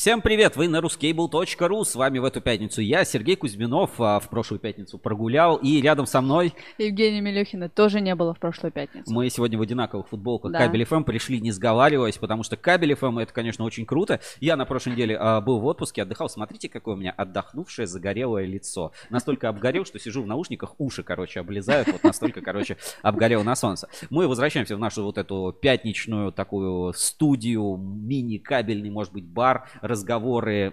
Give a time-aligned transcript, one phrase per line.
[0.00, 4.30] Всем привет, вы на ruscable.ru, с вами в эту пятницу я, Сергей Кузьминов, а, в
[4.30, 6.54] прошлую пятницу прогулял, и рядом со мной...
[6.78, 9.12] Евгения Мелехина тоже не было в прошлую пятницу.
[9.12, 10.60] Мы сегодня в одинаковых футболках да.
[10.60, 14.20] Кабель ФМ пришли не сговариваясь, потому что Кабель ФМ это, конечно, очень круто.
[14.40, 18.46] Я на прошлой неделе а, был в отпуске, отдыхал, смотрите, какое у меня отдохнувшее, загорелое
[18.46, 18.92] лицо.
[19.10, 23.86] Настолько обгорел, что сижу в наушниках, уши, короче, облезают, вот настолько, короче, обгорел на солнце.
[24.08, 30.72] Мы возвращаемся в нашу вот эту пятничную такую студию, мини-кабельный, может быть, бар, разговоры,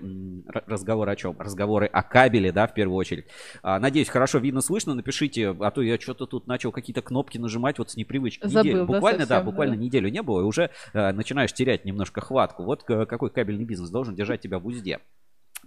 [0.65, 1.35] разговоры о чем?
[1.37, 3.25] Разговоры о кабеле, да, в первую очередь.
[3.61, 4.93] А, надеюсь, хорошо видно, слышно.
[4.93, 8.47] Напишите, а то я что-то тут начал какие-то кнопки нажимать вот с непривычки.
[8.47, 8.85] Забыл, неделю.
[8.85, 9.81] Буквально, да, совсем, да, буквально да.
[9.81, 12.63] неделю не было, и уже а, начинаешь терять немножко хватку.
[12.63, 14.99] Вот какой кабельный бизнес должен держать тебя в узде.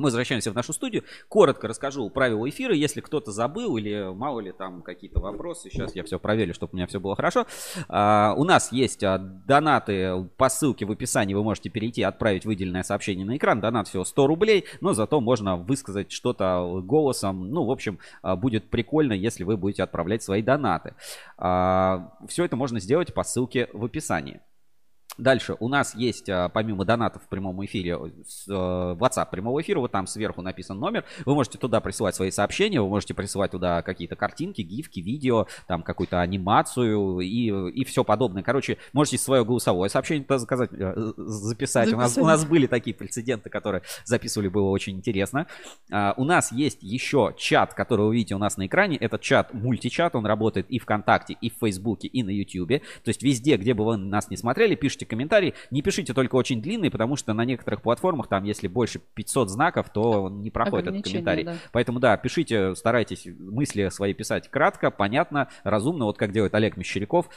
[0.01, 1.05] Мы возвращаемся в нашу студию.
[1.29, 2.75] Коротко расскажу правила эфира.
[2.75, 6.77] Если кто-то забыл или мало ли там какие-то вопросы, сейчас я все проверю, чтобы у
[6.77, 7.47] меня все было хорошо.
[7.87, 11.35] А, у нас есть а, донаты по ссылке в описании.
[11.35, 13.61] Вы можете перейти, отправить выделенное сообщение на экран.
[13.61, 17.51] Донат всего 100 рублей, но зато можно высказать что-то голосом.
[17.51, 20.95] Ну, в общем, а, будет прикольно, если вы будете отправлять свои донаты.
[21.37, 24.41] А, все это можно сделать по ссылке в описании.
[25.19, 27.95] Дальше у нас есть, а, помимо донатов в прямом эфире, э,
[28.49, 31.05] WhatsApp прямого эфира, вот там сверху написан номер.
[31.27, 35.83] Вы можете туда присылать свои сообщения, вы можете присылать туда какие-то картинки, гифки, видео, там
[35.83, 38.43] какую-то анимацию и, и все подобное.
[38.43, 41.93] Короче, можете свое голосовое сообщение туда заказать, э, записать.
[41.93, 45.47] У нас, у нас были такие прецеденты, которые записывали, было очень интересно.
[45.91, 48.97] А, у нас есть еще чат, который вы видите у нас на экране.
[48.97, 52.79] Этот чат мультичат, он работает и ВКонтакте, и в Фейсбуке, и на Ютьюбе.
[53.05, 55.55] То есть везде, где бы вы нас не смотрели, пишите комментарий.
[55.71, 59.91] Не пишите только очень длинный, потому что на некоторых платформах, там, если больше 500 знаков,
[59.91, 61.45] то не проходит этот комментарий.
[61.45, 61.57] Да.
[61.73, 66.06] Поэтому, да, пишите, старайтесь мысли свои писать кратко, понятно, разумно.
[66.06, 67.28] Вот как делает Олег Мещеряков.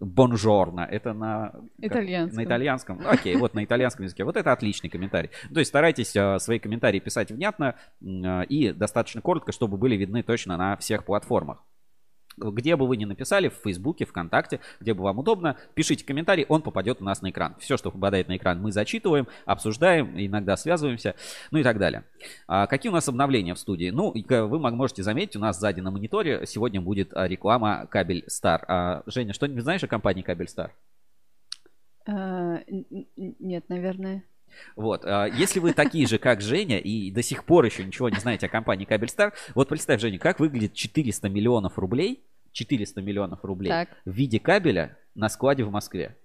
[0.00, 0.80] Бонжорно.
[0.90, 1.52] Это на...
[1.78, 2.36] Итальянском.
[2.36, 3.00] На итальянском.
[3.06, 4.24] Окей, вот на итальянском языке.
[4.24, 5.30] Вот это отличный комментарий.
[5.52, 10.22] То есть старайтесь а, свои комментарии писать внятно а, и достаточно коротко, чтобы были видны
[10.22, 11.62] точно на всех платформах.
[12.36, 16.62] Где бы вы ни написали, в Фейсбуке, ВКонтакте, где бы вам удобно, пишите комментарий, он
[16.62, 17.54] попадет у нас на экран.
[17.58, 21.14] Все, что попадает на экран, мы зачитываем, обсуждаем, иногда связываемся,
[21.50, 22.04] ну и так далее.
[22.46, 23.90] А какие у нас обновления в студии?
[23.90, 28.64] Ну, вы можете заметить, у нас сзади на мониторе сегодня будет а, реклама Кабель Стар.
[28.68, 30.74] А, Женя, что-нибудь знаешь о компании Кабель Стар?
[32.06, 32.60] А,
[33.16, 34.24] нет, наверное.
[34.76, 35.04] Вот.
[35.04, 38.46] А, если вы такие же, как Женя, и до сих пор еще ничего не знаете
[38.46, 43.88] о компании Кабельстар, вот представь, Женя, как выглядит 400 миллионов рублей, 400 миллионов рублей так.
[44.04, 46.16] в виде кабеля на складе в Москве.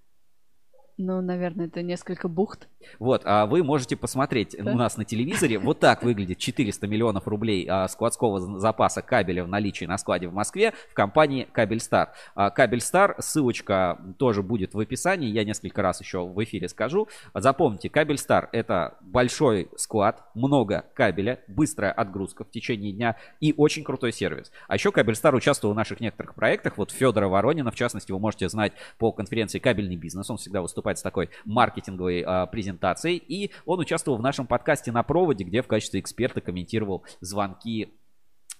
[1.02, 2.68] Ну, наверное, это несколько бухт.
[2.98, 4.70] Вот, а вы можете посмотреть да?
[4.70, 5.58] у нас на телевизоре.
[5.58, 10.34] Вот так выглядит 400 миллионов рублей а, складского запаса кабеля в наличии на складе в
[10.34, 12.12] Москве в компании Кабельстар.
[12.34, 15.30] А, Кабельстар, ссылочка тоже будет в описании.
[15.30, 17.08] Я несколько раз еще в эфире скажу.
[17.32, 24.12] Запомните, Кабельстар это большой склад, много кабеля, быстрая отгрузка в течение дня и очень крутой
[24.12, 24.52] сервис.
[24.68, 26.76] А еще Кабельстар участвовал в наших некоторых проектах.
[26.76, 30.28] Вот Федора Воронина, в частности, вы можете знать по конференции «Кабельный бизнес».
[30.28, 33.16] Он всегда выступает выступать с такой маркетинговой а, презентацией.
[33.16, 37.88] И он участвовал в нашем подкасте на проводе, где в качестве эксперта комментировал звонки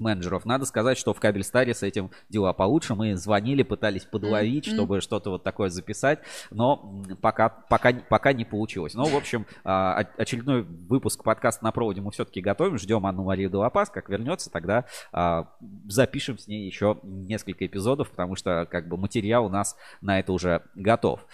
[0.00, 0.44] менеджеров.
[0.44, 2.94] Надо сказать, что в Кабельстаре с этим дела получше.
[2.94, 4.74] Мы звонили, пытались подловить, mm-hmm.
[4.74, 6.20] чтобы что-то вот такое записать,
[6.50, 8.94] но пока, пока, пока не получилось.
[8.94, 12.78] Но, в общем, а, очередной выпуск подкаста на проводе мы все-таки готовим.
[12.78, 13.90] Ждем Анну Марию Долопас.
[13.90, 15.48] Как вернется, тогда а,
[15.86, 20.32] запишем с ней еще несколько эпизодов, потому что как бы материал у нас на это
[20.32, 21.26] уже готов.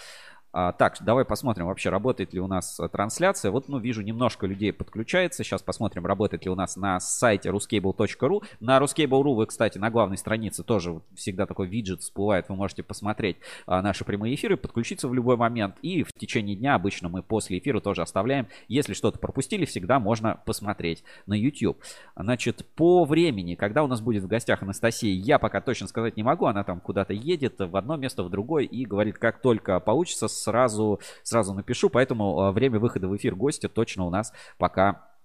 [0.52, 3.50] А, так, давай посмотрим вообще, работает ли у нас э, трансляция.
[3.50, 5.44] Вот, ну, вижу, немножко людей подключается.
[5.44, 8.42] Сейчас посмотрим, работает ли у нас на сайте ruscable.ru.
[8.60, 12.48] На ruscable.ru вы, кстати, на главной странице тоже всегда такой виджет всплывает.
[12.48, 13.36] Вы можете посмотреть
[13.66, 15.76] а, наши прямые эфиры, подключиться в любой момент.
[15.82, 18.46] И в течение дня обычно мы после эфира тоже оставляем.
[18.68, 21.78] Если что-то пропустили, всегда можно посмотреть на YouTube.
[22.16, 26.22] Значит, по времени, когда у нас будет в гостях Анастасия, я пока точно сказать не
[26.22, 26.46] могу.
[26.46, 31.00] Она там куда-то едет в одно место, в другое и говорит, как только получится, сразу,
[31.22, 35.16] сразу напишу, поэтому а, время выхода в эфир гостя точно у нас пока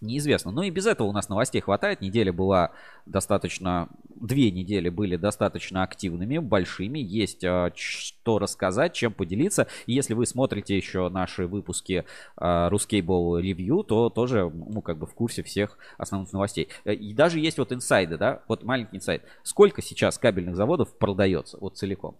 [0.00, 0.50] неизвестно.
[0.50, 2.00] Но и без этого у нас новостей хватает.
[2.00, 2.72] Неделя была
[3.06, 6.98] достаточно, две недели были достаточно активными, большими.
[6.98, 9.68] Есть э, что рассказать, чем поделиться.
[9.86, 12.04] И если вы смотрите еще наши выпуски
[12.36, 16.68] э, Ruscable Review, то тоже, ну, как бы в курсе всех основных новостей.
[16.84, 19.22] Э, и даже есть вот инсайды, да, вот маленький инсайд.
[19.42, 22.18] Сколько сейчас кабельных заводов продается, вот целиком?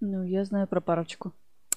[0.00, 1.32] Ну, я знаю про парочку.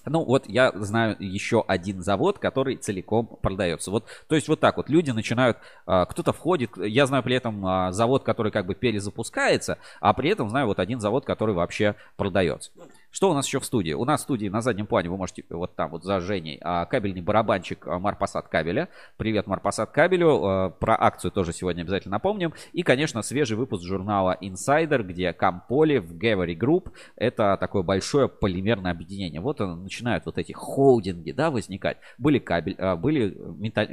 [0.06, 3.92] Ну, вот я знаю еще один завод, который целиком продается.
[3.92, 7.66] Вот, то есть вот так вот люди начинают, а, кто-то входит, я знаю при этом
[7.66, 11.96] а, завод, который как бы перезапускается, а при этом знаю вот один завод, который вообще
[12.16, 12.72] продается.
[13.12, 13.94] Что у нас еще в студии?
[13.94, 16.86] У нас в студии на заднем плане, вы можете вот там вот за Женей, а,
[16.86, 18.88] кабельный барабанчик а, Марпасад кабеля.
[19.18, 20.46] Привет Марпасад кабелю.
[20.46, 22.54] А, про акцию тоже сегодня обязательно напомним.
[22.72, 26.92] И, конечно, свежий выпуск журнала Insider, где Камполи в Gavery Group.
[27.16, 29.42] Это такое большое полимерное объединение.
[29.42, 31.98] Вот начинают вот эти холдинги, да, возникать.
[32.20, 33.88] Были кабель, были металл,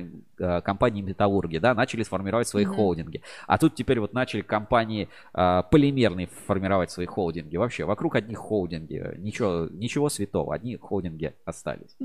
[0.62, 2.74] компании металлурги, да, начали сформировать свои mm-hmm.
[2.74, 3.22] холдинги.
[3.46, 7.56] А тут теперь вот начали компании полимерные формировать свои холдинги.
[7.56, 11.96] Вообще, вокруг одних холдинги ничего, ничего святого, одни холдинги остались.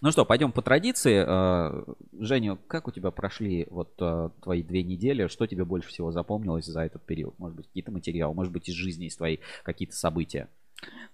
[0.00, 1.24] Ну что, пойдем по традиции.
[1.26, 1.84] Э,
[2.18, 5.26] Женя, как у тебя прошли вот э, твои две недели?
[5.26, 7.38] Что тебе больше всего запомнилось за этот период?
[7.38, 10.48] Может быть, какие-то материалы, может быть, из жизни, из твоей какие-то события?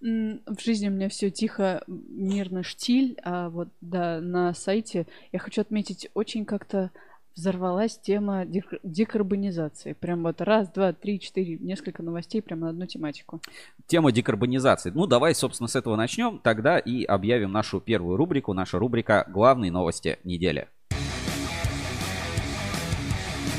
[0.01, 5.61] В жизни у меня все тихо, мирно, штиль, а вот да, на сайте я хочу
[5.61, 6.93] отметить очень как-то
[7.37, 8.45] взорвалась тема
[8.83, 9.93] декарбонизации.
[9.93, 13.41] Прям вот раз, два, три, четыре, несколько новостей прямо на одну тематику.
[13.87, 14.91] Тема декарбонизации.
[14.91, 16.41] Ну, давай, собственно, с этого начнем.
[16.43, 18.55] Тогда и объявим нашу первую рубрику.
[18.55, 20.69] Наша рубрика «Главные новости недели».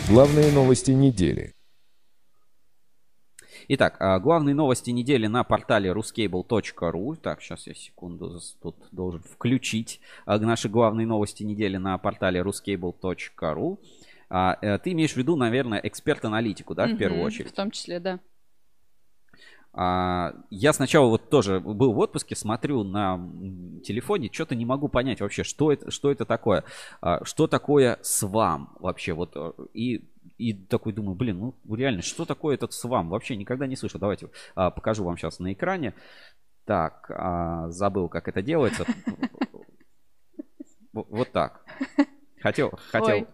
[0.10, 1.57] Главные новости недели.
[3.70, 7.18] Итак, а, главные новости недели на портале ruscable.ru.
[7.18, 13.78] Так, сейчас я секунду тут должен включить а, наши главные новости недели на портале ruscable.ru.
[14.30, 17.50] А, э, ты имеешь в виду, наверное, эксперт-аналитику, да, в первую очередь?
[17.50, 18.20] В том числе, да.
[19.74, 23.20] Я сначала вот тоже был в отпуске, смотрю на
[23.84, 26.64] телефоне, что-то не могу понять вообще, что это, что это такое,
[27.22, 32.56] что такое свам вообще, вот, э, и и такой думаю, блин, ну реально, что такое
[32.56, 33.10] этот свам?
[33.10, 34.00] Вообще никогда не слышал.
[34.00, 35.94] Давайте а, покажу вам сейчас на экране.
[36.66, 38.86] Так, а, забыл, как это делается.
[40.94, 41.64] Вот так.
[42.42, 43.28] Хотел, хотел,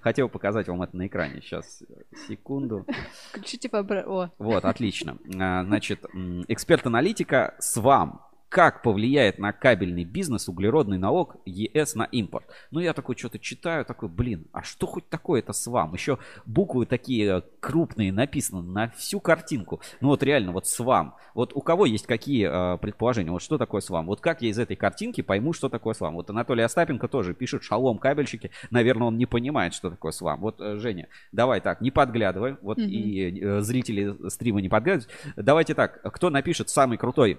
[0.00, 1.40] хотел показать вам это на экране.
[1.40, 1.82] Сейчас,
[2.28, 2.86] секунду.
[3.30, 4.32] Включите по...
[4.38, 5.18] Вот, отлично.
[5.38, 6.04] А, значит,
[6.48, 12.44] эксперт-аналитика СВАМ как повлияет на кабельный бизнес углеродный налог ЕС на импорт.
[12.72, 15.94] Ну, я такой что-то читаю, такой, блин, а что хоть такое это СВАМ?
[15.94, 19.80] Еще буквы такие э, крупные написаны на всю картинку.
[20.00, 21.14] Ну, вот реально, вот СВАМ.
[21.34, 23.30] Вот у кого есть какие э, предположения?
[23.30, 24.06] Вот что такое СВАМ?
[24.06, 26.14] Вот как я из этой картинки пойму, что такое СВАМ?
[26.14, 28.50] Вот Анатолий Остапенко тоже пишет шалом кабельщики.
[28.70, 30.40] Наверное, он не понимает, что такое СВАМ.
[30.40, 32.56] Вот, э, Женя, давай так, не подглядывай.
[32.62, 32.88] Вот mm-hmm.
[32.88, 35.08] и э, зрители стрима не подглядывают.
[35.36, 37.38] Давайте так, кто напишет самый крутой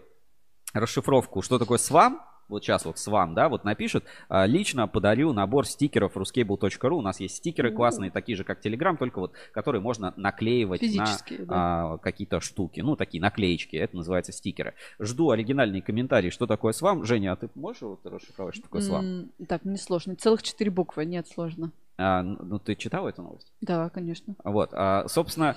[0.73, 2.21] расшифровку, что такое свам,
[2.51, 6.95] вот сейчас вот свам, да, вот напишет, а, лично подарю набор стикеров ruscable.ru.
[6.95, 11.05] У нас есть стикеры классные, такие же, как Telegram, только вот, которые можно наклеивать на
[11.05, 11.45] да.
[11.47, 12.81] а, какие-то штуки.
[12.81, 14.73] Ну, такие наклеечки, это называется стикеры.
[14.99, 17.05] Жду оригинальные комментарии, что такое свам.
[17.05, 19.31] Женя, а ты можешь вот расшифровать, что такое свам?
[19.47, 20.15] Так, не сложно.
[20.15, 21.71] Целых четыре буквы, нет, сложно.
[21.97, 23.51] А, ну, ты читал эту новость?
[23.61, 24.35] Да, конечно.
[24.43, 25.55] Вот, а, собственно,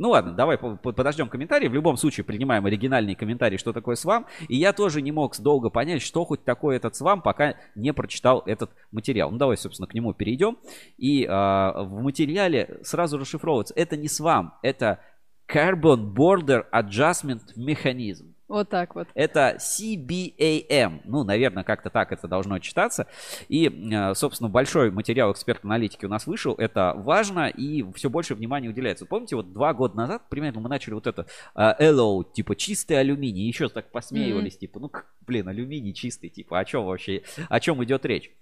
[0.00, 1.68] ну ладно, давай подождем комментарии.
[1.68, 4.26] В любом случае принимаем оригинальные комментарии, что такое свам.
[4.48, 8.42] И я тоже не мог долго понять, что хоть такое этот свам, пока не прочитал
[8.46, 9.30] этот материал.
[9.30, 10.56] Ну давай, собственно, к нему перейдем.
[10.96, 13.74] И э, в материале сразу расшифровывается.
[13.76, 15.00] Это не свам, это
[15.46, 18.29] Carbon Border Adjustment Mechanism.
[18.50, 19.06] Вот так вот.
[19.14, 21.02] Это CBAM.
[21.04, 23.06] Ну, наверное, как-то так это должно читаться.
[23.48, 26.54] И, э, собственно, большой материал эксперт-аналитики у нас вышел.
[26.56, 29.06] Это важно и все больше внимания уделяется.
[29.06, 33.46] Помните, вот два года назад, примерно, мы начали вот это hello, типа чистый алюминий.
[33.46, 34.58] Еще так посмеивались, mm-hmm.
[34.58, 38.32] типа, ну, блин, алюминий чистый, типа, о чем вообще, о чем идет речь?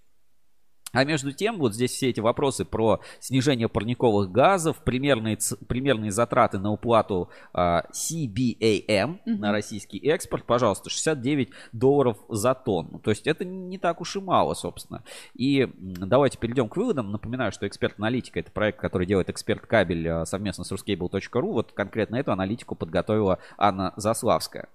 [0.93, 6.59] А между тем, вот здесь все эти вопросы про снижение парниковых газов, примерные, примерные затраты
[6.59, 9.19] на уплату а, CBAM mm-hmm.
[9.39, 13.01] на российский экспорт, пожалуйста, 69 долларов за тонну.
[13.01, 15.05] То есть это не так уж и мало, собственно.
[15.35, 17.13] И давайте перейдем к выводам.
[17.13, 21.53] Напоминаю, что эксперт-аналитика это проект, который делает эксперт кабель а, совместно с ruscable.ru.
[21.53, 24.69] Вот конкретно эту аналитику подготовила Анна Заславская.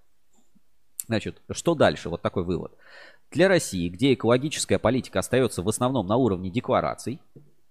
[1.07, 2.09] Значит, что дальше?
[2.09, 2.73] Вот такой вывод.
[3.33, 7.19] Для России, где экологическая политика остается в основном на уровне деклараций,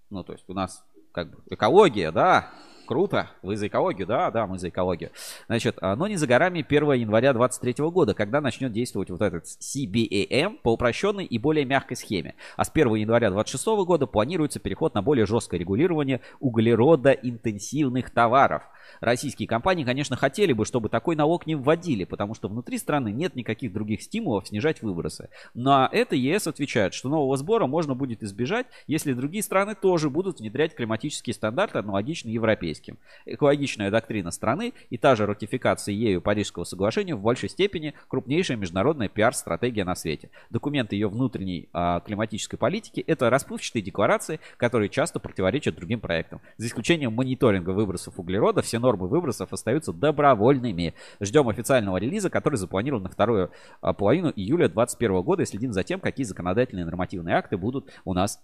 [0.09, 2.51] ну, то есть у нас как бы экология, да,
[2.85, 3.29] Круто.
[3.41, 4.05] Вы за экологию?
[4.05, 5.11] Да, да, мы за экологию.
[5.47, 9.45] Значит, а, но не за горами 1 января 2023 года, когда начнет действовать вот этот
[9.45, 12.35] CBAM по упрощенной и более мягкой схеме.
[12.57, 18.63] А с 1 января 2026 года планируется переход на более жесткое регулирование углеродоинтенсивных товаров–
[18.99, 23.35] Российские компании, конечно, хотели бы, чтобы такой налог не вводили, потому что внутри страны нет
[23.35, 25.29] никаких других стимулов снижать выбросы.
[25.53, 30.39] На это ЕС отвечает, что нового сбора можно будет избежать, если другие страны тоже будут
[30.39, 32.97] внедрять климатические стандарты, аналогичные европейским.
[33.25, 39.09] Экологичная доктрина страны и та же ратификация ею Парижского соглашения в большей степени крупнейшая международная
[39.09, 40.29] пиар-стратегия на свете.
[40.49, 46.41] Документы ее внутренней а, климатической политики– это расплывчатые декларации, которые часто противоречат другим проектам.
[46.57, 50.95] За исключением мониторинга выбросов углерода, все нормы выбросов остаются добровольными.
[51.21, 53.51] Ждем официального релиза, который запланирован на вторую
[53.81, 58.15] а, половину июля 2021 года и следим за тем, какие законодательные нормативные акты будут у
[58.15, 58.41] нас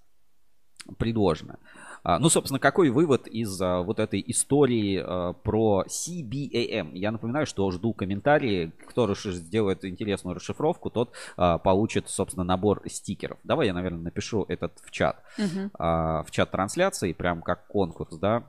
[1.00, 1.58] предложены.
[2.04, 5.04] А, ну, собственно, какой вывод из а, вот этой истории
[5.42, 6.92] про CBAM?
[6.94, 8.72] Я напоминаю, что жду комментарии.
[8.88, 13.40] Кто сделает интересную расшифровку, тот получит, собственно, набор стикеров.
[13.44, 15.24] Давай я, наверное, напишу этот в чат.
[15.40, 15.72] Угу.
[15.74, 18.44] В чат трансляции, прям как конкурс, да?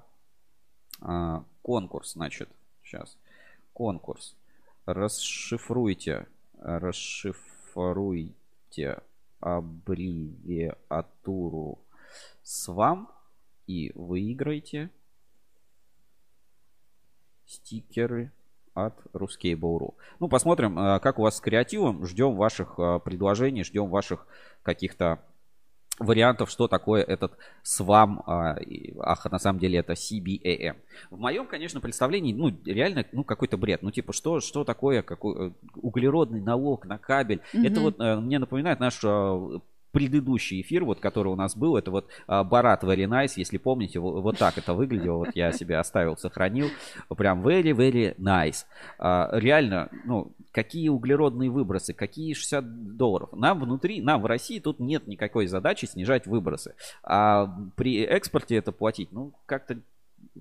[1.63, 2.51] Конкурс, значит,
[2.83, 3.17] сейчас.
[3.73, 4.37] Конкурс.
[4.87, 6.27] Расшифруйте.
[6.59, 8.35] Расшифруйте
[9.41, 11.79] аббревиатуру
[12.45, 13.07] SWAM
[13.67, 14.91] и выиграете
[17.47, 18.31] стикеры
[18.75, 19.95] от Ruskable.ru.
[20.21, 22.07] Ну, посмотрим, э, как у вас с креативом.
[22.07, 24.29] Ждем ваших э, предложений, ждем ваших
[24.63, 25.21] каких-то
[26.01, 28.57] вариантов, что такое этот свам, а,
[28.99, 30.77] ах, на самом деле это CBAM.
[31.11, 33.83] В моем, конечно, представлении, ну, реально, ну, какой-то бред.
[33.83, 37.43] Ну, типа, что, что такое какой, э, углеродный налог на кабель?
[37.53, 37.67] Mm-hmm.
[37.67, 39.05] Это вот мне напоминает наш
[39.93, 43.99] предыдущий эфир, вот который у нас был, это вот а, Барат Very Nice, если помните,
[43.99, 46.69] вот, так это выглядело, вот я себе оставил, сохранил,
[47.17, 48.65] прям very, very nice.
[48.99, 53.31] А, реально, ну, какие углеродные выбросы, какие 60 долларов.
[53.33, 58.73] Нам внутри, нам в России тут нет никакой задачи снижать выбросы, а при экспорте это
[58.73, 59.81] платить, ну, как-то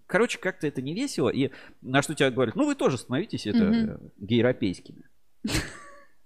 [0.08, 1.52] Короче, как-то это не весело, и
[1.82, 4.12] на что тебя говорят, ну вы тоже становитесь это mm-hmm.
[4.20, 5.04] гейропейскими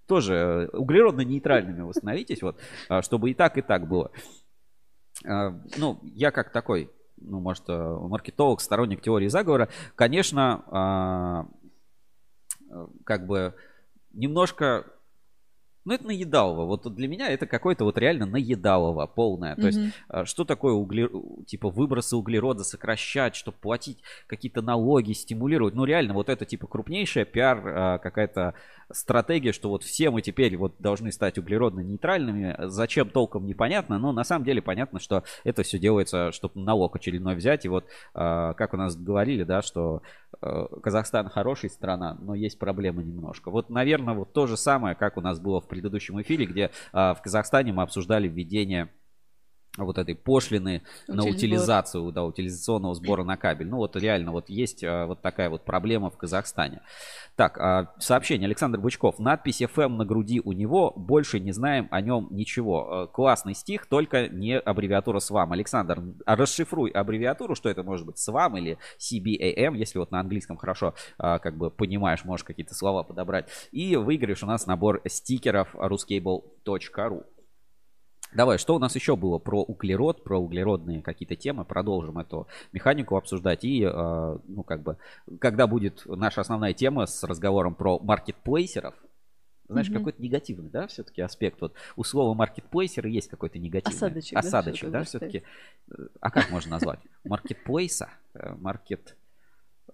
[0.08, 0.34] тоже
[0.74, 2.58] э, углеродно-нейтральными восстановитесь, вот,
[2.90, 4.12] а, чтобы и так, и так было.
[5.26, 11.46] А, ну, я как такой, ну, может, э, маркетолог, сторонник теории заговора, конечно, а,
[12.70, 13.56] э, как бы
[14.12, 14.86] немножко
[15.86, 16.66] ну, это наедалово.
[16.66, 19.56] Вот для меня это какое-то вот реально наедалово полное.
[19.56, 19.66] То mm-hmm.
[19.66, 21.12] есть, а, что такое углер...
[21.46, 25.74] типа выбросы углерода сокращать, чтобы платить какие-то налоги, стимулировать.
[25.74, 28.54] Ну, реально, вот это типа крупнейшая пиар а, какая-то
[28.92, 32.56] стратегия, что вот все мы теперь вот должны стать углеродно-нейтральными.
[32.68, 37.36] Зачем толком непонятно, но на самом деле понятно, что это все делается, чтобы налог очередной
[37.36, 37.66] взять.
[37.66, 40.02] И вот, а, как у нас говорили, да, что
[40.42, 43.52] Казахстан хорошая страна, но есть проблемы немножко.
[43.52, 47.13] Вот, наверное, вот то же самое, как у нас было в предыдущем эфире, где а,
[47.13, 48.89] в Казахстане мы обсуждали введение
[49.77, 51.15] вот этой пошлины Утилизбор.
[51.15, 53.68] на утилизацию, да, утилизационного сбора на кабель.
[53.68, 56.82] Ну вот реально вот есть а, вот такая вот проблема в Казахстане.
[57.36, 58.46] Так, а, сообщение.
[58.46, 59.18] Александр Бычков.
[59.18, 60.92] Надпись FM на груди у него.
[60.96, 63.03] Больше не знаем о нем ничего.
[63.03, 65.51] А, классный стих, только не аббревиатура SWAM.
[65.51, 70.58] Александр, а расшифруй аббревиатуру, что это может быть SWAM или CBAM, если вот на английском
[70.58, 73.50] хорошо как бы понимаешь, можешь какие-то слова подобрать.
[73.72, 77.24] И выиграешь у нас набор стикеров ruscable.ru.
[78.36, 81.66] Давай, что у нас еще было про углерод, про углеродные какие-то темы?
[81.66, 83.63] Продолжим эту механику обсуждать.
[83.63, 84.98] И, э, ну, как бы,
[85.40, 88.96] когда будет наша основная тема с разговором про маркетплейсеров,
[89.68, 89.94] знаешь, mm-hmm.
[89.94, 91.62] какой-то негативный, да, все-таки аспект.
[91.62, 93.96] Вот у слова маркетплейсеры есть какой-то негативный.
[93.96, 94.38] Осадочек.
[94.38, 95.44] Осадочек, да, да все-таки.
[96.20, 97.00] А как можно назвать?
[97.24, 98.10] Маркетплейса?
[98.34, 99.16] Э, маркет...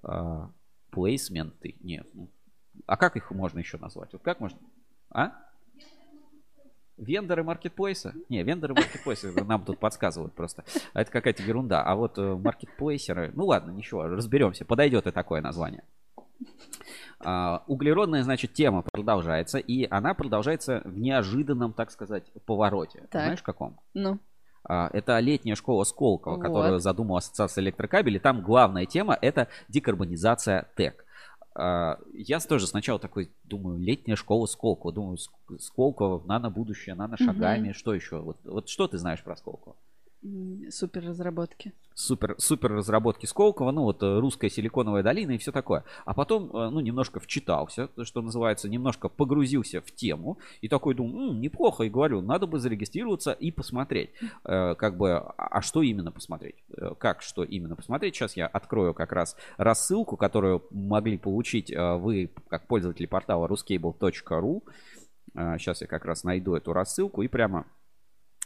[0.03, 0.47] Э,
[0.91, 1.75] плейсменты?
[1.81, 2.07] Нет.
[2.13, 2.29] Ну,
[2.85, 4.13] а как их можно еще назвать?
[4.13, 4.57] Вот как можно...
[5.11, 5.33] А?
[6.99, 8.13] Вендоры маркетплейса?
[8.27, 10.63] Не, вендоры маркетплейса нам тут подсказывают просто.
[10.93, 11.81] А это какая-то ерунда.
[11.81, 14.65] А вот э, маркетплейсеры, ну ладно, ничего, разберемся.
[14.65, 15.83] Подойдет и такое название.
[17.21, 23.01] Uh, углеродная, значит, тема продолжается, и она продолжается в неожиданном, так сказать, повороте.
[23.11, 23.23] Так.
[23.23, 23.77] Знаешь, каком?
[23.93, 24.19] Ну.
[24.69, 26.41] Uh, это летняя школа Сколково, вот.
[26.41, 28.19] которую задумала Ассоциация электрокабелей.
[28.19, 31.03] Там главная тема это декарбонизация ТЭК.
[31.61, 34.93] А, я тоже сначала такой думаю, летняя школа Сколково.
[34.93, 35.17] Думаю,
[35.59, 37.69] Сколково, нано-будущее, нано-шагами.
[37.69, 37.77] Угу.
[37.77, 38.19] Что еще?
[38.19, 39.75] Вот, вот что ты знаешь про Сколково?
[40.69, 41.71] Супер разработки.
[41.93, 45.85] Супер, супер разработки Сколково, ну вот э, русская силиконовая долина и все такое.
[46.03, 51.31] А потом, э, ну, немножко вчитался, что называется, немножко погрузился в тему и такой думаю,
[51.31, 54.09] М, неплохо, и говорю, надо бы зарегистрироваться и посмотреть,
[54.43, 56.55] э, как бы, а, а что именно посмотреть?
[56.97, 58.15] Как, что именно посмотреть?
[58.15, 64.63] Сейчас я открою как раз рассылку, которую могли получить вы, как пользователи портала ruscable.ru.
[65.57, 67.65] Сейчас я как раз найду эту рассылку и прямо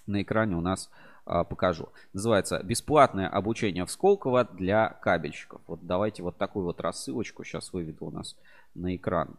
[0.05, 0.89] на экране у нас
[1.25, 1.89] покажу.
[2.13, 5.61] Называется «Бесплатное обучение в Сколково для кабельщиков».
[5.67, 8.35] Вот давайте вот такую вот рассылочку сейчас выведу у нас
[8.75, 9.37] на экран.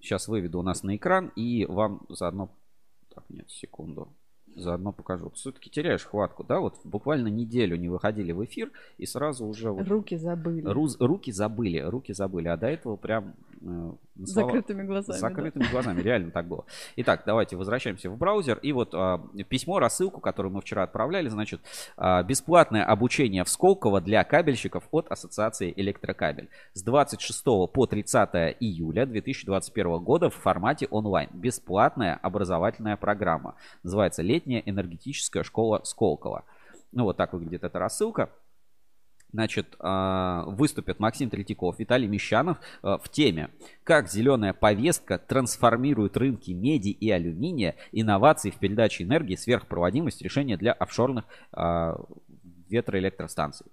[0.00, 2.50] Сейчас выведу у нас на экран и вам заодно...
[3.14, 4.08] Так, нет, секунду.
[4.56, 5.30] заодно покажу.
[5.30, 6.60] Все-таки теряешь хватку, да?
[6.60, 9.70] Вот буквально неделю не выходили в эфир, и сразу уже...
[9.70, 10.62] Вот, Руки забыли.
[10.66, 12.48] руз- руки забыли, руки забыли.
[12.48, 13.34] А до этого прям...
[14.18, 15.16] э, С слова- закрытыми глазами.
[15.16, 15.28] с да.
[15.28, 16.64] закрытыми глазами, реально так было.
[16.96, 18.58] Итак, давайте возвращаемся в браузер.
[18.62, 19.18] И вот а,
[19.48, 21.60] письмо, рассылку, которую мы вчера отправляли, значит,
[21.96, 26.48] а, бесплатное обучение в Сколково для кабельщиков от Ассоциации Электрокабель.
[26.74, 31.28] С 26 по 30 июля 2021 года в формате онлайн.
[31.32, 33.54] Бесплатная образовательная программа.
[33.82, 36.44] Называется «Летняя энергетическая школа Сколково».
[36.92, 38.30] Ну, вот так выглядит эта рассылка.
[39.36, 43.50] Значит, а, выступят Максим Третьяков, Виталий Мещанов а, в теме
[43.84, 50.72] «Как зеленая повестка трансформирует рынки меди и алюминия, инновации в передаче энергии, сверхпроводимость, решения для
[50.72, 52.00] офшорных а,
[52.70, 53.66] ветроэлектростанций».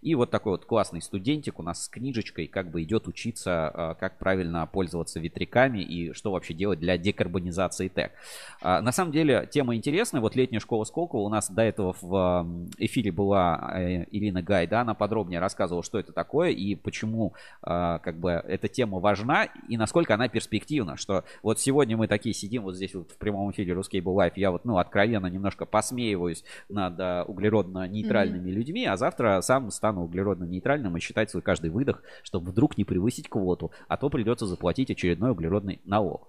[0.00, 3.94] И вот такой вот классный студентик у нас с книжечкой как бы идет учиться, а,
[3.94, 8.12] как правильно пользоваться ветряками и что вообще делать для декарбонизации ТЭК.
[8.60, 10.20] А, На самом деле тема интересная.
[10.20, 12.46] Вот летняя школа Сколково у нас до этого в
[12.78, 14.82] эфире была э, Ирина Гайда.
[14.82, 19.76] Она подробнее рассказывала, что это такое и почему а, как бы эта тема важна и
[19.76, 20.96] насколько она перспективна.
[20.96, 24.32] Что вот сегодня мы такие сидим вот здесь вот в прямом эфире Ruscable Life.
[24.36, 31.00] Я вот, ну, откровенно немножко посмеиваюсь над углеродно-нейтральными людьми, а завтра сам стану углеродно-нейтральным и
[31.00, 35.80] считать свой каждый выдох, чтобы вдруг не превысить квоту, а то придется заплатить очередной углеродный
[35.84, 36.28] налог.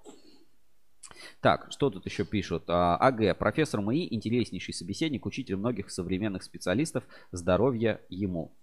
[1.41, 2.63] Так, что тут еще пишут?
[2.67, 8.53] А, АГ, профессор МАИ, интереснейший собеседник, учитель многих современных специалистов, здоровья ему.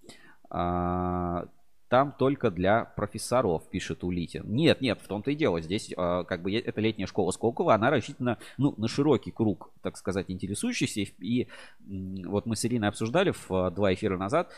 [0.48, 1.48] А,
[1.88, 4.42] Там только для профессоров, пишет Улитин.
[4.52, 5.60] Нет, нет, в том-то и дело.
[5.60, 9.96] Здесь а, как бы эта летняя школа Сколково, она рассчитана ну, на широкий круг, так
[9.96, 11.00] сказать, интересующихся.
[11.00, 14.50] И, и, вот мы с Ириной обсуждали в а, два эфира назад,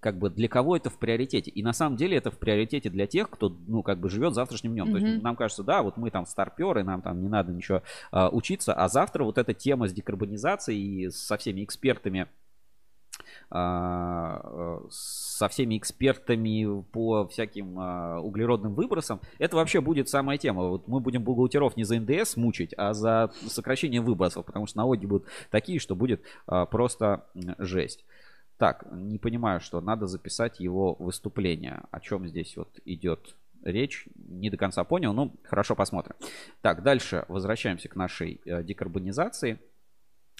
[0.00, 1.50] как бы для кого это в приоритете.
[1.50, 4.72] И на самом деле это в приоритете для тех, кто, ну, как бы живет завтрашним
[4.72, 4.92] днем.
[4.92, 8.28] То есть нам кажется, да, вот мы там старперы, нам там не надо ничего а,
[8.28, 12.28] учиться, а завтра вот эта тема с декарбонизацией и со всеми экспертами
[13.50, 20.68] а, э, со всеми экспертами по всяким а, углеродным выбросам, это вообще будет самая тема.
[20.68, 25.06] Вот мы будем бухгалтеров не за НДС мучить, а за сокращение выбросов, потому что налоги
[25.06, 27.26] будут такие, что будет а, просто
[27.58, 28.04] жесть.
[28.64, 31.82] Так, не понимаю, что надо записать его выступление.
[31.90, 34.06] О чем здесь вот идет речь?
[34.14, 36.16] Не до конца понял, ну хорошо посмотрим.
[36.62, 39.58] Так, дальше возвращаемся к нашей э, декарбонизации.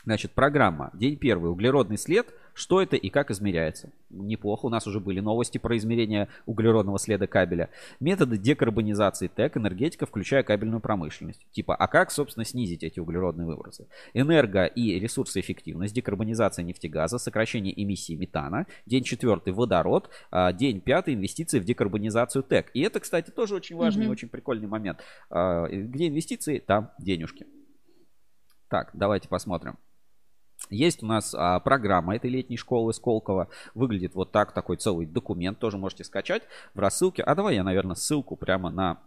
[0.05, 0.90] Значит, программа.
[0.93, 1.51] День первый.
[1.51, 2.27] Углеродный след.
[2.53, 3.90] Что это и как измеряется?
[4.11, 4.67] Неплохо.
[4.67, 7.71] У нас уже были новости про измерение углеродного следа кабеля.
[8.01, 11.47] Методы декарбонизации ТЭК, энергетика, включая кабельную промышленность.
[11.53, 13.88] Типа, а как, собственно, снизить эти углеродные выбросы?
[14.12, 18.67] Энерго и ресурсоэффективность, декарбонизация нефтегаза, сокращение эмиссии метана.
[18.85, 19.55] День четвертый.
[19.55, 20.11] Водород.
[20.31, 21.14] А, День пятый.
[21.14, 22.71] Инвестиции в декарбонизацию ТЭК.
[22.75, 24.12] И это, кстати, тоже очень важный и Мгм.
[24.12, 25.01] очень прикольный момент.
[25.31, 27.47] А, Где инвестиции, там денежки.
[28.69, 29.77] Так, давайте посмотрим.
[30.70, 33.48] Есть у нас а, программа этой летней школы Сколково.
[33.74, 35.59] Выглядит вот так, такой целый документ.
[35.59, 36.42] Тоже можете скачать
[36.74, 37.22] в рассылке.
[37.22, 38.98] А давай я, наверное, ссылку прямо на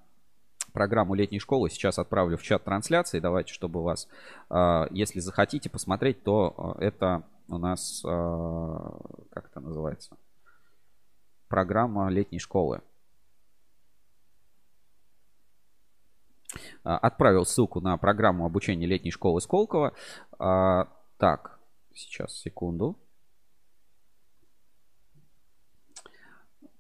[0.74, 3.20] программу летней школы сейчас отправлю в чат трансляции.
[3.20, 4.08] Давайте, чтобы вас,
[4.50, 9.00] а, если захотите посмотреть, то а, это у нас, а,
[9.32, 10.16] как это называется?
[11.48, 12.82] Программа летней школы.
[16.84, 19.94] А, Отправил ссылку на программу обучения летней школы Сколково.
[21.18, 21.60] Так,
[21.96, 22.96] сейчас, секунду.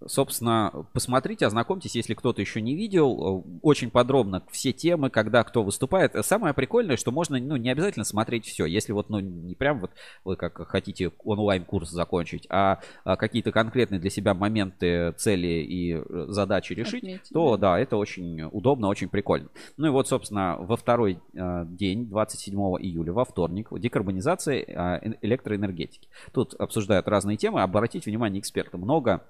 [0.06, 3.44] Собственно, посмотрите, ознакомьтесь, если кто-то еще не видел.
[3.46, 6.14] Э, Очень подробно все темы, когда кто выступает.
[6.24, 8.66] Самое прикольное, что можно, ну, не обязательно смотреть все.
[8.66, 9.92] Если вот, ну, не прям вот
[10.24, 16.26] вы как хотите онлайн-курс закончить, а, а какие-то конкретные для себя моменты, цели и э,
[16.30, 19.50] задачи решить, Отметить, то да, это очень удобно, очень прикольно.
[19.78, 26.08] Ну и вот, собственно, во второй э, день, 27 июля, во вторник, декарбонизация эн- электроэнергетики.
[26.34, 27.62] Тут обсуждают разные темы.
[27.64, 29.24] Обратите внимание, эксперты много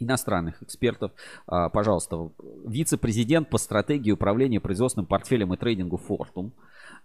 [0.00, 1.12] иностранных экспертов.
[1.46, 2.30] А, Пожалуйста,
[2.66, 6.52] вице-президент по стратегии управления производственным портфелем и трейдингу Фортум,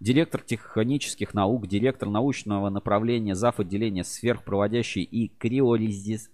[0.00, 3.60] директор технических наук, директор научного направления зав.
[3.60, 6.30] отделения сверхпроводящие и криолизис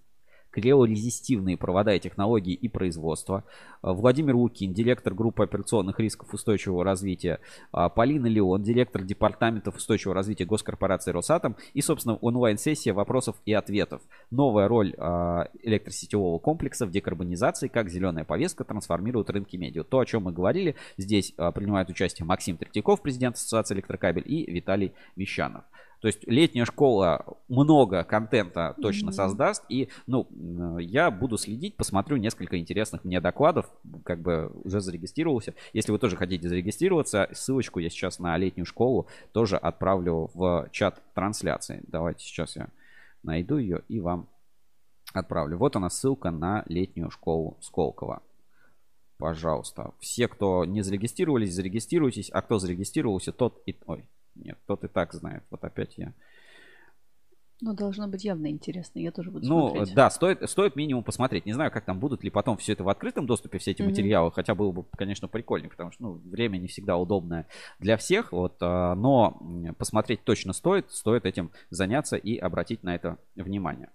[0.53, 3.43] криорезистивные провода и технологии и производства.
[3.81, 7.39] А, Владимир Лукин, директор группы операционных рисков устойчивого развития.
[7.71, 11.57] А, Полина Леон, директор департаментов устойчивого развития госкорпорации Росатом.
[11.73, 14.01] И, собственно, онлайн-сессия вопросов и ответов.
[14.29, 19.83] Новая роль а, электросетевого комплекса в декарбонизации, как зеленая повестка трансформирует рынки медиа.
[19.83, 24.93] То, о чем мы говорили, здесь принимают участие Максим Третьяков, президент Ассоциации электрокабель, и Виталий
[25.15, 25.63] Вещанов.
[26.03, 29.13] То есть летняя школа много контента точно Мгм.
[29.13, 29.63] создаст.
[29.69, 30.27] И, ну,
[30.77, 33.71] я буду следить, посмотрю несколько интересных мне докладов.
[34.03, 35.53] Как бы уже зарегистрировался.
[35.71, 41.01] Если вы тоже хотите зарегистрироваться, ссылочку я сейчас на летнюю школу тоже отправлю в чат
[41.13, 41.81] трансляции.
[41.87, 42.67] Давайте сейчас я
[43.23, 44.27] найду ее и вам
[45.13, 45.57] отправлю.
[45.57, 48.21] Вот она ссылка на летнюю школу Сколково.
[49.17, 49.93] Пожалуйста.
[50.01, 52.29] Все, кто не зарегистрировались, зарегистрируйтесь.
[52.29, 53.77] А кто зарегистрировался, тот и...
[53.85, 54.03] Ой,
[54.35, 55.43] нет, тот и так знает.
[55.49, 56.13] Вот опять я...
[57.61, 58.99] Ну, должно быть явно интересно.
[58.99, 59.95] Я тоже буду Ну, смотреть.
[59.95, 61.45] да, стоит, стоит минимум посмотреть.
[61.45, 63.91] Не знаю, как там будут ли потом все это в открытом доступе, все эти Мгм.
[63.91, 64.31] материалы.
[64.33, 67.47] Хотя было бы, конечно, прикольнее, потому что ну, время не всегда удобное
[67.79, 68.33] для всех.
[68.33, 69.39] Вот, а, но
[69.77, 70.91] посмотреть точно стоит.
[70.91, 73.89] Стоит этим заняться и обратить на это внимание.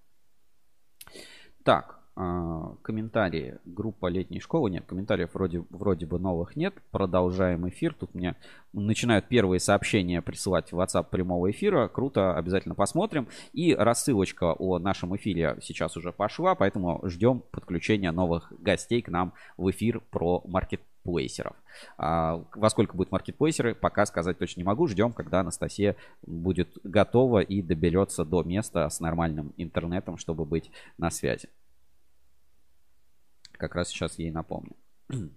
[1.62, 1.97] Так,
[2.82, 3.58] комментарии.
[3.64, 4.70] Группа летней школы.
[4.70, 6.74] Нет, комментариев вроде, вроде бы новых нет.
[6.90, 7.94] Продолжаем эфир.
[7.94, 8.34] Тут мне
[8.72, 11.86] начинают первые сообщения присылать в WhatsApp прямого эфира.
[11.86, 13.28] Круто, обязательно посмотрим.
[13.52, 19.32] И рассылочка о нашем эфире сейчас уже пошла, поэтому ждем подключения новых гостей к нам
[19.56, 21.54] в эфир про маркетплейсеров.
[21.98, 24.88] А, во сколько будут маркетплейсеры, пока сказать точно не могу.
[24.88, 25.94] Ждем, когда Анастасия
[26.26, 31.48] будет готова и доберется до места с нормальным интернетом, чтобы быть на связи.
[33.58, 34.72] Как раз сейчас ей напомню.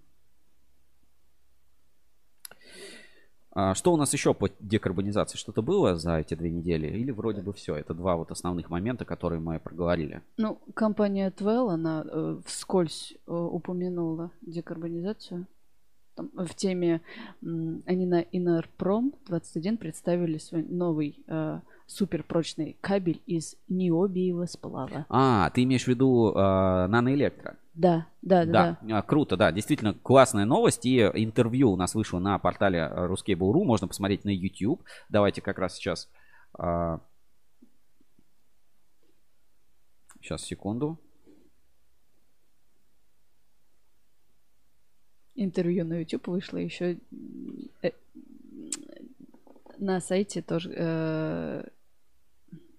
[3.54, 5.36] А Что у нас еще по декарбонизации?
[5.36, 6.86] Что-то было за эти две недели?
[6.86, 7.76] Или вроде бы все?
[7.76, 10.22] Это два вот основных момента, которые мы проговорили.
[10.38, 15.46] Ну, компания Twell, она э, вскользь э, упомянула декарбонизацию.
[16.14, 17.02] Там, в теме
[17.42, 25.04] м, они на Инарпром 21 представили свой новый э, суперпрочный кабель из необиевого сплава.
[25.10, 27.58] А, ты имеешь в виду э, наноэлектро?
[27.74, 28.98] Да, да, да, да.
[28.98, 30.84] а, круто, да, действительно классная новость.
[30.84, 34.82] И интервью у нас вышло на портале э, ruskable.ru, можно посмотреть на YouTube.
[35.08, 36.10] Давайте как раз сейчас...
[36.54, 37.00] а,
[40.20, 41.00] Сейчас, секунду.
[45.34, 46.98] Интервью на YouTube вышло еще
[47.82, 47.90] э,
[49.78, 50.72] на сайте тоже.
[50.72, 51.64] э,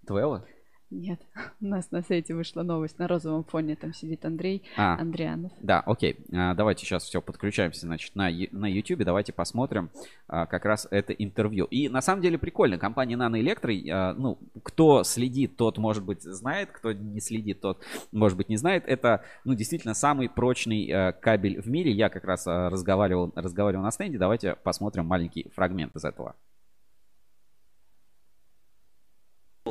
[0.08, 0.46] Твелла?
[0.94, 1.20] Нет,
[1.62, 3.76] у нас на сайте вышла новость на розовом фоне.
[3.76, 5.52] Там сидит Андрей А, Андрианов.
[5.62, 6.18] Да, окей.
[6.32, 9.04] А, Давайте сейчас все подключаемся, значит, на, на YouTube.
[9.04, 9.90] Давайте посмотрим
[10.28, 11.66] а, как раз это интервью.
[11.66, 12.78] И на самом деле прикольно.
[12.78, 17.84] Компания Nano Electro, а, ну, кто следит, тот, может быть, знает, кто не следит, тот,
[18.12, 18.84] может быть, не знает.
[18.88, 21.92] Это, ну, действительно самый прочный а, кабель в мире.
[21.92, 24.18] Я как раз а, разговаривал, разговаривал на стенде.
[24.18, 26.36] Давайте посмотрим маленький фрагмент из этого.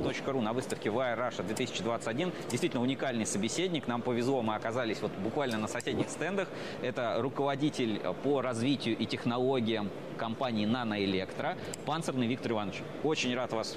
[0.03, 2.33] .ру на выставке Wire Russia 2021.
[2.51, 3.87] Действительно уникальный собеседник.
[3.89, 6.49] Нам повезло, мы оказались вот буквально на соседних стендах.
[6.83, 12.83] Это руководитель по развитию и технологиям компании Nanoelectro, Панцирный Виктор Иванович.
[13.03, 13.77] Очень рад вас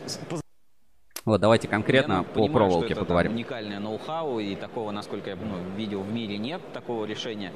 [1.25, 3.31] Вот, давайте конкретно Я, по понимаю, проволоке что это, там, поговорим.
[3.31, 7.51] уникальное ноу-хау, и такого, насколько я ну, видел, в мире нет такого решения.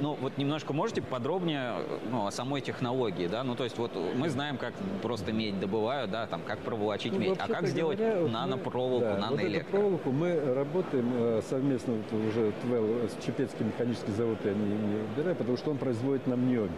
[0.00, 1.74] Ну, вот немножко можете подробнее
[2.10, 3.44] ну, о самой технологии, да?
[3.44, 7.18] Ну, то есть вот мы знаем, как просто медь добывают, да, там, как проволочить Ну,
[7.18, 9.70] медь, а как сделать говоря, вот нанопроволоку, да, вот эту наноэлектро?
[9.70, 15.02] проволоку мы работаем э, совместно вот уже ТВЭЛ с Чепецкий механический завод, я не, не
[15.12, 16.72] убираю, потому что он производит нам необи.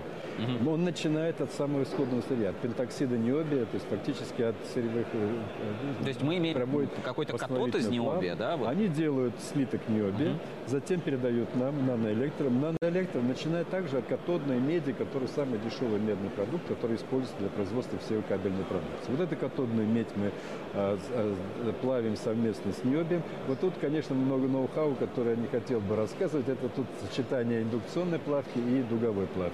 [0.60, 5.06] Но он начинает от самого исходного сырья, от пентоксида необия, то есть фактически от сырьевых...
[5.12, 5.40] э,
[6.00, 6.56] э, То есть мы имеем
[7.02, 8.56] какой-то катод из необия, да?
[8.56, 8.68] Вот?
[8.68, 10.40] Они делают слиток необия, Мгм.
[10.66, 12.50] затем передают нам наноэлектро.
[12.50, 17.98] Наноэлектро начинает также от катодной меди, который самый дешевый медный продукт, который используется для производства
[17.98, 19.10] всей кабельной продукции.
[19.10, 20.30] Вот эту катодную медь мы
[20.74, 23.22] а, а, плавим совместно с необием.
[23.48, 26.48] Вот тут, конечно, много ноу-хау, которое я не хотел бы рассказывать.
[26.48, 29.52] Это тут сочетание индукционной плавки и дуговой плавки.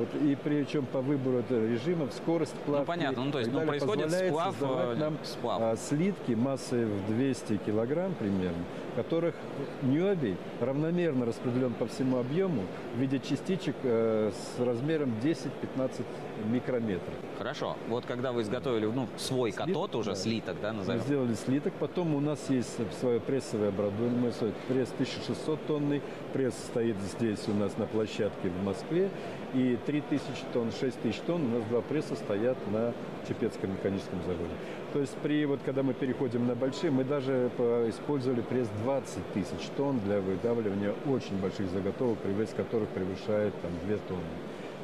[0.00, 3.24] Вот, и причем по выбору режимов скорость плавки понятно.
[3.24, 5.60] Ну, то есть, ну, далее происходит сплав, э, нам сплав.
[5.60, 8.64] а, слитки массой в 200 килограмм примерно,
[8.96, 9.34] которых
[9.82, 12.62] необий равномерно распределен по всему объему
[12.94, 16.02] в виде частичек э, с размером 10-15
[16.50, 17.14] микрометров.
[17.36, 17.76] Хорошо.
[17.88, 20.16] Вот когда вы изготовили ну, свой Слиток, катод уже, да.
[20.16, 21.00] слиток, да, Мы назовем?
[21.02, 26.96] сделали слиток, потом у нас есть свое прессовое оборудование, Мы пресс 1600 тонный, пресс стоит
[27.00, 29.10] здесь у нас на площадке в Москве,
[29.54, 32.92] и 3000 тонн, 6000 тонн, у нас два пресса стоят на
[33.28, 34.54] Чепецком механическом заводе.
[34.92, 39.32] То есть при, вот когда мы переходим на большие, мы даже по- использовали пресс 20
[39.34, 44.22] тысяч тонн для выдавливания очень больших заготовок, вес которых превышает там, 2 тонны.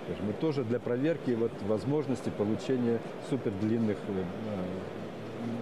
[0.07, 4.25] То есть мы тоже для проверки вот, возможности получения супердлинных э, э,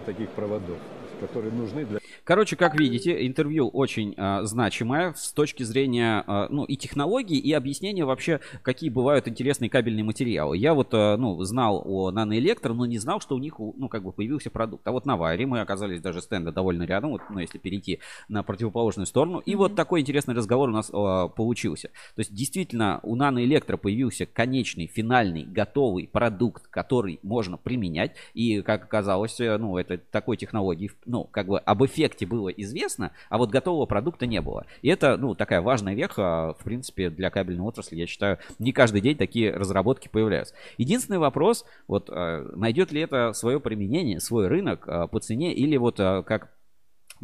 [0.05, 0.79] таких проводов,
[1.21, 6.65] которые нужны для Короче, как видите, интервью очень а, значимое с точки зрения, а, ну,
[6.65, 10.57] и технологий, и объяснения вообще, какие бывают интересные кабельные материалы.
[10.57, 14.03] Я вот, а, ну, знал о наноэлектро, но не знал, что у них, ну, как
[14.05, 14.89] бы появился продукт.
[14.89, 18.43] А вот на Вайре мы оказались даже стенда довольно рядом, вот, ну, если перейти на
[18.43, 19.41] противоположную сторону.
[19.41, 19.57] И mm-hmm.
[19.57, 21.89] вот такой интересный разговор у нас а, получился.
[22.15, 28.17] То есть, действительно, у наноэлектро появился конечный, финальный, готовый продукт, который можно применять.
[28.33, 33.11] И, как оказалось, э, ну, это такой технологии, ну, как бы об эффекте было известно,
[33.29, 34.67] а вот готового продукта не было.
[34.83, 37.97] И это, ну, такая важная веха, в принципе, для кабельной отрасли.
[37.97, 40.55] Я считаю, не каждый день такие разработки появляются.
[40.79, 45.77] Единственный вопрос, вот, э, найдет ли это свое применение, свой рынок э, по цене, или
[45.77, 46.54] вот как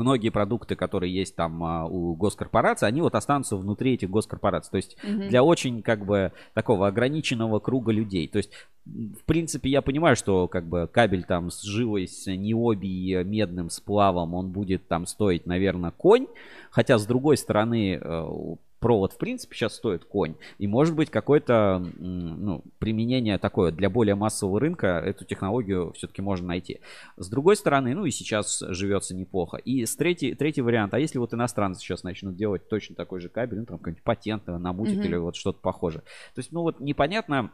[0.01, 4.71] многие продукты, которые есть там а, у госкорпораций, они вот останутся внутри этих госкорпораций.
[4.71, 5.29] То есть угу.
[5.29, 8.27] для очень как бы такого ограниченного круга людей.
[8.27, 8.51] То есть
[8.87, 14.35] в принципе, я понимаю, что как бы кабель там с живой, с необи медным сплавом,
[14.35, 16.27] он будет там стоить, наверное, конь.
[16.71, 20.35] Хотя, с другой стороны, э, провод, в принципе, сейчас стоит конь.
[20.59, 26.49] И может быть какое-то ну, применение такое для более массового рынка, эту технологию все-таки можно
[26.49, 26.81] найти.
[27.16, 29.59] С другой стороны, ну и сейчас живется неплохо.
[29.59, 33.29] И с третий, третий вариант, а если вот иностранцы сейчас начнут делать точно такой же
[33.29, 35.05] кабель, ну там какой-нибудь патент намутить mm-hmm.
[35.05, 36.03] или вот что-то похожее.
[36.35, 37.53] То есть, ну вот непонятно,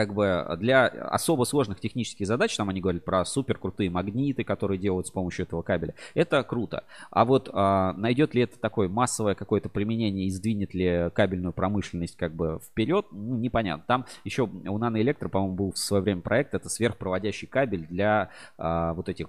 [0.00, 4.78] как бы для особо сложных технических задач, там они говорят про супер крутые магниты, которые
[4.78, 6.84] делают с помощью этого кабеля, это круто.
[7.10, 12.16] А вот а, найдет ли это такое массовое какое-то применение и сдвинет ли кабельную промышленность
[12.16, 13.84] как бы вперед, ну, непонятно.
[13.86, 18.94] Там еще у Наноэлектро, по-моему, был в свое время проект, это сверхпроводящий кабель для а,
[18.94, 19.26] вот этих,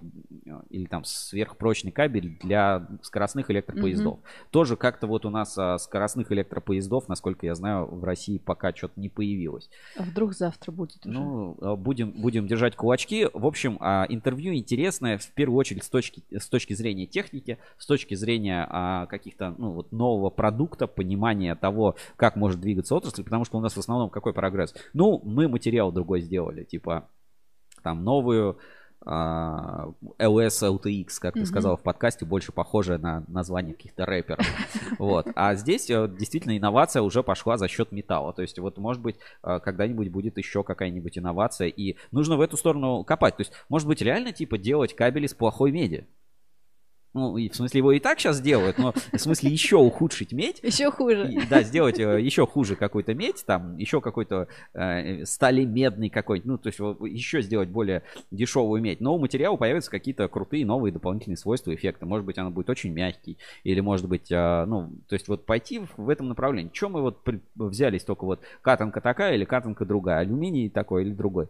[0.69, 4.19] или там сверхпрочный кабель для скоростных электропоездов.
[4.19, 4.47] Mm-hmm.
[4.51, 8.97] Тоже как-то вот у нас а, скоростных электропоездов, насколько я знаю, в России пока что-то
[9.01, 9.69] не появилось.
[9.97, 11.19] А вдруг за завтра будет уже.
[11.19, 13.27] Ну, а, будем, будем держать кулачки.
[13.33, 17.85] В общем, а, интервью интересное, в первую очередь, с точки, с точки зрения техники, с
[17.85, 23.45] точки зрения а, каких-то, ну, вот нового продукта, понимания того, как может двигаться отрасль, потому
[23.45, 24.73] что у нас в основном какой прогресс?
[24.93, 27.09] Ну, мы материал другой сделали, типа,
[27.83, 28.57] там, новую
[29.05, 34.45] LS LTX, как ты сказал в подкасте, больше похоже на название каких-то рэперов.
[34.99, 35.27] Вот.
[35.35, 38.33] А здесь э, действительно инновация уже пошла за счет металла.
[38.33, 42.57] То есть вот может быть э, когда-нибудь будет еще какая-нибудь инновация и нужно в эту
[42.57, 43.37] сторону копать.
[43.37, 46.07] То есть может быть реально типа делать кабели с плохой меди.
[47.13, 50.59] Ну, и, в смысле, его и так сейчас делают, но в смысле еще ухудшить медь.
[50.63, 51.29] Еще хуже.
[51.31, 56.57] И, да, сделать э, еще хуже какой-то медь, там, еще какой-то э, стали-медный какой-то, ну,
[56.57, 59.01] то есть еще сделать более дешевую медь.
[59.01, 62.05] Но у материала появятся какие-то крутые новые дополнительные свойства, эффекта.
[62.05, 65.79] Может быть, она будет очень мягкий, или может быть, э, ну, то есть вот пойти
[65.79, 66.71] в, в этом направлении.
[66.71, 71.11] Чем мы вот при, взялись только вот катанка такая или катанка другая, алюминий такой или
[71.11, 71.49] другой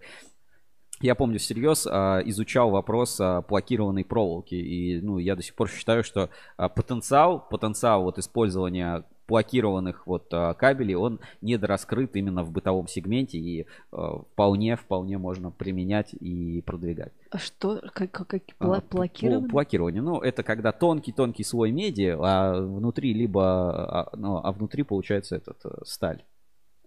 [1.02, 4.56] я помню всерьез а, изучал вопрос а, блокированной проволоки.
[4.56, 10.28] И ну, я до сих пор считаю, что а, потенциал, потенциал вот использования блокированных вот
[10.58, 17.14] кабелей, он недораскрыт именно в бытовом сегменте и вполне, вполне можно применять и продвигать.
[17.30, 19.48] А что, как, как блокирование?
[19.48, 25.64] Блокирование, ну это когда тонкий-тонкий слой меди, а внутри либо, ну, а внутри получается этот
[25.64, 26.26] э, сталь.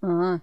[0.02, 0.40] А,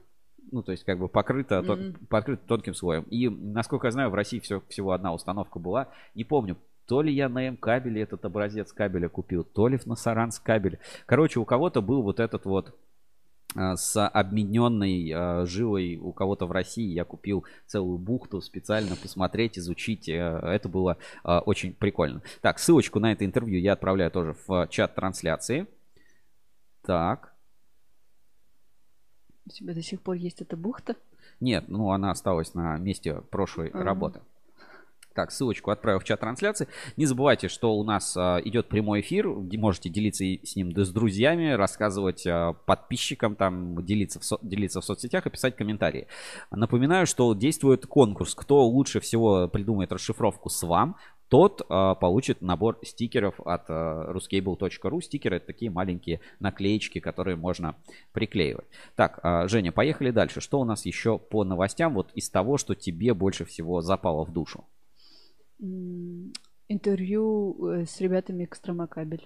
[0.52, 2.08] ну, то есть как бы покрыто, mm-hmm.
[2.08, 3.04] покрыто тонким слоем.
[3.04, 5.88] И, насколько я знаю, в России все, всего одна установка была.
[6.14, 10.40] Не помню, то ли я на М-кабеле этот образец кабеля купил, то ли на Саранс
[10.40, 10.80] кабель.
[11.06, 12.76] Короче, у кого-то был вот этот вот
[13.56, 16.94] а, с обмененной э, жилой у кого-то в России.
[16.94, 20.08] Я купил целую бухту специально посмотреть, изучить.
[20.08, 22.22] Э, это было э, очень прикольно.
[22.42, 25.68] Так, ссылочку на это интервью я отправляю тоже в чат трансляции.
[26.84, 27.31] Так.
[29.46, 30.96] У тебя до сих пор есть эта бухта?
[31.40, 33.84] Нет, ну она осталась на месте прошлой uh-huh.
[33.84, 34.22] работы.
[35.14, 36.70] Так, ссылочку отправил в чат трансляции.
[36.96, 39.28] Не забывайте, что у нас а, идет прямой эфир.
[39.28, 44.80] Можете делиться с ним да с друзьями, рассказывать а, подписчикам, там, делиться в, со- делиться
[44.80, 46.08] в соцсетях и писать комментарии.
[46.50, 48.36] Напоминаю, что действует конкурс.
[48.36, 50.96] Кто лучше всего придумает расшифровку с вам,
[51.32, 55.02] тот а, получит набор стикеров от а, ruscable.ru.
[55.02, 57.78] Стикеры это такие маленькие наклеечки, которые можно
[58.12, 58.66] приклеивать.
[58.98, 60.42] Так, а, Женя, поехали дальше.
[60.42, 64.34] Что у нас еще по новостям вот из того, что тебе больше всего запало в
[64.34, 64.66] душу?
[66.68, 69.26] Интервью э, с ребятами Экстрамокабель.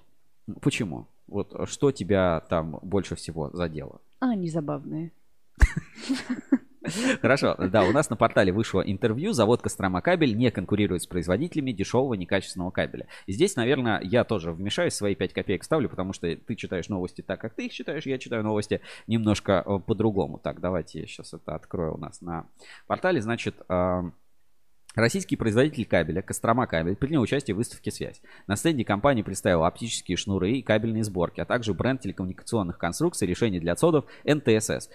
[0.62, 1.08] Почему?
[1.26, 4.00] Вот что тебя там больше всего задело?
[4.20, 5.12] А, они забавные.
[7.22, 9.34] Хорошо, да, у нас на портале вышло интервью.
[9.34, 13.08] Завод Кострома кабель не конкурирует с производителями дешевого некачественного кабеля.
[13.26, 17.22] И здесь, наверное, я тоже вмешаюсь, свои 5 копеек ставлю, потому что ты читаешь новости
[17.22, 20.38] так, как ты их читаешь, я читаю новости немножко э, по-другому.
[20.38, 22.48] Так, давайте я сейчас это открою у нас на
[22.88, 23.22] портале.
[23.22, 23.56] Значит,
[24.96, 28.22] Российский производитель кабеля Кострома кабель принял участие в выставке «Связь».
[28.48, 33.60] На стенде компания представила оптические шнуры и кабельные сборки, а также бренд телекоммуникационных конструкций, решений
[33.60, 34.90] для отсодов НТСС.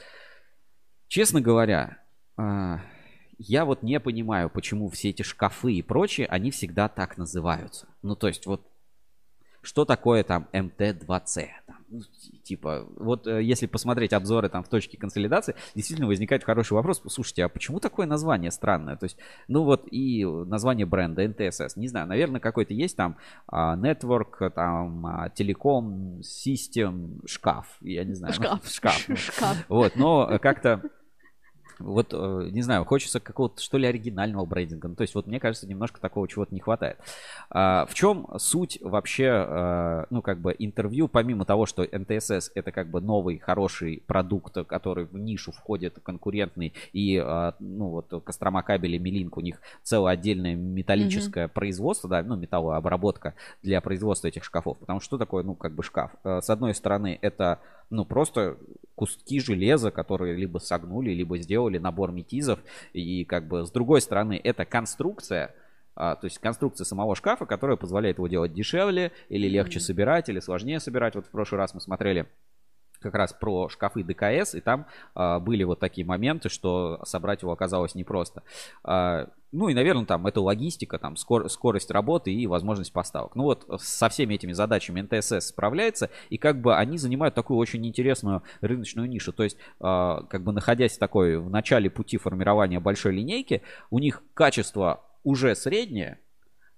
[1.11, 1.99] Честно говоря,
[2.37, 2.83] а,
[3.37, 7.89] я вот не понимаю, почему все эти шкафы и прочее, они всегда так называются.
[8.01, 8.63] Ну, то есть вот
[9.61, 11.49] что такое там МТ-2С?
[11.67, 12.03] Там, ну,
[12.45, 17.03] типа, вот э, если посмотреть обзоры там в точке консолидации, действительно возникает хороший вопрос.
[17.09, 18.95] Слушайте, а почему такое название странное?
[18.97, 19.17] То есть,
[19.49, 23.17] ну вот и название бренда NTSS, не знаю, наверное, какой-то есть там
[23.49, 28.33] а, Network, там а, Telecom, System, шкаф, я не знаю.
[28.33, 28.69] Шкаф.
[28.69, 29.09] Шкаф.
[29.19, 29.65] Шкаф.
[29.69, 30.89] Вот, но как-то
[31.81, 34.89] вот, э, не знаю, хочется какого-то, что ли, оригинального брендинга.
[34.89, 36.99] Ну, то есть, вот мне кажется, немножко такого чего-то не хватает.
[37.51, 42.73] А, в чем суть вообще, а, ну, как бы, интервью, помимо того, что НТСС это
[42.73, 48.63] как бы новый, хороший продукт, который в нишу входит, конкурентный, и, а, ну, вот, Кострома
[48.63, 51.53] кабели, Милинк, у них целое отдельное металлическое mm-hmm.
[51.53, 54.79] производство, да, ну, металлообработка для производства этих шкафов.
[54.79, 56.13] Потому что такое, ну, как бы, шкаф?
[56.25, 58.57] С одной стороны, это ну, просто
[59.01, 62.59] куски железа, которые либо согнули, либо сделали набор метизов.
[62.93, 65.55] И как бы с другой стороны, это конструкция,
[65.97, 70.39] а, то есть конструкция самого шкафа, которая позволяет его делать дешевле или легче собирать, или
[70.39, 71.15] сложнее собирать.
[71.15, 72.27] Вот в прошлый раз мы смотрели
[73.01, 77.53] как раз про шкафы ДКС, и там а, были вот такие моменты, что собрать его
[77.53, 78.43] оказалось непросто.
[78.85, 83.35] А, ну и, наверное, там это логистика, там скор- скорость работы и возможность поставок.
[83.35, 87.85] Ну вот со всеми этими задачами НТСС справляется, и как бы они занимают такую очень
[87.87, 89.33] интересную рыночную нишу.
[89.33, 94.23] То есть, а, как бы находясь такой в начале пути формирования большой линейки, у них
[94.35, 96.19] качество уже среднее,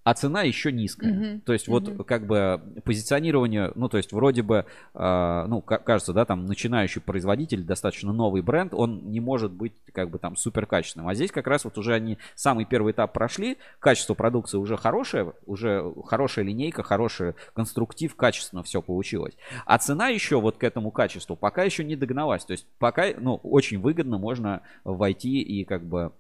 [0.05, 1.13] а цена еще низкая.
[1.13, 1.41] Mm-hmm.
[1.41, 1.97] То есть mm-hmm.
[1.97, 7.01] вот как бы позиционирование, ну то есть вроде бы, э, ну кажется, да, там начинающий
[7.01, 11.09] производитель, достаточно новый бренд, он не может быть как бы там супер качественным.
[11.09, 15.35] А здесь как раз вот уже они самый первый этап прошли, качество продукции уже хорошее,
[15.47, 19.35] уже хорошая линейка, хороший конструктив, качественно все получилось.
[19.67, 22.45] А цена еще вот к этому качеству пока еще не догналась.
[22.45, 26.13] То есть пока, ну очень выгодно можно войти и как бы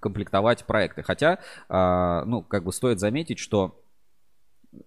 [0.00, 1.02] комплектовать проекты.
[1.02, 3.83] Хотя, а, ну, как бы стоит заметить, что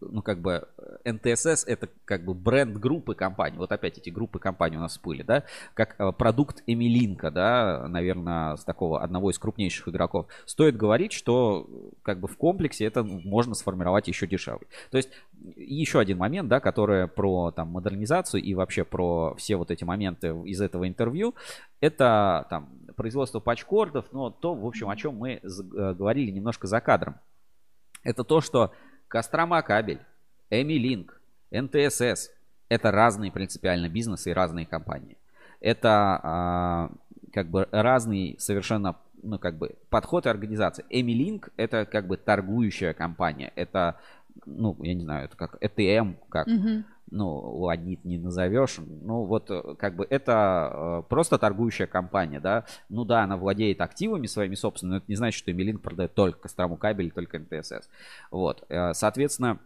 [0.02, 0.68] ну, как бы,
[1.06, 3.58] НТСС это как бы бренд группы компаний.
[3.58, 8.56] Вот опять эти группы компаний у нас всплыли, да, как а, продукт Эмилинка, да, наверное,
[8.56, 10.28] с такого одного из крупнейших игроков.
[10.46, 11.68] Стоит говорить, что
[12.04, 14.68] как бы в комплексе это можно сформировать еще дешевле.
[14.92, 15.10] То есть
[15.56, 20.30] еще один момент, да, который про там модернизацию и вообще про все вот эти моменты
[20.46, 21.36] из этого интервью,
[21.80, 25.40] это там производство патчкордов, но то, в общем, о чем мы э,
[25.94, 27.18] говорили немножко за кадром.
[28.04, 28.72] Это то, что
[29.08, 30.02] Кострома кабель,
[30.50, 31.20] Эмилинк,
[31.52, 32.30] НТСС–
[32.70, 35.18] это разные принципиально бизнесы и разные компании.
[35.62, 36.92] Это а,
[37.34, 40.86] как бы разный совершенно ну, как бы подход и организация.
[40.90, 43.52] Эмилинк– это как бы торгующая компания.
[43.56, 44.00] Это,
[44.46, 48.78] ну, я не знаю, это как ETM, как угу ну, ладнит не назовешь.
[48.80, 52.66] Ну, вот э, как бы это э, просто торгующая компания, да.
[52.90, 56.40] Ну да, она владеет активами своими собственными, но это не значит, что Эмилинк продает только
[56.42, 57.90] Кострому кабель, только НТСС.
[58.32, 59.60] Вот, э, соответственно,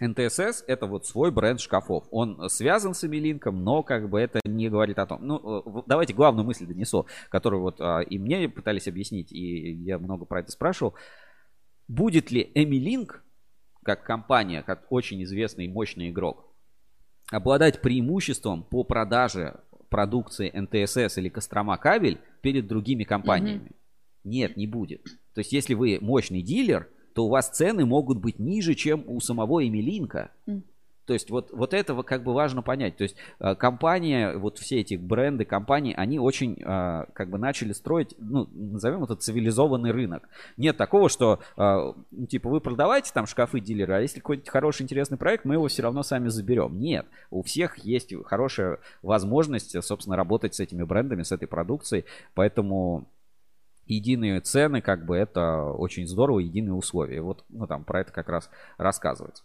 [0.00, 2.06] НТСС это вот свой бренд шкафов.
[2.10, 5.26] Он связан с Эмилинком, но как бы это не говорит о том.
[5.26, 10.40] Ну, давайте главную мысль донесу, которую вот и мне пытались объяснить, и я много про
[10.40, 10.94] это спрашивал.
[11.86, 13.22] Будет ли Эмилинк,
[13.82, 16.46] как компания, как очень известный и мощный игрок,
[17.30, 23.66] обладать преимуществом по продаже продукции НТСС или Кострома кабель перед другими компаниями?
[23.66, 23.74] Угу.
[24.24, 25.04] Нет, не будет.
[25.34, 29.20] То есть, если вы мощный дилер, то у вас цены могут быть ниже, чем у
[29.20, 30.30] самого Эмилинка.
[30.46, 30.62] Mm.
[31.10, 32.96] То есть вот, вот этого как бы важно понять.
[32.96, 37.72] То есть э, компания, вот все эти бренды компании, они очень э, как бы начали
[37.72, 40.28] строить, ну, назовем это цивилизованный рынок.
[40.56, 44.82] Нет такого, что э, ну, типа вы продавайте там шкафы дилера, а если какой-нибудь хороший
[44.82, 46.78] интересный проект, мы его все равно сами заберем.
[46.78, 53.08] Нет, у всех есть хорошая возможность, собственно, работать с этими брендами, с этой продукцией, поэтому
[53.90, 57.20] единые цены, как бы это очень здорово, единые условия.
[57.20, 59.42] Вот ну, там про это как раз рассказывается.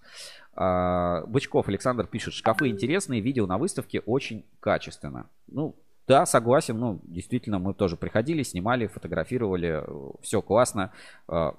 [0.55, 5.29] А, Бычков Александр пишет, шкафы интересные, видео на выставке очень качественно.
[5.47, 5.75] Ну,
[6.07, 9.83] да, согласен, ну, действительно, мы тоже приходили, снимали, фотографировали,
[10.21, 10.93] все классно.
[11.27, 11.55] А,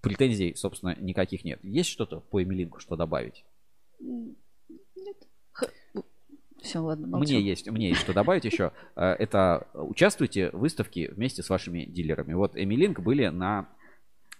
[0.00, 1.58] претензий, собственно, никаких нет.
[1.62, 3.44] Есть что-то по Эмилинку, что добавить?
[3.98, 4.36] Нет.
[6.60, 7.24] Все, ладно, молчу.
[7.24, 8.72] Мне есть, мне есть что добавить еще.
[8.94, 12.34] А, это участвуйте в выставке вместе с вашими дилерами.
[12.34, 13.68] Вот Эмилинк были на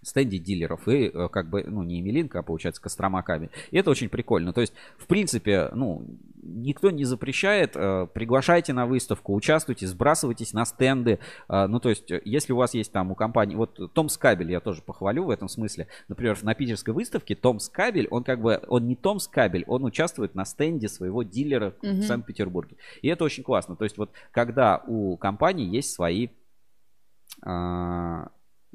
[0.03, 3.51] стенде дилеров и э, как бы, ну, не Емелинка, а получается Кострома кабель.
[3.71, 4.53] И это очень прикольно.
[4.53, 6.05] То есть, в принципе, ну,
[6.43, 11.19] никто не запрещает, э, приглашайте на выставку, участвуйте, сбрасывайтесь на стенды.
[11.49, 14.61] Э, ну, то есть, если у вас есть там у компании, вот Томс Кабель я
[14.61, 15.87] тоже похвалю в этом смысле.
[16.09, 20.35] Например, на питерской выставке Томс Кабель, он как бы, он не Томс Кабель, он участвует
[20.35, 22.01] на стенде своего дилера Мгм.
[22.01, 22.77] в Санкт-Петербурге.
[23.03, 23.77] И это очень классно.
[23.77, 26.29] То есть, вот когда у компании есть свои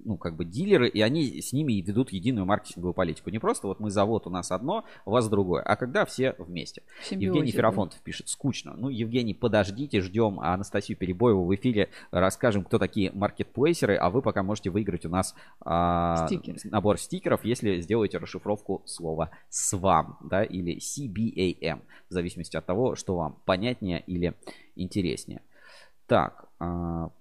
[0.03, 3.29] ну, как бы дилеры, и они с ними ведут единую маркетинговую политику.
[3.29, 6.83] Не просто вот мы завод, у нас одно, у вас другое, а когда все вместе.
[7.03, 7.57] Симбиозе, Евгений да.
[7.57, 8.73] Ферафонтов пишет, скучно.
[8.75, 14.43] Ну, Евгений, подождите, ждем Анастасию Перебоеву в эфире, расскажем, кто такие маркетплейсеры, а вы пока
[14.43, 16.57] можете выиграть у нас а, Стикеры.
[16.65, 23.15] набор стикеров, если сделаете расшифровку слова «свам», да, или CBAM, в зависимости от того, что
[23.15, 24.33] вам понятнее или
[24.75, 25.41] интереснее.
[26.07, 27.11] Так, а,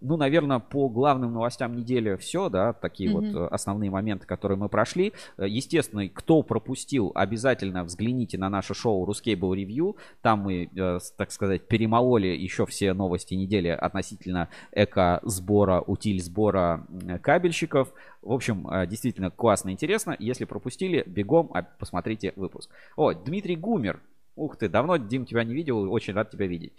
[0.00, 3.32] ну, наверное, по главным новостям недели все, да, такие Мгм.
[3.32, 5.12] вот основные моменты, которые мы прошли.
[5.38, 9.96] Э, Естественно, кто пропустил, обязательно взгляните на наше шоу Ruscable Review.
[10.22, 16.86] Там мы, э, так сказать, перемололи еще все новости недели относительно эко-сбора, утиль-сбора
[17.22, 17.92] кабельщиков.
[18.22, 20.16] В общем, э, действительно классно, интересно.
[20.18, 22.70] Если пропустили, бегом а, посмотрите выпуск.
[22.96, 24.00] О, Дмитрий Гумер.
[24.36, 26.72] Ух ты, давно, Дим, тебя не видел, очень рад тебя видеть.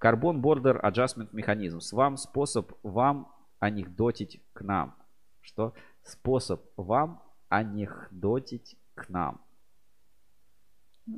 [0.00, 1.80] Carbon Border Adjustment Mechanism.
[1.92, 4.94] Вам способ вам анекдотить к нам.
[5.40, 5.72] Что?
[6.02, 9.40] Способ вам анекдотить к нам.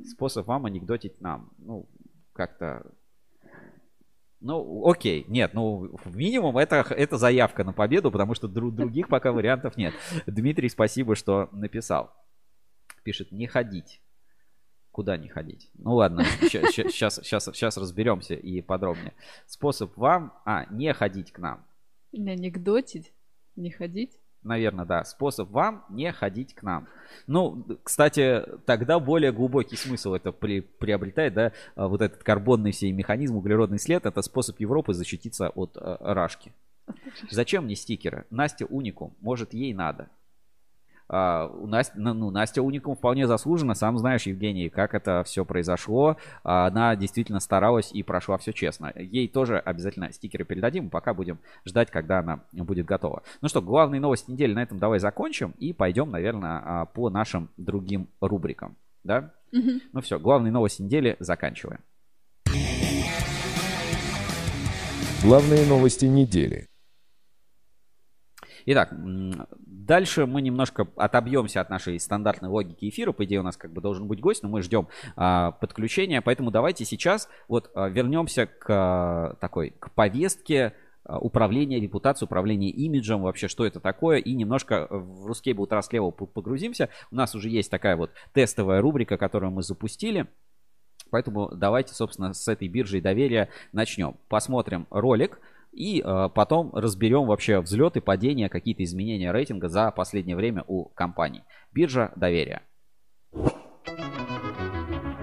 [0.05, 1.51] Способ вам анекдотить нам.
[1.57, 1.89] Ну,
[2.33, 2.85] как-то...
[4.39, 9.31] Ну, окей, нет, ну, минимум это, это заявка на победу, потому что дру- других пока
[9.31, 9.93] вариантов нет.
[10.25, 12.11] Дмитрий, спасибо, что написал.
[13.03, 14.01] Пишет, не ходить.
[14.91, 15.69] Куда не ходить?
[15.75, 19.13] Ну ладно, сейчас, сейчас, сейчас разберемся и подробнее.
[19.45, 21.65] Способ вам, а, не ходить к нам.
[22.11, 23.13] Не анекдотить,
[23.55, 24.11] не ходить.
[24.43, 25.03] Наверное, да.
[25.03, 26.87] Способ вам не ходить к нам.
[27.27, 32.91] Ну, кстати, тогда более глубокий смысл это при- приобретает, да, а, вот этот карбонный сей
[32.91, 36.53] механизм, углеродный след, это способ Европы защититься от э, рашки.
[37.29, 38.25] Зачем мне стикеры?
[38.29, 40.09] Настя уникум, может ей надо.
[41.13, 46.15] А, у Насти- ну, Настя уникум вполне заслуженно, сам знаешь, Евгений, как это все произошло.
[46.45, 48.93] А, Она действительно старалась и прошла все честно.
[48.95, 53.23] Ей тоже обязательно стикеры передадим, пока будем ждать, когда она будет готова.
[53.41, 57.49] Ну что, главные новости недели на этом давай закончим и пойдем, наверное, а, по нашим
[57.57, 58.77] другим рубрикам.
[59.03, 59.33] Да?
[59.51, 59.81] Мгм.
[59.91, 61.81] Ну все, главные новости недели заканчиваем.
[65.23, 66.70] Главные новости недели.
[68.65, 68.93] Итак,
[69.57, 73.11] дальше мы немножко отобьемся от нашей стандартной логики эфира.
[73.11, 76.21] По идее, у нас как бы должен быть гость, но мы ждем а, подключения.
[76.21, 83.23] Поэтому давайте сейчас вот а, вернемся к а, такой к повестке управления репутацией, управления имиджем,
[83.23, 86.89] вообще что это такое, и немножко в Trust Level по- погрузимся.
[87.09, 90.27] У нас уже есть такая вот тестовая рубрика, которую мы запустили.
[91.09, 94.15] Поэтому давайте, собственно, с этой биржей доверия начнем.
[94.29, 95.39] Посмотрим ролик
[95.71, 100.85] и э, потом разберем вообще взлет и падение, какие-то изменения рейтинга за последнее время у
[100.89, 101.43] компаний.
[101.71, 102.61] Биржа доверия.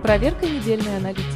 [0.03, 1.27] Проверка недельной аналитики.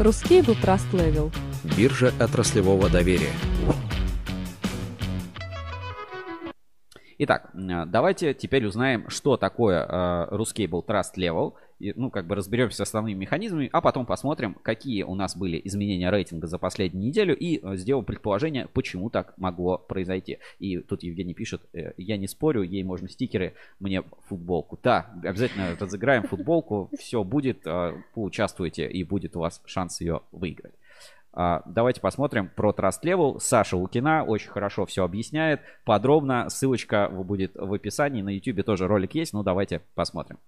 [0.00, 1.32] Ruscable Trust Level.
[1.76, 3.30] Биржа отраслевого доверия.
[7.16, 11.54] Итак, давайте теперь узнаем, что такое э, Ruscable Trust Level.
[11.96, 16.10] Ну, как бы разберемся с основными механизмами, а потом посмотрим, какие у нас были изменения
[16.10, 20.38] рейтинга за последнюю неделю и э, сделаем предположение, почему так могло произойти.
[20.58, 24.78] И тут Евгений пишет, э, я не спорю, ей можно стикеры, мне футболку.
[24.82, 30.74] Да, обязательно разыграем футболку, все будет, э, поучаствуйте и будет у вас шанс ее выиграть.
[31.36, 33.40] А, Давайте посмотрим про Trust Level.
[33.40, 35.60] Саша Лукина очень хорошо все объясняет.
[35.84, 36.48] Подробно.
[36.48, 38.22] Ссылочка будет в описании.
[38.22, 39.32] На YouTube тоже ролик есть.
[39.32, 40.38] Ну, давайте посмотрим.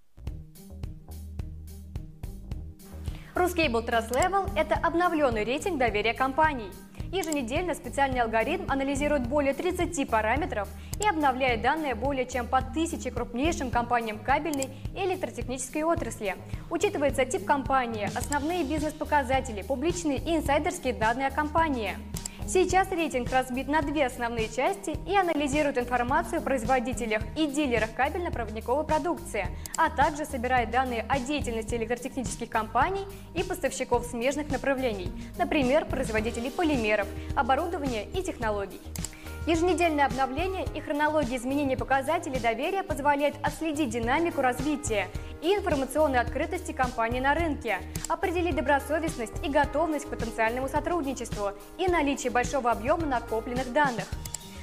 [3.37, 6.71] Ruscable Trust Level– это обновленный рейтинг доверия компаний.
[7.11, 10.67] Еженедельно специальный алгоритм анализирует более 30 параметров
[10.99, 16.35] и обновляет данные более чем по тысяче крупнейшим компаниям кабельной и электротехнической отрасли.
[16.71, 21.95] Учитывается тип компании, основные бизнес-показатели, публичные и инсайдерские данные о компании.
[22.47, 28.85] Сейчас рейтинг разбит на две основные части и анализирует информацию о производителях и дилерах кабельно-проводниковой
[28.85, 33.03] продукции, а также собирает данные о деятельности электротехнических компаний
[33.35, 38.79] и поставщиков смежных направлений, например, производителей полимеров, оборудования и технологий.
[39.47, 45.07] Еженедельное обновление и хронология изменения показателей доверия позволяет отследить динамику развития
[45.41, 47.77] и информационной открытости компании на рынке,
[48.09, 54.03] определить добросовестность и готовность к потенциальному сотрудничеству и наличие большого объема накопленных данных.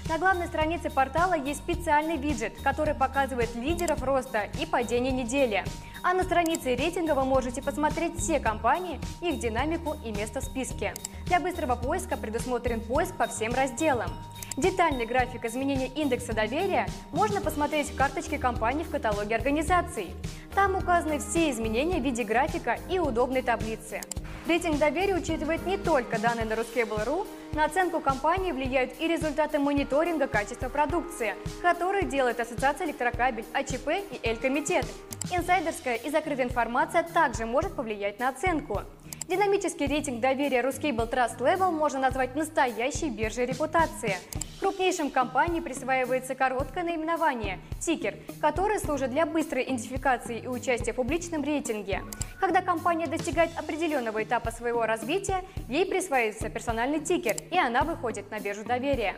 [0.06, 5.64] На главной странице портала есть специальный виджет, который показывает лидеров роста и падения недели.
[6.02, 10.92] А на странице рейтинга вы можете посмотреть все компании, их динамику и место в списке.
[11.26, 14.10] Для быстрого поиска предусмотрен поиск по всем разделам.
[14.58, 20.14] Детальный график изменения индекса доверия можно посмотреть в карточке компаний в каталоге организаций.
[20.54, 24.02] Там указаны все изменения в виде графика и удобной таблицы.
[24.46, 30.26] Рейтинг доверия учитывает не только данные на Ruskable.ru, на оценку компании влияют и результаты мониторинга
[30.28, 34.84] качества продукции, который делает Ассоциация электрокабель, АЧП и Эль-комитет.
[35.32, 38.82] Инсайдерская и закрытая информация также может повлиять на оценку.
[39.26, 44.16] Динамический рейтинг доверия Ruscable Trust Level можно назвать настоящей биржей репутации.
[44.60, 51.42] Крупнейшим компании присваивается короткое наименование– тикер, который служит для быстрой идентификации и участия в публичном
[51.42, 52.02] рейтинге.
[52.38, 58.38] Когда компания достигает определенного этапа своего развития, ей присваивается персональный тикер, и она выходит на
[58.40, 59.16] биржу доверия.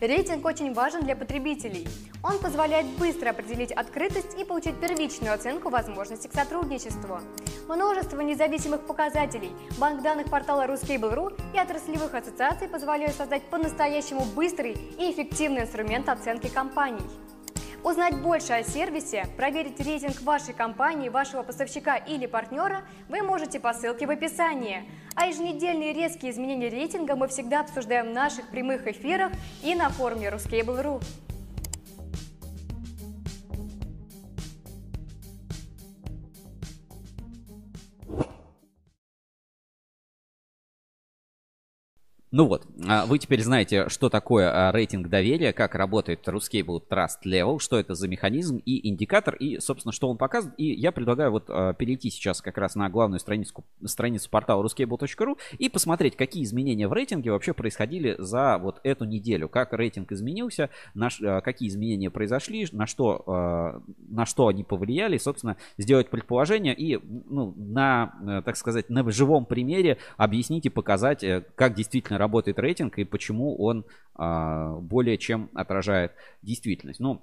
[0.00, 1.88] Рейтинг очень важен для потребителей.
[2.22, 7.20] Он позволяет быстро определить открытость и получить первичную оценку возможностей к сотрудничеству.
[7.66, 15.10] Множество независимых показателей, банк данных портала Ruskable.ru и отраслевых ассоциаций позволяют создать по-настоящему быстрый и
[15.10, 17.02] эффективный инструмент оценки компаний.
[17.82, 23.72] Узнать больше о сервисе, проверить рейтинг вашей компании, вашего поставщика или партнера вы можете по
[23.72, 24.90] ссылке в описании.
[25.14, 30.28] А еженедельные резкие изменения рейтинга мы всегда обсуждаем в наших прямых эфирах и на форуме
[30.28, 31.00] Ruscable.ru.
[42.36, 47.24] Ну вот, а, вы теперь знаете, что такое а, рейтинг доверия, как работает Ruscable Trust
[47.24, 50.54] Level, что это за механизм и индикатор, и, собственно, что он показывает.
[50.60, 55.38] И я предлагаю вот а, перейти сейчас как раз на главную страницу, страницу портала ruscable.ru
[55.58, 60.68] и посмотреть, какие изменения в рейтинге вообще происходили за вот эту неделю, как рейтинг изменился,
[60.92, 61.08] на,
[61.40, 63.80] какие изменения произошли, на что,
[64.10, 69.96] на что они повлияли, собственно, сделать предположение и, ну, на, так сказать, на живом примере
[70.18, 76.12] объяснить и показать, э, как действительно работает рейтинг и почему он а, более чем отражает
[76.42, 77.00] действительность.
[77.00, 77.22] Ну,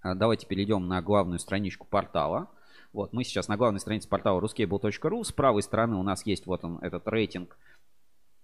[0.00, 2.50] а, давайте перейдем на главную страничку портала.
[2.92, 5.24] Вот, мы сейчас на главной странице портала ruscable.ru.
[5.24, 7.56] С правой стороны у нас есть вот он, этот рейтинг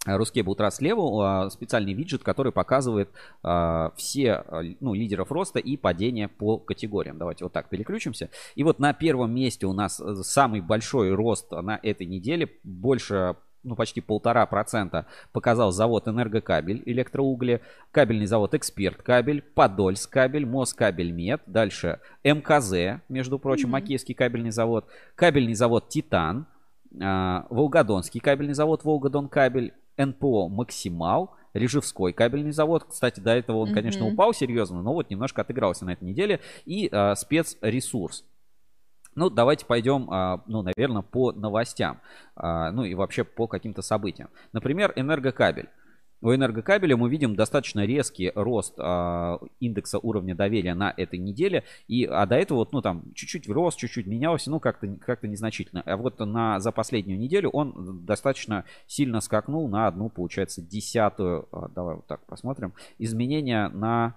[0.06, 3.10] Ruskable Trust Level, специальный виджет, который показывает
[3.42, 4.44] а, все
[4.80, 7.18] ну, лидеров роста и падения по категориям.
[7.18, 8.30] Давайте вот так переключимся.
[8.54, 13.36] И вот на первом месте у нас э, самый большой рост на этой неделе, больше
[13.62, 17.60] ну, почти полтора процента показал завод «Энергокабель» электроугли,
[17.92, 23.72] кабельный завод «Эксперт Кабель», «Подольск Кабель», «Москабель Мед», дальше МКЗ, между прочим, mm-hmm.
[23.72, 26.46] Макеевский кабельный завод, кабельный завод «Титан»,
[26.98, 32.84] э, Волгодонский кабельный завод «Волгодон Кабель», НПО «Максимал», Режевской кабельный завод.
[32.88, 33.74] Кстати, до этого он, mm-hmm.
[33.74, 36.40] конечно, упал серьезно, но вот немножко отыгрался на этой неделе.
[36.64, 38.24] И э, спецресурс.
[39.14, 42.00] Ну, давайте пойдем, а, ну, наверное, по новостям,
[42.36, 44.30] а, ну и вообще по каким-то событиям.
[44.52, 45.68] Например, энергокабель.
[46.22, 51.64] У энергокабеля мы видим достаточно резкий рост э, индекса уровня доверия на этой неделе.
[51.88, 55.82] И, а до этого вот, ну, там, чуть-чуть рос, чуть-чуть менялся, ну, как-то как незначительно.
[55.86, 61.68] А вот на, за последнюю неделю он достаточно сильно скакнул на одну, получается, десятую, э,
[61.74, 64.14] давай вот так посмотрим, изменения на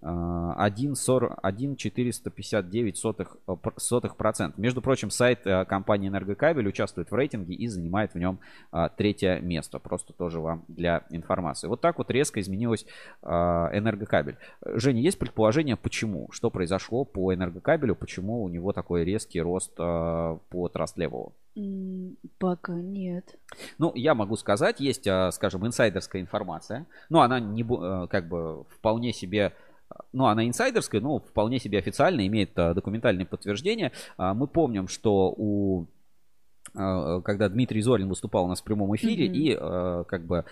[0.00, 4.56] 1,459 сотых, э, сотых процент.
[4.58, 8.38] Между прочим, сайт э, компании Энергокабель участвует в рейтинге и занимает в нем
[8.70, 9.78] а, третье место.
[9.78, 11.68] Просто тоже вам для информации.
[11.68, 12.84] Вот так вот резко изменилась
[13.22, 14.36] а, Энергокабель.
[14.64, 16.28] Женя, есть предположение, почему?
[16.32, 17.94] Что произошло по Энергокабелю?
[17.94, 21.32] Почему у него такой резкий рост а, по Level?
[22.38, 23.36] Пока нет.
[23.78, 26.86] Ну, я могу сказать, есть, скажем, инсайдерская информация.
[27.08, 27.62] Но она не,
[28.08, 29.52] как бы вполне себе
[30.12, 33.92] ну, она инсайдерская, но вполне себе официально имеет а, документальное подтверждение.
[34.16, 35.86] А, мы помним, что у
[36.74, 39.34] а, когда Дмитрий Зорин выступал у нас в прямом эфире mm-hmm.
[39.34, 40.44] и э, как бы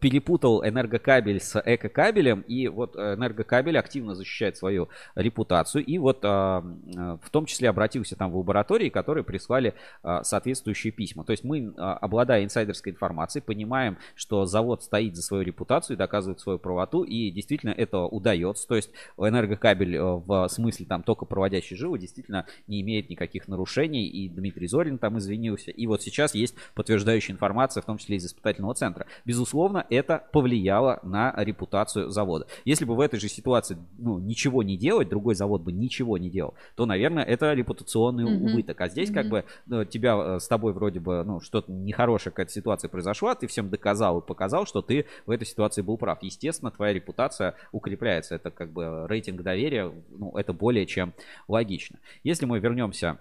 [0.00, 7.30] перепутал энергокабель с экокабелем, и вот энергокабель активно защищает свою репутацию, и вот э, в
[7.30, 11.24] том числе обратился там в лаборатории, которые прислали э, соответствующие письма.
[11.24, 16.58] То есть мы, обладая инсайдерской информацией, понимаем, что завод стоит за свою репутацию, доказывает свою
[16.58, 18.66] правоту, и действительно это удается.
[18.66, 24.28] То есть энергокабель в смысле там только проводящий жилы действительно не имеет никаких нарушений, и
[24.28, 25.70] Дмитрий Зорин там извини изменился.
[25.70, 29.06] И вот сейчас есть подтверждающая информация, в том числе из испытательного центра.
[29.24, 32.46] Безусловно, это повлияло на репутацию завода.
[32.64, 36.30] Если бы в этой же ситуации ну, ничего не делать, другой завод бы ничего не
[36.30, 38.42] делал, то, наверное, это репутационный Мгм.
[38.44, 38.80] убыток.
[38.80, 39.30] А здесь как Мгм.
[39.30, 43.46] бы ну, тебя э, с тобой вроде бы ну что-то нехорошая какая-то ситуация произошла, ты
[43.46, 46.18] всем доказал и показал, что ты в этой ситуации был прав.
[46.22, 48.34] Естественно, твоя репутация укрепляется.
[48.34, 51.12] Это как бы рейтинг доверия, ну это более чем
[51.48, 51.98] логично.
[52.22, 53.18] Если мы вернемся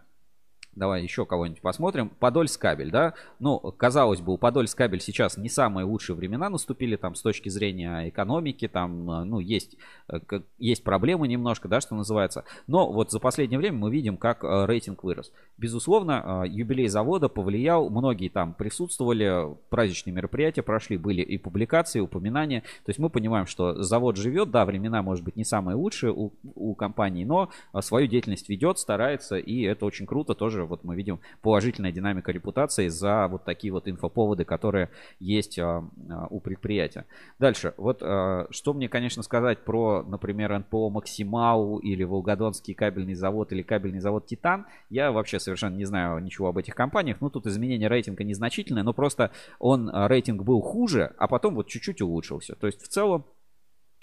[0.75, 2.09] Давай еще кого-нибудь посмотрим.
[2.09, 3.13] Подольскабель, да?
[3.39, 8.09] Ну, казалось бы, у Подольскабель сейчас не самые лучшие времена наступили там с точки зрения
[8.09, 9.77] экономики, там, ну, есть,
[10.09, 10.19] э,
[10.57, 12.43] есть проблемы немножко, да, что называется.
[12.65, 15.31] Но вот за последнее время мы видим, как э, рейтинг вырос.
[15.59, 22.01] Безусловно, э, юбилей завода повлиял, многие там присутствовали, праздничные мероприятия прошли, были и публикации, и
[22.01, 22.61] упоминания.
[22.61, 26.33] То есть мы понимаем, что завод живет, да, времена, может быть, не самые лучшие у,
[26.55, 27.49] у компании, но
[27.81, 30.62] свою деятельность ведет, старается, и это очень круто тоже.
[30.65, 34.89] Вот мы видим положительная динамика репутации за вот такие вот инфоповоды, которые
[35.19, 37.05] есть а, а, у предприятия.
[37.39, 37.73] Дальше.
[37.77, 43.61] Вот а, что мне, конечно, сказать про, например, НПО Максимау или Волгодонский кабельный завод или
[43.61, 44.65] кабельный завод Титан.
[44.89, 47.17] Я вообще совершенно не знаю ничего об этих компаниях.
[47.21, 52.01] Ну, тут изменение рейтинга незначительное, но просто он, рейтинг был хуже, а потом вот чуть-чуть
[52.01, 52.55] улучшился.
[52.55, 53.25] То есть в целом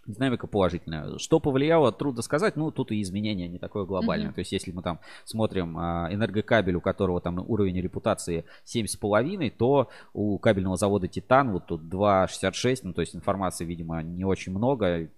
[0.07, 1.19] Динамика положительная.
[1.19, 2.57] Что повлияло, трудно сказать.
[2.57, 4.29] Ну, тут и изменение не такое глобальное.
[4.29, 4.35] Мгм.
[4.35, 9.89] То есть, если мы там смотрим а, энергокабель, у которого там уровень репутации 7,5, то
[10.13, 12.81] у кабельного завода Титан вот тут 2,66.
[12.83, 15.11] Ну, то есть информации, видимо, не очень много.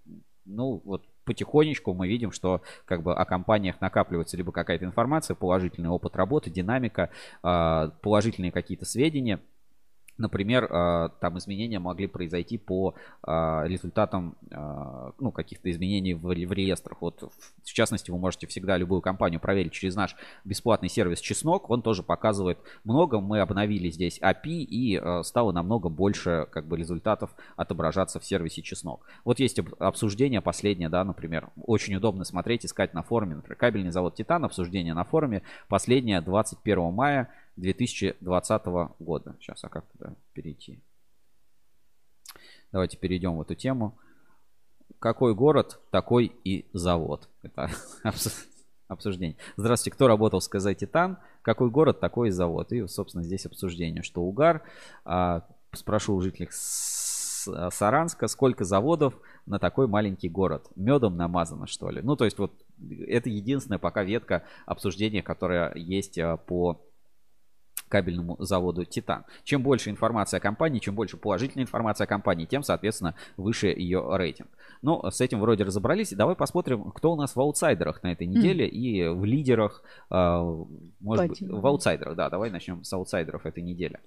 [0.45, 5.89] Ну, вот потихонечку мы видим, что как бы о компаниях накапливается либо какая-то информация, положительный
[5.89, 7.09] опыт работы, динамика,
[7.41, 9.39] а, положительные какие-то сведения.
[10.17, 12.93] Например, а, там изменения могли произойти по
[13.23, 17.01] а, результатам а, ну, каких-то изменений в, ре- в реестрах.
[17.01, 17.31] Вот,
[17.63, 21.69] в, частности, вы можете всегда любую компанию проверить через наш бесплатный сервис Чеснок.
[21.69, 23.19] Он тоже показывает много.
[23.19, 29.05] Мы обновили здесь API и стало намного больше как бы, результатов отображаться в сервисе Чеснок.
[29.25, 31.49] Вот есть об- обсуждение последнее, да, например.
[31.65, 33.35] Очень удобно смотреть, искать на форуме.
[33.35, 35.41] Например, кабельный завод Титан, обсуждение на форуме.
[35.67, 38.65] Последнее 21 мая 2020
[38.99, 39.35] года.
[39.39, 40.81] Сейчас, а как туда перейти?
[42.71, 43.97] Давайте перейдем в эту тему.
[44.99, 47.29] Какой город, такой и завод.
[47.41, 47.69] Это
[48.03, 48.45] обс-
[48.87, 49.37] обсуждение.
[49.57, 51.17] Здравствуйте, кто работал в СКЗ Титан?
[51.41, 52.71] Какой город, такой и завод.
[52.71, 54.63] И, собственно, здесь обсуждение, что угар.
[55.05, 60.67] А, спрошу у жителей С- Саранска, сколько заводов на такой маленький город?
[60.75, 62.01] Медом намазано, что ли?
[62.01, 62.53] Ну, то есть, вот
[63.07, 66.81] это единственная пока ветка обсуждения, которая есть а, по
[67.93, 69.23] кабельному заводу Титан.
[69.43, 74.03] Чем больше информации о компании, чем больше положительной информации о компании, тем, соответственно, выше ее
[74.17, 74.49] рейтинг.
[74.81, 76.11] Ну, с этим вроде разобрались.
[76.11, 80.41] Давай посмотрим, кто у нас в аутсайдерах на этой неделе и в лидерах, а,
[80.99, 81.59] может быть, Падения.
[81.61, 82.15] в аутсайдерах.
[82.15, 83.99] Да, давай начнем с аутсайдеров этой недели.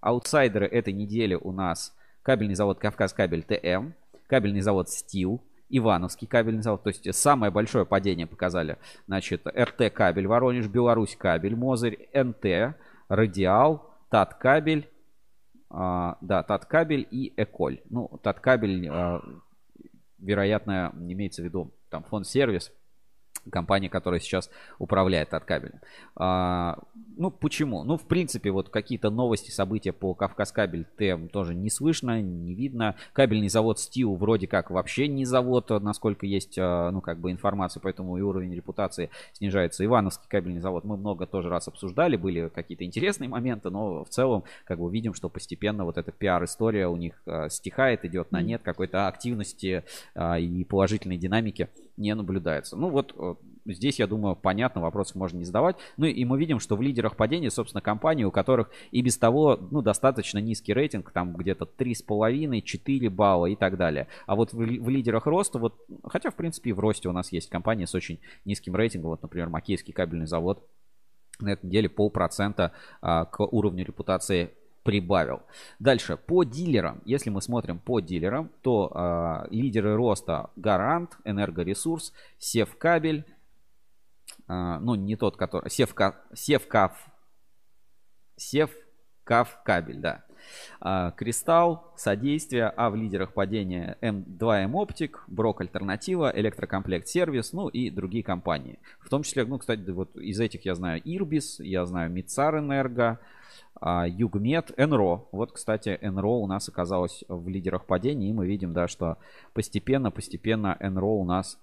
[0.00, 1.94] Аутсайдеры этой недели у нас
[2.24, 3.92] кабельный завод Кавказ Кабель ТМ,
[4.26, 5.40] кабельный завод Стил,
[5.72, 6.82] Ивановский кабельный завод.
[6.82, 8.76] То есть самое большое падение показали.
[9.06, 12.76] Значит, РТ Кабель, Воронеж, Беларусь Кабель, Мозырь, НТ,
[13.14, 14.88] Радиал, Тат Кабель,
[15.68, 17.82] а, да, Тат Кабель и Эколь.
[17.90, 19.20] Ну, Тат Кабель, а,
[20.18, 22.72] вероятно, имеется в виду там фонд сервис,
[23.50, 25.80] компания, которая сейчас управляет от кабеля.
[26.16, 26.78] А,
[27.16, 27.84] ну, почему?
[27.84, 32.96] Ну, в принципе, вот какие-то новости, события по Кавказкабель ТМ тоже не слышно, не видно.
[33.12, 37.80] Кабельный завод Стил вроде как вообще не завод, насколько есть, а, ну, как бы информация,
[37.80, 39.84] поэтому и уровень репутации снижается.
[39.84, 44.44] Ивановский кабельный завод мы много тоже раз обсуждали, были какие-то интересные моменты, но в целом,
[44.64, 48.62] как бы видим, что постепенно вот эта пиар-история у них а, стихает, идет на нет,
[48.62, 49.84] какой-то активности
[50.14, 52.76] а, и положительной динамики не наблюдается.
[52.76, 53.34] Ну вот э,
[53.66, 55.76] здесь, я думаю, понятно, вопросов можно не задавать.
[55.96, 59.58] Ну и мы видим, что в лидерах падения, собственно, компании, у которых и без того,
[59.70, 64.08] ну, достаточно низкий рейтинг, там где-то 3,5, 4 балла и так далее.
[64.26, 65.74] А вот в, в лидерах роста, вот,
[66.04, 69.22] хотя, в принципе, и в росте у нас есть компании с очень низким рейтингом, вот,
[69.22, 70.66] например, Макейский кабельный завод,
[71.40, 74.50] на этой неделе полпроцента а, к уровню репутации
[74.82, 75.42] прибавил.
[75.78, 77.02] Дальше, по дилерам.
[77.04, 83.24] Если мы смотрим по дилерам, то а, лидеры роста Гарант, Энергоресурс, Севкабель,
[84.48, 85.70] а, ну не тот, который...
[85.70, 86.92] Севка, Севкав,
[88.36, 90.24] Севкав кабель, да.
[90.80, 97.90] А, Кристалл, содействие, а в лидерах падения М2М Оптик, Брок Альтернатива, Электрокомплект Сервис, ну и
[97.90, 98.78] другие компании.
[99.00, 103.20] В том числе, ну, кстати, вот из этих я знаю Ирбис, я знаю Мицар Энерго,
[103.80, 105.26] Югмед, Энро.
[105.32, 109.18] Вот, кстати, Энро у нас оказалось в лидерах падения, и мы видим, да, что
[109.54, 111.58] постепенно, постепенно Энро у нас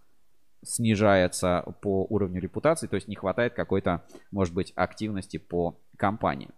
[0.64, 6.49] снижается по уровню репутации, то есть не хватает какой-то, может быть, активности по компании.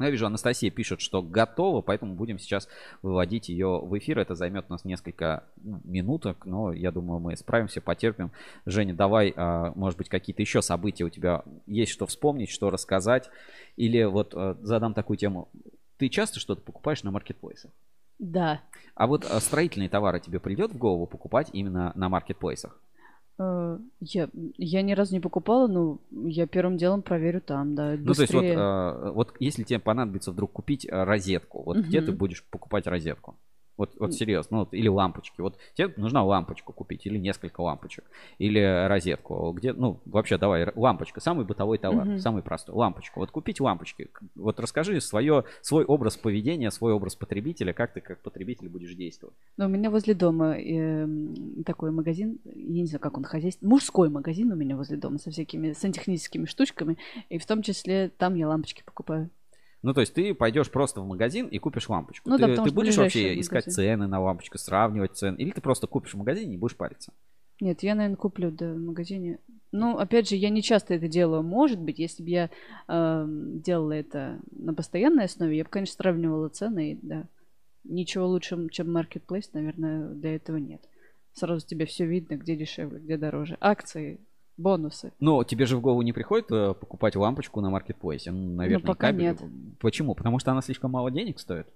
[0.00, 2.68] Я вижу, Анастасия пишет, что готова, поэтому будем сейчас
[3.02, 4.18] выводить ее в эфир.
[4.18, 8.32] Это займет у нас несколько ну, минуток, но я думаю, мы справимся, потерпим.
[8.66, 13.30] Женя, давай, а, может быть, какие-то еще события у тебя есть, что вспомнить, что рассказать.
[13.76, 15.48] Или вот а, задам такую тему.
[15.96, 17.70] Ты часто что-то покупаешь на маркетплейсах?
[18.18, 18.62] Да.
[18.96, 22.80] А вот а, строительные товары тебе придет в голову покупать именно на маркетплейсах?
[23.38, 27.96] Э, Я, я ни разу не покупала, но я первым делом проверю там, да.
[27.98, 28.54] Ну, то есть вот, быстрее.
[28.56, 33.36] а, вот если тебе понадобится вдруг купить а, розетку, вот где ты будешь покупать розетку?
[33.76, 35.40] Вот, вот серьезно, ну, вот, или лампочки.
[35.40, 38.04] Вот тебе нужна лампочку купить, или несколько лампочек,
[38.38, 39.52] или розетку.
[39.52, 42.18] Где, ну, вообще, давай, лампочка, самый бытовой товар, Мгм.
[42.18, 42.74] самый простой.
[42.74, 43.20] Лампочку.
[43.20, 44.08] Вот купить лампочки.
[44.34, 49.34] Вот расскажи свое, свой образ поведения, свой образ потребителя, как ты как потребитель будешь действовать.
[49.56, 54.08] Но у меня возле дома эм, такой магазин, я не знаю, как он хозяйственный, мужской
[54.08, 56.96] магазин у меня возле дома со всякими сантехническими штучками,
[57.28, 59.30] и в том числе там я лампочки покупаю.
[59.84, 62.30] Ну, то есть ты пойдешь просто в магазин и купишь лампочку.
[62.30, 65.86] Ну ты, да, ты будешь вообще искать цены на лампочку, сравнивать цены, или ты просто
[65.86, 67.12] купишь в магазине и будешь париться?
[67.60, 69.40] Нет, я, наверное, куплю да, в магазине.
[69.72, 71.42] Ну, опять же, я не часто это делаю.
[71.42, 72.50] Может быть, если бы я
[72.88, 77.28] эм, делала это на постоянной основе, я бы, конечно, сравнивала цены, и, да.
[77.84, 80.80] Ничего лучше, чем Marketplace, наверное, для этого нет.
[81.34, 83.58] Сразу тебе все видно, где дешевле, где дороже.
[83.60, 84.20] Акции,
[84.56, 85.12] бонусы.
[85.20, 88.30] Но тебе же в голову не приходит э, покупать лампочку на маркетплейсе?
[88.30, 89.22] Ну, наверное, пока кабель.
[89.22, 89.42] нет.
[89.80, 90.14] Почему?
[90.14, 91.66] Потому что она слишком мало денег стоит?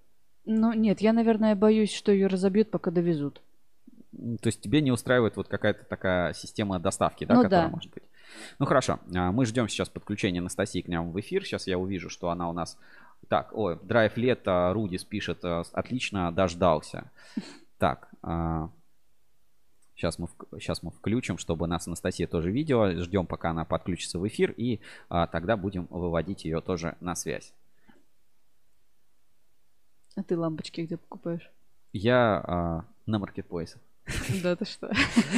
[0.44, 3.42] Ну, нет, я, наверное, боюсь, что ее разобьют, пока довезут.
[4.12, 7.70] То есть тебе не устраивает вот какая-то такая система доставки, да, Ну которая да.
[7.74, 8.02] может быть?
[8.58, 11.44] Ну хорошо, А, мы ждем сейчас подключения Анастасии к нам в эфир.
[11.44, 12.78] Сейчас я увижу, что она у нас...
[13.28, 17.10] Так, ой, драйв лето, Рудис пишет, э, отлично, дождался.
[17.78, 18.08] Так,
[19.98, 22.92] сейчас мы, сейчас мы включим, чтобы нас Анастасия тоже видела.
[23.02, 27.52] Ждем, пока она подключится в эфир, и а, тогда будем выводить ее тоже на связь.
[30.14, 31.50] А ты лампочки где покупаешь?
[31.92, 33.80] Я а, на маркетплейсах.
[34.42, 34.90] Да, ты что?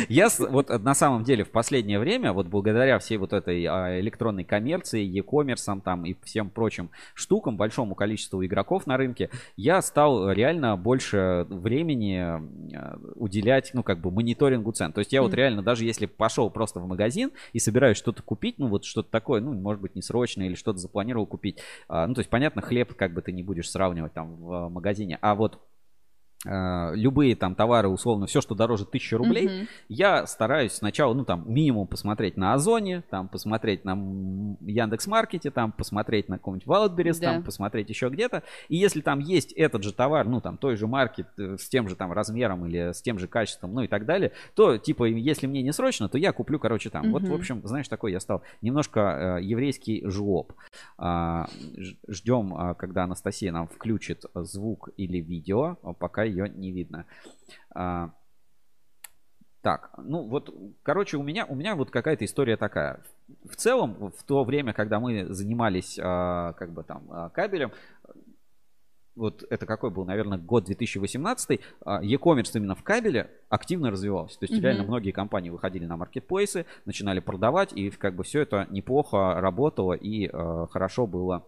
[0.08, 4.00] Я вот э, на самом деле в последнее время, вот благодаря всей вот этой а,
[4.00, 10.30] электронной коммерции, e-commerce там и всем прочим штукам, большому количеству игроков на рынке, я стал
[10.30, 14.92] реально больше времени э, уделять, ну, как бы мониторингу цен.
[14.92, 18.58] То есть я вот реально, даже если пошел просто в магазин и собираюсь что-то купить,
[18.58, 21.58] ну, вот что-то такое, ну, может быть, не срочное или что-то запланировал купить.
[21.88, 24.68] а, Ну, то есть, понятно, хлеб как бы ты не будешь сравнивать там в э,
[24.68, 25.58] магазине, а вот
[26.45, 29.68] любые там товары, условно, все, что дороже 1000 рублей, Мгм.
[29.88, 33.93] я стараюсь сначала, ну, там, минимум посмотреть на Озоне, там, посмотреть на
[34.61, 37.32] Яндекс Маркете, там, посмотреть на каком-нибудь Wildberries, Да.
[37.34, 38.43] там, посмотреть еще где-то.
[38.68, 41.88] И если там есть этот же товар, ну, там, той же марки, э, с тем
[41.88, 45.47] же там размером или с тем же качеством, ну, и так далее, то, типа, если
[45.47, 47.11] мне не срочно, то я куплю, короче, там.
[47.11, 50.53] Вот, в общем, знаешь, такой я стал немножко э, еврейский жлоб.
[50.97, 56.49] А, ж- Ждем, а, когда Анастасия нам включит э, звук или видео, а пока ее
[56.49, 57.05] не видно.
[57.74, 58.11] А,
[59.62, 63.03] Так, ну вот, короче, у меня, у меня вот какая-то история такая.
[63.45, 67.70] В целом, в то время, когда мы занимались, а, как бы там, а, кабелем,
[69.16, 74.39] вот это какой был, наверное, год 2018, а, e-commerce именно в кабеле активно развивался.
[74.39, 74.62] То есть Мгм.
[74.62, 79.93] реально многие компании выходили на маркетплейсы, начинали продавать, и как бы все это неплохо работало
[79.93, 81.47] и э, хорошо было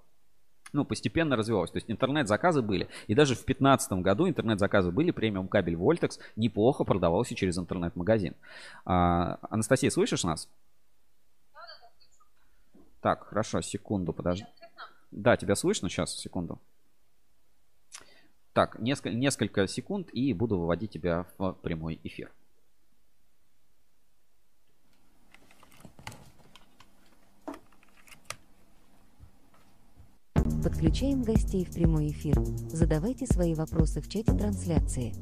[0.73, 1.71] ну, постепенно развивалось.
[1.71, 2.89] То есть интернет-заказы были.
[3.07, 5.11] И даже в 2015 году интернет-заказы были.
[5.11, 8.35] Премиум кабель Voltex неплохо продавался через интернет-магазин.
[8.85, 10.49] А, Анастасия, слышишь нас?
[13.01, 14.47] Так, хорошо, секунду, подожди.
[15.11, 15.89] Да, тебя слышно?
[15.89, 16.59] Сейчас, секунду.
[18.53, 22.31] Так, несколько, несколько секунд и буду выводить тебя в прямой эфир.
[30.73, 32.35] Подключаем гостей в прямой эфир.
[32.71, 35.13] Задавайте свои вопросы в чате трансляции.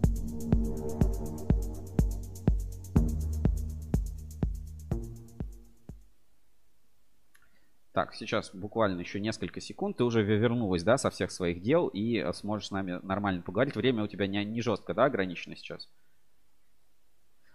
[7.92, 9.96] Так, сейчас буквально еще несколько секунд.
[9.96, 13.74] Ты уже вернулась, да, со всех своих дел и э, сможешь с нами нормально поговорить.
[13.74, 15.90] Время у тебя не, не жестко, да, ограничено сейчас?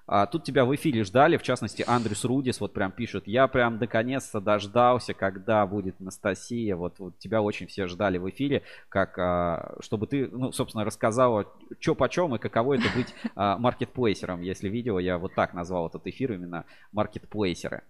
[0.07, 3.77] А, тут тебя в эфире ждали, в частности, Андрюс Рудис вот прям пишет, я прям
[3.79, 9.75] наконец-то дождался, когда будет Анастасия, вот, вот тебя очень все ждали в эфире, как, а,
[9.79, 14.99] чтобы ты, ну, собственно, рассказала, что почем и каково это быть а, маркетплейсером, если видео,
[14.99, 17.81] я вот так назвал этот эфир, именно маркетплейсеры.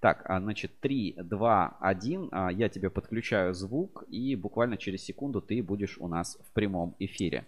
[0.00, 5.40] Так, а, значит, 3, 2, 1, а, я тебе подключаю звук, и буквально через секунду
[5.42, 7.44] ты будешь у нас в прямом эфире.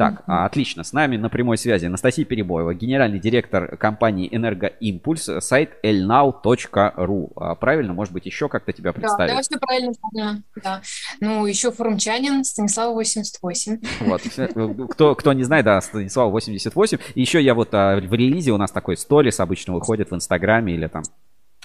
[0.00, 0.82] Так, отлично.
[0.82, 7.32] С нами на прямой связи Анастасия Перебоева, генеральный директор компании «Энергоимпульс», сайт elnow.ru.
[7.36, 7.92] А, Правильно?
[7.92, 9.34] Может быть, еще как-то тебя Да, представить?
[9.34, 10.80] да, все правильно, да, да.
[11.20, 13.78] Ну, еще форумчанин Станислава 88.
[14.00, 14.22] Вот.
[14.90, 16.96] Кто, кто не знает, да, Станислав 88.
[17.14, 20.72] И еще я вот а, в релизе у нас такой сторис обычно выходит в Инстаграме
[20.72, 21.02] или там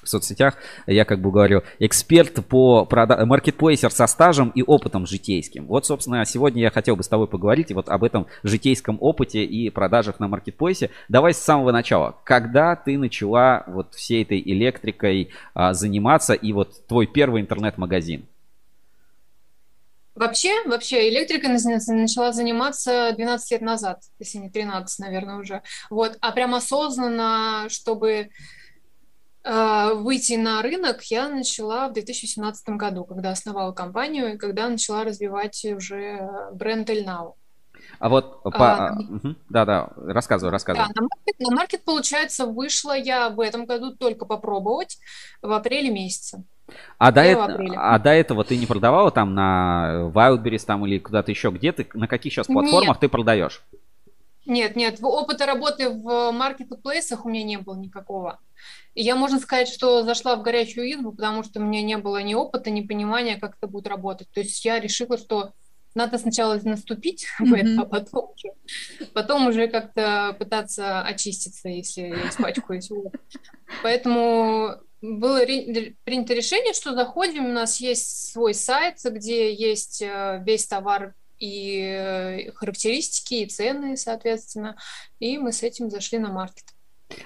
[0.06, 0.56] в соцсетях,
[0.88, 3.26] я как бы говорю, эксперт по прода...
[3.26, 5.66] маркетплейсер со стажем и опытом житейским.
[5.68, 9.70] Вот, собственно, сегодня я хотел бы с тобой поговорить вот об этом житейском опыте и
[9.70, 10.92] продажах на маркетплейсе.
[11.10, 12.16] Давай с самого начала.
[12.24, 18.26] Когда ты начала вот всей этой электрикой а, заниматься и вот твой первый интернет-магазин?
[20.16, 25.62] Вообще, вообще электрикой на- начала заниматься 12 лет назад, если не 13, наверное, уже.
[25.90, 26.18] Вот.
[26.22, 28.30] А прям осознанно, чтобы
[29.46, 35.64] выйти на рынок, я начала в 2017 году, когда основала компанию и когда начала развивать
[35.66, 37.34] уже бренд Elnow.
[38.00, 38.52] А вот по...
[38.52, 39.38] А, Мгм.
[39.50, 40.88] Да-да, рассказывай, рассказывай.
[40.88, 44.98] Да, на маркет, на маркет, получается, вышла я в этом году только попробовать
[45.42, 46.44] в апреле месяце.
[46.98, 47.76] А до, 1 эт- апреля.
[47.78, 51.52] а до этого ты не продавала там на Wildberries там или куда-то еще?
[51.52, 53.00] Где ты, на каких сейчас платформах Нет.
[53.00, 53.64] ты продаешь?
[54.48, 58.40] Нет, нет, опыта работы в маркетплейсах у меня не было никакого.
[58.96, 62.24] И я, можно сказать, что зашла в горячую избу, потому что у меня не было
[62.24, 64.30] ни опыта, ни понимания, как это будет работать.
[64.32, 65.52] То есть я решила, что
[65.94, 67.82] надо сначала наступить в это, Мгм.
[67.82, 72.90] а потом уже, потом уже как-то пытаться очиститься, если я испачкаюсь.
[73.84, 75.40] Поэтому было
[76.04, 81.80] принято решение, что заходим, у нас есть свой сайт, где есть э, весь товар и
[81.82, 84.78] э, характеристики, и цены, соответственно.
[85.20, 86.75] И мы с этим зашли на маркет.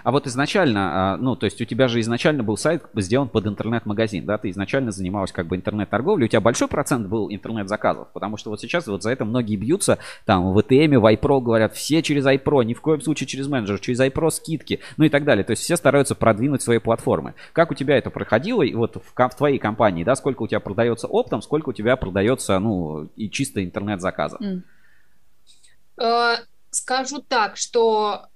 [0.03, 3.47] А вот изначально, а, ну, то есть у тебя же изначально был сайт сделан под
[3.47, 4.37] интернет-магазин, да?
[4.37, 8.59] Ты изначально занималась как бы интернет-торговлей, у тебя большой процент был интернет-заказов, потому что вот
[8.59, 12.63] сейчас вот за это многие бьются, там, в ATM, в iPro говорят, все через iPro,
[12.65, 15.45] ни в коем случае через менеджер, через iPro скидки, ну и так далее.
[15.45, 17.33] То есть все стараются продвинуть свои платформы.
[17.53, 20.59] Как у тебя это проходило, и вот в, в твоей компании, да, сколько у тебя
[20.59, 24.41] продается оптом, сколько у тебя продается, ну, и чисто интернет-заказов?
[25.97, 26.35] Э,
[26.71, 28.27] Скажу так, что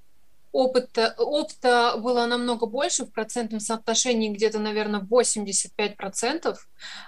[0.53, 6.55] опыта, опыта было намного больше, в процентном соотношении где-то, наверное, 85%,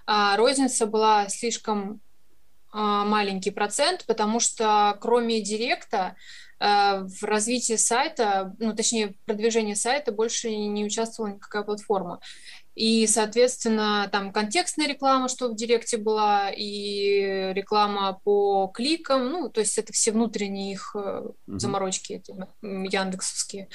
[0.06, 2.02] а розница была слишком
[2.78, 6.18] а, маленький процент, потому что кроме директа
[6.60, 12.20] э, в развитии сайта, ну, точнее, в продвижении сайта больше не участвовала никакая платформа.
[12.76, 19.62] И, соответственно, там контекстная реклама, что в Директе была, и реклама по кликам, ну, то
[19.62, 21.60] есть это все внутренние их Мгм.
[21.60, 23.70] заморочки эти, яндексовские.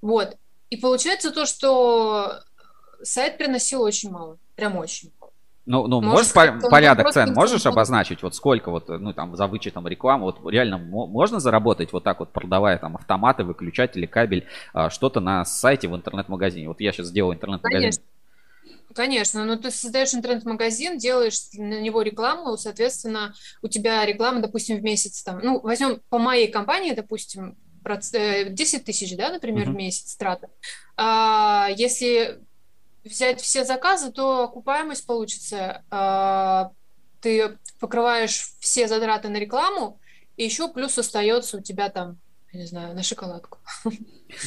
[0.00, 0.36] Вот.
[0.70, 2.40] И получается то, что
[3.02, 5.12] сайт приносил очень мало, прям очень.
[5.66, 8.22] Ну, ну можешь по- порядок цен можешь обозначить?
[8.22, 12.20] Вот сколько вот, ну, там, за вычетом рекламы, вот реально мо- можно заработать вот так
[12.20, 16.68] вот, продавая там автоматы, выключатели, кабель, а, что-то на сайте в интернет-магазине?
[16.68, 17.90] Вот я сейчас сделал интернет-магазин.
[17.90, 18.04] Конечно.
[18.96, 24.82] Конечно, но ты создаешь интернет-магазин, делаешь на него рекламу, соответственно, у тебя реклама, допустим, в
[24.82, 29.68] месяц там, ну, возьмем по моей компании, допустим, проц- э, 10 тысяч, да, например, в
[29.68, 29.76] Мгм.
[29.76, 30.48] месяц траты.
[30.96, 32.40] А, если
[33.04, 36.70] взять все заказы, то окупаемость получится, а,
[37.20, 40.00] ты покрываешь все затраты на рекламу,
[40.38, 42.18] и еще плюс остается у тебя там,
[42.56, 43.58] я не знаю, на шоколадку.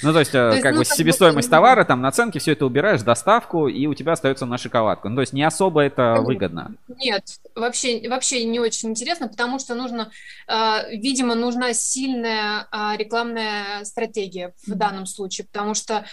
[0.03, 2.53] Ну, то есть, э, То есть, как ну, бы как себестоимость товара, там, наценки, все
[2.53, 5.09] это убираешь, доставку, и у тебя остается на шоколадку.
[5.09, 6.23] Ну, то есть, не особо это Конечно.
[6.23, 6.75] выгодно.
[6.87, 7.23] Нет,
[7.55, 10.11] вообще, вообще не очень интересно, потому что нужно,
[10.47, 16.05] э, видимо, нужна сильная э, рекламная стратегия в данном случае, потому что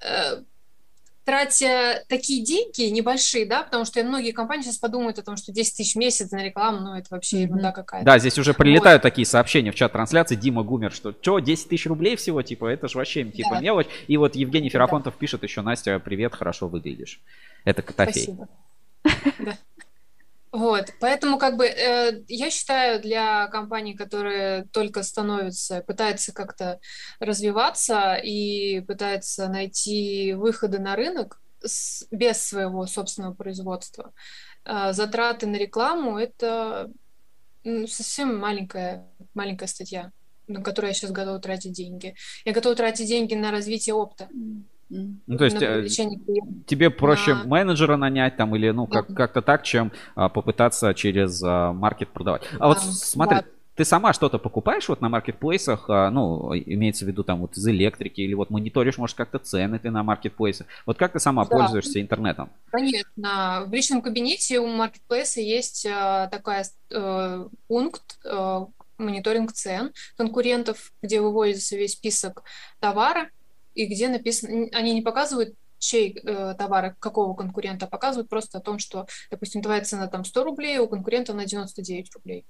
[0.00, 0.42] э,
[1.30, 5.76] тратя такие деньги небольшие, да, потому что многие компании сейчас подумают о том, что 10
[5.76, 8.04] тысяч в месяц на рекламу, ну, это вообще ерунда какая-то.
[8.04, 10.34] Да, здесь уже прилетают такие сообщения в чат трансляции.
[10.34, 13.60] Дима Гумер, что что, 10 тысяч рублей всего, типа, это же вообще типа Да.
[13.60, 13.86] мелочь.
[14.08, 14.72] И вот Евгений Да.
[14.72, 17.20] Ферапонтов пишет еще, Настя, привет, хорошо выглядишь.
[17.64, 18.24] Это Котофей.
[18.24, 18.48] Спасибо.
[19.38, 19.56] Да.
[20.52, 26.80] Вот, поэтому как бы э, я считаю для компаний, которые только становятся, пытаются как-то
[27.20, 34.12] развиваться и пытаются найти выходы на рынок с- без своего собственного производства,
[34.64, 36.90] э, затраты на рекламу это
[37.64, 40.10] ну, совсем маленькая маленькая статья,
[40.48, 42.16] на которую я сейчас готова тратить деньги.
[42.44, 44.69] Я готова тратить деньги на развитие опыта, М.
[44.90, 45.86] Ну, то есть, э,
[46.66, 51.42] тебе проще на- менеджера нанять там или, ну, как- как-то так, чем а, попытаться через
[51.44, 52.42] а, маркет продавать.
[52.58, 53.44] А вот Да, смотри, да.
[53.76, 57.66] ты сама что-то покупаешь вот на маркетплейсах, а, ну, имеется в виду там вот из
[57.68, 60.66] электрики, или вот мониторишь, может, как-то цены ты на маркетплейсах.
[60.86, 61.56] Вот как ты сама Да.
[61.56, 62.50] пользуешься интернетом?
[62.72, 63.64] Конечно.
[63.68, 66.56] В личном кабинете у маркетплейса есть э, такой
[66.90, 68.60] э, пункт, э,
[68.98, 72.42] мониторинг цен конкурентов, где выводится весь список
[72.80, 73.30] товара,
[73.74, 78.60] и где написано, они не показывают чей э, товар, какого конкурента, а показывают просто о
[78.60, 82.46] том, что, допустим, твоя цена там 100 рублей, у конкурента на 99 рублей.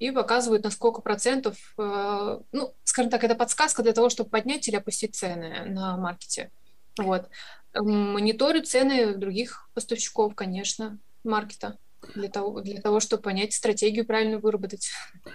[0.00, 4.66] И показывают, на сколько процентов, э, ну, скажем так, это подсказка для того, чтобы поднять
[4.68, 6.50] или опустить цены на маркете.
[6.98, 7.30] Вот.
[7.72, 11.78] Мониторю цены других поставщиков, конечно, маркета
[12.14, 14.90] для того, для того, чтобы понять стратегию правильно выработать.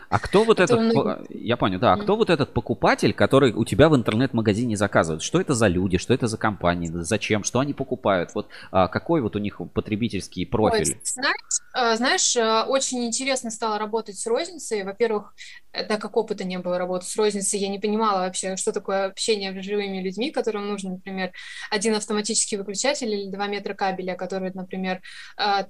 [0.09, 1.25] А кто вот этот, многие...
[1.29, 5.21] я понял, да, а кто вот этот покупатель, который у тебя в интернет-магазине заказывает?
[5.21, 8.31] Что это за люди, что это за компании, зачем, что они покупают?
[8.35, 10.95] Вот а, какой вот у них потребительский профиль?
[10.95, 14.83] Ой, знаешь, а, знаешь, а, очень интересно стало работать с розницей.
[14.83, 15.33] Во-первых,
[15.71, 19.05] э, так как опыта не было работы с розницей, я не понимала вообще, что такое
[19.05, 21.31] общение с живыми людьми, которым нужен, например,
[21.71, 25.01] один автоматический выключатель или два метра кабеля, которые, например,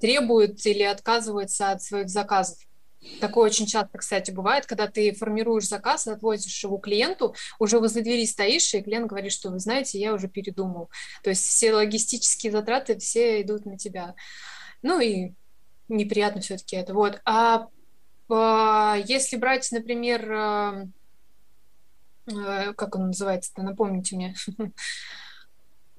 [0.00, 2.58] требуют или отказывается от своих заказов.
[3.20, 8.26] Такое очень часто, кстати, бывает, когда ты формируешь заказ, отвозишь его клиенту, уже возле двери
[8.26, 10.90] стоишь, и клиент говорит, что вы знаете, я уже передумал.
[11.22, 14.14] То есть все логистические затраты, все идут на тебя.
[14.82, 15.32] Ну и
[15.88, 16.92] неприятно все-таки это.
[16.92, 17.20] Вот.
[17.24, 17.68] А,
[18.28, 20.86] а если брать, например, а,
[22.26, 24.34] а, как он называется-то, напомните мне.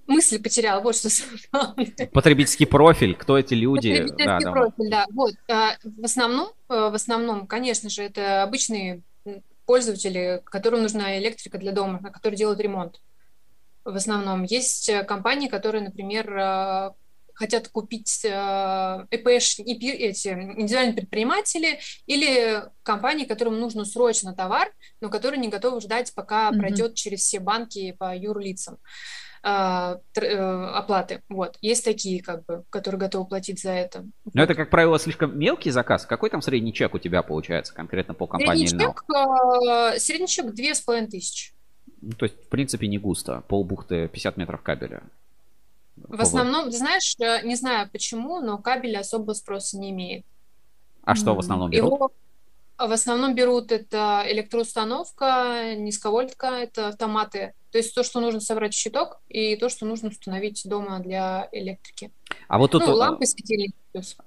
[0.09, 1.09] мысль потеряла, вот что
[2.11, 3.91] Потребительский профиль, кто эти люди?
[3.91, 5.05] Потребительский да, профиль, да.
[5.13, 9.01] Вот, а, в основном, э, в основном, конечно же, это обычные
[9.65, 12.99] пользователи, которым нужна электрика для дома, которые делают ремонт.
[13.85, 16.91] В основном есть э, компании, которые, например, э,
[17.35, 25.47] хотят купить ЭПШ, эти индивидуальные предприниматели или компании, которым нужно срочно товар, но которые не
[25.47, 26.57] готовы ждать, пока mm-hmm.
[26.57, 28.75] пройдет через все банки по юрлицам.
[28.75, 31.21] А, э, оплаты.
[31.29, 31.57] Вот.
[31.61, 34.05] Есть такие, как бы, которые готовы платить за это.
[34.33, 36.05] Но это, как правило, слишком мелкий заказ.
[36.05, 40.53] Какой там средний чек у тебя получается конкретно по компании средний чек, а, средний чек
[40.53, 41.53] две с половиной тысячи.
[42.01, 43.43] Ну, то есть, в принципе, не густо.
[43.47, 45.03] Полбухты 50 метров кабеля.
[45.95, 50.25] В основном, знаешь, э, не знаю почему, но кабель особо спроса не имеет.
[51.03, 51.93] А что в основном берут?
[51.93, 52.11] Его
[52.77, 59.21] в основном берут это электроустановка, низковольтка, это автоматы то есть то, что нужно собрать щиток,
[59.27, 62.11] и то, что нужно установить дома для электрики.
[62.49, 63.75] А вот тут ну, лампы, светильники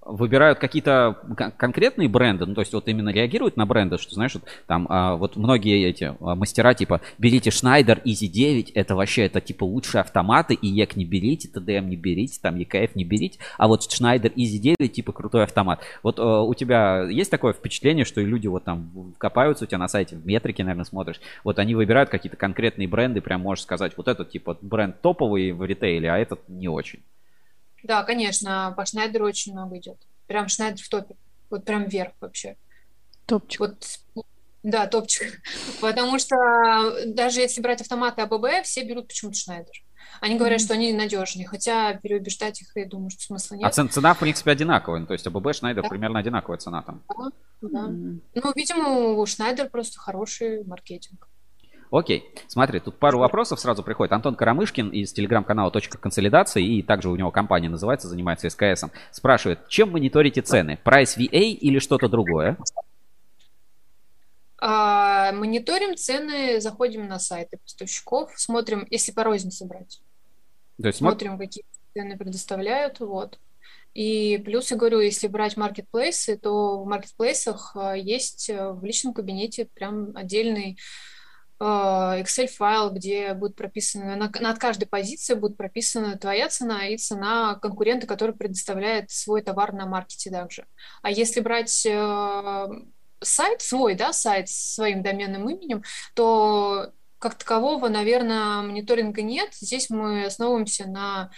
[0.01, 1.19] выбирают какие-то
[1.57, 5.17] конкретные бренды, ну то есть вот именно реагируют на бренды, что знаешь, вот, там а,
[5.17, 10.01] вот многие эти а, мастера типа берите Schneider Easy 9, это вообще это типа лучшие
[10.03, 14.33] автоматы, и ЕК не берите, ТДМ не берите, там ЕКФ не берите, а вот Schneider
[14.35, 15.81] Easy 9 типа крутой автомат.
[16.05, 19.89] Вот а, у тебя есть такое впечатление, что люди вот там копаются у тебя на
[19.89, 24.07] сайте, в метрике, наверное, смотришь, вот они выбирают какие-то конкретные бренды, прям можешь сказать, вот
[24.07, 27.01] этот типа бренд топовый в ритейле, а этот не очень.
[27.83, 29.99] Да, конечно, по Шнайдеру очень много идет.
[30.27, 31.17] Прям Шнайдер в топе.
[31.51, 32.57] Вот прям вверх вообще.
[33.27, 33.61] Топчик.
[33.61, 33.99] Вот,
[34.63, 35.41] да, топчик.
[35.81, 36.37] Потому что
[37.07, 39.83] даже если брать автоматы АББ, все берут почему-то Шнайдер.
[40.21, 40.65] Они говорят, mm-hmm.
[40.65, 43.67] что они надежнее, хотя переубеждать их, я думаю, что смысла нет.
[43.67, 45.01] А цена, в принципе, одинаковая.
[45.01, 45.89] Ну, то есть АББ, Шнайдер да?
[45.89, 47.03] примерно одинаковая цена там.
[47.09, 47.31] Да,
[47.63, 47.89] да.
[47.89, 48.21] Mm-hmm.
[48.35, 51.29] Ну, видимо, у Шнайдер просто хороший маркетинг.
[51.93, 54.15] Окей, смотри, тут пару вопросов сразу приходит.
[54.15, 59.69] Антон Карамышкин из телеграм-канала «Точка консолидации» и также у него компания называется, занимается СКС, спрашивает,
[59.69, 60.79] чем мониторите цены?
[60.83, 62.57] Price VA или что-то другое?
[64.59, 70.01] А, мониторим цены, заходим на сайты поставщиков, смотрим, если по рознице брать.
[70.81, 73.39] То есть смотрим, какие цены предоставляют, вот.
[73.93, 79.13] И плюс, я говорю, если брать маркетплейсы, то в маркетплейсах а, есть э, в личном
[79.13, 80.79] кабинете прям отдельный
[81.65, 88.07] Excel-файл, где будет прописано, на, над каждой позицией будет прописана твоя цена и цена конкурента,
[88.07, 90.67] который предоставляет свой товар на маркете также.
[91.03, 92.69] А если брать э,
[93.21, 95.83] сайт свой, да, сайт с своим доменным именем,
[96.15, 99.55] то как такового, наверное, мониторинга нет.
[99.55, 101.31] Здесь мы основываемся на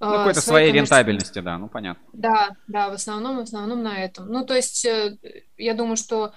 [0.00, 2.04] э, ну, какой-то своей рентабельности, да, ну понятно.
[2.12, 4.28] Да, да, в основном, в основном на этом.
[4.28, 5.18] Ну, то есть, э,
[5.56, 6.32] я думаю, что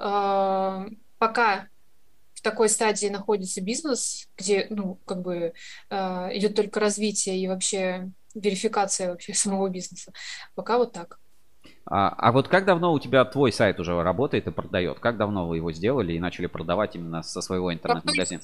[0.00, 0.86] э,
[1.18, 1.68] пока
[2.46, 5.52] такой стадии находится бизнес, где, ну, как бы
[5.90, 10.12] э, идет только развитие и вообще верификация вообще самого бизнеса.
[10.54, 11.18] Пока вот так.
[11.86, 15.00] А, а вот как давно у тебя твой сайт уже работает и продает?
[15.00, 18.42] Как давно вы его сделали и начали продавать именно со своего интернет-магазина?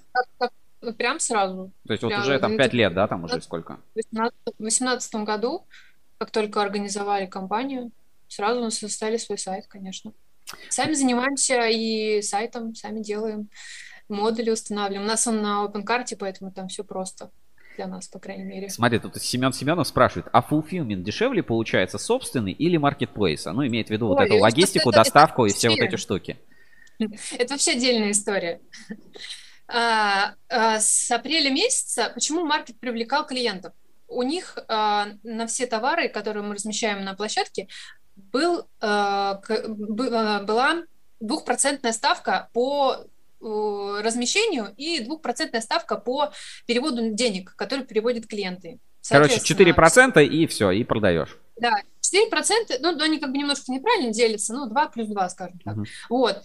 [0.99, 1.71] Прям сразу.
[1.87, 3.79] То есть прям, вот уже там 5 лет, да, там уже сколько?
[3.95, 4.01] В
[4.59, 5.65] 2018 году,
[6.19, 7.93] как только организовали компанию,
[8.27, 10.13] сразу у нас создали свой сайт, конечно.
[10.71, 13.49] Сами занимаемся и сайтом, сами делаем
[14.13, 15.05] модули устанавливаем.
[15.05, 17.31] У нас он на OpenCart, поэтому там все просто
[17.77, 18.69] для нас, по крайней мере.
[18.69, 23.51] Смотри, тут Семен Семенов спрашивает, а fulfillment дешевле получается собственный или marketplace?
[23.51, 25.97] Ну, имеет в виду Ой, вот эту логистику, это, доставку это, и все вот эти
[25.97, 26.39] штуки.
[26.99, 28.61] Это вообще отдельная история.
[29.69, 33.73] А, а, с апреля месяца почему маркет привлекал клиентов?
[34.07, 37.69] У них а, на все товары, которые мы размещаем на площадке,
[38.15, 40.83] был, а, к, была
[41.21, 43.07] двухпроцентная ставка по
[43.43, 46.33] размещению и двухпроцентная ставка по
[46.67, 48.79] переводу денег, которые переводят клиенты.
[49.09, 51.37] Короче, 4% и все, и продаешь.
[51.57, 55.77] Да, 4%, ну, они как бы немножко неправильно делятся, ну, 2 плюс 2, скажем так.
[55.77, 55.87] Uh-huh.
[56.09, 56.43] Вот,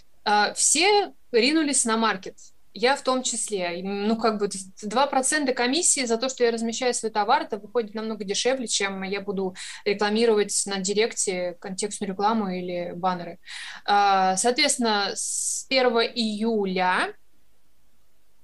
[0.55, 2.37] все ринулись на маркет.
[2.79, 3.81] Я в том числе.
[3.81, 8.23] Ну, как бы 2% комиссии за то, что я размещаю свой товар, это выходит намного
[8.23, 13.39] дешевле, чем я буду рекламировать на директе контекстную рекламу или баннеры.
[13.83, 17.15] А, соответственно, с 1 июля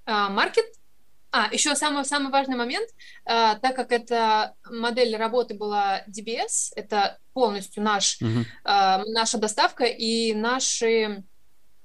[0.05, 0.65] а, маркет
[1.31, 2.89] а, еще самый, самый важный момент,
[3.25, 8.45] а, так как эта модель работы была DBS, это полностью наш, uh-huh.
[8.63, 11.23] а, наша доставка и наши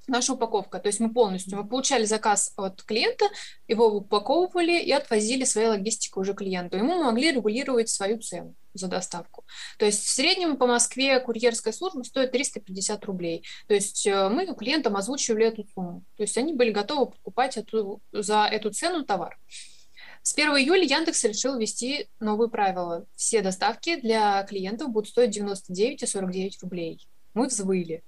[0.08, 0.78] наша упаковка.
[0.78, 3.26] То есть мы полностью, мы получали заказ от клиента,
[3.66, 6.76] его упаковывали и отвозили своей логистикой уже клиенту.
[6.76, 9.44] Ему могли регулировать свою цену за доставку.
[9.78, 13.44] То есть в среднем по Москве курьерская служба стоит 350 рублей.
[13.66, 16.04] То есть э, мы клиентам озвучивали эту сумму.
[16.16, 19.38] То есть они были готовы покупать эту, за эту цену товар.
[20.22, 23.06] С 1 июля Яндекс решил ввести новые правила.
[23.16, 27.08] Все доставки для клиентов будут стоить 99 и 49 рублей.
[27.34, 28.02] Мы взвыли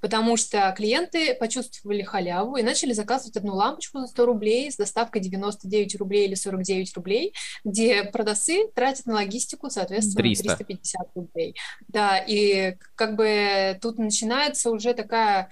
[0.00, 5.20] потому что клиенты почувствовали халяву и начали заказывать одну лампочку за 100 рублей с доставкой
[5.20, 7.34] 99 рублей или 49 рублей,
[7.64, 10.56] где продавцы тратят на логистику, соответственно, 300.
[10.56, 11.56] 350 рублей.
[11.88, 15.50] Да, и как бы тут начинается уже такая,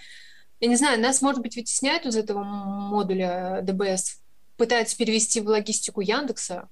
[0.61, 4.19] я не знаю, нас, может быть, вытесняют из этого модуля DBS,
[4.57, 6.69] пытаются перевести в логистику Яндекса,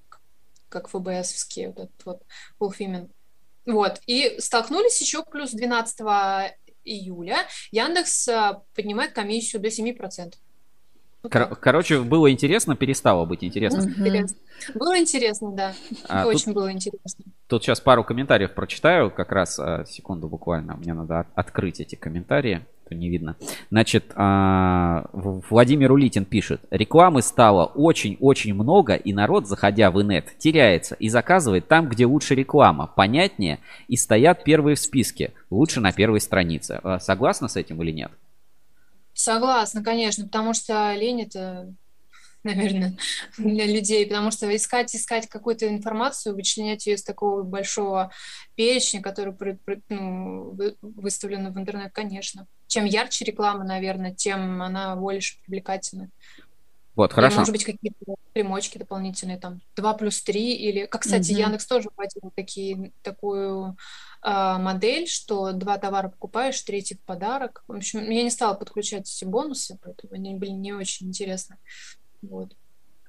[0.69, 2.21] как ФБСовский вот этот вот
[2.59, 3.09] fulfillment.
[3.65, 5.99] Вот, и столкнулись еще плюс 12
[6.87, 7.39] июля
[7.71, 10.33] Яндекс а, поднимает комиссию до 7%.
[11.23, 13.81] Вот Кор- короче, было интересно, перестало быть интересно.
[13.81, 14.37] Интересно.
[14.75, 15.73] Было интересно, да.
[16.07, 17.25] А, Очень тут, было интересно.
[17.47, 20.75] Тут сейчас пару комментариев прочитаю, как раз а, секунду буквально.
[20.77, 23.35] Мне надо от- открыть эти комментарии то не видно.
[23.69, 26.61] Значит, а, Владимир Улитин пишет.
[26.71, 32.35] Рекламы стало очень-очень много, и народ, заходя в инет, теряется и заказывает там, где лучше
[32.35, 36.79] реклама, понятнее, и стоят первые в списке, лучше на первой странице.
[36.83, 38.11] А, согласна с этим или нет?
[39.13, 41.73] Согласна, конечно, потому что лень это
[42.43, 42.97] наверное,
[43.37, 48.11] для людей, потому что искать, искать какую-то информацию, вычленять ее из такого большого
[48.55, 49.35] перечня, который
[49.89, 52.47] ну, выставлен в интернет, конечно.
[52.67, 56.09] Чем ярче реклама, наверное, тем она больше привлекательна.
[56.97, 57.33] Вот, хорошо.
[57.33, 61.41] Или, может быть, какие-то примочки дополнительные, там, 2 плюс 3, или, как, кстати, угу.
[61.41, 63.77] Яндекс тоже вводил такие, такую
[64.23, 67.63] э, модель, что два товара покупаешь, третий в подарок.
[67.67, 71.57] В общем, я не стала подключать эти бонусы, поэтому они были не очень интересны.
[72.21, 72.55] Вот.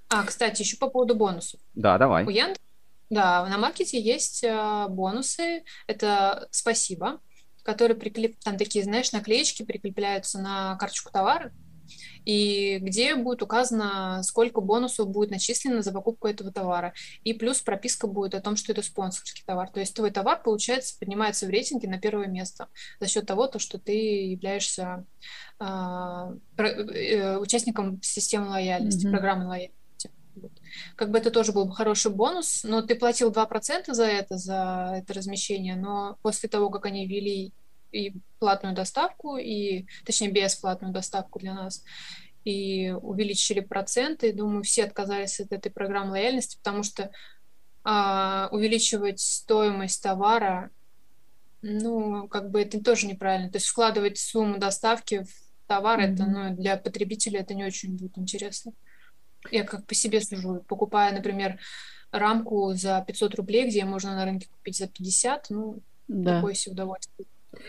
[0.08, 1.60] А, кстати, еще по поводу бонусов.
[1.74, 2.24] Да, давай.
[2.24, 2.62] У Яндекса,
[3.10, 5.64] да, на маркете есть э, бонусы.
[5.86, 7.20] Это спасибо,
[7.62, 8.38] которые прикреп...
[8.40, 11.52] там такие, знаешь, наклеечки прикрепляются на карточку товара,
[12.24, 16.92] и где будет указано, сколько бонусов будет начислено за покупку этого товара.
[17.24, 19.70] И плюс прописка будет о том, что это спонсорский товар.
[19.70, 22.68] То есть твой товар, получается, поднимается в рейтинге на первое место
[23.00, 23.92] за счет того, то, что ты
[24.26, 25.04] являешься
[25.58, 29.10] а, э, участником системы лояльности, mm-hmm.
[29.10, 29.78] программы лояльности.
[30.96, 34.94] Как бы это тоже был бы хороший бонус, но ты платил 2% за это, за
[34.98, 37.52] это размещение, но после того, как они ввели
[37.92, 41.84] и платную доставку, и, точнее, бесплатную доставку для нас,
[42.44, 44.32] и увеличили проценты.
[44.32, 47.10] Думаю, все отказались от этой программы лояльности, потому что
[47.84, 50.70] а, увеличивать стоимость товара,
[51.62, 53.50] ну, как бы это тоже неправильно.
[53.50, 56.14] То есть вкладывать сумму доставки в товар, mm-hmm.
[56.14, 58.72] это, ну, для потребителя это не очень будет интересно.
[59.50, 60.64] Я как по себе сужу.
[60.68, 61.58] Покупая, например,
[62.10, 66.36] рамку за 500 рублей, где можно на рынке купить за 50, ну, да.
[66.36, 67.26] такое себе удовольствие.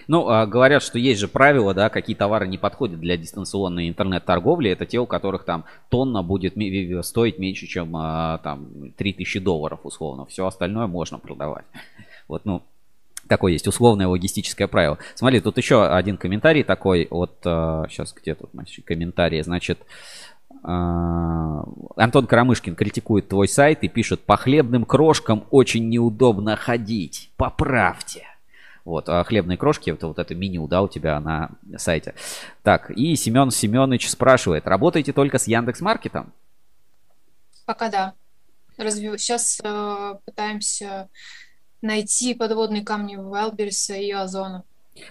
[0.08, 4.72] Ну, а, говорят, что есть же правила, да, какие товары не подходят для дистанционной интернет-торговли.
[4.72, 6.54] Это те, у которых там тонна будет
[7.06, 10.26] стоить меньше, чем а, там 3000 долларов, условно.
[10.26, 11.66] Все остальное можно продавать.
[12.28, 12.64] Вот, ну,
[13.28, 14.98] такое есть условное логистическое правило.
[15.16, 17.38] Смотри, тут еще один комментарий такой от...
[17.42, 18.50] Сейчас, где тут
[18.86, 19.42] комментарии?
[19.42, 19.80] Значит,
[20.64, 21.64] а,
[21.96, 27.32] Антон Карамышкин критикует твой сайт и пишет, по хлебным крошкам очень неудобно ходить.
[27.38, 28.24] Поправьте.
[28.86, 32.16] Вот, а хлебные крошки, это вот это меню, да, у тебя на сайте.
[32.64, 36.32] Так, и Семен Семенович спрашивает, работаете только с Яндекс Маркетом?
[37.66, 38.14] Пока да.
[38.78, 39.18] Разве...
[39.18, 41.10] Сейчас э, пытаемся
[41.82, 44.64] найти подводные камни в Wildberries и Озона.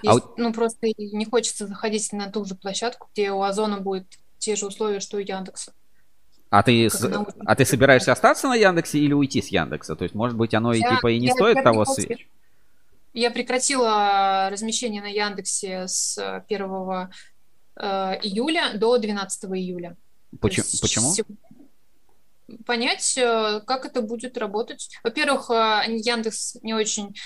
[0.07, 3.81] А вот- ну, просто и не хочется заходить на ту же площадку, где у Озона
[3.81, 4.07] будет
[4.39, 5.73] те же условия, что и у Яндекса.
[6.51, 7.05] А ты, с-
[7.45, 9.97] а ты собираешься остаться на Яндексе или уйти с Яндекса?
[9.97, 12.27] То есть, может быть, оно и Я- типа и не я- стоит я того свеч.
[13.19, 17.11] Я прекратила размещение на Яндексе с э, 1
[17.75, 19.97] э, июля до 12 июля.
[20.41, 20.67] Почему?
[20.81, 21.15] Почему?
[22.65, 24.91] Понять, э, как это будет работать.
[25.03, 27.17] Во-первых, э, Яндекс не очень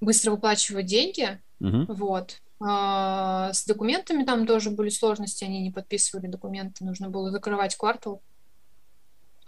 [0.00, 1.86] быстро выплачивает деньги, Мгм.
[1.86, 2.40] вот.
[2.60, 8.22] А, С документами там тоже были сложности, они не подписывали документы, нужно было закрывать квартал.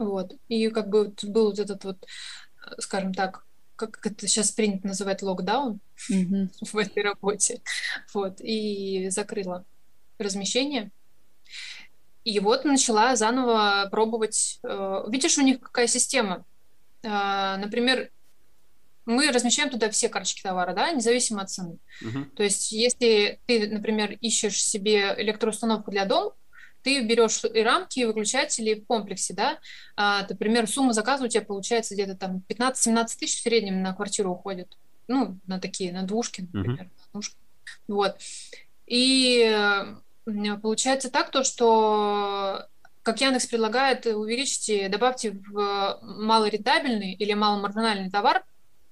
[0.01, 0.35] Вот.
[0.49, 3.45] И как бы был вот этот вот, э, скажем так,
[3.77, 6.51] как это сейчас принято называть локдаун Мгм.
[6.61, 7.61] в этой работе.
[8.15, 8.40] Вот.
[8.40, 9.65] И закрыла
[10.19, 10.90] размещение.
[12.24, 14.59] И вот начала заново пробовать.
[14.65, 16.44] э, Видишь, у них какая система?
[17.05, 18.11] А, Например,
[19.05, 21.78] мы размещаем туда все карточки товара, да, независимо от цены.
[22.01, 22.31] Мгм.
[22.31, 26.32] То есть, если ты, например, ищешь себе электроустановку для дома,
[26.87, 29.59] ты берешь и рамки, и выключатели в комплексе, да,
[29.97, 34.31] а, например, сумма заказа у тебя получается где-то там 15-17 тысяч в среднем на квартиру
[34.31, 34.79] уходит.
[35.09, 37.35] Ну, на такие, на двушки, например, на однушки.
[37.89, 38.17] Вот.
[38.87, 42.69] И э, получается так, то, что
[43.03, 48.45] как Яндекс предлагает, увеличьте, добавьте в малорентабельный или маломаржинальный товар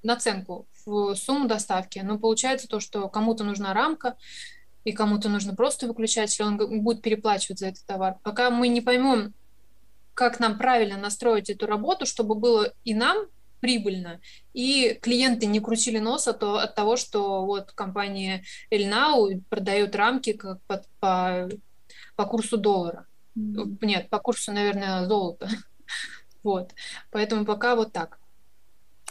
[0.03, 2.01] наценку в сумму доставки.
[2.01, 4.17] Но получается то, что кому-то нужна рамка,
[4.85, 8.17] и кому-то нужно просто выключатель, он г- будет переплачивать за этот товар.
[8.23, 9.35] Пока мы не поймем,
[10.15, 13.27] как нам правильно настроить эту работу, чтобы было и нам
[13.61, 14.21] прибыльно,
[14.53, 20.35] и клиенты не крутили нос от, то- от того, что вот компания Эльнау продает рамки
[20.35, 21.49] как по, по,
[22.15, 23.07] по курсу доллара.
[23.35, 25.49] Нет, по курсу, наверное, золота.
[26.43, 26.73] Вот.
[27.11, 28.19] Поэтому пока вот так.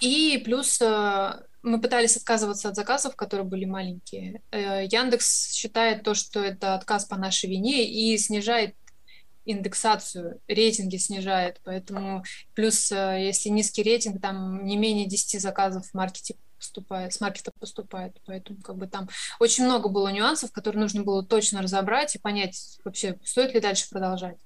[0.02, 1.34] И плюс э,
[1.64, 4.42] мы пытались отказываться от заказов, которые были маленькие.
[4.52, 8.76] Э, Яндекс считает то, что это отказ по нашей вине и снижает
[9.46, 11.60] индексацию, рейтинги снижает.
[11.64, 12.24] Поэтому
[12.54, 17.52] плюс, э, если низкий рейтинг, там не менее 10 заказов в маркете поступает, с маркета
[17.60, 18.18] поступает.
[18.26, 19.10] Поэтому как бы там
[19.40, 23.90] очень много было нюансов, которые нужно было точно разобрать и понять вообще, стоит ли дальше
[23.90, 24.38] продолжать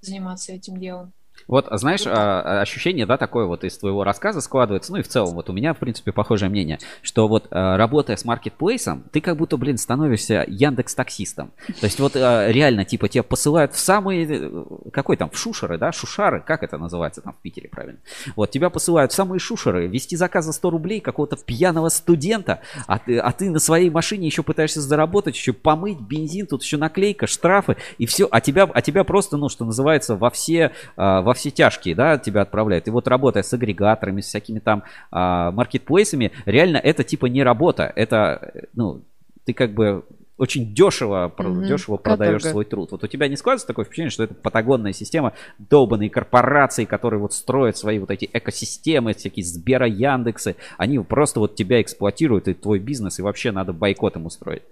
[0.00, 1.12] заниматься этим делом.
[1.48, 5.08] Вот, а знаешь, а, ощущение, да, такое вот из твоего рассказа складывается, ну и в
[5.08, 9.20] целом, вот у меня, в принципе, похожее мнение, что вот а, работая с маркетплейсом, ты
[9.20, 11.52] как будто, блин, становишься Яндекс таксистом.
[11.80, 15.78] То есть вот а, реально, типа, тебя посылают в самые, э, какой там, в шушеры,
[15.78, 17.98] да, шушары, как это называется там в Питере, правильно?
[18.34, 22.98] Вот, тебя посылают в самые шушеры, вести заказ за 100 рублей какого-то пьяного студента, а
[22.98, 27.26] ты, а ты на своей машине еще пытаешься заработать, еще помыть, бензин, тут еще наклейка,
[27.26, 31.35] штрафы, и все, а тебя, а тебя просто, ну, что называется, во все, а, во
[31.36, 32.88] все тяжкие, да, тебя отправляют.
[32.88, 37.92] И вот работая с агрегаторами, с всякими там а, маркетплейсами, реально это типа не работа,
[37.94, 39.02] это, ну,
[39.44, 40.04] ты как бы
[40.38, 41.64] очень дешево, Мгм.
[41.64, 42.50] дешево продаешь Каторга.
[42.50, 42.92] свой труд.
[42.92, 47.32] Вот у тебя не складывается такое впечатление, что это патагонная система, долбанные корпорации, которые вот
[47.32, 52.78] строят свои вот эти экосистемы, всякие Сбера, Яндексы, они просто вот тебя эксплуатируют и твой
[52.78, 54.62] бизнес, и вообще надо бойкот им устроить.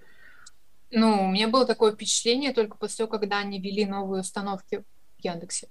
[0.90, 4.84] Ну, у меня было такое впечатление только после того, когда они ввели новые установки
[5.18, 5.68] в Яндексе.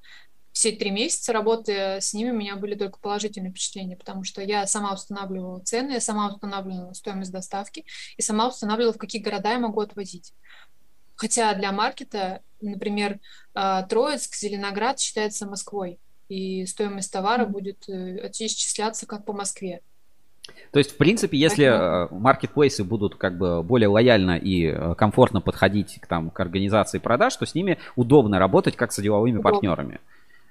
[0.53, 4.65] Все три месяца работы с ними у меня были только положительные впечатления, потому что я
[4.67, 7.85] сама устанавливала цены, я сама устанавливала стоимость доставки
[8.17, 10.31] и сама устанавливала, в какие города я могу отвозить.
[11.15, 13.19] Хотя для маркета, например,
[13.53, 15.99] а, Троицк, Зеленоград считается Москвой,
[16.30, 19.81] и стоимость товара будет э, исчисляться как по Москве.
[20.71, 25.41] То есть, в принципе, если э, маркетплейсы будут как бы более лояльно и э, комфортно
[25.41, 29.51] подходить к, там, к организации продаж, то с ними удобно работать как с деловыми Удобно.
[29.51, 29.99] партнерами.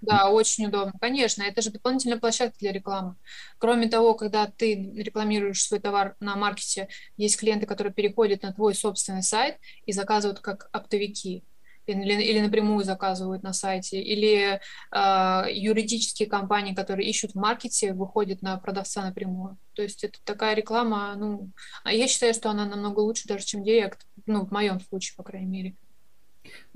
[0.02, 0.92] Да, очень удобно.
[1.00, 3.14] Конечно, это же дополнительная площадка для рекламы.
[3.58, 8.74] Кроме того, когда ты рекламируешь свой товар на маркете, есть клиенты, которые переходят на твой
[8.74, 11.44] собственный сайт и заказывают как оптовики.
[11.86, 14.60] Или, или напрямую заказывают на сайте, или
[14.92, 19.58] а, юридические компании, которые ищут в маркете, выходят на продавца напрямую.
[19.74, 21.50] То есть это такая реклама, ну,
[21.82, 25.24] а я считаю, что она намного лучше даже, чем директ, ну, в моем случае, по
[25.24, 25.76] крайней мере.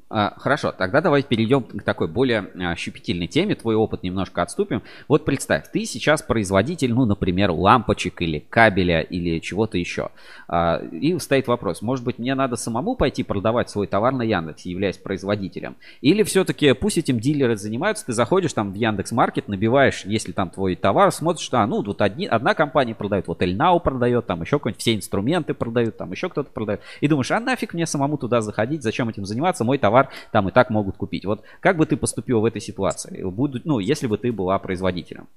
[0.08, 3.56] А, Хорошо, тогда давай перейдем к такой более а, щепетильной теме.
[3.56, 4.82] Твой опыт немножко отступим.
[5.08, 10.10] Вот представь, ты сейчас производитель, ну, например, лампочек или кабеля или чего-то еще.
[10.46, 14.70] А, И стоит вопрос, может быть, мне надо самому пойти продавать свой товар на Яндексе,
[14.70, 15.74] являясь производителем?
[16.02, 20.50] Или все-таки пусть этим дилеры занимаются, ты заходишь там в Яндекс Маркет, набиваешь, если там
[20.50, 24.58] твой товар, смотришь, а, ну, вот одни, одна компания продает, вот Эльнау продает, там еще
[24.58, 26.80] какой-нибудь, все инструменты продают, там еще кто-то продает.
[27.00, 29.95] И думаешь, а нафиг мне самому туда заходить, зачем этим заниматься, мой товар
[30.32, 31.24] там и так могут купить.
[31.24, 33.22] Вот как бы ты поступил в этой ситуации?
[33.22, 35.28] Будут, ну, если бы ты была производителем?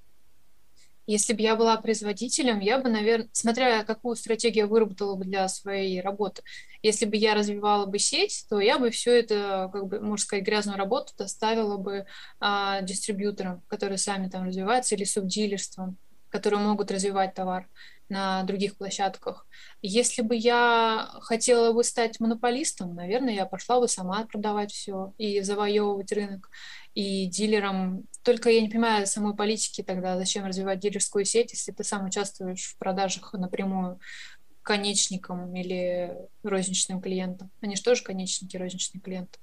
[1.07, 5.47] Если бы я была производителем, я бы, наверное, смотря какую стратегию я выработала бы для
[5.47, 6.43] своей работы.
[6.83, 10.45] Если бы я развивала бы сеть, то я бы все это, как бы, можно сказать,
[10.45, 12.05] грязную работу доставила бы
[12.39, 15.97] а, дистрибьюторам, которые сами там развиваются, или субдилерством,
[16.29, 17.67] которые могут развивать товар
[18.09, 19.47] на других площадках.
[19.81, 25.41] Если бы я хотела бы стать монополистом, наверное, я пошла бы сама продавать все и
[25.41, 26.49] завоевывать рынок
[26.95, 28.03] и дилерам.
[28.23, 32.73] Только я не понимаю самой политики тогда, зачем развивать дилерскую сеть, если ты сам участвуешь
[32.73, 33.99] в продажах напрямую
[34.63, 37.49] конечникам или розничным клиентам.
[37.61, 39.39] Они же тоже конечники, розничные клиенты.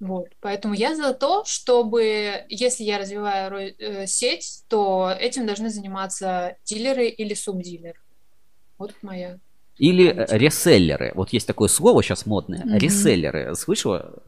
[0.00, 0.28] Вот.
[0.40, 7.08] Поэтому я за то, чтобы, если я развиваю э, сеть, то этим должны заниматься дилеры
[7.08, 7.98] или субдилеры.
[8.78, 9.38] Вот моя.
[9.76, 11.12] Или реселлеры.
[11.14, 12.64] Вот есть такое слово сейчас модное.
[12.64, 12.78] Mm-hmm.
[12.78, 13.54] Реселлеры.
[13.56, 14.22] Слышала?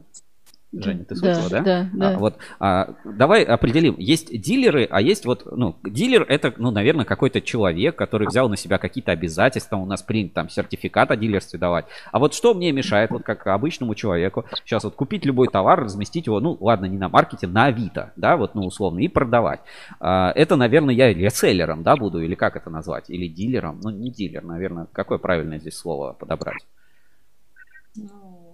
[0.72, 1.62] Женя, ты слышала, да?
[1.62, 2.10] Да, да.
[2.10, 3.96] А, вот, а, давай определим.
[3.98, 8.56] Есть дилеры, а есть вот, ну, дилер это, ну, наверное, какой-то человек, который взял на
[8.56, 11.86] себя какие-то обязательства, у нас принят там сертификат о дилерстве давать.
[12.12, 16.26] А вот что мне мешает, вот как обычному человеку, сейчас вот купить любой товар, разместить
[16.26, 19.60] его, ну, ладно, не на маркете, на Авито, да, вот, ну, условно, и продавать.
[19.98, 24.10] А, это, наверное, я реселлером, да, буду, или как это назвать, или дилером, ну, не
[24.10, 26.64] дилер, наверное, какое правильное здесь слово подобрать?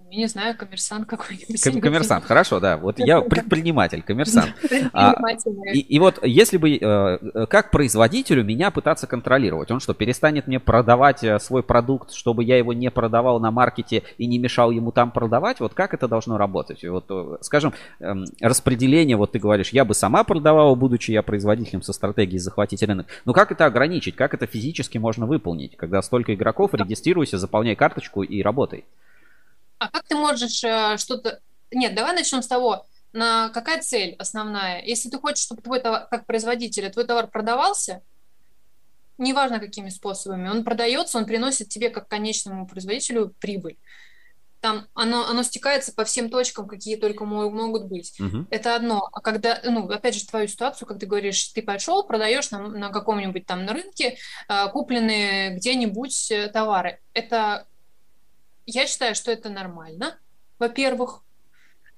[0.09, 1.61] Я не знаю, коммерсант какой-нибудь.
[1.61, 2.77] Ком- коммерсант, хорошо, да.
[2.77, 4.53] Вот я предприниматель, коммерсант.
[4.93, 5.15] А,
[5.73, 10.59] и, и вот если бы, э, как производителю меня пытаться контролировать, он что, перестанет мне
[10.59, 14.91] продавать э, свой продукт, чтобы я его не продавал на маркете и не мешал ему
[14.91, 15.59] там продавать?
[15.59, 16.83] Вот как это должно работать?
[16.85, 21.81] Вот, э, скажем, эм, распределение, вот ты говоришь, я бы сама продавала, будучи я производителем
[21.81, 23.07] со стратегией захватить рынок.
[23.25, 24.15] Но как это ограничить?
[24.15, 28.85] Как это физически можно выполнить, когда столько игроков, регистрируйся, заполняй карточку и работай?
[29.79, 31.39] А как ты можешь э, что-то...
[31.71, 34.81] Нет, давай начнем с того, на какая цель основная.
[34.83, 38.01] Если ты хочешь, чтобы твой товар, как производитель, твой товар продавался,
[39.17, 43.77] неважно какими способами, он продается, он приносит тебе как конечному производителю прибыль.
[44.59, 48.19] Там оно, оно стекается по всем точкам, какие только могут быть.
[48.19, 48.47] Мгм.
[48.49, 49.07] Это одно.
[49.11, 52.89] А когда, ну, опять же, твою ситуацию, как ты говоришь, ты пошел, продаешь на, на
[52.89, 54.17] каком-нибудь там на рынке
[54.49, 56.99] э, купленные где-нибудь э, товары.
[57.13, 57.67] Это
[58.67, 60.19] я считаю, что это нормально,
[60.59, 61.23] во-первых,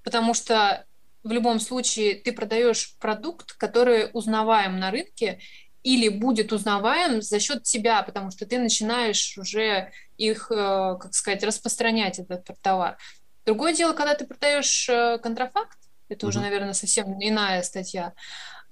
[0.03, 0.85] потому что
[1.23, 5.39] в любом случае ты продаешь продукт, который узнаваем на рынке
[5.83, 11.43] или будет узнаваем за счет тебя, потому что ты начинаешь уже их, э, как сказать,
[11.43, 12.97] распространять этот товар.
[13.45, 15.77] Другое дело, когда ты продаешь э, контрафакт,
[16.07, 18.13] это уже, наверное, совсем иная статья,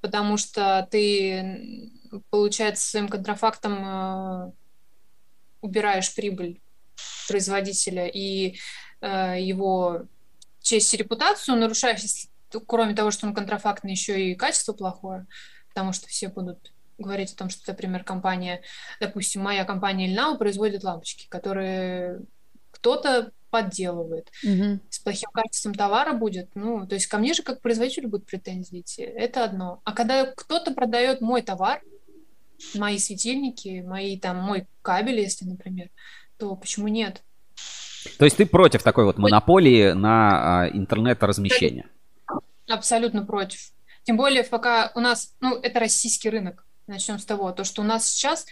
[0.02, 1.92] потому что ты,
[2.30, 4.52] получается, своим контрафактом э,
[5.62, 6.62] убираешь прибыль
[7.28, 8.58] производителя и
[9.02, 10.04] э, его
[10.62, 12.30] честь и репутацию нарушаешь, если,
[12.66, 15.26] кроме того, что он контрафактный, еще и качество плохое,
[15.70, 18.62] потому что все будут говорить о том, что, например, компания,
[19.00, 22.22] допустим, моя компания Ильнау производит лампочки, которые
[22.72, 24.30] кто-то подделывает.
[24.44, 24.82] Мгм.
[24.90, 28.82] С плохим качеством товара будет, ну, то есть ко мне же как производителю будут претензии
[28.82, 29.04] идти.
[29.04, 29.82] Это одно.
[29.84, 31.82] А когда кто-то продает мой товар,
[32.76, 35.90] мои светильники, мои там, мой кабель, если, например,
[36.38, 37.24] то почему нет?
[38.18, 41.88] То есть ты против такой вот монополии на а, интернет-размещение?
[42.68, 43.72] Абсолютно против.
[44.04, 46.66] Тем более, пока у нас, ну, это российский рынок.
[46.88, 48.46] Начнем с того, то, что у нас сейчас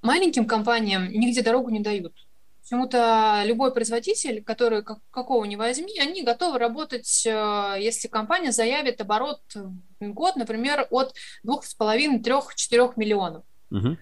[0.00, 2.14] маленьким компаниям нигде дорогу не дают.
[2.62, 9.00] Почему-то любой производитель, который как, какого ни возьми, они готовы работать, э, если компания заявит
[9.00, 11.14] оборот в год, например, от
[11.44, 13.44] 2,5-3-4 миллионов.
[13.70, 13.98] Мгм.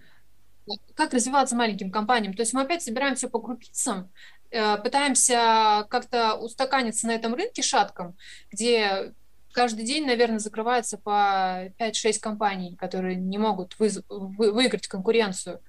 [0.95, 2.35] Как развиваться маленьким компаниям?
[2.35, 4.11] То есть мы опять собираем все по крупицам,
[4.51, 8.16] э, пытаемся как-то устаканиться на этом рынке шатком,
[8.51, 9.12] где
[9.53, 15.61] каждый день, наверное, закрывается по 5-6 компаний, которые не могут выз- вы- выиграть конкуренцию.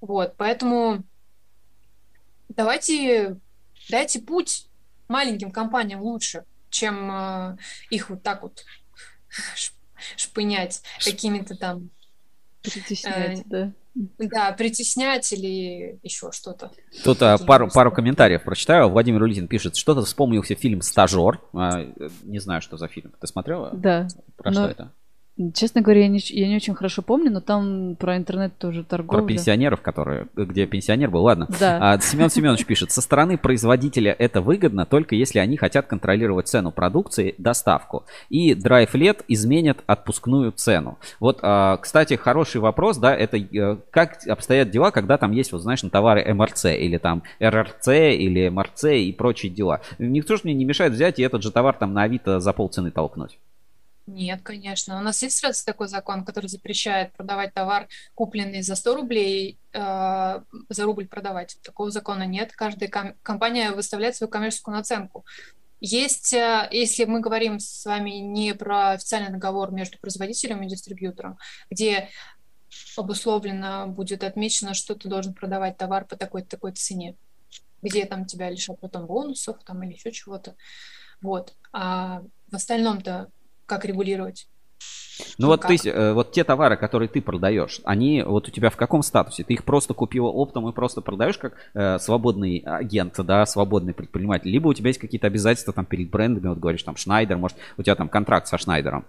[0.00, 1.04] Вот, поэтому
[2.48, 3.36] давайте,
[3.90, 4.66] дайте путь
[5.08, 7.56] маленьким компаниям лучше, чем э,
[7.90, 8.64] их вот так вот
[10.16, 11.90] шпынять какими-то там
[12.62, 13.72] Притеснять, Э, да.
[14.18, 16.70] да, притеснять или еще что-то.
[17.04, 18.88] Тут а, пару, пару комментариев прочитаю.
[18.88, 21.40] Владимир Улитин пишет, что-то вспомнился фильм «Стажер».
[21.52, 21.84] А,
[22.22, 23.12] не знаю, что за фильм.
[23.20, 23.70] Ты смотрела?
[23.74, 24.08] Да.
[24.36, 24.92] Про что Но, это?
[25.54, 28.98] Честно говоря, я не, я не очень хорошо помню, но там про интернет тоже Про
[28.98, 29.26] торговля.
[29.26, 31.48] пенсионеров, которые, где пенсионер был, ладно.
[31.58, 31.78] Да.
[31.80, 36.70] А, Семен Семенович пишет, со стороны производителя это выгодно, только если они хотят контролировать цену
[36.70, 38.04] продукции, доставку.
[38.28, 40.98] И DriveLet изменят отпускную цену.
[41.18, 45.62] Вот, а, кстати, хороший вопрос, да, это э, как обстоят дела, когда там есть, вот
[45.62, 49.80] знаешь, на товары МРЦ или там РРЦ или МРЦ и прочие дела.
[49.98, 52.90] Никто же мне не мешает взять и этот же товар там на Авито за полцены
[52.90, 53.38] толкнуть.
[54.06, 54.98] Нет, конечно.
[54.98, 60.40] У нас есть сразу такой закон, который запрещает продавать товар, купленный за 100 рублей, э,
[60.68, 61.56] за рубль продавать.
[61.62, 62.52] Такого закона нет.
[62.52, 65.24] Каждая ком- компания выставляет свою коммерческую наценку.
[65.80, 71.38] Есть, э, если мы говорим с вами не про официальный договор между производителем и дистрибьютором,
[71.70, 72.08] где
[72.96, 77.16] обусловлено будет отмечено, что ты должен продавать товар по такой-то такой цене,
[77.82, 80.56] где там тебя лишат потом бонусов там или еще чего-то.
[81.20, 81.54] Вот.
[81.72, 83.30] А в остальном-то
[83.72, 84.48] как регулировать?
[85.38, 88.70] Ну вот, то есть, э, вот те товары, которые ты продаешь, они вот у тебя
[88.70, 89.44] в каком статусе?
[89.44, 94.50] Ты их просто купила оптом и просто продаешь как э, свободный агент, да, свободный предприниматель?
[94.50, 97.82] Либо у тебя есть какие-то обязательства там перед брендами, вот говоришь там Шнайдер, может, у
[97.82, 99.06] тебя там контракт со Шнайдером?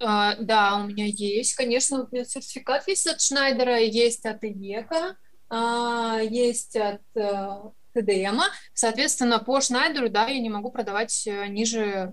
[0.00, 5.16] А, да, у меня есть, конечно, у меня сертификат есть от Шнайдера, есть от Ивека,
[5.48, 7.48] а, есть от э,
[7.94, 8.44] ТДМа.
[8.72, 12.12] Соответственно, по Шнайдеру, да, я не могу продавать э, ниже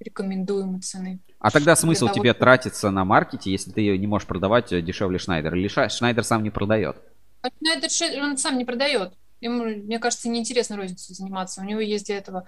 [0.00, 1.20] рекомендуемой цены.
[1.38, 2.40] А тогда смысл того, тебе что...
[2.40, 5.54] тратиться на маркете, если ты не можешь продавать э, дешевле Шнайдер?
[5.54, 6.96] Или Шнайдер сам не продает?
[7.42, 9.14] А Шнайдер он сам не продает.
[9.40, 11.60] Ему, мне кажется, неинтересно розницей заниматься.
[11.60, 12.44] У него есть для этого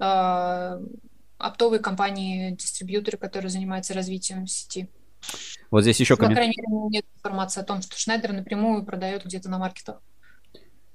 [0.00, 0.80] э,
[1.38, 4.88] оптовые компании, дистрибьюторы, которые занимаются развитием сети.
[5.70, 6.52] Вот здесь еще комментарий.
[6.52, 10.02] По крайней мере, нет информации о том, что Шнайдер напрямую продает где-то на маркетах.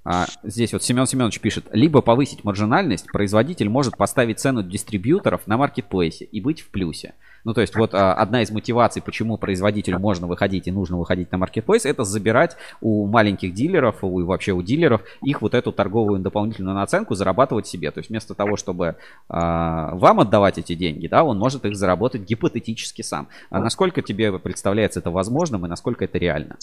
[0.10, 5.58] А, здесь вот Семен Семенович пишет, либо повысить маржинальность, производитель может поставить цену дистрибьюторов на
[5.58, 7.16] маркетплейсе и быть в плюсе.
[7.44, 11.30] Ну, то есть вот а, одна из мотиваций, почему производителю можно выходить и нужно выходить
[11.34, 16.20] на маркетплейс, это забирать у маленьких дилеров, у, вообще у дилеров, их вот эту торговую
[16.20, 17.92] дополнительную наценку зарабатывать себе.
[17.92, 18.96] То есть вместо того, чтобы
[19.28, 23.28] а, вам отдавать эти деньги, да, он может их заработать гипотетически сам.
[23.50, 26.56] А насколько тебе представляется это возможным и насколько это реально?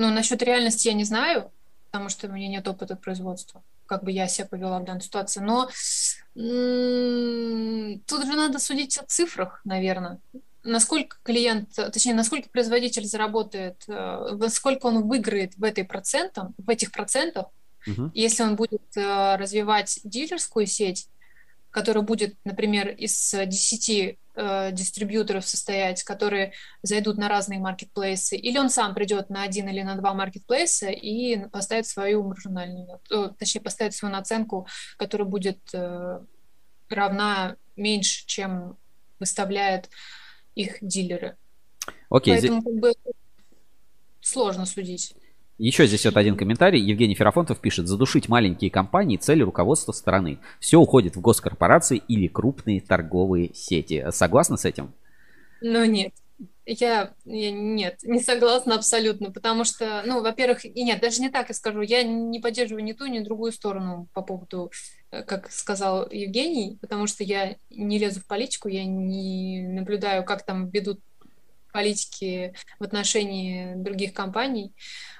[0.00, 1.52] Ну, насчет реальности я не знаю,
[1.90, 5.40] потому что у меня нет опыта производства, как бы я себя повела в данной ситуации.
[5.40, 5.66] Но
[8.06, 10.18] тут же надо судить о цифрах, наверное.
[10.64, 16.92] Насколько клиент, точнее, насколько производитель заработает, э, сколько он выиграет в, этой процентом, в этих
[16.92, 17.48] процентах,
[17.86, 18.10] uh-huh.
[18.14, 21.08] если он будет э, развивать дилерскую сеть,
[21.70, 26.52] которая будет, например, из 10 э, дистрибьюторов состоять, которые
[26.82, 31.46] зайдут на разные маркетплейсы, или он сам придет на один или на два маркетплейса и
[31.48, 34.66] поставит свою маржинальную, э, точнее, поставит свою наценку,
[34.96, 36.20] которая будет э,
[36.88, 38.76] равна меньше, чем
[39.18, 39.88] выставляют
[40.54, 41.36] их дилеры.
[42.08, 42.72] Окей, Поэтому здесь...
[42.72, 42.92] как бы
[44.20, 45.14] сложно судить.
[45.60, 46.80] Еще здесь вот один комментарий.
[46.80, 50.38] Евгений Ферафонтов пишет, задушить маленькие компании– цель руководства страны.
[50.58, 54.06] Все уходит в госкорпорации или крупные торговые сети.
[54.10, 54.94] Согласна с этим?
[55.60, 56.14] Ну нет.
[56.64, 61.50] Я, я нет, не согласна абсолютно, потому что, ну, во-первых, и нет, даже не так
[61.50, 64.72] я скажу, я не поддерживаю ни ту, ни другую сторону по поводу,
[65.10, 70.46] э, как сказал Евгений, потому что я не лезу в политику, я не наблюдаю, как
[70.46, 71.00] там ведут
[71.72, 74.72] политики в отношении других компаний.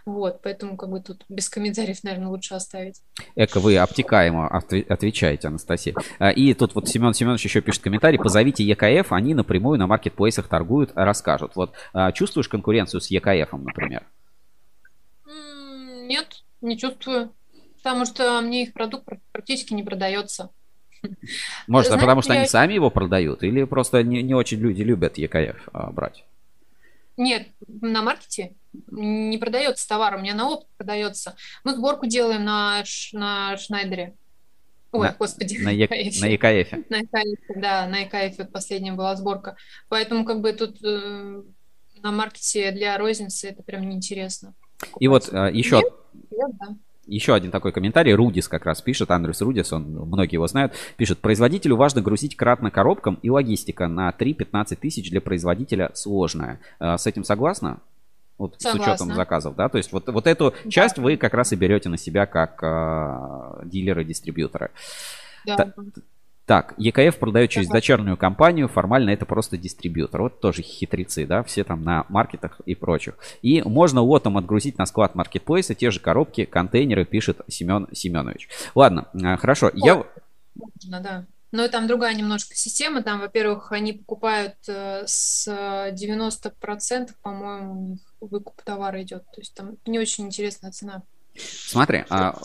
[0.07, 3.03] Вот, поэтому как бы тут без комментариев, наверное, лучше оставить.
[3.37, 5.95] Эко, вы обтекаемо отвечаете, Анастасия.
[6.19, 8.19] А, и тут вот Семен Семенович еще пишет комментарий.
[8.19, 11.53] Позовите ЕКФ, они напрямую на маркетплейсах торгуют, расскажут.
[11.55, 14.05] Вот а, чувствуешь конкуренцию с ЕКФ, например?
[15.27, 17.33] Нет, не чувствую.
[17.83, 20.51] Потому что мне их продукт практически не продается.
[21.67, 22.41] Может, Знаете, потому что я...
[22.41, 23.43] они сами его продают?
[23.43, 26.25] Или просто не, не очень люди любят ЕКФ а, брать?
[27.17, 28.55] Нет, на маркете
[28.91, 31.37] не продается товар, у меня на опт продается.
[31.65, 34.15] Мы сборку делаем на, на Шнайдере.
[34.93, 35.59] Ой, на, господи.
[35.59, 35.89] На, е,
[36.21, 36.89] на ЕКФ.
[36.89, 39.57] На ЕКФ, да, на ЕКФ вот последняя была сборка.
[39.89, 41.43] Поэтому как бы тут э,
[42.03, 44.55] на маркете для розницы это прям неинтересно.
[44.99, 45.77] И вот э, еще...
[45.77, 45.93] Нет?
[46.31, 48.15] Нет, да еще один такой комментарий.
[48.15, 52.71] Рудис как раз пишет, Андрюс Рудис, он, многие его знают, пишет, производителю важно грузить кратно
[52.71, 56.61] коробкам и логистика на 3-15 тысяч для производителя сложная.
[56.79, 57.81] Э, с этим согласна?
[58.39, 58.81] Вот Согласна.
[58.81, 59.69] с учетом заказов, да?
[59.69, 60.71] То есть вот, вот эту да.
[60.71, 64.71] часть вы как раз и берете на себя как э, дилеры-дистрибьюторы.
[65.45, 65.75] Да.
[66.51, 70.23] Так, ЕКФ продает через дочернюю компанию, формально это просто дистрибьютор.
[70.23, 73.15] Вот тоже хитрецы, да, все там на маркетах и прочих.
[73.41, 78.49] И можно лотом отгрузить на склад маркетплейса те же коробки, контейнеры, пишет Семен Семенович.
[78.75, 80.05] Ладно, а, хорошо, О, я...
[80.57, 81.25] Можно, да.
[81.53, 83.05] Но там другая немножко система.
[83.05, 89.23] Там, во-первых, они покупают э, с 90%, по-моему, выкуп товара идет.
[89.33, 91.05] То есть там не очень интересная цена.
[91.37, 92.37] Смотри, а,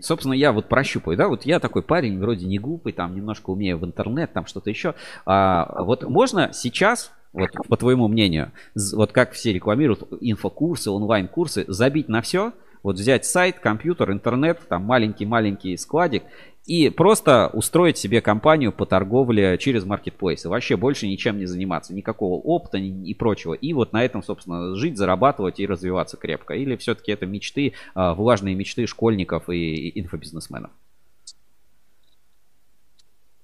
[0.00, 3.78] собственно, я вот прощупаю, да, вот я такой парень, вроде не глупый, там немножко умею
[3.78, 4.94] в интернет, там что-то еще.
[5.26, 8.52] А, вот можно сейчас, вот по твоему мнению,
[8.94, 12.52] вот как все рекламируют инфокурсы, онлайн-курсы, забить на все,
[12.82, 16.24] Вот взять сайт, компьютер, интернет, там маленький-маленький складик
[16.66, 20.48] и просто устроить себе компанию по торговле через маркетплейсы.
[20.48, 23.54] Вообще больше ничем не заниматься, никакого опыта и прочего.
[23.54, 26.54] И вот на этом, собственно, жить, зарабатывать и развиваться крепко.
[26.54, 30.70] Или все-таки это мечты, а, влажные мечты школьников и инфобизнесменов?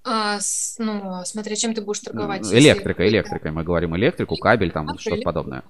[0.05, 2.51] А, с, ну, смотря чем ты будешь торговать.
[2.52, 3.16] Электрика, если...
[3.16, 5.65] электрикой мы говорим, электрику, кабель, там что-то подобное.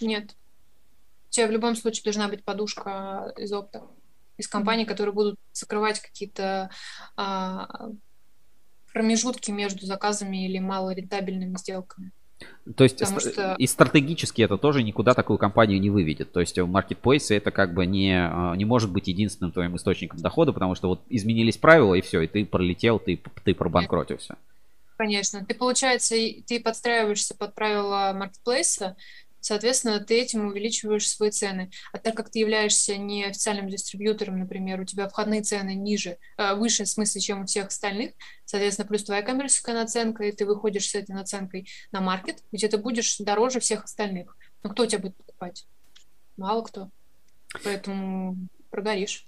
[0.00, 0.34] Нет.
[1.38, 3.84] Тебя в любом случае должна быть подушка из опта
[4.38, 6.68] из компаний, которые будут закрывать какие-то
[7.16, 7.90] а,
[8.92, 12.10] промежутки между заказами или малорентабельными сделками.
[12.76, 13.54] То есть Потому что...
[13.56, 16.32] и стратегически это тоже никуда такую компанию не выведет.
[16.32, 20.18] То есть в маркетплейсе это как бы не, а, не может быть единственным твоим источником
[20.20, 24.38] дохода, потому что вот изменились правила и все, и ты пролетел, ты, ты пробанкротился.
[24.96, 25.44] Конечно.
[25.44, 26.16] Ты, получается,
[26.48, 28.96] ты подстраиваешься под правила маркетплейса,
[29.40, 31.70] Соответственно, ты этим увеличиваешь свои цены.
[31.92, 36.54] А так как ты являешься не официальным дистрибьютором, например, у тебя входные цены ниже, э,
[36.54, 38.12] выше в смысле, чем у всех остальных,
[38.44, 42.78] соответственно, плюс твоя коммерческая наценка, и ты выходишь с этой наценкой на маркет, где ты
[42.78, 44.36] будешь дороже всех остальных.
[44.62, 45.66] Но кто тебя будет покупать?
[46.36, 46.90] Мало кто.
[47.64, 48.36] Поэтому
[48.70, 49.27] прогоришь.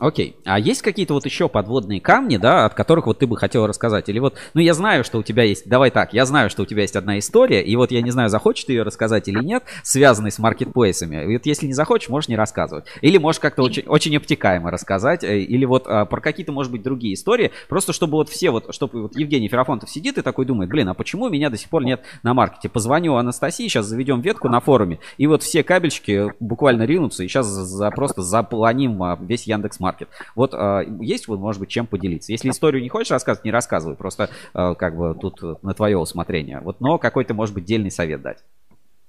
[0.00, 0.36] Окей.
[0.44, 4.08] А есть какие-то вот еще подводные камни, да, от которых вот ты бы хотел рассказать?
[4.08, 6.66] Или вот, ну я знаю, что у тебя есть, давай так, я знаю, что у
[6.66, 9.62] тебя есть одна история, и вот я не знаю, захочешь ты ее рассказать или нет,
[9.84, 11.32] связанной с маркетплейсами.
[11.32, 12.86] И вот если не захочешь, можешь не рассказывать.
[13.02, 16.82] Или можешь как-то очень, очень обтекаемо рассказать, э, или вот а, про какие-то, может быть,
[16.82, 20.70] другие истории, просто чтобы вот все вот, чтобы вот Евгений Ферафонтов сидит и такой думает,
[20.70, 22.68] блин, а почему меня до сих пор нет на маркете?
[22.68, 27.46] Позвоню Анастасии, сейчас заведем ветку на форуме, и вот все кабельчики буквально ринутся, и сейчас
[27.46, 30.08] за, просто запланим а, весь Яндекс Маркет.
[30.34, 32.32] Вот а, есть, вот, может быть, чем поделиться.
[32.32, 33.96] Если историю не хочешь рассказывать, не рассказывай.
[33.96, 36.60] Просто а, как бы тут на твое усмотрение.
[36.60, 38.38] Вот, но какой-то, может быть, дельный совет дать.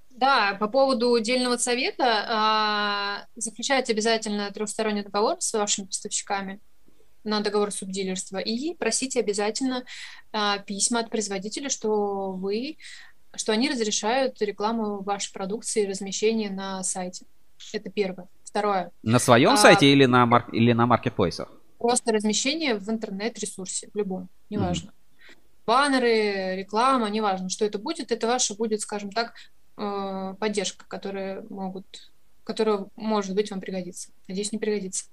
[0.09, 6.61] Да, по поводу дельного совета, э, заключайте обязательно трехсторонний договор с вашими поставщиками
[7.25, 9.83] на договор субдилерства и просите обязательно
[10.31, 12.77] э, письма от производителя, что вы,
[13.35, 17.25] что они разрешают рекламу вашей продукции и размещение на сайте.
[17.73, 18.27] Это первое.
[18.43, 18.91] Второе.
[19.03, 20.49] На своем а, сайте или на, мар...
[20.51, 21.51] или на маркетплейсах?
[21.77, 24.89] Просто размещение в интернет-ресурсе, в любом, неважно.
[24.89, 25.27] Mm-hmm.
[25.65, 29.33] Баннеры, реклама, неважно, что это будет, это ваша будет, скажем так,
[29.77, 31.85] э, поддержка, которая могут
[32.45, 34.09] которая, может быть, вам пригодится.
[34.27, 35.05] Надеюсь, не пригодится.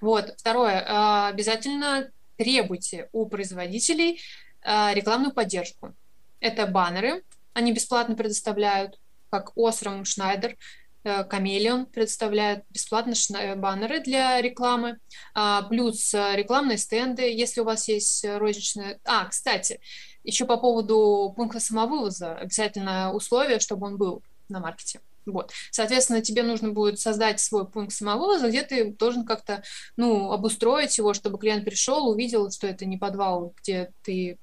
[0.00, 0.34] Вот.
[0.36, 0.82] Второе.
[0.82, 4.20] Э, обязательно требуйте у производителей
[4.62, 5.94] э, рекламную поддержку.
[6.40, 7.24] Это баннеры.
[7.54, 9.00] Они бесплатно предоставляют,
[9.30, 10.56] как Осрам, Шнайдер.
[11.04, 14.98] Камелион предоставляет бесплатно э, баннеры для рекламы,
[15.34, 18.98] а, плюс э, рекламные стенды, если у вас есть розничные...
[19.04, 19.80] А, кстати,
[20.22, 25.00] еще по поводу пункта самовывоза, обязательно условие, чтобы он был на маркете.
[25.26, 25.52] Вот.
[25.70, 29.62] Соответственно, тебе нужно будет создать свой пункт самовывоза, где ты должен как-то
[29.96, 34.38] ну, обустроить его, чтобы клиент пришел, увидел, что это не подвал, где ты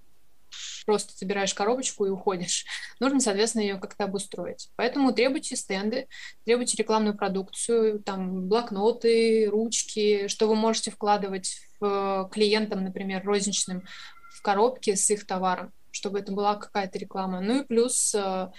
[0.86, 2.66] просто собираешь коробочку и уходишь.
[3.00, 4.70] Нужно, соответственно, ее как-то обустроить.
[4.76, 6.08] Поэтому требуйте стенды,
[6.46, 13.84] требуйте рекламную продукцию, там блокноты, ручки, что вы можете вкладывать в клиентам, например, розничным,
[14.32, 17.42] в коробки с их товаром, чтобы это была какая-то реклама.
[17.42, 18.52] Ну и плюс, э,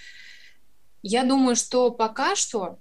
[1.03, 2.79] я думаю, что пока что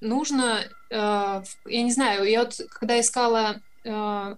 [0.00, 4.36] нужно, э, я не знаю, я вот когда искала э,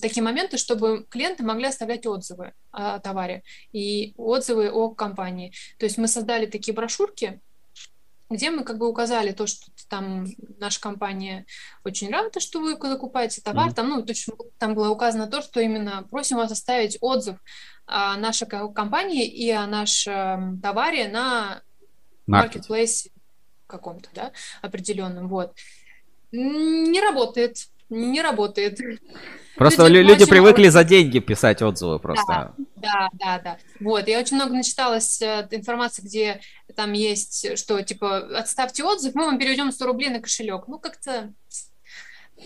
[0.00, 3.42] такие моменты, чтобы клиенты могли оставлять отзывы о товаре
[3.72, 5.52] и отзывы о компании.
[5.78, 7.40] То есть мы создали такие брошюрки,
[8.28, 10.26] где мы как бы указали то, что там
[10.58, 11.46] наша компания
[11.84, 13.74] очень рада, что вы закупаете товар, mm-hmm.
[13.74, 14.28] там, ну, то есть,
[14.58, 17.36] там было указано то, что именно просим вас оставить отзыв
[17.86, 21.62] о нашей компании и о нашем товаре на
[22.28, 23.10] marketplace
[23.68, 25.54] каком-то, да, определенном, вот.
[26.32, 28.78] Не работает, не работает.
[29.56, 30.72] Просто люди, люди привыкли много...
[30.72, 32.54] за деньги писать отзывы просто.
[32.58, 33.58] Да, да, да, да.
[33.80, 36.40] Вот, я очень много начиталась э, информации, где
[36.74, 40.68] там есть, что типа отставьте отзыв, мы вам переведем 100 рублей на кошелек.
[40.68, 41.32] Ну, как-то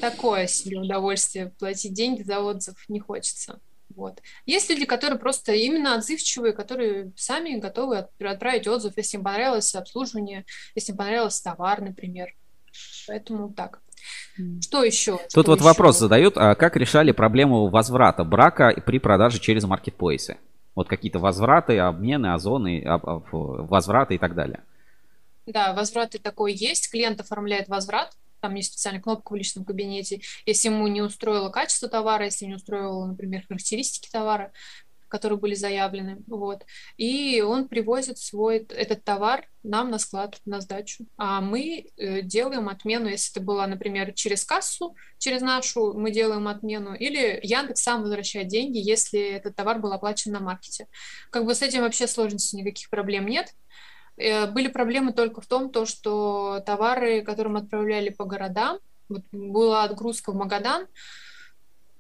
[0.00, 3.60] такое себе удовольствие платить деньги за отзыв не хочется.
[3.96, 4.22] Вот.
[4.46, 10.46] Есть люди, которые просто именно отзывчивые, которые сами готовы отправить отзыв, если им понравилось обслуживание,
[10.76, 12.34] если им понравился товар, например.
[13.08, 13.80] Поэтому так.
[14.62, 15.18] Что еще?
[15.18, 15.64] Тут Что вот еще?
[15.64, 20.38] вопрос задают, а как решали проблему возврата брака при продаже через маркетплейсы?
[20.74, 22.82] Вот какие-то возвраты, обмены, озоны,
[23.32, 24.60] возвраты и так далее.
[25.46, 26.90] Да, возвраты такой есть.
[26.90, 30.20] Клиент оформляет возврат, там есть специальная кнопка в личном кабинете.
[30.46, 34.52] Если ему не устроило качество товара, если не устроило, например, характеристики товара,
[35.10, 36.64] которые были заявлены, вот,
[36.96, 42.68] и он привозит свой этот товар нам на склад, на сдачу, а мы э, делаем
[42.68, 48.02] отмену, если это было, например, через кассу, через нашу, мы делаем отмену, или Яндекс сам
[48.02, 50.86] возвращает деньги, если этот товар был оплачен на маркете.
[51.30, 53.54] Как бы с этим вообще сложностей никаких проблем нет,
[54.20, 58.78] Э, были проблемы только в том, то, что товары, которые мы отправляли по городам,
[59.08, 60.86] вот была отгрузка в Магадан,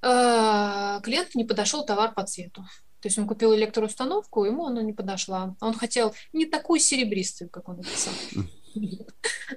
[0.02, 2.62] э, клиент не подошел товар по цвету.
[3.00, 5.56] То есть он купил электроустановку, ему она не подошла.
[5.60, 8.12] Он хотел не такую серебристую, как он написал.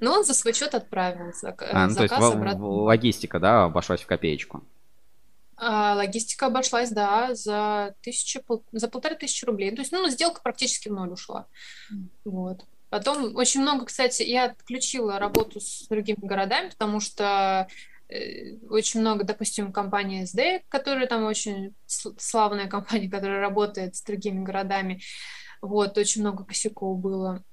[0.01, 2.65] Но он за свой счет отправил заказ а, ну, то есть обратно.
[2.65, 4.63] логистика, да, обошлась в копеечку.
[5.55, 8.41] А, логистика обошлась, да, за, тысячу,
[8.71, 9.71] за полторы тысячи рублей.
[9.71, 11.47] То есть, ну, сделка практически в ноль ушла.
[12.25, 12.65] Вот.
[12.89, 17.67] Потом очень много, кстати, я отключила работу с другими городами, потому что
[18.69, 25.01] очень много, допустим, компании SD, которая там очень славная компания, которая работает с другими городами.
[25.61, 27.43] Вот, очень много косяков было.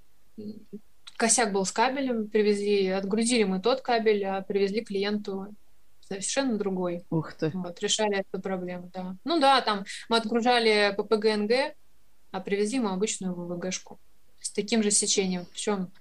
[1.17, 5.55] Косяк был с кабелем, привезли, отгрузили мы тот кабель, а привезли клиенту
[6.09, 7.05] совершенно другой.
[7.11, 7.51] Ух ты.
[7.55, 9.17] Вот, решали эту проблему, да.
[9.25, 11.77] Ну да, там мы отгружали по ПГНГ,
[12.33, 14.01] а привезли мы обычную ВВГшку
[14.41, 15.47] с таким же сечением.
[15.53, 15.93] Причем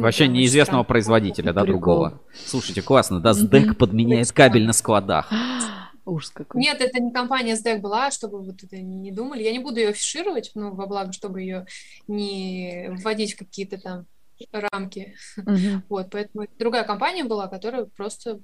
[0.00, 2.20] Вообще да, неизвестного производителя, да, другого.
[2.46, 5.30] Слушайте, классно, да, СДЭК подменяет кабель на складах.
[6.04, 6.60] Ужас какой.
[6.60, 9.42] Нет, это не компания SDEC была, чтобы вот это не думали.
[9.42, 11.66] Я не буду ее афишировать, ну, во благо, чтобы ее
[12.08, 14.06] не вводить в какие-то там
[14.50, 15.14] рамки.
[15.36, 15.56] Угу.
[15.88, 18.40] Вот, поэтому другая компания была, которая просто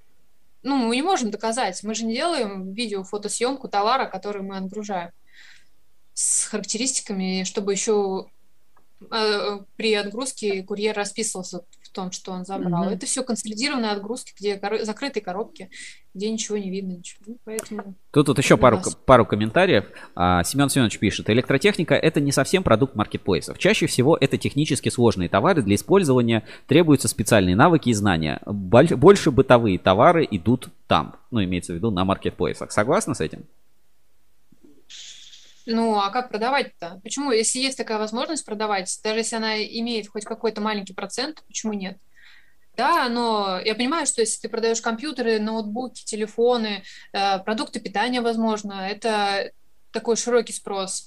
[0.62, 1.82] ну, мы не можем доказать.
[1.82, 5.10] Мы же не делаем видео, фотосъемку товара, который мы отгружаем
[6.14, 8.26] с характеристиками, чтобы еще
[9.76, 12.88] при отгрузке курьер расписывался в том, что он забрал.
[12.88, 12.94] Mm-hmm.
[12.94, 15.70] Это все консолидированные отгрузки, где кор- закрытые коробки,
[16.14, 17.24] где ничего не видно, ничего.
[17.26, 19.84] Ну, поэтому Тут, тут еще пару, пару комментариев.
[20.14, 23.58] А, Семен Семенович пишет, электротехника это не совсем продукт маркетплейсов.
[23.58, 28.40] Чаще всего это технически сложные товары, для использования требуются специальные навыки и знания.
[28.44, 32.72] Больше бытовые товары идут там, ну, имеется в виду на маркетплейсах.
[32.72, 33.44] Согласны с этим?
[35.70, 36.98] Ну, а как продавать-то?
[37.02, 41.74] Почему, если есть такая возможность продавать, даже если она имеет хоть какой-то маленький процент, почему
[41.74, 41.98] нет?
[42.74, 48.88] Да, но я понимаю, что если ты продаешь компьютеры, ноутбуки, телефоны, э, продукты питания, возможно,
[48.88, 49.52] это
[49.90, 51.06] такой широкий спрос.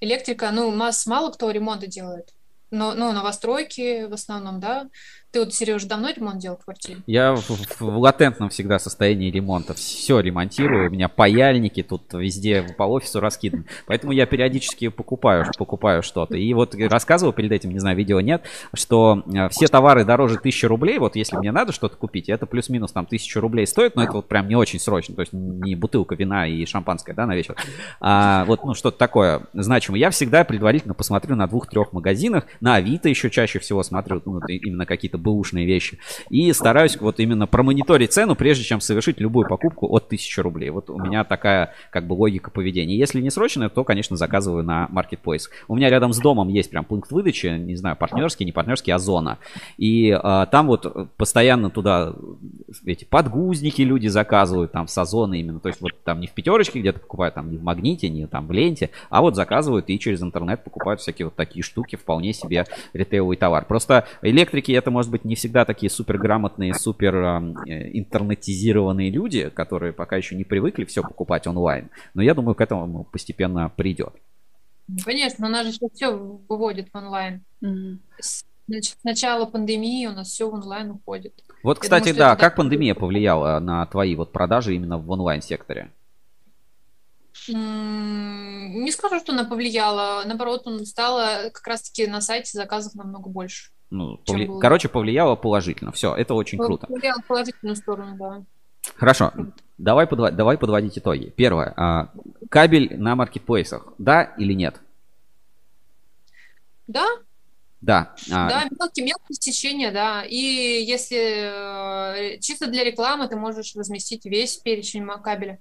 [0.00, 2.32] Электрика, ну, масс, мало кто ремонты делает.
[2.70, 4.88] Но, ну, новостройки в основном, да.
[5.30, 7.00] Ты вот, Сереж, давно ремонт делал в квартире?
[7.06, 9.74] Я в, в, в латентном всегда состоянии ремонта.
[9.74, 10.88] Все ремонтирую.
[10.88, 13.66] У меня паяльники тут везде по офису раскиданы.
[13.86, 16.38] Поэтому я периодически покупаю, покупаю что-то.
[16.38, 20.66] И вот рассказывал перед этим, не знаю, видео нет, что э, все товары дороже 1000
[20.66, 20.98] рублей.
[20.98, 24.28] Вот если мне надо что-то купить, это плюс-минус там 1000 рублей стоит, но это вот
[24.28, 25.14] прям не очень срочно.
[25.14, 27.54] То есть не бутылка вина и шампанское, да, на вечер.
[28.00, 30.00] А вот, ну, что-то такое значимое.
[30.00, 32.44] Я всегда предварительно посмотрю на двух-трех магазинах.
[32.62, 35.98] На Авито еще чаще всего смотрю, ну, именно какие-то какие-то бэушные вещи.
[36.30, 40.70] И стараюсь вот именно промониторить цену, прежде чем совершить любую покупку от 1000 рублей.
[40.70, 42.96] Вот у меня такая как бы логика поведения.
[42.96, 45.48] Если не срочно, то, конечно, заказываю на Marketplace.
[45.68, 48.98] У меня рядом с домом есть прям пункт выдачи, не знаю, партнерский, не партнерский, а
[48.98, 49.38] зона.
[49.76, 52.14] И а, там вот постоянно туда
[52.84, 55.60] эти подгузники люди заказывают, там с озона именно.
[55.60, 58.46] То есть вот там не в пятерочке где-то покупают, там не в магните, не там
[58.46, 62.66] в ленте, а вот заказывают и через интернет покупают всякие вот такие штуки, вполне себе
[62.92, 63.64] ритейловый товар.
[63.64, 69.92] Просто электрики это может быть, не всегда такие супер грамотные, супер э, интернетизированные люди, которые
[69.94, 71.88] пока еще не привыкли все покупать онлайн.
[72.12, 74.12] Но я думаю, к этому постепенно придет.
[75.04, 76.10] Конечно, у нас же сейчас все
[76.48, 77.42] выводит в онлайн.
[77.62, 77.98] Mm-hmm.
[78.68, 81.42] Значит, с начала пандемии у нас все в онлайн уходит.
[81.62, 85.90] Вот, кстати, думаю, да, как пандемия повлияла на твои вот продажи именно в онлайн-секторе?
[87.48, 90.22] Не скажу, что она повлияла.
[90.26, 93.70] Наоборот, он стало как раз-таки на сайте заказов намного больше.
[93.90, 94.46] Ну, повли...
[94.46, 94.60] было...
[94.60, 95.92] Короче, повлияло положительно.
[95.92, 96.86] Все, это очень круто.
[96.86, 98.42] Повлияло в положительную сторону, да.
[98.96, 99.32] Хорошо,
[99.76, 100.30] давай, подво...
[100.30, 101.32] давай подводить итоги.
[101.36, 101.72] Первое.
[101.76, 102.10] А,
[102.50, 104.80] кабель на маркетплейсах, да или нет?
[106.86, 107.06] Да.
[107.80, 108.14] Да.
[108.30, 108.48] А...
[108.48, 110.24] Да, мелкие, мелкие сечения, да.
[110.24, 115.58] И если э, чисто для рекламы, ты можешь разместить весь перечень кабеля.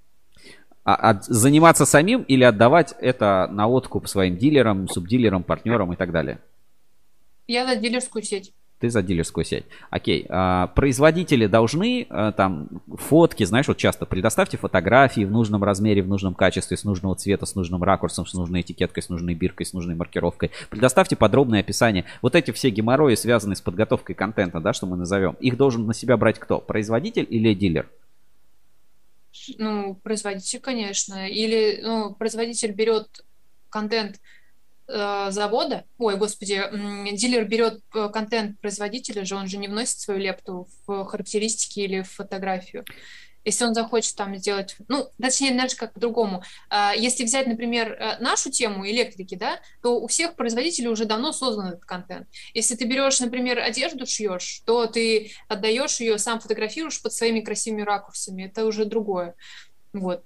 [0.83, 6.11] А, а заниматься самим или отдавать это на откуп своим дилерам, субдилерам, партнерам и так
[6.11, 6.39] далее?
[7.47, 8.53] Я за дилерскую сеть.
[8.79, 9.65] Ты за дилерскую сеть.
[9.89, 10.27] Окей.
[10.29, 16.07] А, производители должны а, там фотки, знаешь, вот часто предоставьте фотографии в нужном размере, в
[16.07, 19.73] нужном качестве, с нужного цвета, с нужным ракурсом, с нужной этикеткой, с нужной биркой, с
[19.73, 20.51] нужной маркировкой.
[20.69, 22.05] Предоставьте подробное описание.
[22.21, 25.95] Вот эти все геморрои, связанные с подготовкой контента, да, что мы назовем, их должен на
[25.95, 26.59] себя брать кто?
[26.59, 27.89] Производитель или дилер?
[29.57, 31.27] Ну, производитель, конечно.
[31.27, 33.25] Или ну, производитель берет
[33.69, 34.19] контент
[34.87, 36.63] э, завода, ой, господи,
[37.13, 42.01] дилер берет э, контент производителя же, он же не вносит свою лепту в характеристики или
[42.01, 42.85] в фотографию.
[43.47, 46.43] Если он захочет там сделать, ну, точнее, даже как по-другому.
[46.69, 51.31] А, Если взять, например, э, нашу тему электрики, да, то у всех производителей уже давно
[51.31, 52.27] создан этот контент.
[52.53, 57.83] Если ты берешь, например, одежду шьешь, то ты отдаешь ее, сам фотографируешь под своими красивыми
[57.83, 58.43] ракурсами.
[58.43, 59.33] Это уже другое.
[59.93, 60.25] Вот.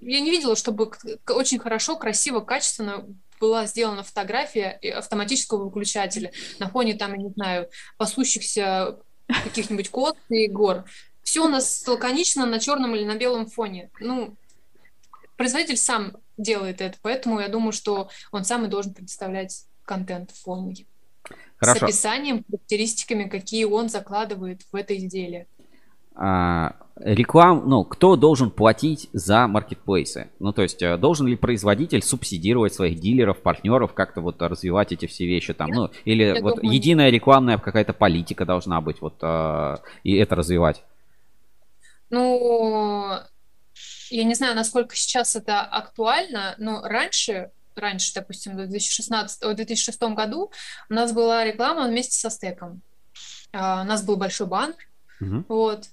[0.00, 0.92] Я не видела, чтобы
[1.28, 3.04] очень хорошо, красиво, качественно
[3.42, 10.16] была сделана фотография и автоматического выключателя на фоне там, я не знаю, пасущихся каких-нибудь кот
[10.28, 10.84] и гор.
[11.24, 13.90] Все у нас лаконично на черном или на белом фоне.
[13.98, 14.36] Ну,
[15.36, 20.86] производитель сам делает это, поэтому я думаю, что он сам и должен предоставлять контент полный.
[21.56, 21.80] Хорошо.
[21.80, 25.48] С описанием, характеристиками, какие он закладывает в это изделие.
[26.14, 30.30] А, реклам, ну, кто должен платить за маркетплейсы?
[30.38, 35.06] Ну, то есть, э, должен ли производитель субсидировать своих дилеров, партнеров, как-то вот развивать эти
[35.06, 39.14] все вещи там, ну, или я вот думаю- единая рекламная какая-то политика должна быть, вот,
[39.22, 40.84] э, и это развивать?
[42.10, 43.18] Ну,
[44.10, 50.14] я не знаю, насколько сейчас это актуально, но раньше, раньше, допустим, в 2016, о, 2006
[50.14, 50.50] году
[50.90, 52.82] у нас была реклама вместе со стеком.
[53.54, 54.76] А, У нас был большой баннер,
[55.20, 55.46] Мгм.
[55.48, 55.86] вот.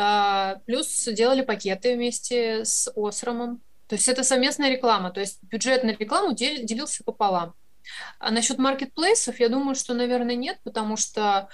[0.00, 3.60] А, Плюс делали пакеты вместе с Осрамом.
[3.88, 5.10] То есть это совместная реклама.
[5.10, 7.54] То есть бюджет на рекламу дел- делился пополам.
[8.20, 11.48] А насчет маркетплейсов, я думаю, что, наверное, нет, потому что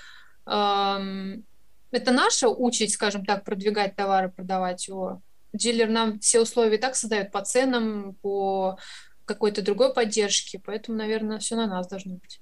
[0.46, 1.46] эм,
[1.90, 5.22] это наша участь, скажем так, продвигать товары, продавать его.
[5.54, 8.76] Дилер нам все условия и так создает по ценам, по
[9.24, 12.40] какой-то другой поддержке, поэтому, наверное, все на нас должно быть.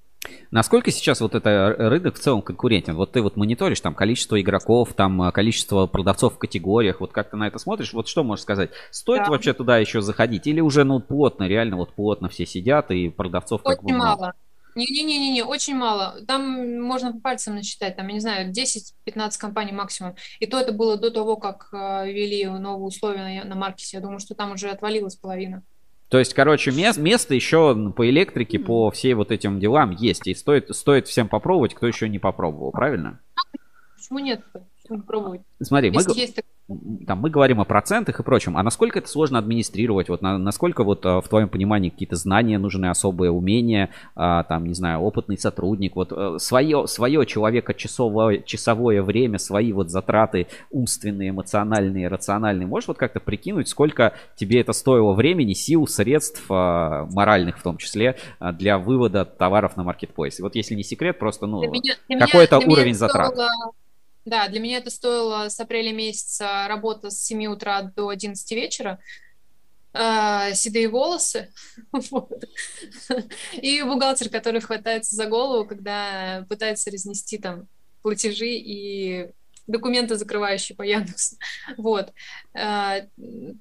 [0.50, 2.94] Насколько сейчас вот это рынок в целом конкурентен?
[2.94, 7.30] Вот ты вот мониторишь там количество игроков, там э, количество продавцов в категориях, вот как
[7.30, 7.92] ты на это смотришь?
[7.92, 8.70] Вот что можешь сказать?
[8.90, 9.30] Стоит Да.
[9.30, 10.46] вообще туда еще заходить?
[10.46, 14.16] Или уже, ну, плотно, реально вот плотно все сидят и продавцов как бы Очень мало?
[14.20, 14.34] мало.
[14.74, 16.22] Не-не-не, очень мало.
[16.26, 20.16] Там можно по пальцам насчитать, там, я не знаю, 10-15 компаний максимум.
[20.40, 23.98] И то это было до того, как э, ввели новые условия на, на маркете.
[23.98, 25.62] Я думаю, что там уже отвалилась половина.
[26.12, 30.26] То есть, короче, мес- место еще по электрике, по всей вот этим делам есть.
[30.26, 33.18] И стоит, стоит всем попробовать, кто еще не попробовал, правильно?
[33.96, 34.42] Почему нет?
[34.90, 35.42] Не пробовать?
[35.60, 36.40] Смотри, мы, Если г- есть
[37.06, 38.56] там, мы говорим о процентах и прочем.
[38.56, 40.08] А насколько это сложно администрировать?
[40.08, 44.64] Вот на- насколько вот э, в твоем понимании какие-то знания нужны, особые умения, а, там,
[44.66, 50.46] не знаю, опытный сотрудник, вот э, свое, свое человека часовое, часовое время, свои вот затраты
[50.70, 52.66] умственные, эмоциональные, рациональные.
[52.66, 57.76] Можешь вот как-то прикинуть, сколько тебе это стоило времени, сил, средств, а, моральных в том
[57.76, 60.40] числе, а, для вывода товаров на маркетплейс?
[60.40, 63.32] Вот если не секрет, просто, ну, меня- меня- какой-то меня уровень это затрат.
[63.34, 63.48] стоило-
[64.24, 69.00] Да, для меня это стоило с апреля месяца работа с 7 утра до 11 вечера.
[69.94, 71.52] э, седые волосы.
[72.10, 72.44] Вот.
[73.54, 77.68] И бухгалтер, который хватается за голову, когда пытается разнести там
[78.02, 79.30] платежи и
[79.66, 81.36] документы, закрывающие по Яндексу.
[81.76, 82.12] Вот.
[82.54, 83.08] Э,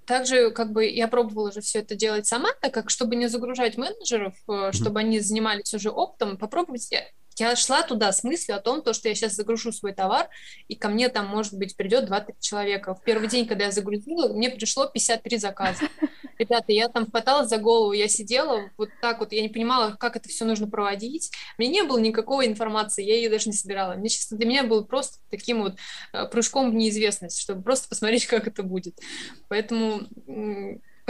[0.06, 3.78] Также как бы я пробовала уже все это делать сама, так как чтобы не загружать
[3.78, 6.90] менеджеров, э, чтобы они занимались уже оптом, попробовать
[7.38, 10.30] я шла туда с мыслью о том, то, что я сейчас загружу свой товар,
[10.68, 12.96] и ко мне там, может быть, придет 2-3 человека.
[12.96, 15.84] В первый день, когда я загрузила, мне пришло 53 заказа.
[16.38, 20.16] Ребята, я там хваталась за голову, я сидела вот так вот, я не понимала, как
[20.16, 21.32] это все нужно проводить.
[21.58, 23.94] Мне не было никакой информации, я ее даже не собирала.
[23.94, 25.78] Мне, честно, для меня было просто таким вот
[26.14, 29.00] э, прыжком в неизвестность, чтобы просто посмотреть, как это будет.
[29.48, 30.08] Поэтому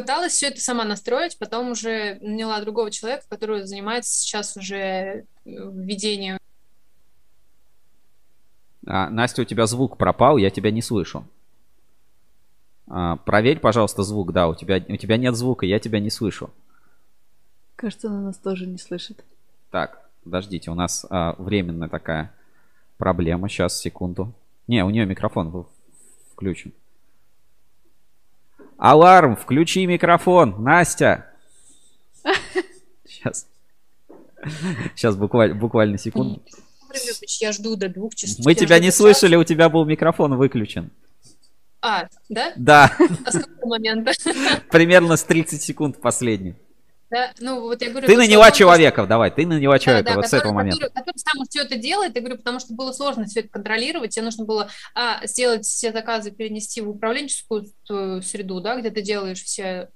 [0.02, 5.26] пыталась все это сама настроить, потом уже наняла другого человека, который занимается сейчас уже э,
[5.46, 6.38] введением
[8.86, 11.26] А, Настя, у тебя звук пропал, я тебя не слышу.
[12.88, 14.34] А, проверь, пожалуйста, звук.
[14.34, 16.50] Да, у тебя, у тебя нет звука, я тебя не слышу.
[17.76, 19.24] Кажется, она нас тоже не слышит.
[19.70, 22.34] Так, подождите, у нас а, временная такая
[22.98, 23.50] проблема.
[23.50, 24.34] Сейчас, секунду.
[24.68, 25.66] Не, у нее микрофон
[26.34, 26.74] включен.
[28.82, 31.28] Аларм, включи микрофон, Настя.
[33.08, 33.46] Сейчас.
[34.96, 36.42] Сейчас буквально, буквально секунду.
[37.40, 38.44] Я жду до двух часов.
[38.44, 40.90] Мы тебя не слышали, у тебя был микрофон выключен.
[41.84, 42.54] А, да?
[42.56, 42.92] Да,
[43.24, 44.14] А с какого момента?
[44.72, 46.56] примерно с 30 секунд последний.
[47.12, 48.08] Да, ну вот я говорю...
[48.08, 50.80] Ты что наняла он- человека, давай, ты наняла человека да, вот с который, этого момента.
[50.80, 54.12] который- который сам все это делает, я говорю, потому что было сложно все это контролировать,
[54.12, 59.02] тебе нужно было а, сделать все заказы, перенести в управленческую э, среду, да, где ты
[59.02, 59.90] делаешь все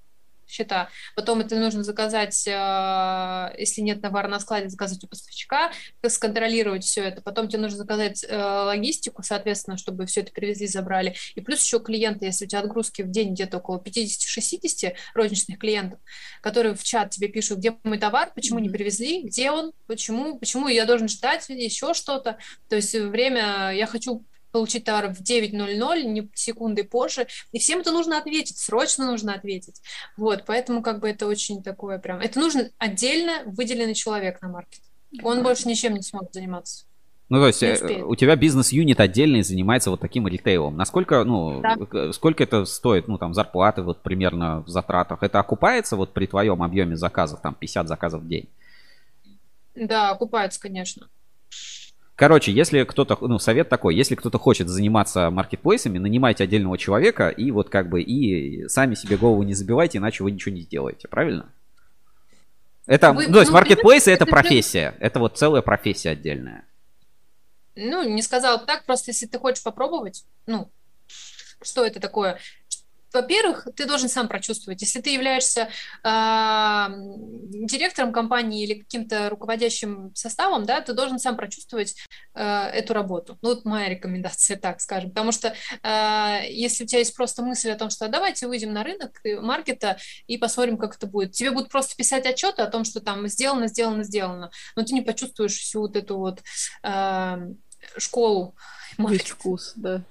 [0.47, 5.71] счета, потом это нужно заказать, э, если нет товара на складе, заказать у поставщика,
[6.07, 11.15] сконтролировать все это, потом тебе нужно заказать э, логистику, соответственно, чтобы все это привезли, забрали,
[11.35, 15.99] и плюс еще клиенты, если у тебя отгрузки в день где-то около 50-60 розничных клиентов,
[16.41, 20.67] которые в чат тебе пишут, где мой товар, почему не привезли, где он, почему, почему
[20.67, 22.37] я должен ждать еще что-то,
[22.69, 27.91] то есть время, я хочу получить товар в 9.00, не секунды позже, и всем это
[27.91, 29.81] нужно ответить, срочно нужно ответить.
[30.15, 32.21] Вот, поэтому как бы это очень такое прям...
[32.21, 34.79] Это нужно отдельно выделенный человек на маркет.
[35.23, 36.85] Он больше ничем не сможет заниматься.
[37.27, 40.77] Ну, то есть э, у тебя бизнес-юнит отдельный занимается вот таким ритейлом.
[40.77, 42.13] Насколько, ну, да.
[42.13, 45.21] сколько это стоит, ну, там, зарплаты вот примерно в затратах?
[45.21, 48.47] Это окупается вот при твоем объеме заказов, там, 50 заказов в день?
[49.75, 51.09] Да, окупается, конечно.
[52.15, 57.51] Короче, если кто-то, ну, совет такой, если кто-то хочет заниматься маркетплейсами, нанимайте отдельного человека и
[57.51, 61.51] вот как бы и сами себе голову не забивайте, иначе вы ничего не сделаете, правильно?
[62.85, 66.63] Это, вы, ну, то есть ну, маркетплейсы это, это профессия, это вот целая профессия отдельная.
[67.75, 70.69] Ну, не сказала так, просто если ты хочешь попробовать, ну,
[71.61, 72.39] что это такое?
[73.15, 74.81] Во-первых, ты должен сам прочувствовать.
[74.81, 75.69] Если ты являешься
[76.03, 76.87] э,
[77.65, 81.95] директором компании или каким-то руководящим составом, да, ты должен сам прочувствовать
[82.33, 83.37] э, эту работу.
[83.41, 85.09] Ну, вот моя рекомендация, так скажем.
[85.09, 88.83] Потому что э, если у тебя есть просто мысль о том, что давайте выйдем на
[88.83, 89.97] рынок маркета
[90.27, 91.31] и посмотрим, как это будет.
[91.31, 94.51] Тебе будут просто писать отчеты о том, что там сделано, сделано, сделано.
[94.75, 96.43] Но ты не почувствуешь всю вот эту вот
[96.83, 97.37] э,
[97.97, 98.55] школу
[98.97, 100.01] Весь вкус, да.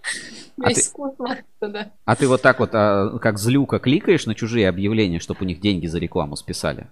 [0.62, 0.90] А Весь ты...
[0.90, 1.90] вкус маркета, да.
[2.05, 5.60] А ты вот так вот, а, как злюка, кликаешь на чужие объявления, чтобы у них
[5.60, 6.88] деньги за рекламу списали?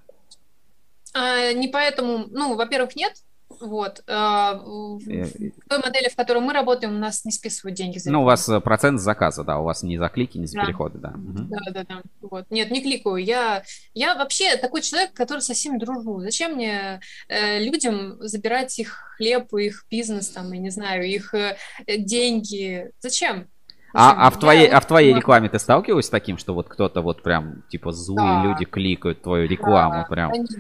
[1.15, 3.15] А, не поэтому, ну, во-первых, нет,
[3.61, 4.03] вот.
[4.07, 8.23] А, в той модели, в которой мы работаем, у нас не списывают деньги за Ну,
[8.23, 10.65] у вас э, процент заказа, да, у вас не за клики, не за да.
[10.65, 11.13] переходы, да.
[11.15, 12.03] Да, да, да.
[12.21, 12.47] Вот.
[12.51, 13.17] Нет, не кликаю.
[13.17, 13.63] Я,
[13.95, 16.21] я вообще такой человек, который со всеми дружу.
[16.21, 21.57] Зачем мне э, людям забирать их хлеб, их бизнес, там, я не знаю, их э,
[21.87, 22.91] деньги?
[23.01, 23.49] Зачем?
[23.95, 27.03] А, а, в твоей, а в твоей рекламе ты сталкивалась с таким, что вот кто-то
[27.03, 28.45] вот прям, типа, злые да.
[28.45, 30.31] люди кликают твою рекламу да, прям?
[30.31, 30.59] Конечно.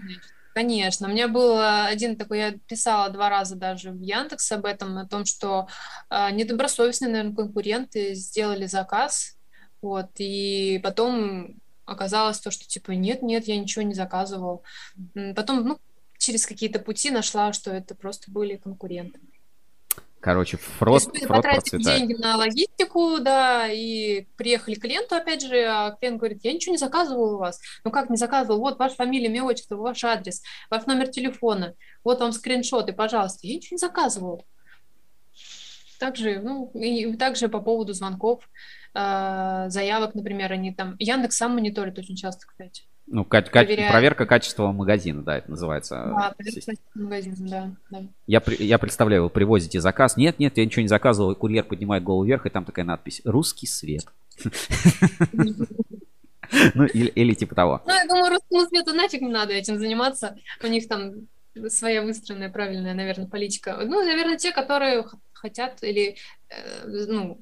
[0.55, 4.99] Конечно, у меня был один такой, я писала два раза даже в Яндекс об этом,
[4.99, 5.66] о том, что
[6.11, 9.39] э, недобросовестные, наверное, конкуренты сделали заказ,
[9.81, 11.55] вот, и потом
[11.87, 14.62] оказалось то, что типа нет, нет, я ничего не заказывал.
[15.35, 15.79] Потом, ну,
[16.19, 19.20] через какие-то пути нашла, что это просто были конкуренты.
[20.23, 21.99] Короче, фрод, фрод потратили процветает.
[21.99, 26.70] деньги на логистику, да, и приехали к клиенту, опять же, а клиент говорит, я ничего
[26.70, 27.61] не заказывал у вас.
[27.82, 28.61] Ну как не заказывал?
[28.61, 30.40] Вот ваша фамилия, имя, отчество, ваш адрес,
[30.70, 31.74] ваш номер телефона,
[32.05, 33.49] вот вам скриншоты, пожалуйста.
[33.49, 34.47] Я ничего не заказывал.
[35.99, 38.49] Также, ну, и также по поводу звонков,
[38.94, 40.94] э, заявок, например, они там...
[41.01, 42.85] Яндекс сам мониторит очень часто, кстати.
[43.13, 45.97] Ну, ка- проверка качества магазина, да, это называется.
[45.97, 47.71] Да, проверка качества магазина, да.
[47.91, 48.07] да.
[48.27, 50.17] Я, я представляю, вы привозите заказ.
[50.17, 51.35] Нет, нет, я ничего не заказывал.
[51.35, 54.07] Курьер поднимает голову вверх, и там такая надпись «Русский свет».
[56.75, 57.81] Ну, или, или типа того.
[57.87, 60.37] Ну, я думаю, русскому свету нафиг не надо этим заниматься.
[60.63, 61.13] У них там
[61.69, 63.79] своя выстроенная правильная, наверное, политика.
[63.83, 66.17] Ну, наверное, те, которые хотят или,
[66.51, 67.41] э, ну,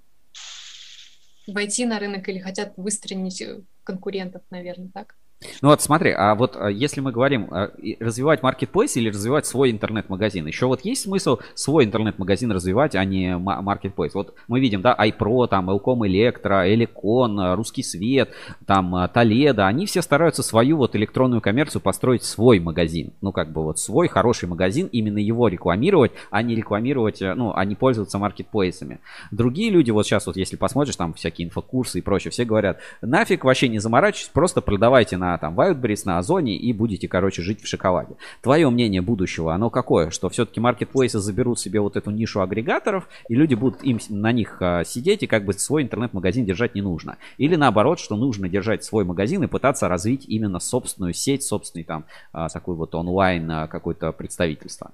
[1.48, 3.42] войти на рынок или хотят выстроить
[3.82, 5.16] конкурентов, наверное, так.
[5.62, 9.70] Ну вот смотри, а вот а, если мы говорим а, развивать маркетплейс или развивать свой
[9.70, 14.12] интернет-магазин, еще вот есть смысл свой интернет-магазин развивать, а не маркетплейс?
[14.14, 18.34] Вот мы видим, да, iPro, там, Elcom Электро, Эликон, Русский Свет,
[18.66, 23.14] там, Толедо, они все стараются свою вот электронную коммерцию построить свой магазин.
[23.22, 27.54] Ну как бы вот свой хороший магазин, именно его рекламировать, а не рекламировать, э, ну,
[27.54, 29.00] а не пользоваться маркетплейсами.
[29.30, 33.44] Другие люди, вот сейчас вот если посмотришь, там всякие инфокурсы и прочее, все говорят, нафиг
[33.44, 37.66] вообще не заморачивайтесь, просто продавайте на там Wildberries, на Озоне и будете, короче, жить в
[37.66, 38.14] шоколаде.
[38.42, 40.10] Твое мнение будущего, оно какое?
[40.10, 44.56] Что все-таки маркетплейсы заберут себе вот эту нишу агрегаторов, и люди будут им на них
[44.60, 47.18] а, сидеть, и как бы свой интернет-магазин держать не нужно.
[47.38, 52.04] Или наоборот, что нужно держать свой магазин и пытаться развить именно собственную сеть, собственный там
[52.32, 54.92] а, такой вот онлайн а, какое-то представительство.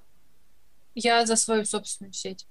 [0.95, 2.47] Я за свою собственную сеть.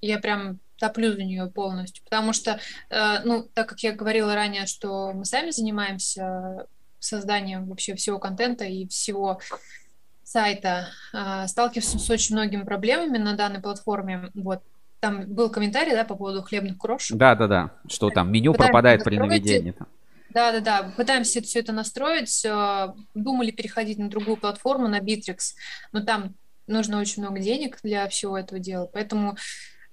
[0.00, 4.66] Я прям топлю за нее полностью, потому что, э, ну, так как я говорила ранее,
[4.66, 6.66] что мы сами занимаемся
[6.98, 9.40] созданием вообще всего контента и всего
[10.22, 14.30] сайта, а, сталкиваемся с очень многими проблемами на данной платформе.
[14.34, 14.62] Вот
[15.00, 17.16] там был комментарий, да, по поводу хлебных крошек.
[17.16, 17.70] Да, да, да.
[17.88, 19.74] Что там меню Пытаемся пропадает при наведении.
[20.30, 20.92] Да, да, да.
[20.96, 22.46] Пытаемся все это настроить.
[23.14, 25.54] Думали переходить на другую платформу, на Bittrex,
[25.92, 26.34] но там
[26.66, 28.86] нужно очень много денег для всего этого дела.
[28.92, 29.36] Поэтому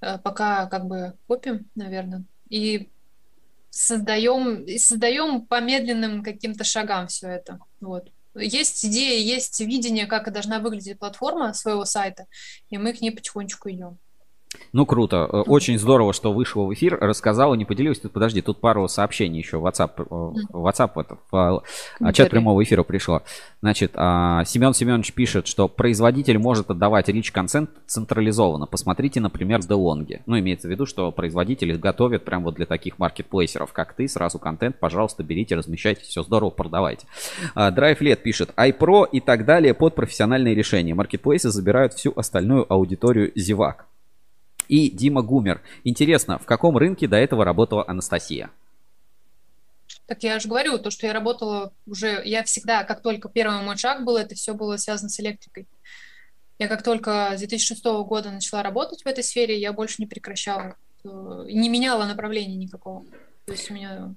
[0.01, 2.25] э, пока как бы копим, наверное.
[2.49, 2.89] И
[3.75, 7.59] создаем, создаем по медленным каким-то шагам все это.
[7.81, 8.09] Вот.
[8.33, 12.25] Есть идея, есть видение, как должна выглядеть платформа своего сайта,
[12.69, 13.97] и мы к ней потихонечку идем.
[14.73, 15.29] Ну, круто.
[15.31, 17.99] Э, очень здорово, что вышла в эфир, рассказала, не поделилась.
[17.99, 21.63] Тут, подожди, тут пару сообщений еще в WhatsApp, э, в WhatsApp это, в
[22.13, 23.21] чат прямого эфира пришло.
[23.61, 28.65] Значит, а, Семен Семенович пишет, что производитель может отдавать rich контент централизованно.
[28.65, 30.21] Посмотрите, например, DeLonghi.
[30.25, 34.39] Ну, имеется в виду, что производители готовят прям вот для таких маркетплейсеров, как ты, сразу
[34.39, 37.07] контент, пожалуйста, берите, размещайте, все здорово, продавайте.
[37.55, 40.93] Led пишет, iPro и так далее под профессиональные решения.
[40.93, 43.85] Маркетплейсы забирают всю остальную аудиторию зевак
[44.67, 45.61] и Дима Гумер.
[45.83, 48.49] Интересно, в каком рынке до этого работала Анастасия?
[50.07, 53.77] Так я же говорю, то, что я работала уже, я всегда, как только первый мой
[53.77, 55.67] шаг был, это все было связано с электрикой.
[56.59, 60.77] Я как только с 2006 года начала работать в этой сфере, я больше не прекращала,
[61.03, 61.07] э,
[61.49, 63.03] не меняла направления никакого.
[63.45, 64.13] То есть у меня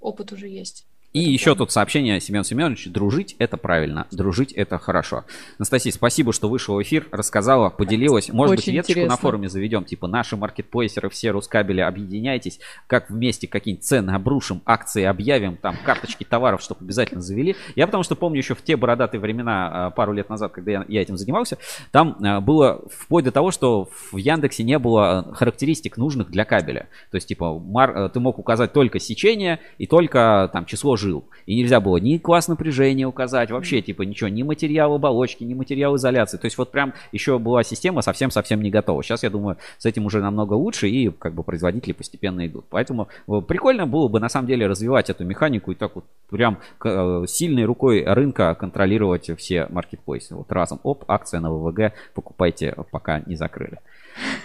[0.00, 0.86] опыт уже есть.
[1.18, 2.86] И еще тут сообщение Семен Семенович.
[2.86, 4.06] Дружить это правильно.
[4.12, 5.24] Дружить это хорошо.
[5.58, 8.28] Анастасия, спасибо, что вышла в эфир, рассказала, поделилась.
[8.28, 9.10] Может Очень быть, веточку интересно.
[9.10, 9.84] на форуме заведем.
[9.84, 12.60] Типа наши маркетплейсеры, все Рускабели, объединяйтесь.
[12.86, 17.56] Как вместе какие-нибудь цены обрушим, акции объявим, там карточки товаров, чтобы обязательно завели.
[17.74, 20.84] Я потому что помню еще в те бородатые времена, а, пару лет назад, когда я,
[20.86, 21.58] я этим занимался,
[21.90, 26.88] там а, было вплоть до того, что в Яндексе не было характеристик нужных для кабеля.
[27.10, 31.24] То есть, типа, мар, ты мог указать только сечение и только там число жил.
[31.46, 35.96] И нельзя было ни класс напряжения указать, вообще типа ничего, ни материал оболочки, ни материал
[35.96, 36.36] изоляции.
[36.36, 39.02] То есть вот прям еще была система совсем-совсем не готова.
[39.02, 42.66] Сейчас, я думаю, с этим уже намного лучше и как бы производители постепенно идут.
[42.68, 46.58] Поэтому э, прикольно было бы на самом деле развивать эту механику и так вот прям
[46.84, 50.34] э, сильной рукой рынка контролировать все маркетплейсы.
[50.34, 53.78] Вот разом, оп, акция на ВВГ, покупайте, пока не закрыли.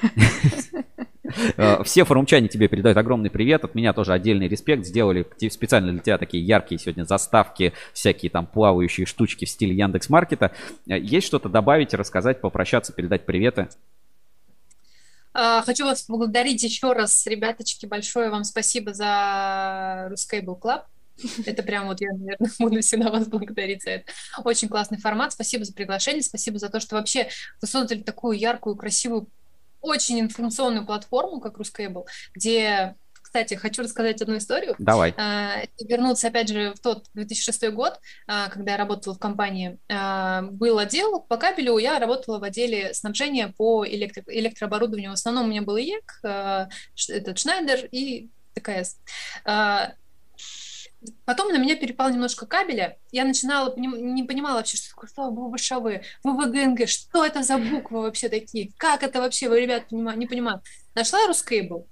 [1.58, 3.64] Э, все форумчане тебе передают огромный привет.
[3.64, 4.86] От меня тоже отдельный респект.
[4.86, 10.10] Сделали специально для тебя такие яркие сегодня заставки, всякие там плавающие штучки в стиле Яндекс
[10.10, 10.52] Маркета.
[10.88, 13.70] Э, есть что-то добавить, рассказать, попрощаться, передать приветы?
[15.36, 20.84] А, хочу вас поблагодарить еще раз, ребяточки, большое вам спасибо за Ruscable Club.
[21.46, 24.12] Это прям вот я, наверное, буду всегда вас благодарить за это.
[24.44, 25.34] Очень классный формат.
[25.34, 27.30] Спасибо за приглашение, спасибо за то, что вообще
[27.62, 29.28] вы создали такую яркую, красивую
[29.84, 32.96] очень информационную платформу, как Ruscable, где
[33.34, 34.76] кстати, хочу рассказать одну историю.
[34.78, 35.16] Давай.
[35.18, 39.80] А, вернуться, опять же, в тот 2006 год, а, когда я работала в компании.
[39.92, 45.10] А, был отдел по кабелю, я работала в отделе снабжения по электро- электрооборудованию.
[45.10, 46.20] В основном у меня был IEK,
[47.10, 49.00] этот Шнайдер и ТКС.
[51.26, 52.98] Потом на меня перепал немножко кабеля.
[53.12, 58.30] Я начинала, не понимала вообще, что такое слово ВВШВ, ВВГНГ, что это за буквы вообще
[58.30, 58.72] такие?
[58.78, 60.62] Как это вообще, вы, ребят, не понимаю.
[60.96, 61.88] Нашла Рускейбл,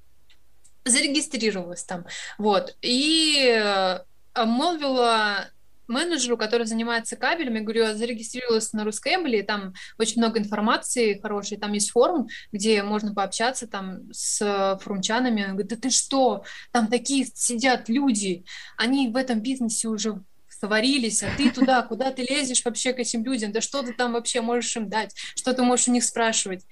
[0.86, 2.06] зарегистрировалась там,
[2.38, 4.00] вот, и э,
[4.34, 5.50] обмолвила
[5.92, 11.74] менеджеру, который занимается кабелями, говорю, я зарегистрировалась на Рускэбеле, там очень много информации хорошей, там
[11.74, 15.44] есть форум, где можно пообщаться там с форумчанами.
[15.44, 18.44] Он говорит, да ты что, там такие сидят люди,
[18.78, 20.24] они в этом бизнесе уже
[20.62, 24.14] сварились, а ты туда, куда ты лезешь вообще к этим людям, да что ты там
[24.14, 26.66] вообще можешь им дать, что ты можешь у них спрашивать.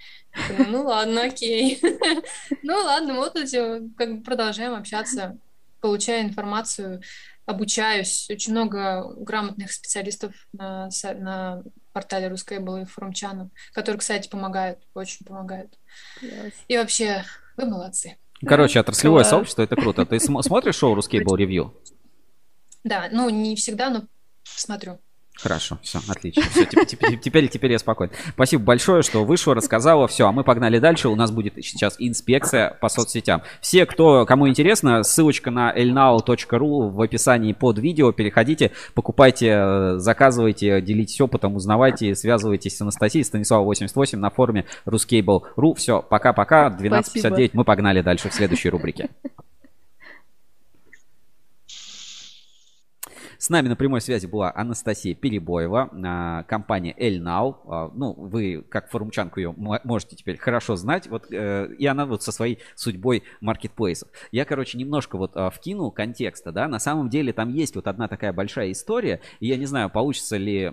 [0.67, 1.81] Ну ладно, окей.
[2.61, 3.33] Ну ладно, вот
[3.97, 5.37] как бы продолжаем общаться,
[5.81, 7.01] получая информацию
[7.49, 8.30] обучаюсь.
[8.30, 11.63] Очень много грамотных специалистов на, на
[11.93, 15.73] портале Русская была и Форумчану, которые, кстати, помогают, очень помогают.
[16.21, 16.53] Yes.
[16.67, 17.23] И вообще,
[17.57, 18.17] вы молодцы.
[18.45, 19.30] Короче, отраслевое Класс.
[19.31, 20.05] сообщество, это круто.
[20.05, 21.73] Ты смотришь шоу Русский был ревью?
[22.84, 24.03] Да, ну не всегда, но
[24.43, 24.99] смотрю.
[25.41, 26.43] Хорошо, все, отлично.
[26.51, 28.11] Все, теперь, теперь, теперь я спокоен.
[28.33, 30.07] Спасибо большое, что вышла, рассказала.
[30.07, 31.07] Все, а мы погнали дальше.
[31.07, 33.41] У нас будет сейчас инспекция по соцсетям.
[33.61, 38.11] Все, кто, кому интересно, ссылочка на elnao.ru в описании под видео.
[38.11, 45.75] Переходите, покупайте, заказывайте, делитесь опытом, узнавайте, связывайтесь с Анастасией Станислава 88 на форуме ruscable.ru.
[45.75, 46.67] Все, пока-пока.
[46.69, 47.51] 12.59.
[47.53, 49.09] Мы погнали дальше в следующей рубрике.
[53.39, 57.55] С нами на прямой связи была Анастасия Перебоева, а, компания Elnow.
[57.67, 61.07] А, ну, вы, как форумчанку ее можете теперь хорошо знать.
[61.07, 64.09] Вот, э, и она вот со своей судьбой маркетплейсов.
[64.33, 66.67] Я, короче, немножко вот а, вкинул контекста, да.
[66.67, 69.21] На самом деле там есть вот одна такая большая история.
[69.39, 70.69] И я не знаю, получится ли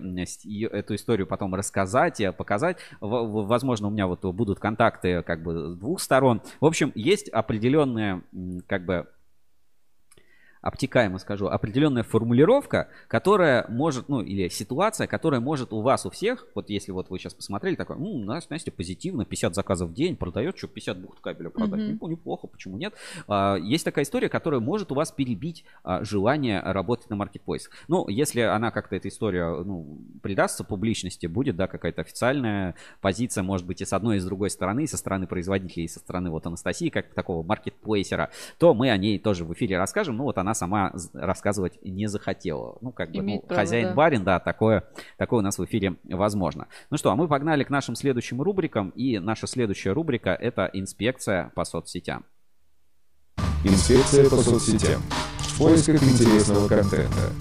[0.67, 2.79] эту историю потом рассказать, и показать.
[3.01, 6.43] Возможно, у меня вот будут контакты как бы двух сторон.
[6.61, 8.23] В общем, есть определенные
[8.67, 9.07] как бы
[10.63, 16.47] обтекаемо скажу, определенная формулировка, которая может, ну, или ситуация, которая может у вас, у всех,
[16.55, 20.59] вот если вот вы сейчас посмотрели, такой, ну, Настя, позитивно, 50 заказов в день, продает,
[20.59, 21.99] что 50 бухт кабеля продать, Мгм.
[22.01, 22.95] ну, неплохо, почему нет?
[23.29, 27.71] А, Есть такая история, которая может у вас перебить а, желание работать на маркетплейс.
[27.89, 33.67] Ну, если она как-то, эта история, ну, придастся публичности, будет, да, какая-то официальная позиция, может
[33.67, 36.31] быть, и с одной, и с другой стороны, и со стороны производителей, и со стороны
[36.31, 40.17] вот Анастасии, как такого маркетплейсера, то мы о ней тоже в эфире расскажем.
[40.17, 42.79] Ну, вот она сама з- рассказывать не захотела.
[42.81, 43.95] Ну, как бы, Имеет ну, право, хозяин да.
[43.95, 44.85] барин, да, такое,
[45.19, 46.69] такое у нас в эфире возможно.
[46.91, 48.91] Ну что, а мы погнали к нашим следующим рубрикам.
[48.91, 52.25] И наша следующая рубрика– это инспекция по соцсетям.
[53.65, 55.03] Инспекция по соцсетям.
[55.39, 57.33] В поисках интересного контента.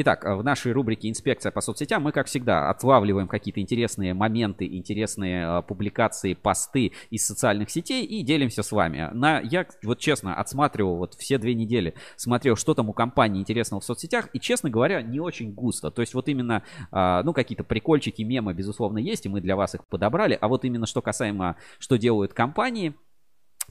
[0.00, 5.58] Итак, в нашей рубрике «Инспекция по соцсетям» мы, как всегда, отлавливаем какие-то интересные моменты, интересные
[5.58, 9.10] э, публикации, посты из социальных сетей и делимся с вами.
[9.12, 13.80] На, я, вот честно, отсматривал вот все две недели, смотрел, что там у компании интересного
[13.80, 15.90] в соцсетях, и, честно говоря, не очень густо.
[15.90, 16.62] То есть вот именно,
[16.92, 20.38] а, ну, какие-то прикольчики, мемы, безусловно, есть, и мы для вас их подобрали.
[20.40, 22.94] А вот именно что касаемо, что делают компании,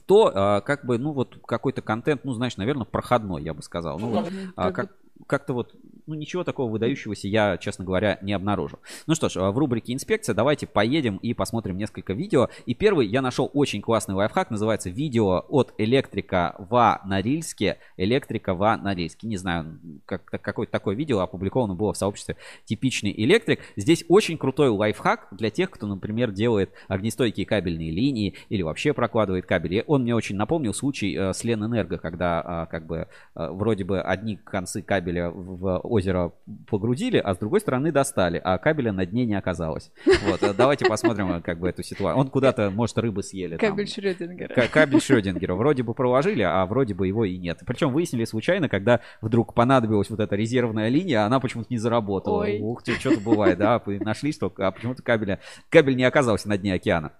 [0.04, 3.98] то а, как бы, ну, вот какой-то контент, ну, знаешь, наверное, проходной, я бы сказал.
[3.98, 4.90] Ну, вот, а, как,
[5.26, 5.74] как-то вот,
[6.06, 8.78] ну, ничего такого выдающегося я, честно говоря, не обнаружил.
[9.06, 12.48] Ну что ж, а, в рубрике «Инспекция» давайте поедем и посмотрим несколько видео.
[12.66, 17.78] И первый я нашел очень классный лайфхак, называется «Видео от электрика в Норильске».
[17.96, 19.26] Электрика в Норильске.
[19.26, 23.60] Не знаю, как, какое-то такое видео опубликовано было в сообществе «Типичный электрик».
[23.76, 29.46] Здесь очень крутой лайфхак для тех, кто, например, делает огнестойкие кабельные линии или вообще прокладывает
[29.46, 29.84] кабели.
[29.86, 34.00] Он мне очень напомнил случай э, с Ленэнерго, когда а, как бы э, вроде бы
[34.00, 36.32] одни концы кабеля в озеро
[36.68, 39.90] погрузили, а с другой стороны достали, а кабеля на дне не оказалось.
[40.26, 42.20] Вот, э, давайте посмотрим э, как бы эту ситуацию.
[42.20, 43.56] Он куда-то, может, рыбы съели.
[43.56, 43.70] там.
[43.70, 44.54] Кабель Шрёдингера.
[44.54, 45.54] К- Кабель Шрёдингера.
[45.54, 47.60] Вроде бы проложили, а вроде бы его и нет.
[47.66, 52.42] Причем выяснили случайно, когда вдруг понадобилась вот эта резервная линия, она почему-то не заработала.
[52.42, 52.60] Ой.
[52.60, 55.40] Ух ты, что-то бывает, да, нашли столько, а почему-то кабеля,
[55.70, 57.12] кабель не оказался на дне океана.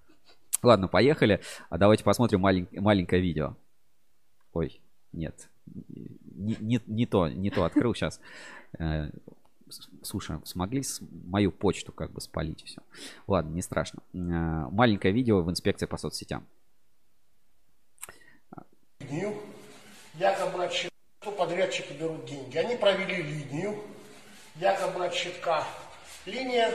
[0.62, 1.40] Ладно, поехали.
[1.70, 3.56] А давайте посмотрим малень- маленькое видео.
[4.52, 4.80] Ой,
[5.12, 5.48] нет.
[6.38, 8.20] Не, не- не то, не то открыл сейчас.
[10.02, 12.80] Слушай, смогли с- мою почту как бы спалить все.
[13.26, 14.00] Ладно, не страшно.
[14.14, 14.16] Э,
[14.70, 16.46] Маленькое видео в инспекции по соцсетям.
[19.00, 19.34] линию,
[20.14, 22.56] якобы от щитка, то подрядчики берут деньги.
[22.58, 23.78] Они провели линию,
[24.56, 25.64] якобы от щитка.
[26.26, 26.70] Линия,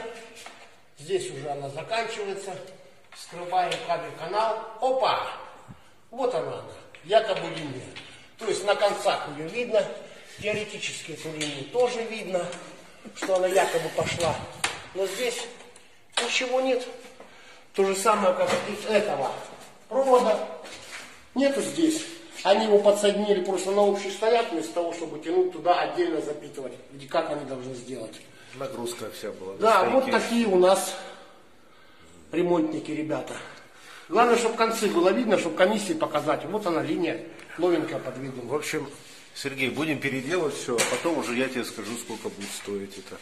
[0.98, 2.56] здесь уже она заканчивается,
[3.16, 4.58] скрываем кабель канал.
[4.82, 5.28] Опа!
[6.12, 6.74] Вот она, она,
[7.04, 7.86] якобы линия.
[8.38, 9.86] То есть на концах ее видно,
[10.42, 12.46] теоретически эту линию тоже видно,
[13.16, 14.36] что она якобы пошла.
[14.96, 15.48] Но здесь
[16.24, 16.86] ничего нет.
[17.74, 19.32] То же самое, как и с этого
[19.90, 20.48] провода.
[21.36, 22.06] Нету здесь.
[22.44, 26.74] Они его подсоединили просто на общий стояк, вместо того, чтобы тянуть туда, отдельно запитывать.
[26.92, 28.20] Где как они должны сделать.
[28.56, 29.56] Нагрузка вся была.
[29.56, 30.94] Да, вот такие у нас
[32.32, 33.36] ремонтники, ребята.
[34.10, 36.44] Главное, чтобы концы было видно, чтобы комиссии показать.
[36.46, 37.24] Вот она линия,
[37.58, 38.44] новенькая подведена.
[38.44, 38.88] В общем,
[39.36, 43.18] Сергей, будем переделывать все, а потом уже я тебе скажу, сколько будет стоить это.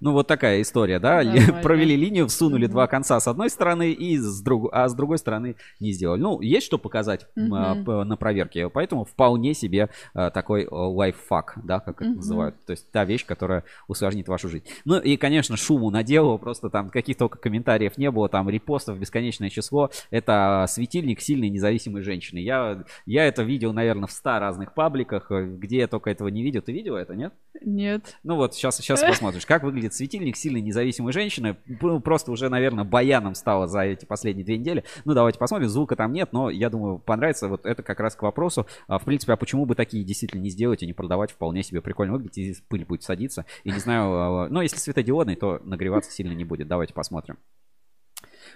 [0.00, 1.22] Ну, вот такая история, да?
[1.22, 1.62] Нормально.
[1.62, 4.68] Провели линию, всунули два конца с одной стороны, и с друг...
[4.72, 6.20] а с другой стороны не сделали.
[6.20, 11.58] Ну, есть что показать м, а, на проверке, поэтому вполне себе а, такой а, лайфхак,
[11.64, 12.16] да, как это Мгм.
[12.16, 12.54] называют.
[12.66, 14.64] То есть та вещь, которая усложнит вашу жизнь.
[14.84, 19.50] Ну, и, конечно, шуму наделал, просто там каких только комментариев не было, там репостов бесконечное
[19.50, 19.90] число.
[20.10, 22.38] Это светильник сильной независимой женщины.
[22.38, 26.42] Я, я это видел, наверное, в 100 разных пабликах, э, где я только этого не
[26.42, 26.62] видел.
[26.62, 27.32] Ты видел это, нет?
[27.60, 28.16] Нет.
[28.22, 31.56] Ну вот, сейчас, сейчас посмотришь, как выглядит светильник сильной независимой женщины.
[32.04, 34.84] Просто уже, наверное, баяном стало за эти последние две недели.
[35.04, 35.68] Ну, давайте посмотрим.
[35.68, 37.48] Звука там нет, но я думаю, понравится.
[37.48, 38.66] Вот это как раз к вопросу.
[38.86, 41.30] А, В принципе, а почему бы такие действительно не сделать и не продавать?
[41.30, 42.34] Вполне себе прикольно выглядит.
[42.34, 43.44] Здесь пыль будет садиться.
[43.64, 46.68] И не знаю, а, ну, если светодиодный, то нагреваться сильно не будет.
[46.68, 47.38] Давайте посмотрим.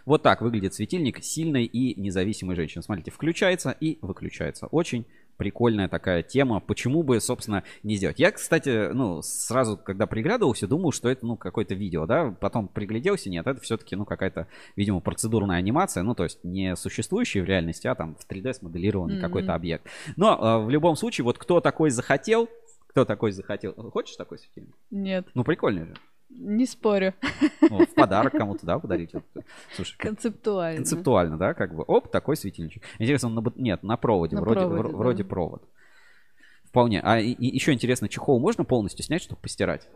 [0.05, 2.83] Вот так выглядит светильник сильной и независимой женщины.
[2.83, 4.67] Смотрите, включается и выключается.
[4.67, 5.07] Очень
[5.43, 6.61] прикольная такая тема.
[6.61, 8.21] Почему бы, собственно, не сделать?
[8.21, 12.31] Я, кстати, ну, сразу, когда приглядывался, думал, что это, ну, какое-то видео, да?
[12.39, 14.47] Потом пригляделся, нет, это все-таки, ну, какая-то,
[14.77, 19.15] видимо, процедурная анимация, ну, то есть не существующая в реальности, а там в 3D смоделированный
[19.17, 19.23] Мгм.
[19.23, 19.85] какой-то объект.
[20.15, 22.49] Но э, в любом случае, вот кто такой захотел,
[22.87, 23.75] кто такой захотел...
[23.75, 24.75] Хочешь такой светильник?
[24.93, 25.27] Нет.
[25.35, 25.95] Ну, прикольный же.
[26.35, 27.15] Не спорю.
[27.61, 29.13] Ну, в подарок кому-то, да, подарить.
[29.75, 30.77] Слушай, Концептуально.
[30.79, 31.85] Концептуально, да, как бы.
[31.87, 32.83] Оп, такой светильничек.
[32.99, 34.97] Интересно, он на, нет, на проводе, На вроде, проводе, вро- да.
[34.97, 35.63] вроде провод.
[36.65, 37.01] Вполне.
[37.03, 39.89] А и, и еще интересно, чехол можно полностью снять, чтобы постирать?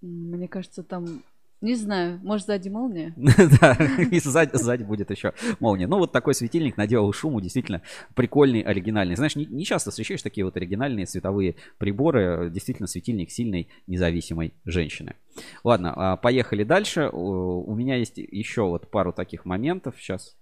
[0.00, 1.22] Мне кажется, там
[1.62, 3.14] Не знаю, может сзади молния?
[3.60, 3.78] Да,
[4.10, 5.86] и сзади, сзади будет еще молния.
[5.86, 7.82] Ну, вот такой светильник наделал шуму, действительно
[8.14, 9.14] прикольный, оригинальный.
[9.14, 12.50] Знаешь, не, не часто встречаешь такие вот оригинальные световые приборы.
[12.50, 15.14] Действительно, светильник сильной, независимой женщины.
[15.62, 17.08] Ладно, а, поехали дальше.
[17.12, 19.94] У у меня есть еще вот пару таких моментов.
[19.98, 20.36] Сейчас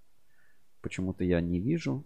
[0.81, 2.05] почему-то я не вижу.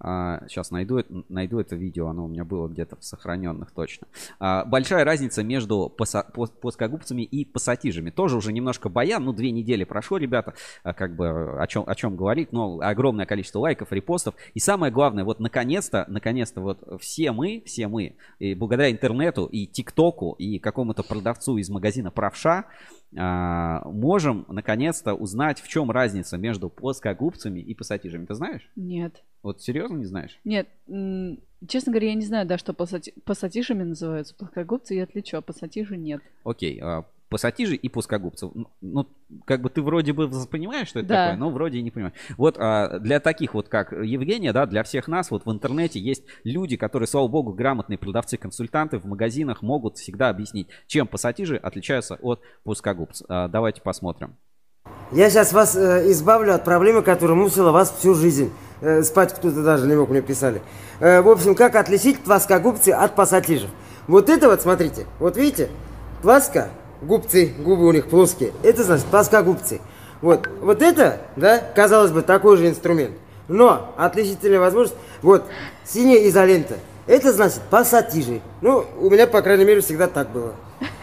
[0.00, 4.06] Сейчас найду, это- найду это видео, оно у меня было где-то в сохраненных точно.
[4.38, 8.10] А, большая разница между плоскогубцами и пассатижами.
[8.10, 11.94] Тоже уже немножко баян, ну две недели прошло, ребята, а, как бы о чем, о
[11.94, 14.34] чем говорить, но огромное количество лайков, репостов.
[14.54, 19.66] И самое главное, вот наконец-то, наконец-то вот все мы, все мы, и благодаря интернету и
[19.66, 22.64] ТикТоку и какому-то продавцу из магазина Правша, а,
[23.12, 28.26] можем наконец-то узнать, в чем разница между плоскогубцами и пассатижами.
[28.26, 28.70] Ты знаешь?
[28.76, 29.22] Нет.
[29.42, 30.40] Вот серьезно не знаешь?
[30.44, 30.68] Нет,
[31.68, 34.34] честно говоря, я не знаю, да, что пассати- пассатижами называются.
[34.34, 36.20] Плоскогубцы я отличу, а пассатижи нет.
[36.44, 36.82] Окей,
[37.28, 38.48] пассатижи и плоскогубцы.
[38.54, 39.06] Ну, Ну,
[39.44, 41.24] как бы ты вроде бы понимаешь, что это Да.
[41.26, 42.14] такое, но вроде и не понимаешь.
[42.36, 46.24] Вот а, для таких вот, как Евгения, да, для всех нас, вот в интернете есть
[46.44, 52.40] люди, которые, слава богу, грамотные продавцы-консультанты в магазинах могут всегда объяснить, чем пассатижи отличаются от
[52.64, 53.26] плоскогубцев.
[53.28, 54.36] А, давайте посмотрим.
[55.12, 58.52] Я сейчас вас э, избавлю от проблемы, которая мучила вас всю жизнь.
[58.80, 60.62] Э, спать кто-то даже не мог, мне писали.
[61.00, 63.70] Э, в общем, как отличить плоскогубцы от пассатижев?
[64.06, 65.70] Вот это вот, смотрите, вот видите,
[66.22, 66.70] плоско,
[67.02, 69.80] губцы, губы у них плоские, это значит плоскогубцы.
[70.22, 73.12] Вот, вот это, да, казалось бы, такой же инструмент.
[73.48, 75.44] Но отличительная возможность, вот,
[75.84, 78.40] синяя изолента, это значит пассатижи.
[78.60, 80.54] Ну, у меня, по крайней мере, всегда так было.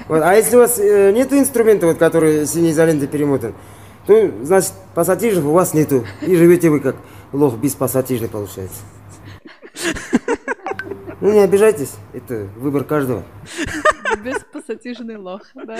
[0.08, 3.54] Вот, а если у вас э, нету инструмента, вот, который синей изолентой перемотан,
[4.06, 6.06] то, значит, пассатижев у вас нету.
[6.22, 6.98] И живете вы как
[7.32, 8.82] лох без пассатижной, получается.
[11.22, 13.24] Ну, не обижайтесь, это выбор каждого.
[14.24, 15.78] Беспассатижный лох, да.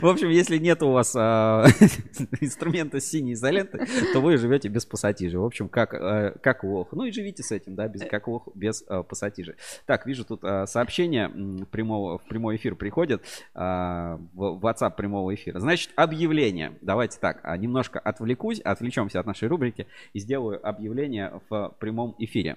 [0.00, 1.66] В общем, если нет у вас а,
[2.40, 5.38] инструмента синей изолентой, то вы живете без пассатижей.
[5.38, 6.92] В общем, как, а, как лох.
[6.92, 9.54] Ну и живите с этим, да, без, как лох без а, пассатижей.
[9.86, 11.28] Так, вижу тут а, сообщение
[11.70, 13.22] прямого, в прямой эфир приходит.
[13.54, 15.58] а, в WhatsApp прямого эфира.
[15.58, 16.78] Значит, объявление.
[16.80, 22.56] Давайте так, а, немножко отвлекусь, отвлечемся от нашей рубрики и сделаю объявление в прямом эфире.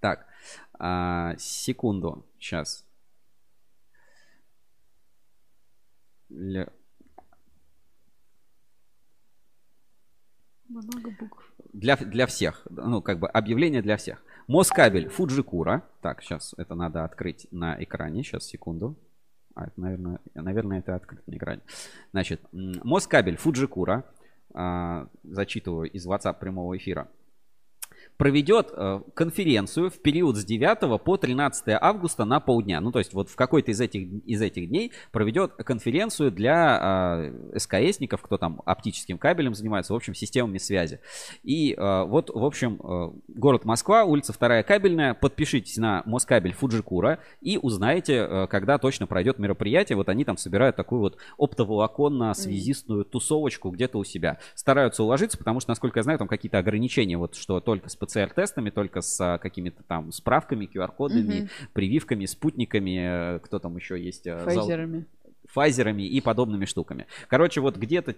[0.00, 0.26] Так,
[0.86, 2.84] а, секунду, сейчас.
[6.30, 6.70] Ля-
[10.68, 11.52] Много букв.
[11.72, 12.66] Для, для всех.
[12.70, 14.22] Ну, как бы объявление для всех.
[14.46, 15.82] Москабель Фуджикура.
[16.02, 18.22] Так, сейчас это надо открыть на экране.
[18.22, 18.94] Сейчас, секунду.
[19.54, 21.62] А, это, наверное, наверное, это открыто на экране.
[22.12, 24.04] Значит, Москабель Фуджикура.
[24.52, 27.08] а, зачитываю из WhatsApp прямого эфира.
[28.16, 32.80] Проведет э, конференцию в период с 9 по 13 августа на полдня.
[32.80, 37.58] Ну, то есть вот в какой-то из этих, из этих дней проведет конференцию для э,
[37.58, 41.00] СКСников, кто там оптическим кабелем занимается, в общем, системами связи.
[41.42, 45.14] И э, вот, в общем, э, город Москва, улица 2 Кабельная.
[45.14, 49.96] Подпишитесь на Москабель Фуджикура и узнаете, э, когда точно пройдет мероприятие.
[49.96, 54.38] Вот они там собирают такую вот оптоволоконно-связистную тусовочку где-то у себя.
[54.54, 58.70] Стараются уложиться, потому что, насколько я знаю, там какие-то ограничения, вот что только с ПЦР-тестами,
[58.70, 61.48] только с а, какими-то там справками, QR-кодами, Мгм.
[61.72, 64.26] прививками, спутниками, э, кто там еще есть?
[64.26, 64.66] э, зал-
[65.54, 66.02] Файзерами.
[66.02, 67.06] и подобными штуками.
[67.28, 68.14] Короче, вот где-то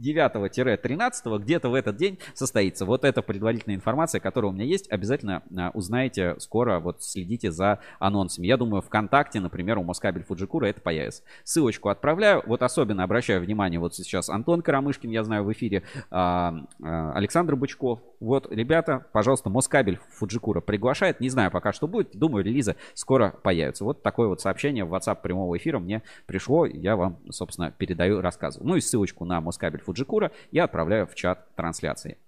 [0.00, 2.86] 9-13, где-то в этот день состоится.
[2.86, 4.90] Вот это предварительная информация, которая у меня есть.
[4.90, 8.46] Обязательно а, узнаете скоро, вот следите за анонсами.
[8.46, 11.22] Я думаю, ВКонтакте, например, у Москабель Фуджикура это появится.
[11.44, 12.42] Ссылочку отправляю.
[12.46, 17.56] Вот особенно обращаю внимание, вот сейчас Антон Карамышкин, я знаю, в эфире, а, а, Александр
[17.56, 18.00] Бычков.
[18.20, 21.20] Вот, ребята, пожалуйста, Москабель Фуджикура приглашает.
[21.20, 22.16] Не знаю пока, что будет.
[22.16, 23.84] Думаю, релизы скоро появятся.
[23.84, 26.66] Вот такое вот сообщение в WhatsApp прямого эфира мне пришло.
[26.80, 28.68] Я вам, собственно, передаю, рассказываю.
[28.68, 32.18] Ну и ссылочку на Москабель Фуджикура я отправляю в чат трансляции.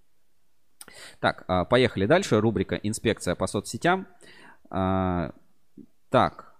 [1.20, 2.40] Так, а, поехали дальше.
[2.40, 4.06] Рубрика «Инспекция по соцсетям».
[4.70, 5.32] А,
[6.10, 6.54] Так,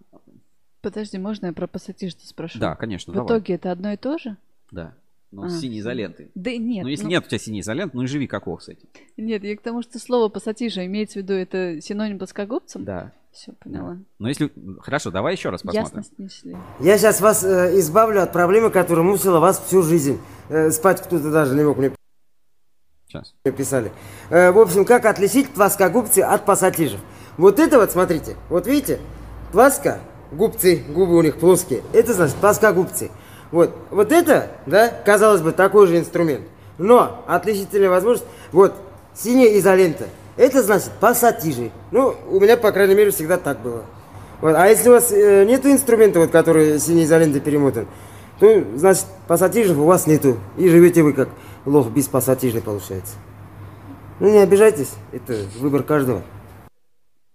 [0.83, 2.59] Подожди, можно я про пассатижи спрошу?
[2.59, 3.27] Да, конечно, В давай.
[3.29, 4.37] итоге это одно и то же?
[4.71, 4.95] да.
[5.33, 5.49] Ну, А.
[5.49, 6.33] с синей изолентой.
[6.35, 6.83] Да нет.
[6.83, 8.89] Ну, если ну- нет у тебя синей изоленты, ну и живи как ох с этим.
[9.17, 12.85] Нет, я к тому, что слово пассатижа имеется в виду, это синоним плоскогубцам?
[12.85, 13.13] Да.
[13.33, 13.99] Все, поняла.
[14.19, 14.53] Ну, если...
[14.81, 15.85] Хорошо, давай еще раз посмотрим.
[15.85, 16.57] Ясность несли.
[16.81, 20.21] Я сейчас вас э, избавлю от проблемы, которая мучила вас всю жизнь.
[20.49, 21.93] Э, спать кто-то даже не мог, мне
[23.07, 23.35] Сейчас.
[23.57, 23.93] писали.
[24.31, 27.01] Э, в общем, как отличить плоскогубцы от пассатижев?
[27.37, 29.01] Вот это вот, смотрите, вот видите,
[29.53, 30.01] плоско,
[30.33, 33.11] губцы, губы у них плоские, это значит плоскогубцы.
[33.51, 36.47] Вот, вот это, да, казалось бы, такой же инструмент.
[36.79, 38.75] Но отличительная возможность, вот,
[39.15, 40.07] синяя изолента,
[40.41, 41.71] это значит пассатижи.
[41.91, 43.85] Ну, у меня, по крайней мере, всегда так было.
[44.41, 44.55] Вот.
[44.57, 47.87] А если у вас э, нету инструмента, вот, который синей изолентой перемотан,
[48.39, 50.39] то, значит, пассатижев у вас нету.
[50.57, 51.29] И живете вы как
[51.67, 53.15] лох без пассатижной получается.
[54.19, 56.23] Ну, не обижайтесь, это выбор каждого.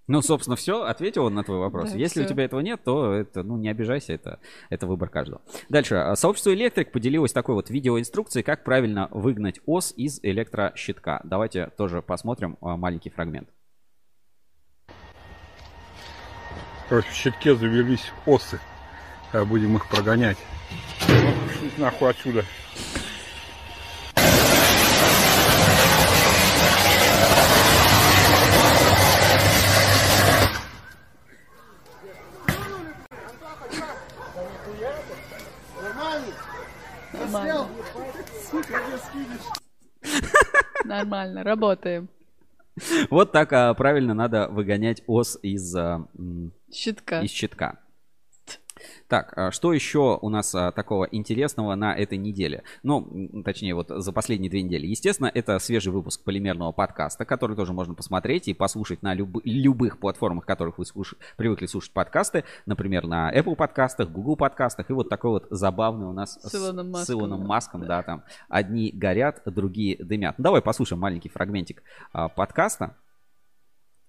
[0.07, 1.91] Ну, собственно, все, ответил он на твой вопрос.
[1.91, 2.34] Да, Если у всё.
[2.34, 5.41] тебя этого нет, то это, ну, не обижайся, это, это выбор каждого.
[5.69, 5.95] Дальше.
[5.95, 11.22] А, Сообщество Электрик поделилось такой вот видеоинструкцией, как правильно выгнать ос из электрощитка.
[11.23, 13.49] Давайте тоже посмотрим а, маленький фрагмент.
[16.88, 18.60] Короче, в щитке завелись осы.
[19.48, 20.38] Будем их прогонять.
[21.10, 21.34] Ну,
[21.84, 22.45] нахуй отсюда.
[37.36, 37.68] Нормально.
[40.86, 42.10] Нормально, работаем.
[43.10, 46.06] Вот так а, правильно надо выгонять ос из, а,
[46.72, 47.22] Щитка.
[47.22, 47.80] из щитка.
[49.07, 52.64] Так, а что еще у нас а, такого интересного на этой неделе?
[52.84, 54.88] Ну, точнее, вот за последние две недели.
[54.88, 59.99] Естественно, это свежий выпуск полимерного подкаста, который тоже можно посмотреть и послушать на люб- любых
[59.99, 62.44] платформах, которых вы слуш- привыкли слушать подкасты.
[62.66, 64.90] Например, на Apple подкастах, Google подкастах.
[64.90, 67.48] И вот такой вот забавный у нас С Илоном с Маском, Илоном да.
[67.48, 70.38] Маском, да, там одни горят, другие дымят.
[70.38, 71.84] Ну, давай послушаем маленький фрагментик
[72.14, 72.95] а, подкаста.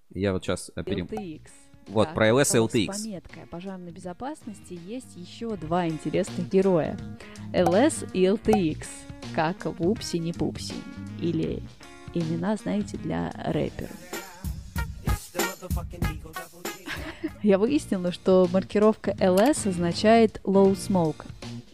[0.09, 1.05] Я вот сейчас перем...
[1.05, 1.66] LTX.
[1.87, 2.93] Вот, Так, про LS вопрос LTX.
[2.93, 6.97] С пометкой о пожарной безопасности есть еще два интересных героя.
[7.53, 8.85] LS и LTX.
[9.33, 10.75] Как Вупси не Пупси.
[11.21, 11.63] Или
[12.13, 13.91] имена, знаете, для рэперов.
[17.43, 21.25] Я выяснила, что маркировка LS означает low smoke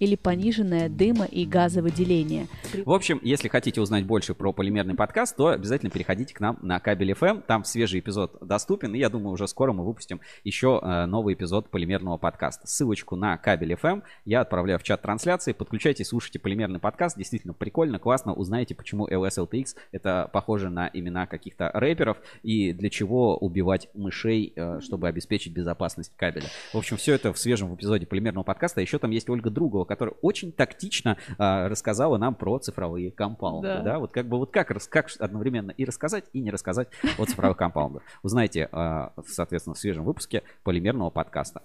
[0.04, 2.48] или пониженное дыма и газовыделение.
[2.86, 6.80] В общем, если хотите узнать больше про полимерный подкаст, то обязательно переходите к нам на
[6.80, 7.44] кабель FM.
[7.48, 11.70] Там свежий эпизод доступен, и я думаю, уже скоро мы выпустим еще э, новый эпизод
[11.70, 12.68] полимерного подкаста.
[12.68, 15.54] Ссылочку на кабель FM я отправляю в чат трансляции.
[15.54, 17.18] Подключайтесь, слушайте полимерный подкаст.
[17.18, 18.34] Действительно прикольно, классно.
[18.34, 24.82] Узнаете, почему LSLTX это похоже на имена каких-то рэперов и для чего убивать мышей, э,
[24.82, 26.48] чтобы обеспечить безопасность кабеля.
[26.74, 28.82] В общем, все это в свежем эпизоде полимерного подкаста.
[28.82, 33.68] Еще там есть Ольга Другова, которая очень тактично э, рассказала нам про цифровые компаунды.
[33.68, 33.82] Да.
[33.82, 34.00] Да.
[34.00, 38.04] вот как бы вот как, как одновременно и рассказать, и не рассказать о цифровых компаундах.
[38.24, 41.62] Узнаете, э, соответственно, в свежем выпуске полимерного подкаста.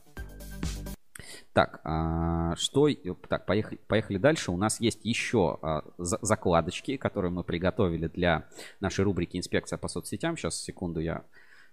[1.52, 2.88] Так, а, что...
[3.28, 4.52] Так, поехали, поехали дальше.
[4.52, 8.48] У нас есть еще а, за- закладочки, которые мы приготовили для
[8.78, 10.36] нашей рубрики «Инспекция по соцсетям».
[10.36, 11.24] Сейчас, секунду, я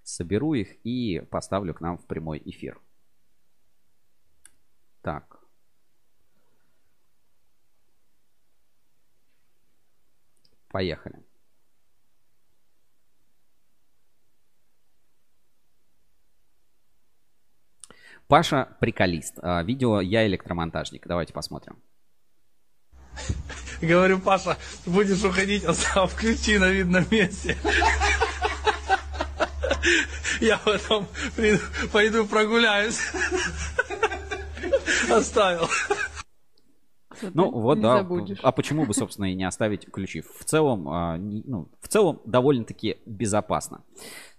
[0.04, 2.80] соберу их и поставлю к нам в прямой эфир.
[5.02, 5.35] Так.
[10.76, 11.16] Поехали.
[18.28, 19.40] Паша приколист.
[19.42, 21.08] А, Видео «Я электромонтажник».
[21.08, 21.82] Давайте посмотрим.
[23.82, 27.56] Говорю, Паша, будешь уходить, оставь ключи на видном месте.
[30.42, 31.08] Я потом
[31.94, 33.00] пойду прогуляюсь.
[35.10, 35.70] Оставил.
[37.34, 37.98] Ну вот не да.
[37.98, 38.40] забудешь.
[38.42, 40.22] А почему бы, собственно, и не оставить ключи?
[40.22, 43.84] В целом, а, не- ну, в целом довольно-таки безопасно.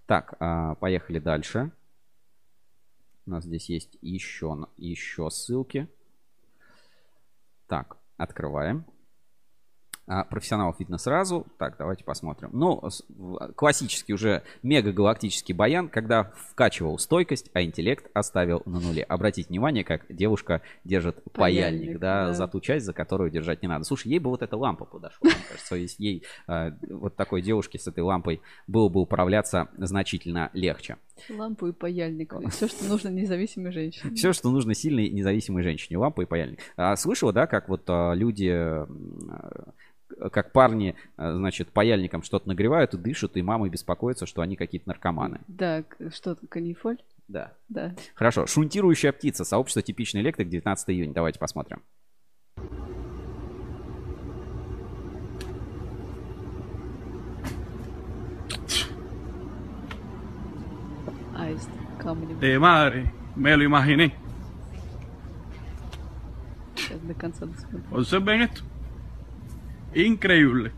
[0.07, 1.73] Так, а, поехали дальше.
[3.27, 5.89] У нас здесь есть еще, еще ссылки.
[7.67, 8.85] Так, открываем.
[10.09, 11.47] А, профессионалов видно сразу.
[11.59, 12.51] Так, давайте посмотрим.
[12.53, 12.83] Ну,
[13.57, 19.03] классический уже мегагалактический баян, когда вкачивал стойкость, а интеллект оставил на нуле.
[19.03, 22.35] Обратите внимание, как девушка держит паяльник, Паяльник, да, да.
[22.35, 23.85] за ту часть, за которую держать не надо.
[23.85, 25.75] Слушай, ей бы вот эта лампа подошла, мне кажется.
[25.75, 30.99] Если ей э, вот такой девушке с этой лампой было бы управляться значительно легче.
[31.31, 32.33] Лампу и паяльник.
[32.51, 34.15] Все, что нужно независимой женщине.
[34.15, 35.99] Все, что нужно сильной независимой женщине.
[35.99, 36.61] Лампа и паяльник.
[36.77, 38.87] А, слышала, да, как вот а, люди, а,
[40.33, 44.89] как парни, а, значит, паяльником что-то нагревают и дышат, и мамы беспокоятся, что они какие-то
[44.89, 45.41] наркоманы.
[45.49, 46.99] Да, к- что там, канифоль?
[47.29, 47.53] Да.
[47.69, 47.95] Да.
[48.15, 48.47] Хорошо.
[48.47, 49.45] Шунтирующая птица.
[49.45, 50.49] Сообщество типичный электрик.
[50.49, 51.13] 19 июня.
[51.13, 51.83] Давайте посмотрим.
[61.35, 61.69] Аист
[62.01, 62.39] камнем.
[62.39, 64.13] De madre, me lo imaginé.
[66.75, 67.83] Сейчас до конца досмотрю.
[67.91, 68.63] Observen esto.
[69.96, 70.72] Increíble.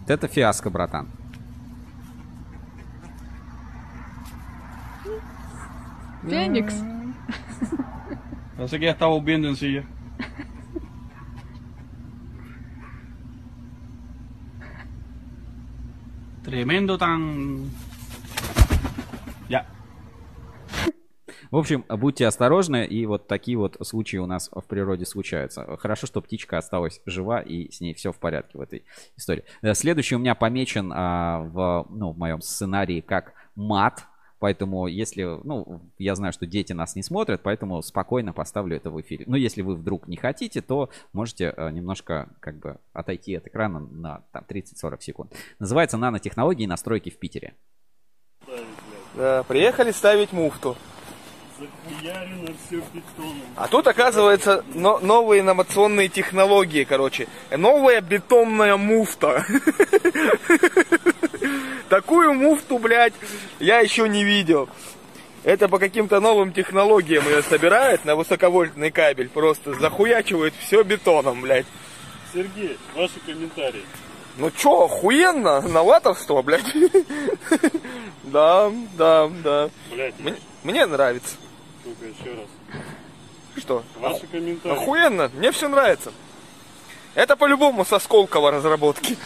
[0.00, 1.08] Вот Это фиаско, братан.
[6.28, 6.74] Феникс.
[8.56, 9.84] Parece que ya está volviendo en silla.
[16.42, 17.70] Tremendo tan
[21.51, 25.77] В общем, будьте осторожны, и вот такие вот случаи у нас в природе случаются.
[25.77, 28.85] Хорошо, что птичка осталась жива, и с ней все в порядке в этой
[29.17, 29.43] истории.
[29.61, 34.05] Э, Следующий у меня помечен а, в, ну, в моем сценарии как мат.
[34.39, 38.99] Поэтому, если, ну, я знаю, что дети нас не смотрят, поэтому спокойно поставлю это в
[39.01, 39.25] эфире.
[39.27, 43.81] Но если вы вдруг не хотите, то можете э, немножко, как бы, отойти от экрана
[43.81, 45.33] на там, 30-40 секунд.
[45.59, 47.55] Называется «Нанотехнологии и настройки в Питере».
[49.15, 50.77] Да, приехали ставить муфту.
[53.55, 57.27] А тут, оказывается, но- новые инновационные технологии, короче.
[57.55, 59.45] Новая бетонная муфта.
[61.89, 63.13] Такую муфту, блядь,
[63.59, 64.69] я еще не видел.
[65.43, 69.27] Это по каким-то новым технологиям ее собирают на высоковольтный кабель.
[69.29, 71.65] Просто захуячивают все бетоном, блядь.
[72.33, 73.83] Сергей, ваши комментарии.
[74.37, 76.65] Ну чё, охуенно, новаторство, блядь.
[78.23, 79.69] Да, да, да.
[79.91, 80.13] Блядь,
[80.63, 81.35] мне нравится.
[81.83, 82.47] Только еще раз.
[83.57, 83.83] Что?
[83.99, 84.75] Ваши комментарии.
[84.75, 86.11] Охуенно, мне все нравится.
[87.15, 89.17] Это по-любому со Сколково разработки.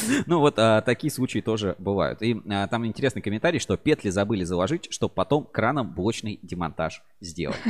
[0.26, 2.22] Ну вот а, такие случаи тоже бывают.
[2.22, 7.56] И а, там интересный комментарий, что петли забыли заложить, чтобы потом краном блочный демонтаж сделать.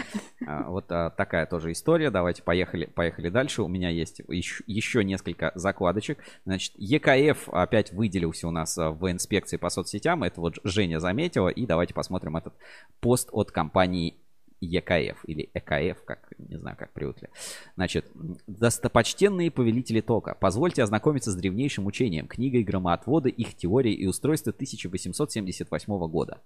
[0.46, 2.10] А, вот а, такая тоже история.
[2.10, 3.62] Давайте поехали, поехали дальше.
[3.62, 6.18] У меня есть еще, еще несколько закладочек.
[6.44, 10.22] Значит, ЕКФ опять выделился у нас а, в инспекции по соцсетям.
[10.22, 11.48] Это вот Женя заметила.
[11.48, 12.54] И давайте посмотрим этот
[13.00, 14.18] пост от компании
[14.60, 17.28] ЕКФ или ЭКФ, как не знаю, как привыкли.
[17.74, 18.06] Значит,
[18.46, 26.08] достопочтенные повелители тока, позвольте ознакомиться с древнейшим учением, книгой громоотвода, их теории и устройства 1878
[26.08, 26.40] года.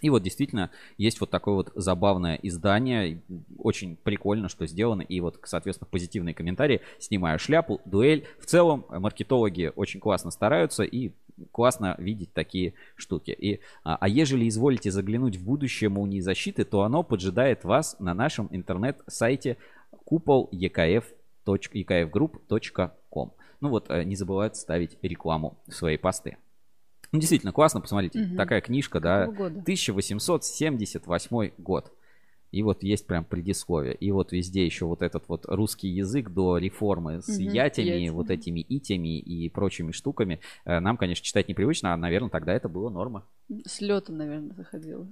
[0.00, 3.20] И вот действительно есть вот такое вот забавное издание.
[3.58, 5.02] Очень прикольно, что сделано.
[5.02, 6.80] И вот, соответственно, позитивные комментарии.
[6.98, 8.26] Снимаю шляпу, дуэль.
[8.40, 11.12] В целом, маркетологи очень классно стараются и
[11.52, 13.30] классно видеть такие штуки.
[13.30, 18.14] И, а, а ежели изволите заглянуть в будущее молнии защиты, то оно поджидает вас на
[18.14, 19.58] нашем интернет-сайте
[20.04, 23.32] купол ekf.ekfgroup.com.
[23.60, 26.36] Ну вот, э, не забывайте ставить рекламу в свои посты.
[27.12, 28.18] Ну, действительно, классно, посмотрите.
[28.20, 28.36] Мгм.
[28.36, 29.60] Такая книжка, да, Какого года?
[29.60, 31.92] 1878 год.
[32.50, 33.94] И вот есть прям предисловие.
[33.94, 38.08] И вот везде еще вот этот вот русский язык до реформы с Мгм, ятями, ятями.
[38.08, 40.40] вот этими итями и прочими штуками.
[40.64, 43.24] Э, Нам, конечно, читать непривычно, а, наверное, тогда это было норма.
[43.66, 45.06] С летом, наверное, заходила.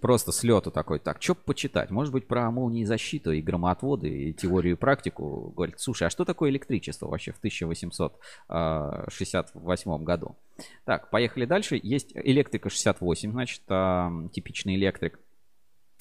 [0.00, 1.90] Просто с лету такой, так, что почитать?
[1.90, 5.52] Может быть, про молнии защиту и громоотводы, и теорию и практику.
[5.56, 10.36] Говорит, слушай, а что такое электричество вообще в 1868 году?
[10.84, 11.80] Так, поехали дальше.
[11.82, 13.62] Есть электрика 68, значит,
[14.32, 15.18] типичный электрик.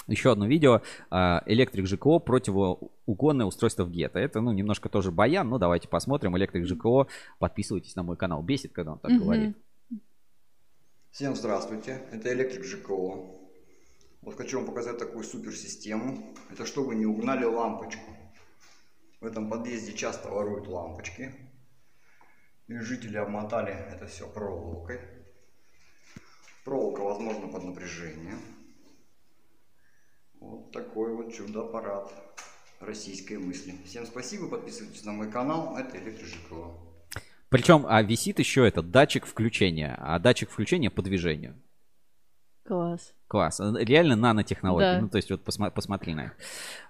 [0.09, 0.81] Еще одно видео.
[1.11, 4.19] а, Электрик ЖКО противоугонное устройство в гетто.
[4.19, 6.35] Это, ну, немножко тоже баян, но давайте посмотрим.
[6.35, 7.07] Электрик ЖКО.
[7.37, 8.41] Подписывайтесь на мой канал.
[8.41, 9.19] Бесит, когда он так Мгм.
[9.23, 9.57] говорит.
[11.11, 13.35] Всем здравствуйте, это Электрик ЖКО.
[14.21, 16.33] Вот хочу вам показать такую суперсистему.
[16.51, 18.11] Это чтобы не угнали лампочку.
[19.21, 21.33] В этом подъезде часто воруют лампочки.
[22.67, 24.99] И жители обмотали это все проволокой.
[26.63, 28.39] Проволока, возможно, под напряжением.
[30.39, 32.11] Вот такой вот чудо-аппарат
[32.79, 33.73] российской мысли.
[33.85, 35.77] Всем спасибо, подписывайтесь на мой канал.
[35.77, 36.71] Это Электрик ЖКО.
[37.49, 39.95] Причем, а висит еще этот датчик включения.
[39.99, 41.55] А датчик включения по движению.
[42.63, 43.15] Класс.
[43.27, 43.59] Класс.
[43.59, 44.95] Реально нанотехнологии.
[44.95, 45.01] Да.
[45.01, 46.33] Ну, то есть, вот посма- посмотри на это.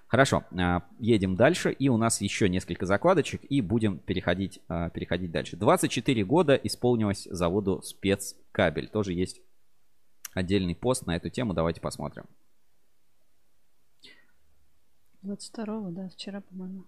[0.06, 1.72] Хорошо, а, едем дальше.
[1.72, 5.56] И у нас еще несколько закладочек, и будем переходить, а, переходить дальше.
[5.56, 8.88] 24 года исполнилось заводу спецкабель.
[8.88, 9.40] Тоже есть
[10.34, 11.54] отдельный пост на эту тему.
[11.54, 12.26] Давайте посмотрим.
[15.24, 16.84] 22-го, да, вчера, по-моему.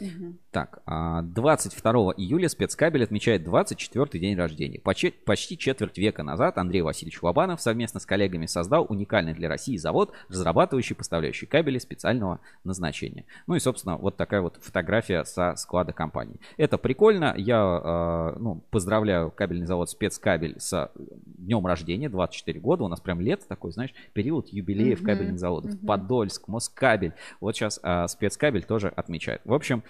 [0.00, 0.38] Мгм.
[0.50, 4.80] Так, а, 22 июля спецкабель отмечает 24 день рождения.
[4.80, 9.76] Почти, почти четверть века назад Андрей Васильевич Лобанов совместно с коллегами создал уникальный для России
[9.76, 13.24] завод, разрабатывающий и поставляющий кабели специального назначения.
[13.46, 16.40] Ну и, собственно, вот такая вот фотография со склада компании.
[16.56, 17.34] Это прикольно.
[17.36, 22.84] Я а, ну, поздравляю кабельный завод спецкабель с днем рождения, 24 года.
[22.84, 25.78] У нас прям лето такой, знаешь, период юбилеев Мгм, кабельных заводов.
[25.86, 27.12] Подольск, Москабель.
[27.40, 29.40] Вот сейчас а, спецкабель тоже отмечает.
[29.44, 29.85] В общем, а,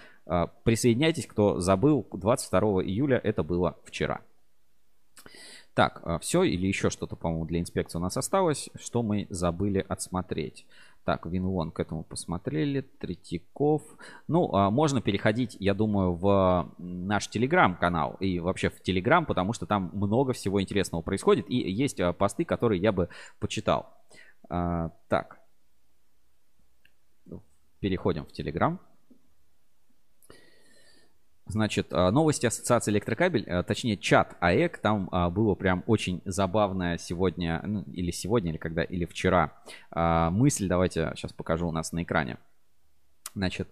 [0.63, 4.21] присоединяйтесь, кто забыл, 22 июля это было вчера.
[5.73, 10.65] Так, все или еще что-то, по-моему, для инспекции у нас осталось, что мы забыли отсмотреть.
[11.07, 13.81] Так, Винвон к этому посмотрели, Третьяков.
[14.27, 19.65] Ну, а, можно переходить, я думаю, в наш телеграм-канал и вообще в телеграм, потому что
[19.65, 21.49] там много всего интересного происходит.
[21.49, 23.07] И есть а, посты, которые я бы
[23.39, 23.87] почитал.
[24.49, 25.39] А, Так.
[27.79, 28.77] Переходим в телеграм.
[31.49, 36.97] Значит, а, новости Ассоциации Электрокабель, а, точнее чат АЭК, там а, было прям очень забавная
[36.97, 39.53] сегодня, ну, или сегодня, или когда, или вчера
[39.93, 42.37] мысль, давайте сейчас покажу у нас на экране.
[43.33, 43.69] Значит,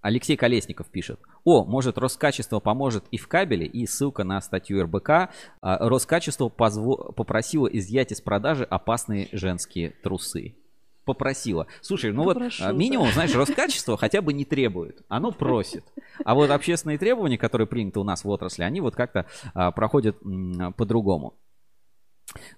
[0.00, 1.18] Алексей Колесников пишет.
[1.44, 5.30] О, может Роскачество поможет и в кабеле, и ссылка на статью РБК.
[5.62, 10.56] Роскачество позво- попросило изъять из продажи опасные женские трусы.
[11.04, 11.66] Попросила.
[11.80, 12.72] Слушай, ну вот Попрошу, а, да.
[12.72, 15.02] минимум, знаешь, Роскачество хотя бы не требует.
[15.08, 15.84] Оно просит.
[16.24, 20.16] А вот общественные требования, которые приняты у нас в отрасли, они вот как-то а, проходят
[20.24, 21.34] м, по-другому.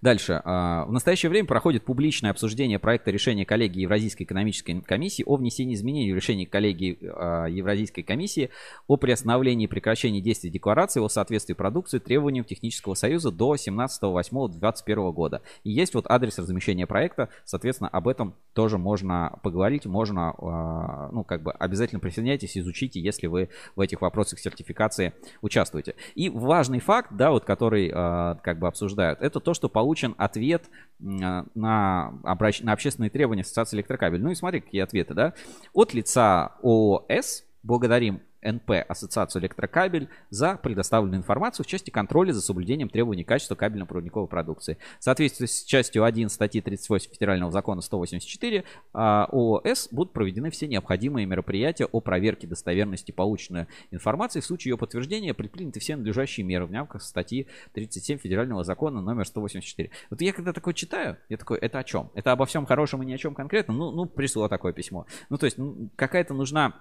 [0.03, 0.41] Дальше.
[0.45, 5.75] А, В настоящее время проходит публичное обсуждение проекта решения коллегии Евразийской экономической комиссии о внесении
[5.75, 8.51] изменений в решение коллегии а, Евразийской комиссии
[8.87, 15.43] о приостановлении и прекращении действия декларации о соответствии продукции требованиям Технического союза до 17.08.2021 года.
[15.65, 21.25] И есть вот адрес размещения проекта, соответственно, об этом тоже можно поговорить, можно, а, ну,
[21.25, 25.13] как бы обязательно присоединяйтесь, изучите, если вы в этих вопросах сертификации
[25.43, 25.95] участвуете.
[26.15, 30.71] И важный факт, да, вот который как бы обсуждают, это то, что получен ответ
[31.01, 34.23] м, на, обращ- на общественные требования Ассоциации электрокабель.
[34.23, 35.35] Ну и смотри, какие ответы, да.
[35.73, 42.89] От лица ООС благодарим НП Ассоциацию электрокабель за предоставленную информацию в части контроля за соблюдением
[42.89, 44.79] требований качества кабельно-проводниковой продукции.
[44.99, 50.67] В соответствии с частью 1 статьи 38 Федерального закона 184 а, ООС будут проведены все
[50.67, 54.41] необходимые мероприятия о проверке достоверности полученной информации.
[54.41, 59.27] В случае ее подтверждения предприняты все надлежащие меры в рамках статьи 37 Федерального закона номер
[59.27, 59.91] 184.
[60.11, 62.11] Вот я когда такое читаю, я такой, это о чем?
[62.15, 63.77] Это обо всем хорошем и ни о чем конкретном?
[63.77, 65.07] Ну, ну пришло такое письмо.
[65.29, 66.75] Ну, то есть ну, какая-то нужна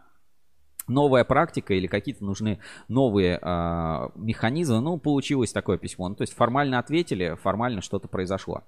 [0.88, 4.82] новая практика или какие-то нужны новые а, механизмы.
[4.82, 6.10] Ну, получилось такое письмо.
[6.10, 8.64] Ну, то есть формально ответили, формально что-то произошло.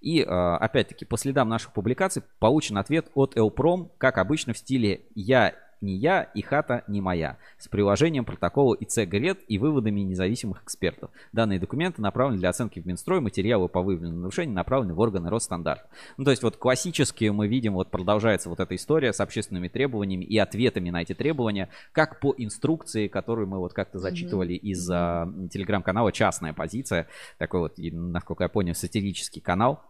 [0.00, 5.02] И а, опять-таки по следам наших публикаций получен ответ от Элпром, как обычно в стиле
[5.14, 5.54] «я
[5.86, 11.10] не я и хата не моя» с приложением протокола ИЦ ГРЕД и выводами независимых экспертов.
[11.32, 15.82] Данные документы направлены для оценки в Минстрой, материалы по выявленным нарушениям направлены в органы Росстандарт.
[16.16, 20.24] Ну, то есть вот классически мы видим, вот продолжается вот эта история с общественными требованиями
[20.24, 25.32] и ответами на эти требования, как по инструкции, которую мы вот как-то зачитывали из а,
[25.50, 27.06] телеграм-канала «Частная позиция»,
[27.38, 29.82] такой вот, насколько я понял, сатирический канал.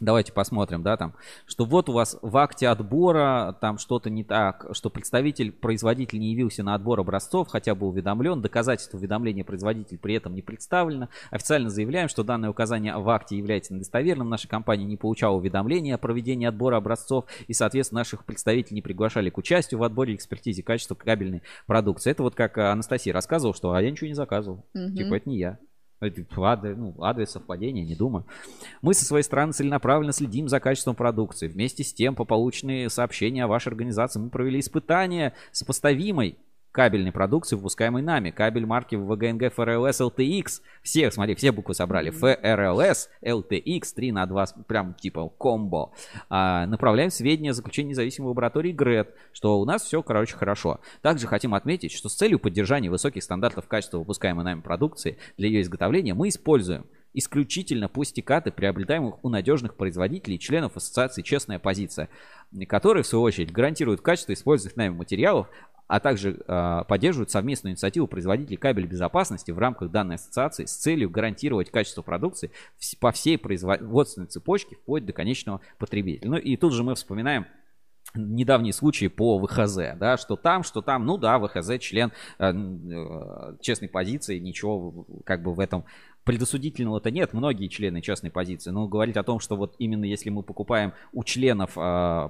[0.00, 1.14] Давайте посмотрим, да, там,
[1.46, 6.30] что вот у вас в акте отбора там что-то не так, что представитель, производитель не
[6.30, 11.08] явился на отбор образцов, хотя бы уведомлен, доказательство уведомления производитель при этом не представлено.
[11.30, 14.28] Официально заявляем, что данное указание в акте является недостоверным.
[14.28, 19.30] Наша компания не получала уведомления о проведении отбора образцов и, соответственно, наших представителей не приглашали
[19.30, 22.10] к участию в отборе экспертизе качества кабельной продукции.
[22.10, 24.64] Это вот как Анастасия рассказывала, что а я ничего не заказывал.
[24.74, 24.94] Мгм.
[24.94, 25.58] Типа это не я.
[26.00, 28.24] Это адрес, ну, адрес совпадения, не думаю.
[28.82, 31.48] Мы со своей стороны целенаправленно следим за качеством продукции.
[31.48, 36.38] Вместе с тем, по полученные сообщения о вашей организации, мы провели испытания сопоставимой
[36.72, 38.30] кабельной продукции, выпускаемой нами.
[38.30, 40.46] Кабель марки ВГНГ ФРЛС LTX.
[40.82, 42.10] Всех, смотри, все буквы собрали.
[42.10, 45.92] ФРЛС LTX 3 на 2, прям типа комбо.
[46.28, 50.80] А, направляем сведения о заключении независимой лаборатории ГРЭД, что у нас все, короче, хорошо.
[51.02, 55.62] Также хотим отметить, что с целью поддержания высоких стандартов качества выпускаемой нами продукции для ее
[55.62, 62.08] изготовления мы используем исключительно пластикаты, приобретаемых у надежных производителей и членов ассоциации «Честная позиция»,
[62.68, 65.48] которые, в свою очередь, гарантируют качество используемых нами материалов,
[65.88, 71.10] а также э, поддерживают совместную инициативу производителей кабель безопасности в рамках данной ассоциации с целью
[71.10, 72.52] гарантировать качество продукции
[73.00, 76.30] по всей производственной цепочке вплоть до конечного потребителя.
[76.30, 77.46] Ну и тут же мы вспоминаем
[78.14, 83.56] недавние случаи по ВХЗ, да, что там, что там, ну да, ВХЗ член э, э,
[83.60, 85.84] честной позиции, ничего как бы в этом
[86.28, 90.42] предосудительного-то нет, многие члены частной позиции, но говорить о том, что вот именно если мы
[90.42, 92.28] покупаем у членов э,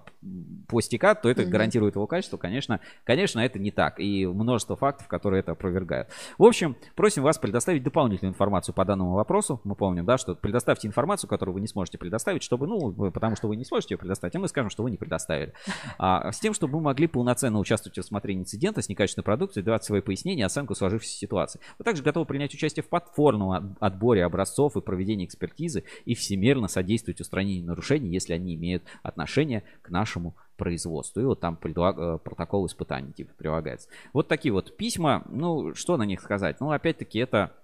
[0.68, 1.50] пластикат, то это Мгм.
[1.50, 6.08] гарантирует его качество, конечно, конечно, это не так, и множество фактов, которые это опровергают.
[6.38, 10.86] В общем, просим вас предоставить дополнительную информацию по данному вопросу, мы помним, да, что предоставьте
[10.86, 14.36] информацию, которую вы не сможете предоставить, чтобы, ну, потому что вы не сможете ее предоставить,
[14.36, 15.52] а мы скажем, что вы не предоставили.
[15.98, 19.82] А, с тем, чтобы мы могли полноценно участвовать в рассмотрении инцидента с некачественной продукцией, давать
[19.82, 21.60] свои пояснения, оценку сложившейся ситуации.
[21.80, 26.68] Вы также готовы принять участие в платформном от- отборе образцов и проведении экспертизы и всемерно
[26.68, 31.20] содействовать устранению нарушений, если они имеют отношение к нашему производству.
[31.20, 33.88] И вот там э, протокол испытаний типа прилагается.
[34.12, 36.60] Вот такие вот письма, ну, что на них сказать?
[36.60, 37.54] Ну, опять-таки, это,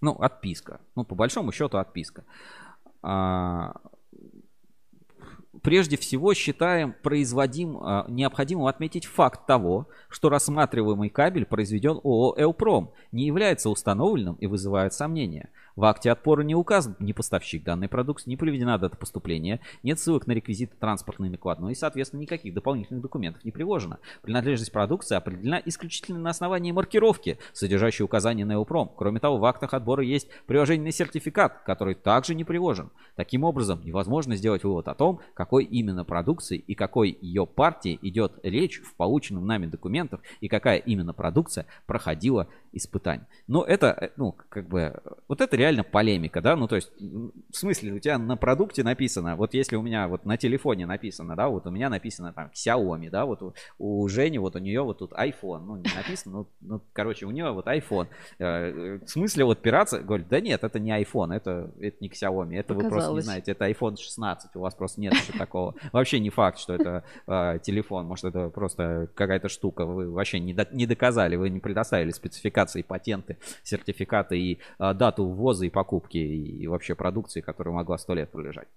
[0.00, 0.80] ну, отписка.
[0.96, 2.24] Ну, по большому счету, отписка.
[3.02, 3.74] А,
[5.62, 12.92] прежде всего считаем производим, а, необходимым отметить факт того, что рассматриваемый кабель произведен ООО «Элпром»,
[13.12, 15.50] не является установленным и вызывает сомнения.
[15.78, 20.26] В акте отпора не указан ни поставщик данной продукции, не приведена дата поступления, нет ссылок
[20.26, 24.00] на реквизиты транспортной накладной и, соответственно, никаких дополнительных документов не приложено.
[24.22, 28.90] Принадлежность продукции определена исключительно на основании маркировки, содержащей указание Неопром.
[28.96, 32.90] Кроме того, в актах отбора есть приложение сертификат, который также не приложен.
[33.14, 38.40] Таким образом, невозможно сделать вывод о том, какой именно продукции и какой ее партии идет
[38.42, 43.28] речь в полученном нами документах и какая именно продукция проходила испытание.
[43.46, 47.56] Но это, э, ну, как бы, вот это реально полемика, да, ну, то есть, в
[47.56, 51.48] смысле, у тебя на продукте написано, вот если у меня вот на телефоне написано, да,
[51.48, 54.98] вот у меня написано там Xiaomi, да, вот у, у Жени, вот у нее вот
[54.98, 58.08] тут iPhone, ну, не написано, ну, ну короче, у нее вот iPhone.
[58.38, 60.00] Э, в смысле вот пираться?
[60.00, 63.52] Говорит, да нет, это не iPhone, это, это не Xiaomi, это вы просто не знаете,
[63.52, 65.74] это iPhone 16, у вас просто нет еще такого.
[65.92, 70.54] Вообще не факт, что это э, телефон, может это просто какая-то штука, вы вообще не,
[70.54, 76.18] до, не доказали, вы не предоставили спецификации, патенты, сертификаты и э, дату ввоза и покупки
[76.18, 78.68] и, и вообще продукции, которая могла сто лет пролежать.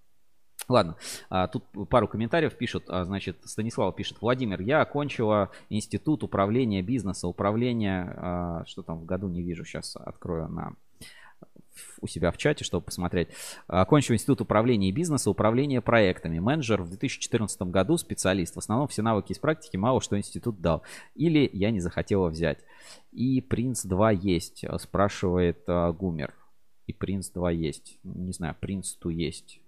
[0.72, 0.95] Ладно,
[1.30, 2.86] а, тут пару комментариев пишут.
[2.88, 4.22] А, значит, Станислав пишет.
[4.22, 8.14] Владимир, я окончила институт управления бизнеса, управления...
[8.18, 10.76] А, что там в году не вижу, сейчас открою на
[12.02, 13.30] у себя в чате, чтобы посмотреть.
[13.68, 16.38] Окончил институт управления бизнеса, управления проектами.
[16.38, 18.56] Менеджер в 2014 году, специалист.
[18.56, 20.84] В основном все навыки из практики, мало что институт дал.
[21.16, 22.60] Или я не захотела взять.
[23.12, 26.34] И Принц 2 есть, спрашивает Гумер.
[26.92, 27.98] И Принц 2 есть.
[28.04, 29.62] Не знаю, Принц 2 есть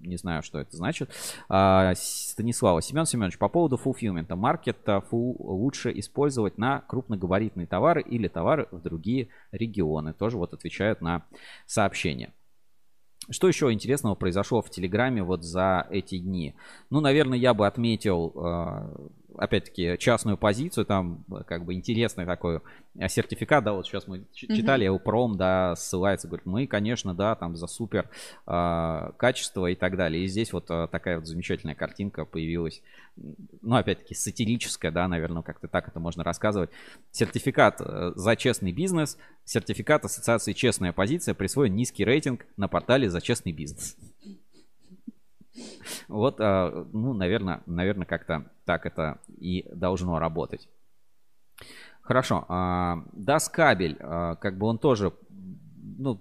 [0.00, 1.10] не знаю, что это значит.
[1.48, 4.32] А, Станислава Семен Семенович, по поводу fulfillment.
[4.34, 4.78] Маркет
[5.08, 10.12] фу лучше использовать на крупногабаритные товары или товары в другие регионы.
[10.12, 11.26] Тоже вот отвечают на
[11.66, 12.32] сообщение.
[13.28, 16.54] Что еще интересного произошло в Телеграме вот за эти дни?
[16.90, 18.94] Ну, наверное, я бы отметил а,
[19.38, 22.60] опять-таки, частную позицию, там, как бы, интересный такой
[22.98, 24.96] э, сертификат, да, вот сейчас мы читали, mm-hmm.
[24.96, 28.08] Упром, да, ссылается, говорит, мы, конечно, да, там, за супер
[28.46, 30.24] э, качество и так далее.
[30.24, 32.82] И здесь вот э, такая вот замечательная картинка появилась,
[33.62, 36.70] ну, опять-таки, сатирическая, да, наверное, как-то так это можно рассказывать.
[37.12, 43.20] Сертификат э, за честный бизнес, сертификат ассоциации «Честная позиция» присвоен низкий рейтинг на портале «За
[43.20, 43.96] честный бизнес».
[46.08, 50.68] Вот, а, ну, наверное, наверное, как-то так это и должно работать.
[52.02, 52.44] Хорошо.
[52.48, 55.12] А, DAS кабель, а, как бы он тоже,
[55.98, 56.20] ну,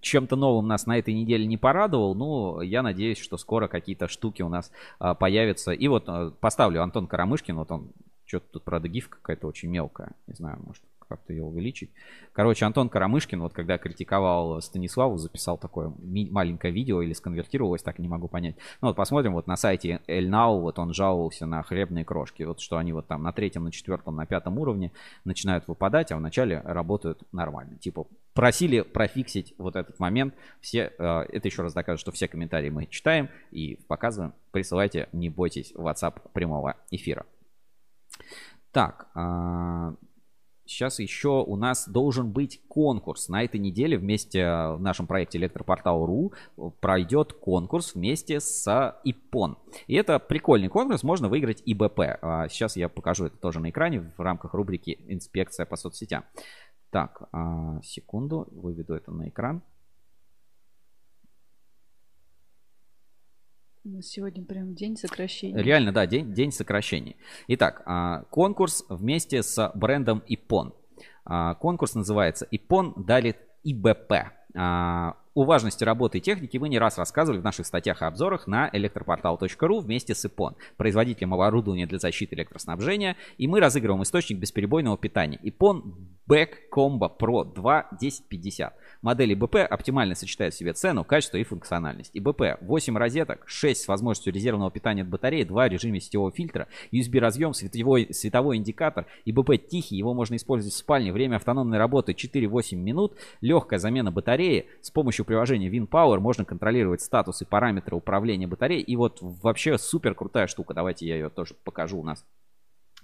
[0.00, 4.40] чем-то новым нас на этой неделе не порадовал, но я надеюсь, что скоро какие-то штуки
[4.40, 4.72] у нас
[5.20, 5.72] появятся.
[5.72, 6.08] И вот
[6.40, 7.92] поставлю Антон Карамышкин, вот он,
[8.24, 10.82] что-то тут, правда, гифка какая-то очень мелкая, не знаю, может,
[11.16, 11.90] как-то ее увеличить.
[12.32, 18.08] Короче, Антон Карамышкин, вот когда критиковал Станиславу, записал такое маленькое видео или сконвертировалось, так не
[18.08, 18.56] могу понять.
[18.80, 22.76] Ну вот посмотрим, вот на сайте Elnow, вот он жаловался на хлебные крошки, вот что
[22.78, 24.90] они вот там на третьем, на четвертом, на пятом уровне
[25.24, 27.78] начинают выпадать, а вначале работают нормально.
[27.78, 30.34] Типа просили профиксить вот этот момент.
[30.60, 34.34] Все, э, это еще раз доказывает, что все комментарии мы читаем и показываем.
[34.50, 37.24] Присылайте, не бойтесь, WhatsApp прямого эфира.
[38.72, 39.94] Так, а,
[40.66, 43.28] Сейчас еще у нас должен быть конкурс.
[43.28, 46.32] На этой неделе вместе в нашем проекте Электропортал.ру
[46.80, 49.58] пройдет конкурс вместе с ИПОН.
[49.86, 52.00] И это прикольный конкурс, можно выиграть ИБП.
[52.22, 56.24] А сейчас я покажу это тоже на экране в рамках рубрики «Инспекция по соцсетям».
[56.90, 59.56] Так, а, секунду, выведу это на экран.
[59.56, 59.62] У нас
[64.02, 65.62] сегодня прям день сокращений.
[65.62, 67.16] Реально, да, день, день сокращений.
[67.48, 70.74] Итак, а, конкурс вместе с брендом Ипон.
[71.24, 74.12] А, конкурс называется Ипон дарит ИБП.
[74.56, 78.46] А, о важности работы и техники мы не раз рассказывали в наших статьях и обзорах
[78.46, 83.16] на электропортал.ру вместе с ИПОН, производителем оборудования для защиты электроснабжения.
[83.36, 85.38] И мы разыгрываем источник бесперебойного питания.
[85.42, 88.74] ИПОН Back Combo Pro 2 1050.
[89.02, 92.10] Модели БП оптимально сочетают в себе цену, качество и функциональность.
[92.14, 96.30] И БП 8 розеток, 6 с возможностью резервного питания от батареи, 2 в режиме сетевого
[96.30, 99.06] фильтра, USB разъем, световой, световой индикатор.
[99.26, 101.12] И БП тихий, его можно использовать в спальне.
[101.12, 103.18] Время автономной работы 4-8 минут.
[103.42, 104.66] Легкая замена батареи.
[104.80, 108.82] С помощью приложения WinPower можно контролировать статус и параметры управления батареей.
[108.82, 110.72] И вот вообще супер крутая штука.
[110.72, 112.24] Давайте я ее тоже покажу у нас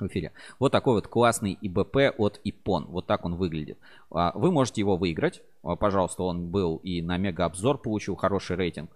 [0.01, 0.33] в эфире.
[0.59, 2.87] Вот такой вот классный ИБП от ИПОН.
[2.87, 3.79] Вот так он выглядит.
[4.11, 5.43] А, вы можете его выиграть.
[5.63, 8.91] А, пожалуйста, он был и на мега обзор получил хороший рейтинг.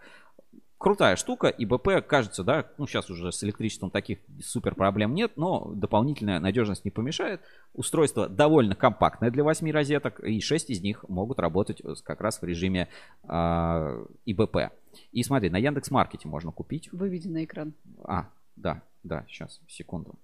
[0.85, 5.73] Крутая штука, ИБП, кажется, да, ну сейчас уже с электричеством таких супер проблем нет, но
[5.75, 7.41] дополнительная надежность не помешает.
[7.73, 12.45] Устройство довольно компактное для 8 розеток, и 6 из них могут работать как раз в
[12.45, 12.89] режиме
[13.23, 14.73] э, ИБП.
[15.11, 16.93] И смотри, на Яндекс Маркете можно купить.
[16.93, 17.73] Выведи на экран.
[18.03, 20.17] А, да, да, сейчас, секунду.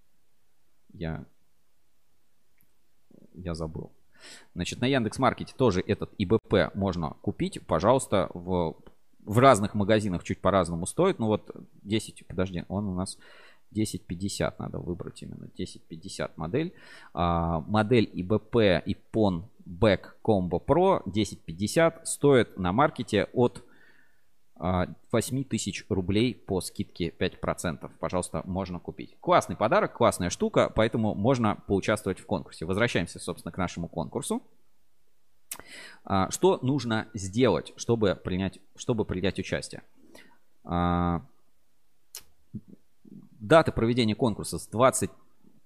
[0.92, 1.24] Я,
[3.34, 3.92] я забыл.
[4.54, 7.64] Значит, на Яндекс.Маркете тоже этот ИБП можно купить.
[7.66, 8.76] Пожалуйста, в,
[9.24, 11.18] в разных магазинах чуть по-разному стоит.
[11.18, 11.50] Ну вот
[11.82, 13.16] 10, подожди, он у нас
[13.72, 15.46] 1050 надо выбрать именно.
[15.54, 16.74] 1050 модель.
[17.14, 23.64] А, модель ИБП Ипон Back Combo Pro 1050 стоит на маркете от
[24.60, 27.90] 8 тысяч рублей по скидке 5%.
[27.98, 29.16] Пожалуйста, можно купить.
[29.20, 32.66] Классный подарок, классная штука, поэтому можно поучаствовать в конкурсе.
[32.66, 34.42] Возвращаемся, собственно, к нашему конкурсу.
[36.04, 39.82] А, что нужно сделать, чтобы принять, чтобы принять участие?
[40.64, 41.22] А,
[43.02, 45.10] даты проведения конкурса с 20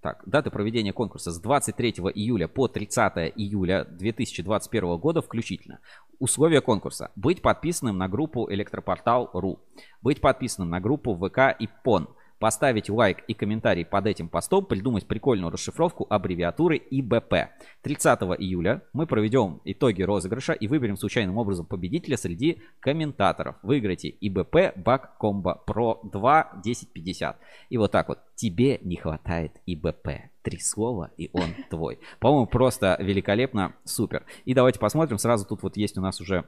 [0.05, 5.81] так, дата проведения конкурса с 23 июля по 30 июля 2021 года включительно.
[6.19, 7.11] Условия конкурса.
[7.17, 9.61] Быть подписанным на группу электропортал.ру.
[10.03, 15.07] Быть подписанным на группу ВК и ПОН поставить лайк и комментарий под этим постом, придумать
[15.07, 17.35] прикольную расшифровку аббревиатуры ИБП.
[17.83, 23.57] 30 июля мы проведем итоги розыгрыша и выберем случайным образом победителя среди комментаторов.
[23.63, 27.39] Выиграйте ИБП Бак Комбо Pro 2 1050.
[27.71, 28.19] И вот так вот.
[28.35, 30.09] Тебе не хватает ИБП.
[30.43, 32.01] Три слова, и он твой.
[32.19, 34.27] По-моему, просто великолепно, супер.
[34.45, 35.19] И давайте посмотрим.
[35.19, 36.45] Сразу тут вот есть у нас уже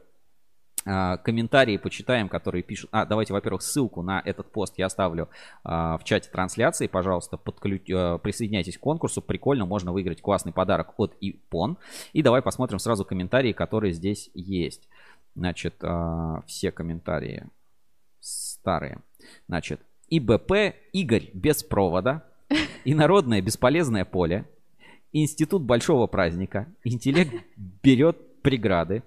[0.86, 2.90] комментарии почитаем, которые пишут.
[2.92, 5.28] А, давайте, во-первых, ссылку на этот пост я оставлю
[5.64, 6.86] а, в чате трансляции.
[6.86, 7.82] Пожалуйста, подключ...
[7.90, 9.20] а, присоединяйтесь к конкурсу.
[9.20, 11.78] Прикольно, можно выиграть классный подарок от ИПОН.
[12.12, 14.88] И давай посмотрим сразу комментарии, которые здесь есть.
[15.34, 17.46] Значит, а, все комментарии
[18.20, 19.00] старые.
[19.48, 22.22] Значит, ИБП Игорь без провода.
[22.84, 24.48] Инородное бесполезное поле.
[25.12, 26.68] Институт большого праздника.
[26.84, 29.02] Интеллект берет преграды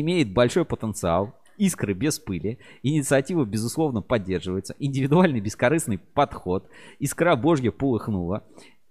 [0.00, 8.44] имеет большой потенциал, искры без пыли, инициатива безусловно поддерживается, индивидуальный бескорыстный подход, искра божья полыхнула,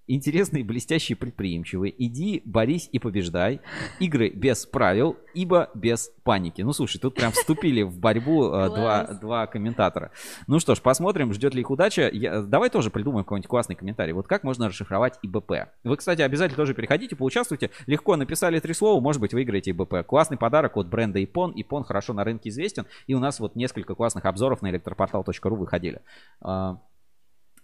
[0.05, 1.95] Интересный, блестящий, предприимчивый.
[1.97, 3.61] Иди, борись и побеждай.
[4.01, 6.61] Игры без правил, ибо без паники.
[6.61, 10.11] Ну, слушай, тут прям вступили в борьбу э, два, два комментатора.
[10.47, 12.09] Ну что ж, посмотрим, ждет ли их удача.
[12.11, 14.11] Я, давай тоже придумаем какой-нибудь классный комментарий.
[14.11, 15.69] Вот как можно расшифровать ИБП.
[15.85, 17.69] Вы, кстати, обязательно тоже переходите, поучаствуйте.
[17.87, 20.05] Легко написали три слова, может быть, выиграете ИБП.
[20.05, 21.53] Классный подарок от бренда Ипон.
[21.55, 22.87] Ипон хорошо на рынке известен.
[23.07, 26.01] И у нас вот несколько классных обзоров на электропортал.ру выходили.
[26.41, 26.81] А,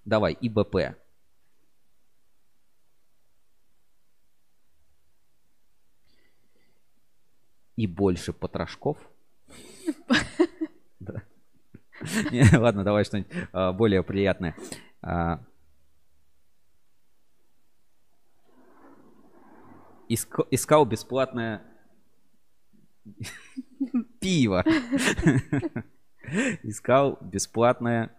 [0.05, 0.95] давай, ИБП.
[7.79, 8.97] И больше потрошков.
[12.53, 14.53] Ладно, давай что-нибудь а, более приятное.
[15.01, 15.41] А,
[20.09, 21.61] искал бесплатное
[24.19, 24.65] пиво.
[26.63, 28.11] Искал бесплатное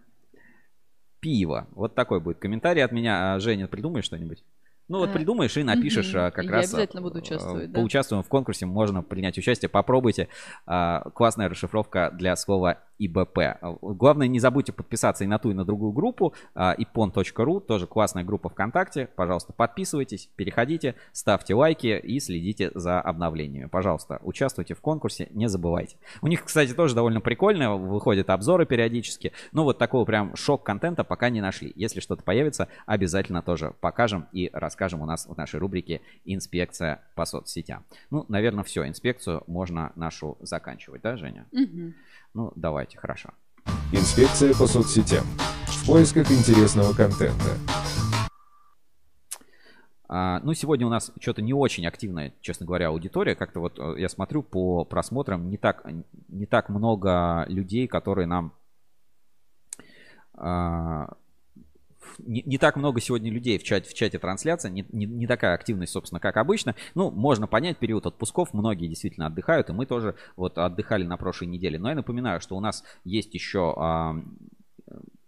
[1.19, 1.67] пиво.
[1.71, 3.35] Вот такой будет комментарий от меня.
[3.35, 4.43] А, Женя, придумай что-нибудь?
[4.91, 6.31] Ну вот придумаешь и напишешь mm-hmm.
[6.31, 6.73] как Я раз.
[6.73, 7.79] обязательно буду участвовать, да.
[7.79, 10.27] Поучаствуем в конкурсе, можно принять участие, попробуйте.
[10.65, 13.39] Классная расшифровка для слова ИБП.
[13.81, 16.33] Главное, не забудьте подписаться и на ту, и на другую группу.
[16.55, 19.09] ipon.ru, тоже классная группа ВКонтакте.
[19.15, 23.67] Пожалуйста, подписывайтесь, переходите, ставьте лайки и следите за обновлениями.
[23.67, 25.97] Пожалуйста, участвуйте в конкурсе, не забывайте.
[26.21, 29.33] У них, кстати, тоже довольно прикольно, выходят обзоры периодически.
[29.51, 31.71] Но вот такого прям шок-контента пока не нашли.
[31.75, 37.25] Если что-то появится, обязательно тоже покажем и расскажем у нас в нашей рубрике «Инспекция по
[37.25, 37.85] соцсетям».
[38.09, 38.87] Ну, наверное, все.
[38.87, 41.47] Инспекцию можно нашу заканчивать, да, Женя?
[41.51, 41.95] Мгм.
[42.33, 43.29] Ну, давайте, хорошо.
[43.91, 45.25] Инспекция по соцсетям.
[45.65, 47.57] В поисках интересного контента.
[50.07, 53.35] А, ну, сегодня у нас что-то не очень активная, честно говоря, аудитория.
[53.35, 55.85] Как-то вот э, я смотрю по просмотрам, не так,
[56.29, 58.53] не так много людей, которые нам...
[60.33, 61.13] а,
[62.19, 65.53] не, не так много сегодня людей в чате, в чате трансляции, не, не, не такая
[65.53, 66.75] активность, собственно, как обычно.
[66.95, 71.47] Ну, можно понять, период отпусков, многие действительно отдыхают, и мы тоже вот отдыхали на прошлой
[71.47, 71.79] неделе.
[71.79, 74.15] Но я напоминаю, что у нас есть еще а,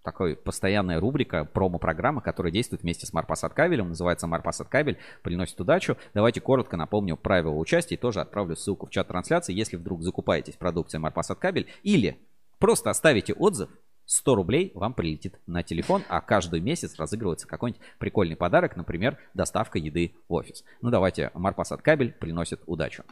[0.04, 5.98] такой постоянная рубрика, промо-программа, которая действует вместе с Марпасад кабелем, называется Марпасад кабель, приносит удачу.
[6.14, 10.56] Давайте коротко напомню правила участия и тоже отправлю ссылку в чат трансляции, если вдруг закупаетесь
[10.56, 12.20] продукцией Марпасад кабель или
[12.60, 13.70] просто оставите отзыв,
[14.06, 19.80] 100 рублей вам прилетит на телефон, а каждый месяц разыгрывается какой-нибудь прикольный подарок, например, доставка
[19.80, 20.64] еды в офис.
[20.82, 23.04] Ну давайте, Марпасад кабель приносит удачу.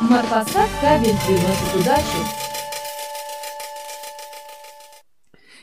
[0.00, 2.43] Марпасад кабель приносит удачу.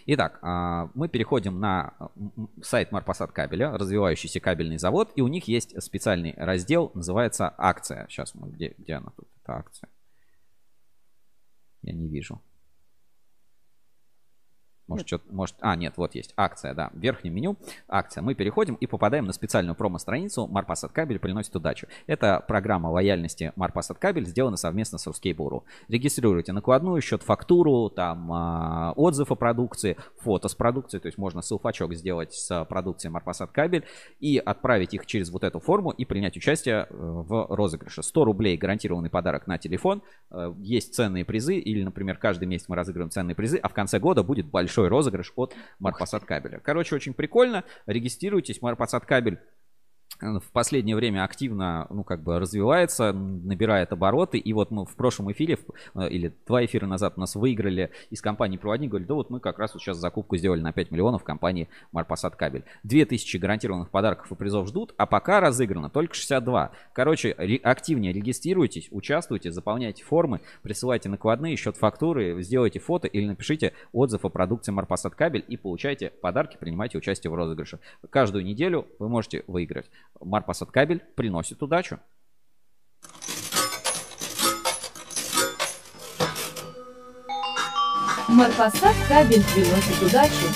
[0.05, 5.47] Итак, а, мы переходим на м, сайт Марпасад кабеля, развивающийся кабельный завод, и у них
[5.47, 8.07] есть специальный раздел, называется акция.
[8.09, 9.89] Сейчас мы, где, где она тут, эта акция?
[11.83, 12.41] Я не вижу.
[14.88, 15.56] Может, что может...
[15.61, 16.90] А, нет, вот есть акция, да.
[16.93, 18.22] В верхнем меню акция.
[18.22, 21.88] Мы переходим и попадаем на специальную промо-страницу Марпасад Кабель приносит удачу.
[22.08, 25.64] Это программа лояльности Марпасад Кабель, сделана совместно с Ruskable.ru.
[25.88, 31.42] Регистрируйте накладную, счет, фактуру, там а, отзыв о продукции, фото с продукцией, то есть можно
[31.42, 33.85] селфачок сделать с продукцией Марпасад Кабель
[34.19, 38.03] и отправить их через вот эту форму и принять участие э, в розыгрыше.
[38.03, 40.01] 100 рублей гарантированный подарок на телефон.
[40.32, 44.00] Э, Есть ценные призы или, например, каждый месяц мы разыгрываем ценные призы, а в конце
[44.00, 46.60] года будет большой розыгрыш от Марпасад Кабеля.
[46.60, 47.64] Короче, очень прикольно.
[47.85, 48.61] Регистрируйтесь.
[48.61, 49.40] Марпасад Кабель
[50.22, 54.38] в последнее время активно, ну, как бы развивается, набирает обороты.
[54.38, 55.58] И вот мы в прошлом эфире,
[55.95, 59.40] э, или два эфира назад у нас выиграли из компании проводник, говорили, да вот мы
[59.40, 62.64] как раз вот сейчас закупку сделали на 5 миллионов в компании Марпасад Кабель.
[62.83, 66.72] 2000 гарантированных подарков и призов ждут, а пока разыграно только 62.
[66.93, 67.32] Короче,
[67.64, 74.30] активнее регистрируйтесь, участвуйте, заполняйте формы, присылайте накладные, счет фактуры, сделайте фото или напишите отзыв о
[74.30, 77.80] продукции Марпасад Кабель и получайте подарки, принимайте участие в розыгрыше.
[78.09, 79.90] Каждую неделю вы можете выиграть.
[80.19, 81.99] Марпасад Кабель приносит удачу.
[88.27, 90.48] Марпасад кабель приносит удачу.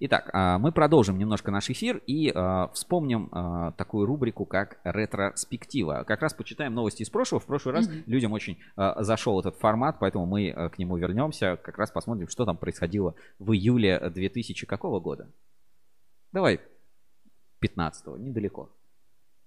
[0.00, 6.04] Итак, а, мы продолжим немножко наш эфир и а, вспомним а, такую рубрику, как ретроспектива.
[6.06, 7.40] Как раз почитаем новости из прошлого.
[7.40, 8.02] В прошлый раз Мгм.
[8.06, 11.56] людям очень зашел этот формат, поэтому мы к нему вернемся.
[11.56, 15.28] Как раз посмотрим, что там происходило в июле 2000 какого года?
[16.32, 16.60] Давай
[17.60, 18.70] 15 недалеко.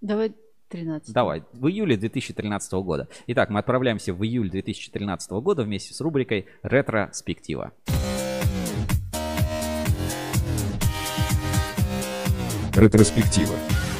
[0.01, 0.35] Давай
[0.69, 1.13] 13.
[1.13, 3.07] Давай, в июле 2013 года.
[3.27, 7.73] Итак, мы отправляемся в июль 2013 года вместе с рубрикой «Ретроспектива».
[12.75, 13.55] Ретроспектива.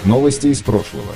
[0.05, 1.13] Новости из прошлого.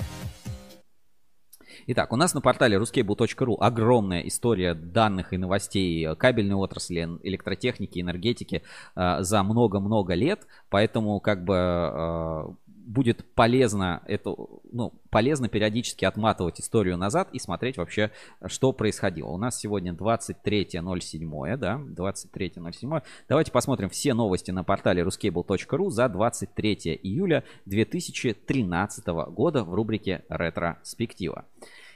[1.91, 8.61] Итак, у нас на портале ruscable.ru огромная история данных и новостей кабельной отрасли, электротехники, энергетики
[8.95, 12.45] э, за много-много лет, поэтому как бы э,
[12.89, 18.09] будет полезно эту, ну, полезно периодически отматывать историю назад и смотреть вообще,
[18.47, 19.27] что происходило.
[19.29, 23.03] У нас сегодня 23.07, да, 23.07.
[23.29, 31.45] Давайте посмотрим все новости на портале ruscable.ru за 23 июля 2013 года в рубрике «Ретроспектива».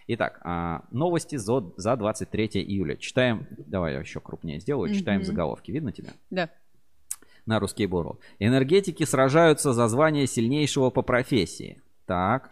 [0.05, 2.97] Итак, а, новости за, за 23 июля.
[2.97, 5.25] Читаем, давай я еще крупнее сделаю, читаем Мгм.
[5.25, 5.71] заголовки.
[5.71, 6.11] Видно тебя?
[6.29, 6.49] Да.
[7.45, 8.19] На русский буру.
[8.39, 11.81] Энергетики сражаются за звание сильнейшего по профессии.
[12.05, 12.51] Так.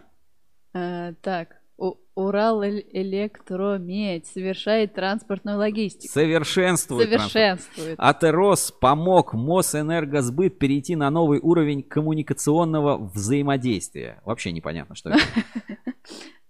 [0.74, 6.12] Э, так, У- Урал Электромедь совершает транспортную логистику.
[6.14, 7.10] Совершенствует.
[7.10, 7.32] транспорт.
[7.32, 7.96] Совершенствует.
[7.98, 14.22] Атерос помог Мосэнергосбыт перейти на новый уровень коммуникационного взаимодействия.
[14.26, 15.20] Вообще непонятно, что это.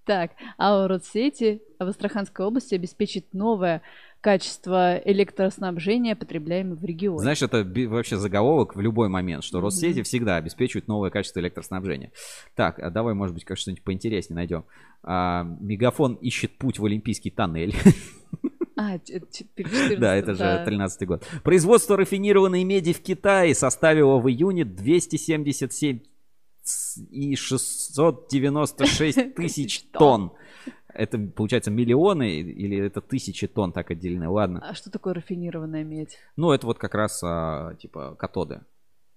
[0.03, 3.84] Так, а у Родсети в Астраханской области обеспечит новое
[4.22, 7.19] качество электроснабжения, потребляемое в регионе.
[7.19, 9.59] Знаешь, это вообще заголовок в любой момент, что.
[9.61, 12.11] Россети всегда обеспечивают новое качество электроснабжения.
[12.56, 14.64] Так, а давай, может быть, как что-нибудь поинтереснее найдем.
[15.03, 17.75] А, Мегафон ищет путь в Олимпийский тоннель.
[18.77, 20.64] А, ч- ч- 14, Да, это же да.
[20.66, 21.27] 13 год.
[21.43, 26.00] Производство рафинированной меди в Китае составило в июне 277
[27.09, 30.32] и 696 тысяч тонн.
[30.93, 34.27] Это, получается, миллионы или это тысячи тонн так отделены?
[34.27, 34.59] Ладно.
[34.64, 36.17] А что такое рафинированная медь?
[36.35, 38.61] Ну, это вот как раз, а, типа, катоды.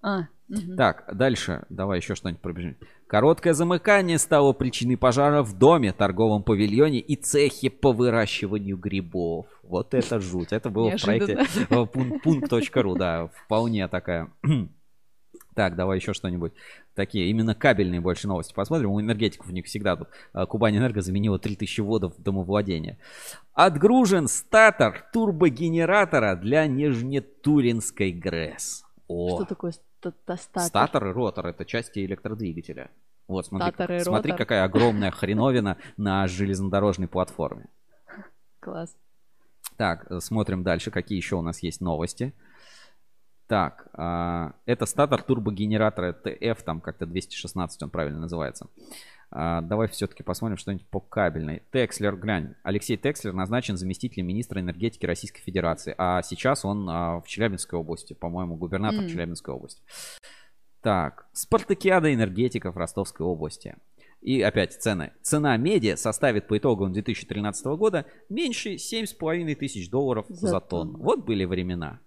[0.02, 0.76] А, мгм.
[0.76, 1.64] Так, дальше.
[1.70, 2.76] Давай еще что-нибудь пробежим.
[3.06, 9.46] Короткое замыкание стало причиной пожара в доме, торговом павильоне и цехе по выращиванию грибов.
[9.62, 10.52] Вот это жуть.
[10.52, 11.82] Это было в проекте Неожиданно.
[11.82, 14.30] э, пун- пункт.ру, да, вполне такая.
[15.54, 16.52] Так, давай еще что-нибудь.
[16.94, 18.90] Такие, именно кабельные больше новости посмотрим.
[18.90, 20.08] У энергетиков у них всегда тут.
[20.32, 22.98] э, Кубань Энерго заменила 3000 вводов домовладения.
[23.52, 28.84] Отгружен статор турбогенератора для Нижнетуринской ГРЭС.
[29.08, 30.68] О, Что такое ста- та- статор?
[30.68, 32.90] Статор и ротор это части электродвигателя.
[33.26, 37.66] Вот, смотри, и смотри какая огромная хреновина на железнодорожной платформе.
[38.60, 38.96] Класс.
[39.76, 42.32] Так, э, смотрим дальше, какие еще у нас есть новости.
[43.46, 48.68] Так, а, это статор турбогенератора TF, там как-то 216 он правильно называется.
[49.30, 51.62] А, давай все-таки посмотрим что-нибудь по кабельной.
[51.72, 52.54] Текслер, глянь.
[52.62, 55.94] Алексей Текслер назначен заместителем министра энергетики Российской Федерации.
[55.98, 59.08] А сейчас он а, в Челябинской области, по-моему, губернатор М.
[59.08, 59.82] Челябинской области.
[60.80, 63.76] Так, спартакиада энергетиков Ростовской области.
[64.20, 65.12] И опять цены.
[65.20, 70.92] Цена меди составит по итогам 2013 года меньше 7,5 тысяч долларов за, За тонну.
[70.92, 71.04] тонну.
[71.04, 72.00] Вот были времена,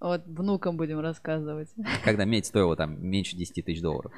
[0.00, 1.68] Вот внукам будем рассказывать.
[2.04, 4.12] когда медь стоила там меньше 10 тысяч долларов.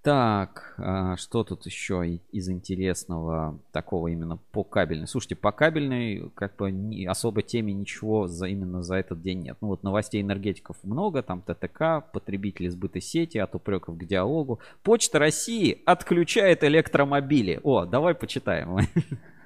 [0.00, 5.08] Так, а, что тут еще из интересного такого именно по кабельной?
[5.08, 9.56] Слушайте, по кабельной как бы не, особо теме ничего за, именно за этот день нет.
[9.60, 14.60] Ну вот новостей энергетиков много, там ТТК, потребители сбыта сети, от упреков к диалогу.
[14.84, 17.60] Почта России отключает электромобили.
[17.64, 18.78] О, давай почитаем.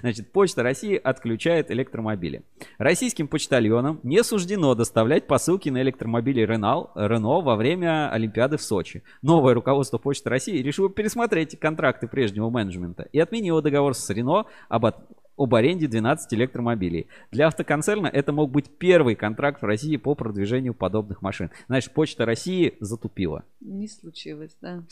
[0.00, 2.42] Значит, Почта России отключает электромобили.
[2.78, 9.02] Российским почтальонам не суждено доставлять посылки на электромобили Рено, во время Олимпиады в Сочи.
[9.22, 14.86] Новое руководство Почты России решило пересмотреть контракты прежнего менеджмента и отменило договор с Рено об,
[14.86, 15.00] от-
[15.36, 17.08] об аренде 12 электромобилей.
[17.30, 21.50] Для автоконцерна это мог быть первый контракт в России по продвижению подобных машин.
[21.68, 23.44] Значит, Почта России затупила.
[23.60, 24.82] Не случилось, да.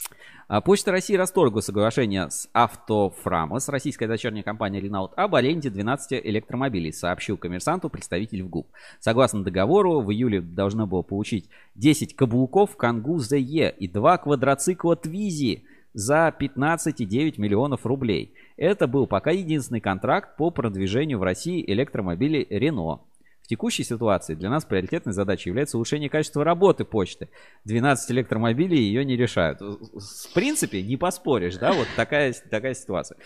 [0.48, 6.92] А Почта России расторгла соглашение с Автофрамос, российская дочерняя компания Renault, об аренде 12 электромобилей,
[6.92, 8.68] сообщил коммерсанту представитель в ГУП.
[9.00, 15.62] Согласно договору, в июле должно было получить 10 каблуков Кангу ZE и 2 квадроцикла Тwizy
[15.94, 18.34] за 15,9 миллионов рублей.
[18.56, 23.00] Это был пока единственный контракт по продвижению в России электромобилей Renault.
[23.42, 27.28] В текущей ситуации для нас приоритетной задачей является улучшение качества работы почты.
[27.64, 29.60] 12 электромобилей ее не решают.
[29.60, 33.18] В принципе, не поспоришь, да, вот такая, такая ситуация.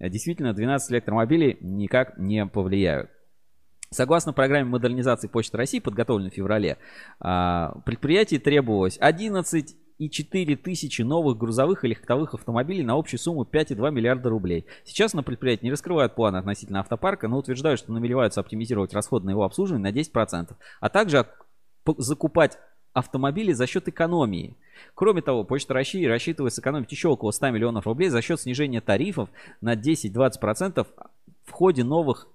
[0.00, 3.10] Действительно, 12 электромобилей никак не повлияют.
[3.90, 6.76] Согласно программе модернизации Почты России, подготовленной в феврале,
[7.20, 13.90] а, предприятии требовалось 11 4 тысячи новых грузовых и легковых автомобилей на общую сумму 5,2
[13.90, 14.64] миллиарда рублей.
[14.84, 19.30] Сейчас на предприятии не раскрывают планы относительно автопарка, но утверждают, что намереваются оптимизировать расходы на
[19.30, 21.26] его обслуживание на 10%, а также
[21.96, 22.58] закупать
[22.92, 24.56] автомобили за счет экономии.
[24.94, 29.28] Кроме того, Почта России рассчитывает сэкономить еще около 100 миллионов рублей за счет снижения тарифов
[29.60, 30.86] на 10-20%
[31.44, 32.28] в ходе новых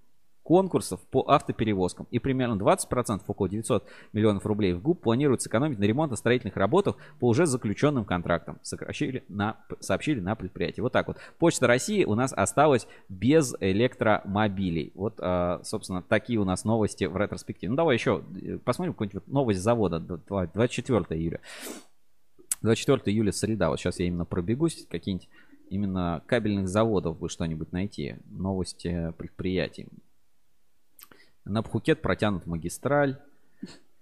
[0.44, 2.08] конкурсов по автоперевозкам.
[2.12, 7.30] И примерно 20%, около 900 миллионов рублей в ГУП планируют сэкономить на ремонтно-строительных работах по
[7.30, 8.60] уже заключенным контрактам.
[8.62, 10.82] Сокращили на, сообщили на предприятии.
[10.82, 11.18] Вот так вот.
[11.40, 14.92] Почта России у нас осталась без электромобилей.
[14.96, 17.72] Вот, а, собственно, такие у нас новости в ретроспективе.
[17.72, 20.00] Ну, давай еще э, посмотрим какую-нибудь новость завода.
[20.00, 21.40] Д- давай, 24 июля.
[22.62, 23.70] 24 июля среда.
[23.70, 24.86] Вот сейчас я именно пробегусь.
[24.90, 25.30] Какие-нибудь
[25.70, 28.18] именно кабельных заводов вы что-нибудь найти.
[28.26, 29.88] Новости предприятий.
[31.46, 33.18] На Пхукет протянут магистраль.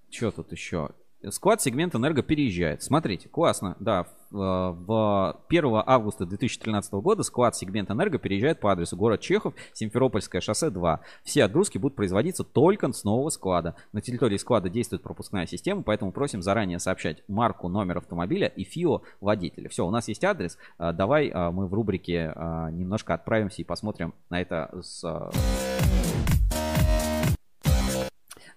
[0.10, 0.90] Что тут еще?
[1.30, 2.82] Склад сегмент энерго переезжает.
[2.82, 3.76] Смотрите, классно.
[3.80, 9.22] Да, в, э, в 1 августа 2013 года склад сегмент энерго переезжает по адресу город
[9.22, 11.00] Чехов, Симферопольское шоссе 2.
[11.24, 13.76] Все отгрузки будут производиться только с нового склада.
[13.94, 19.04] На территории склада действует пропускная система, поэтому просим заранее сообщать марку, номер автомобиля и ФИО
[19.20, 19.70] водителя.
[19.70, 20.58] Все, у нас есть адрес.
[20.80, 22.34] А, Давай а, мы в рубрике
[22.72, 25.04] немножко отправимся и посмотрим на это с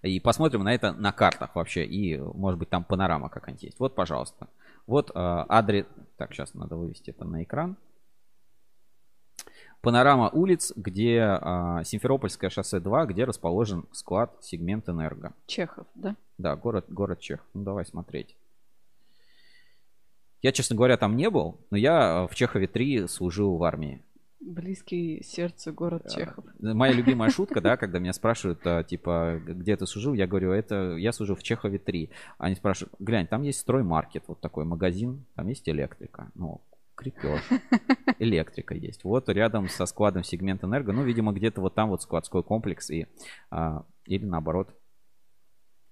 [0.04, 1.86] и посмотрим на это на картах вообще.
[1.86, 3.80] И, может быть, там панорама какая-нибудь есть.
[3.80, 4.48] Вот, пожалуйста.
[4.86, 5.86] Вот э, адрес...
[6.18, 7.78] Так, сейчас надо вывести это на экран.
[9.80, 15.32] Панорама улиц, где э, Симферопольское шоссе 2, где расположен склад сегмент энерго.
[15.46, 16.16] Чехов, да?
[16.36, 17.40] Да, город, город Чех.
[17.54, 18.36] Ну, давай смотреть.
[20.42, 24.04] Я, честно говоря, там не был, но я э, в Чехове 3 служил в армии.
[24.46, 26.44] Близкий сердцу город Чехов.
[26.58, 30.96] Моя любимая шутка, да, когда меня спрашивают, а, типа, где ты служил, я говорю, это
[30.98, 32.10] я служу в Чехове 3.
[32.36, 36.30] Они спрашивают, глянь, там есть строймаркет, вот такой магазин, там есть электрика.
[36.34, 36.60] Ну,
[36.94, 37.40] крепеж,
[38.18, 39.04] электрика есть.
[39.04, 43.06] Вот рядом со складом сегмент энерго, ну, видимо, где-то вот там вот складской комплекс и
[43.50, 44.68] а, или наоборот.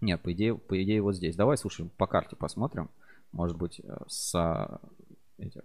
[0.02, 1.36] Нет, по идее, по идее вот здесь.
[1.36, 2.90] Давай, слушай, по карте посмотрим.
[3.30, 4.80] Может быть, э, с
[5.38, 5.62] этих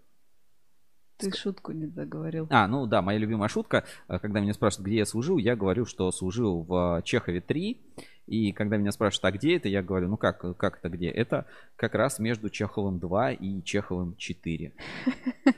[1.17, 2.47] Ты шутку не договорил.
[2.49, 5.85] а, ну да, моя любимая шутка, э, когда меня спрашивают, где я служил, я говорю,
[5.85, 7.79] что служил в Чехове 3.
[8.27, 11.09] И когда меня спрашивают, а где это, я говорю, ну как, как это где?
[11.09, 14.73] Это как раз между Чеховым 2 и Чеховым 4.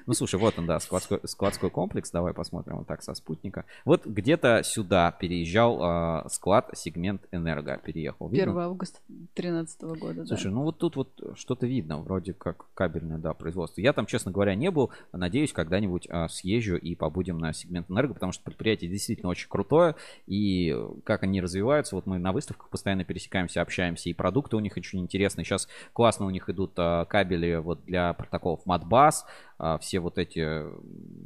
[0.05, 2.09] Ну слушай, вот он, да, складской, складской комплекс.
[2.11, 3.65] Давай посмотрим вот так со спутника.
[3.85, 7.79] Вот где-то сюда переезжал э, склад сегмент энерго.
[7.83, 8.27] Переехал.
[8.27, 8.65] 1 Видно?
[8.65, 10.51] августа 2013 года, Слушай, да.
[10.51, 13.81] ну вот тут вот что-то видно, вроде как кабельное, да, производство.
[13.81, 14.91] Я там, честно говоря, не был.
[15.11, 19.95] Надеюсь, когда-нибудь а, съезжу и побудем на сегмент энерго, потому что предприятие действительно очень крутое.
[20.27, 24.77] И как они развиваются, вот мы на выставках постоянно пересекаемся, общаемся, и продукты у них
[24.77, 25.45] очень интересные.
[25.45, 29.25] Сейчас классно у них идут а, кабели вот для протоколов Modbus,
[29.57, 30.63] а, все вот эти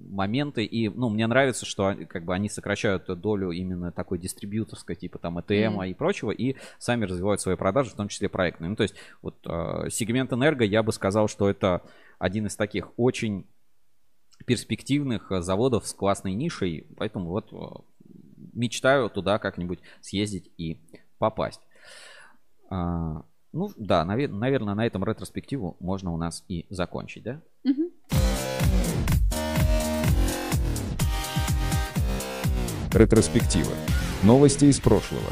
[0.09, 0.63] моменты.
[0.63, 5.19] И, ну, мне нравится, что они- как бы они сокращают долю именно такой дистрибьюторской, типа
[5.19, 5.83] там ETM Мгм.
[5.83, 8.69] и прочего, и сами развивают свои продажи, в том числе проектные.
[8.69, 11.81] Ну, то есть, вот э, сегмент энерго, я бы сказал, что это
[12.19, 13.45] один из таких очень
[14.45, 17.51] перспективных заводов с классной нишей, поэтому вот
[18.53, 20.79] мечтаю туда как-нибудь съездить и
[21.23, 21.61] попасть.
[22.69, 27.41] А, Ну да, наверное, на этом ретроспективу можно у нас и закончить, да?
[27.63, 27.91] Мгм.
[32.93, 33.71] Ретроспектива.
[34.23, 35.31] Новости из прошлого.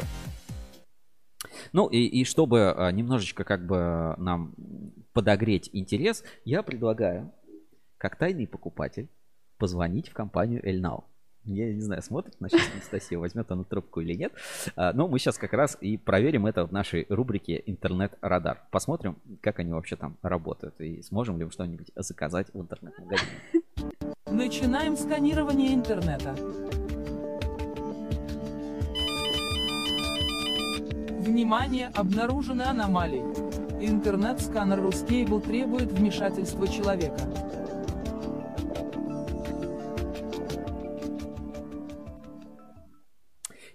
[1.74, 4.54] Ну и, и чтобы а, немножечко как бы нам
[5.12, 7.30] подогреть интерес, я предлагаю,
[7.98, 9.10] как тайный покупатель,
[9.58, 11.04] позвонить в компанию Эльнау.
[11.44, 14.32] Я не знаю, смотрит на сейчас Анастасия, возьмет она трубку или нет.
[14.76, 18.62] А, Но мы сейчас как раз и проверим это в нашей рубрике «Интернет-радар».
[18.70, 23.30] Посмотрим, как они вообще там работают и сможем ли мы что-нибудь заказать в интернет-магазине.
[24.26, 26.34] Начинаем сканирование интернета.
[31.18, 33.22] Внимание, обнаружены аномалии.
[33.80, 37.18] Интернет-сканер Ruscable требует вмешательства человека.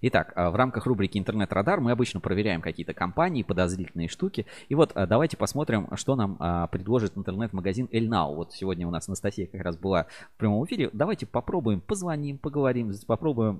[0.01, 4.45] Итак, а, в рамках рубрики «Интернет-радар» мы обычно проверяем какие-то компании, подозрительные штуки.
[4.69, 8.35] И вот а, давайте посмотрим, что нам а, предложит интернет-магазин Эльнау.
[8.35, 10.89] Вот сегодня у нас Анастасия как раз была в прямом эфире.
[10.93, 13.57] Давайте попробуем, позвоним, поговорим, попробуем,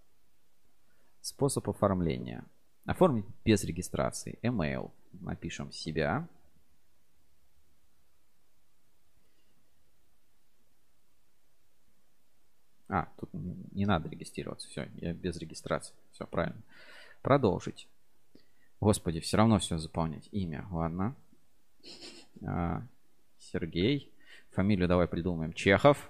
[1.20, 2.44] Способ оформления.
[2.86, 4.38] Оформить без регистрации.
[4.42, 4.90] Email.
[5.12, 6.26] Напишем себя.
[12.94, 14.68] А, тут не надо регистрироваться.
[14.68, 15.92] Все, я без регистрации.
[16.12, 16.62] Все, правильно.
[17.22, 17.88] Продолжить.
[18.80, 20.28] Господи, все равно все заполнять.
[20.30, 21.16] Имя, ладно.
[22.46, 22.82] А,
[23.40, 24.12] Сергей.
[24.52, 25.52] Фамилию давай придумаем.
[25.54, 26.08] Чехов.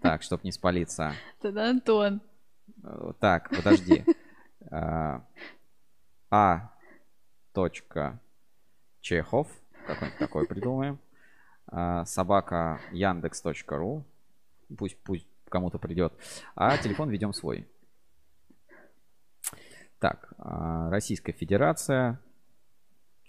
[0.00, 1.12] Так, чтоб не спалиться.
[1.40, 2.20] Тогда Антон.
[2.84, 4.04] Э, Так, подожди.
[4.70, 5.26] А,
[6.30, 6.70] А.
[7.52, 8.20] Точка.
[9.00, 9.48] Чехов.
[9.88, 11.00] Какой-нибудь такой придумаем.
[11.66, 14.04] А, Собака Яндекс.ру.
[14.78, 16.12] Пусть, пусть кому-то придет.
[16.56, 17.64] А телефон ведем свой.
[20.00, 22.20] Так, а, Российская Федерация.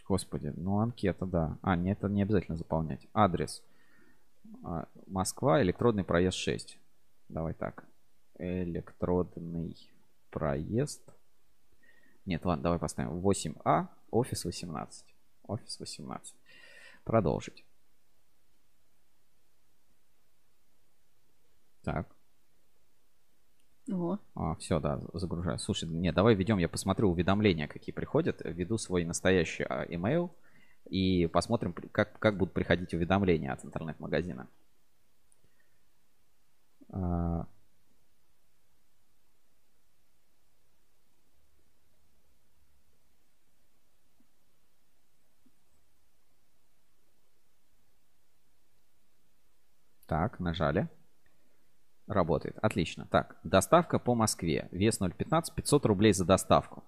[0.07, 1.59] Господи, ну анкета, да.
[1.61, 3.07] А, нет, это не обязательно заполнять.
[3.13, 3.63] Адрес.
[4.63, 6.79] А, Москва, электродный проезд 6.
[7.29, 7.85] Давай так.
[8.39, 9.77] Электродный
[10.31, 11.03] проезд.
[12.25, 15.05] Нет, ладно, давай поставим 8А, офис 18.
[15.43, 16.35] Офис 18.
[17.03, 17.63] Продолжить.
[21.83, 22.14] Так.
[23.91, 24.17] О.
[24.33, 25.59] А, все, да, загружаю.
[25.59, 28.41] Слушай, не, давай ведем, я посмотрю уведомления, какие приходят.
[28.43, 30.31] Введу свой настоящий а, email
[30.89, 34.47] и посмотрим, как, как будут приходить уведомления от интернет-магазина.
[36.89, 37.45] А,
[50.07, 50.87] Так, нажали.
[52.07, 52.57] Работает.
[52.61, 53.07] Отлично.
[53.09, 54.67] Так, доставка по Москве.
[54.71, 56.83] Вес 0,15, 500 рублей за доставку.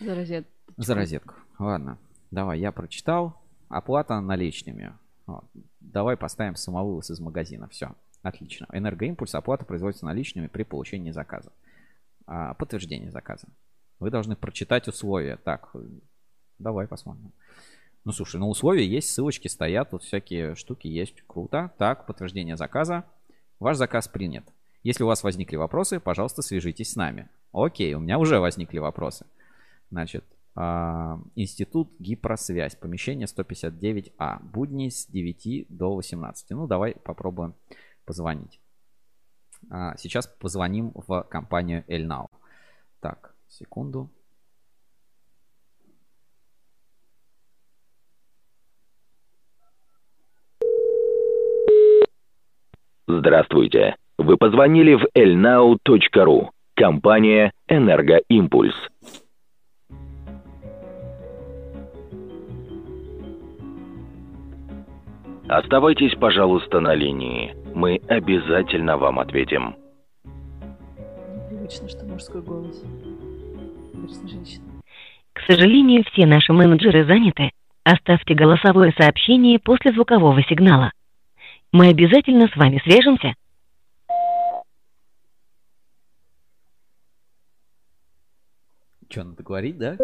[0.00, 0.52] За розетку.
[0.76, 1.34] За розетку.
[1.58, 1.98] Ладно.
[2.30, 3.34] Давай, я прочитал.
[3.68, 4.94] Оплата наличными.
[5.26, 5.44] Вот.
[5.80, 7.68] Давай поставим самовывоз из магазина.
[7.68, 7.94] Все.
[8.22, 8.66] Отлично.
[8.72, 9.34] Энергоимпульс.
[9.34, 11.52] Оплата производится наличными при получении заказа.
[12.26, 13.48] А, подтверждение заказа.
[14.00, 15.36] Вы должны прочитать условия.
[15.36, 15.74] Так,
[16.58, 17.32] давай посмотрим.
[18.04, 21.22] Ну, слушай, на условия есть, ссылочки стоят, тут всякие штуки есть.
[21.26, 21.72] Круто.
[21.76, 23.04] Так, подтверждение заказа.
[23.60, 24.44] Ваш заказ принят.
[24.82, 27.28] Если у вас возникли вопросы, пожалуйста, свяжитесь с нами.
[27.52, 29.26] Окей, у меня уже возникли вопросы.
[29.90, 36.50] Значит, а, Институт Гипросвязь, помещение 159А, будни с 9 до 18.
[36.50, 37.54] Ну, давай попробуем
[38.04, 38.60] позвонить.
[39.70, 42.28] А, Сейчас позвоним в компанию Elnow.
[43.00, 44.10] Так, секунду.
[53.10, 53.96] Здравствуйте.
[54.18, 56.48] Вы позвонили в elnow.ru.
[56.74, 58.74] Компания «Энергоимпульс».
[65.48, 67.56] Оставайтесь, пожалуйста, на линии.
[67.74, 69.74] Мы обязательно вам ответим.
[71.50, 72.84] Непривычно, что мужской голос.
[74.26, 74.66] Женщина.
[75.32, 77.52] К сожалению, все наши менеджеры заняты.
[77.84, 80.92] Оставьте голосовое сообщение после звукового сигнала.
[81.72, 83.34] Мы обязательно с вами свяжемся.
[89.10, 89.96] Что, надо говорить, да?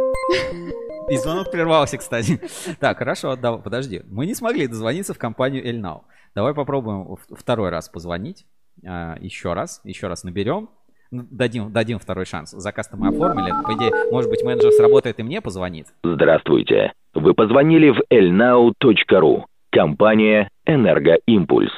[1.10, 2.40] И звонок прервался, кстати.
[2.80, 4.02] Так, хорошо, да, подожди.
[4.08, 6.02] Мы не смогли дозвониться в компанию Elnow.
[6.34, 8.46] Давай попробуем второй раз позвонить.
[8.84, 10.70] А, Еще раз, еще раз наберем.
[11.10, 12.50] Ну, Дадим, дадим второй шанс.
[12.50, 13.50] Заказ-то мы оформили.
[13.62, 15.88] По идее, может быть, менеджер сработает и мне позвонит.
[16.02, 16.92] Здравствуйте.
[17.12, 19.44] Вы позвонили в elnow.ru.
[19.74, 21.72] Компания «Энергоимпульс».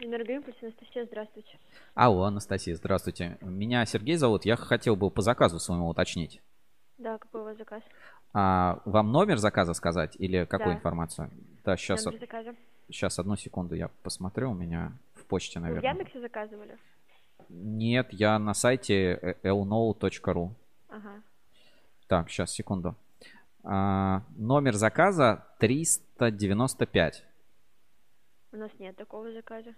[0.00, 1.58] Энергоимпульс, Анастасия, здравствуйте.
[1.94, 3.36] Алло, Анастасия, здравствуйте.
[3.42, 4.44] Меня Сергей зовут.
[4.44, 6.40] Я хотел бы по заказу своему уточнить.
[6.98, 7.82] Да, какой у вас заказ?
[8.32, 10.76] А вам номер заказа сказать или какую Да.
[10.76, 11.30] информацию?
[11.64, 12.54] Да, сейчас, Номер заказа.
[12.90, 14.50] сейчас одну секунду я посмотрю.
[14.50, 15.90] У меня в почте, Вы в наверное.
[15.90, 16.78] Яндексе заказывали?
[17.50, 20.50] Нет, я на сайте elnow.ru.
[20.88, 21.22] Ага.
[22.08, 22.94] Так, сейчас, секунду.
[23.64, 27.24] А, номер заказа 395.
[28.52, 29.74] У нас нет такого заказа.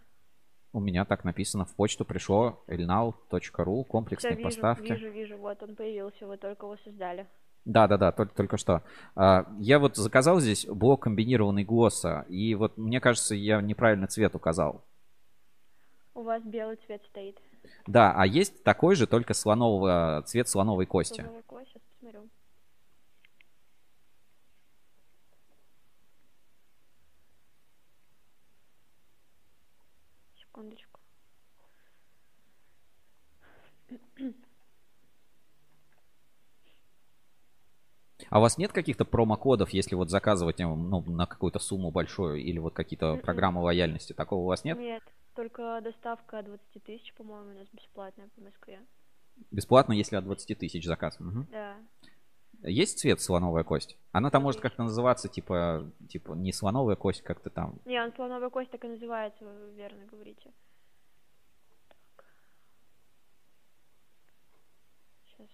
[0.72, 1.64] У меня так написано.
[1.64, 3.84] В почту пришло elnow.ru.
[3.84, 4.92] Комплексные Всё, вижу, поставки.
[4.92, 7.26] Вижу, вижу, вот он появился, вы только его создали.
[7.64, 8.82] Да, да, да, только, только что.
[9.14, 14.34] А, я вот заказал здесь блок комбинированный ГОСа, и вот мне кажется, я неправильно цвет
[14.34, 14.84] указал.
[16.14, 17.38] У вас белый цвет стоит.
[17.86, 21.22] Да, а есть такой же, только слонового, цвет слоновой кости.
[21.22, 22.28] Слоновая кость, сейчас посмотрю.
[30.36, 31.00] Секундочку.
[38.30, 42.42] А у вас нет каких-то промокодов, если вот заказывать ну, ну, на какую-то сумму большую,
[42.42, 43.20] или вот какие-то Мгм.
[43.20, 44.12] программы лояльности?
[44.12, 44.78] Такого у вас нет?
[44.78, 45.02] Нет,
[45.38, 48.80] только доставка от 20 тысяч, по-моему, у нас бесплатная по Москве.
[49.52, 51.20] Бесплатно, если от 20 тысяч заказ.
[51.20, 51.46] Мгм.
[51.52, 51.76] Да.
[52.62, 53.96] Есть цвет слоновая кость?
[54.10, 57.78] Она там может как-то называться, типа, типа не слоновая кость, как-то там.
[57.84, 60.52] Не, он слоновая кость так и называется, вы верно говорите.
[61.88, 62.24] Так.
[65.26, 65.50] Сейчас.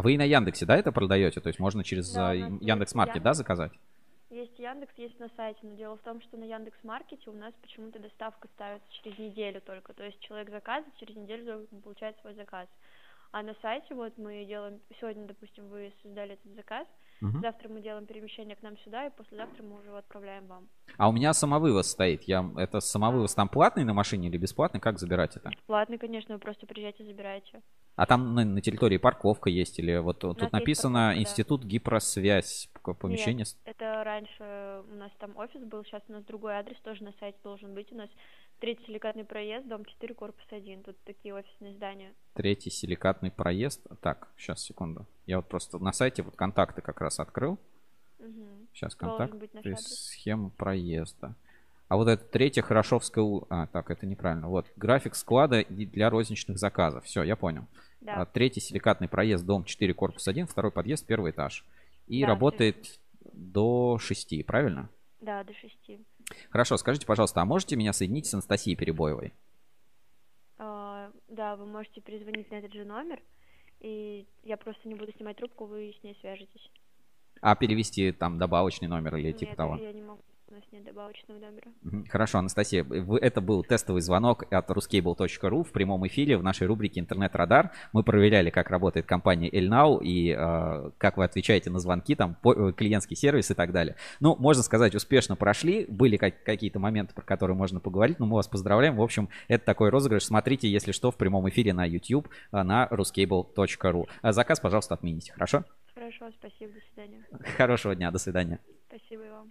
[0.00, 1.42] А вы и на Яндексе, да, это продаете?
[1.42, 3.72] То есть можно через Да, есть Яндекс Маркет, да, заказать?
[4.30, 7.52] Есть Яндекс, есть на сайте, но дело в том, что на Яндекс Маркете у нас
[7.60, 9.92] почему-то доставка ставится через неделю только.
[9.92, 12.66] То есть человек заказывает, через неделю получает свой заказ.
[13.32, 16.86] А на сайте вот мы делаем, сегодня, допустим, вы создали этот заказ,
[17.20, 17.42] Мгм.
[17.42, 20.66] завтра мы делаем перемещение к нам сюда, и послезавтра мы уже его отправляем вам.
[20.96, 22.22] А у меня самовывоз стоит.
[22.22, 24.80] Я, это самовывоз там платный на машине или бесплатный?
[24.80, 25.50] Как забирать это?
[25.66, 27.60] Платный, конечно, вы просто приезжайте, забираете.
[28.00, 31.20] А там на, на территории парковка есть или вот тут есть написано парковка, да.
[31.20, 33.44] Институт гипросвязь, п- помещение.
[33.44, 37.12] Нет, это раньше у нас там офис был, сейчас у нас другой адрес тоже на
[37.20, 37.92] сайте должен быть.
[37.92, 38.08] У нас
[38.58, 40.82] третий силикатный проезд, дом 4, корпус 1.
[40.82, 42.14] Тут такие офисные здания.
[42.32, 43.82] Третий силикатный проезд.
[44.00, 45.04] Так, сейчас, секунду.
[45.26, 47.58] Я вот просто на сайте вот контакты как раз открыл.
[48.18, 48.66] Мгм.
[48.72, 49.34] Сейчас контакт.
[49.34, 50.06] быть наш и адрес.
[50.06, 51.34] Схема проезда.
[51.90, 53.24] А вот это третья Хорошовская...
[53.48, 54.48] А, так, это неправильно.
[54.48, 57.04] Вот, график склада для розничных заказов.
[57.04, 57.66] Все, я понял.
[58.00, 58.22] Да.
[58.22, 61.66] А, третий силикатный проезд, дом 4, корпус 1, второй подъезд, первый этаж.
[62.06, 63.00] И Да, работает
[63.32, 64.88] до 6, правильно?
[65.20, 65.98] Да, до 6.
[66.50, 69.32] Хорошо, скажите, пожалуйста, а можете меня соединить с Анастасией Перебоевой?
[70.58, 73.20] А, да, вы можете перезвонить на этот же номер,
[73.80, 76.70] и я просто не буду снимать трубку, вы с ней свяжетесь.
[77.40, 79.76] А перевести там добавочный номер или типа Нет, того?
[79.76, 82.06] я не могу, у нас нет добавочного номера.
[82.08, 87.00] Хорошо, Анастасия, вы- это был тестовый звонок от ruscable.ru в прямом эфире в нашей рубрике
[87.00, 87.70] «Интернет-радар».
[87.92, 92.70] Мы проверяли, как работает компания Elnow и э, как вы отвечаете на звонки, там, по-
[92.70, 93.96] э, клиентский сервис и так далее.
[94.18, 95.86] Ну, можно сказать, успешно прошли.
[95.86, 98.96] Были как- какие-то моменты, про которые можно поговорить, но мы вас поздравляем.
[98.96, 100.24] В общем, это такой розыгрыш.
[100.24, 104.06] Смотрите, если что, в прямом эфире на YouTube э, на ruscable.ru.
[104.32, 105.64] Заказ, пожалуйста, отмените, хорошо?
[105.94, 107.24] Хорошо, спасибо, до свидания.
[107.56, 108.58] Хорошего дня, до свидания.
[108.88, 109.50] Спасибо и вам.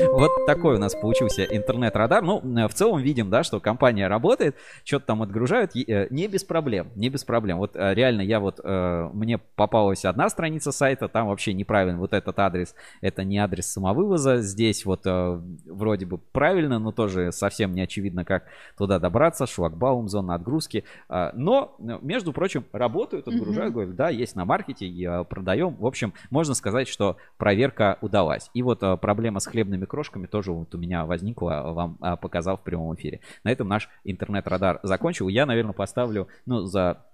[0.00, 2.22] Вот такой у нас получился интернет-радар.
[2.22, 6.42] Ну, э, в целом видим, да, что компания работает, что-то там отгружают, э, не без
[6.42, 7.58] проблем, не без проблем.
[7.58, 12.38] Вот э, реально я вот, мне попалась одна страница сайта, там вообще неправильно вот этот
[12.38, 18.24] адрес, это не адрес самовывоза, здесь вот вроде бы правильно, но тоже совсем не очевидно,
[18.24, 18.44] как
[18.76, 20.84] туда добраться, шлагбаум, зона отгрузки.
[21.08, 23.74] Но, между прочим, работают, отгружают, Мгм.
[23.74, 25.76] говорят, да, есть на маркете, продаем.
[25.76, 28.50] В общем, можно сказать, что проверка удалась.
[28.54, 32.56] И вот проблема с хлебными крошками тоже вот у меня возникла, э, вам э, показал
[32.56, 33.20] в прямом эфире.
[33.44, 35.28] На этом наш интернет-радар закончил.
[35.28, 37.04] Я, наверное, поставлю, ну, за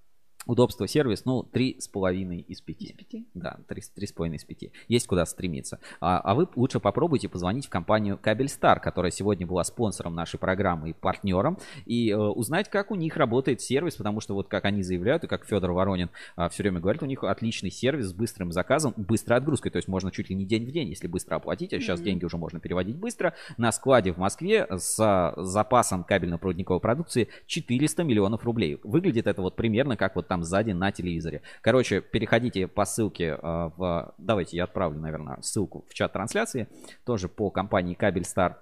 [0.46, 2.92] Удобство, сервис, ну, три с половиной из пяти.
[2.92, 3.26] пяти?
[3.34, 4.72] Да, три, три с половиной из пяти.
[4.88, 5.80] Есть куда стремиться.
[6.00, 10.90] А, а вы лучше попробуйте позвонить в компанию Кабельстар, которая сегодня была спонсором нашей программы
[10.90, 14.82] и партнером, и э, узнать, как у них работает сервис, потому что вот как они
[14.82, 18.52] заявляют, и как Федор Воронин э, все время говорит, у них отличный сервис с быстрым
[18.52, 21.72] заказом, быстрой отгрузкой, то есть можно чуть ли не день в день, если быстро оплатить,
[21.72, 22.04] а сейчас Мгм.
[22.06, 28.44] деньги уже можно переводить быстро, на складе в Москве с запасом кабельно-проводниковой продукции 400 миллионов
[28.44, 28.78] рублей.
[28.82, 31.42] Выглядит это вот примерно как вот там сзади на телевизоре.
[31.60, 34.14] Короче, переходите по ссылке э, в...
[34.18, 36.68] Давайте я отправлю, наверное, ссылку в чат трансляции,
[37.04, 38.58] тоже по компании Кабельстар.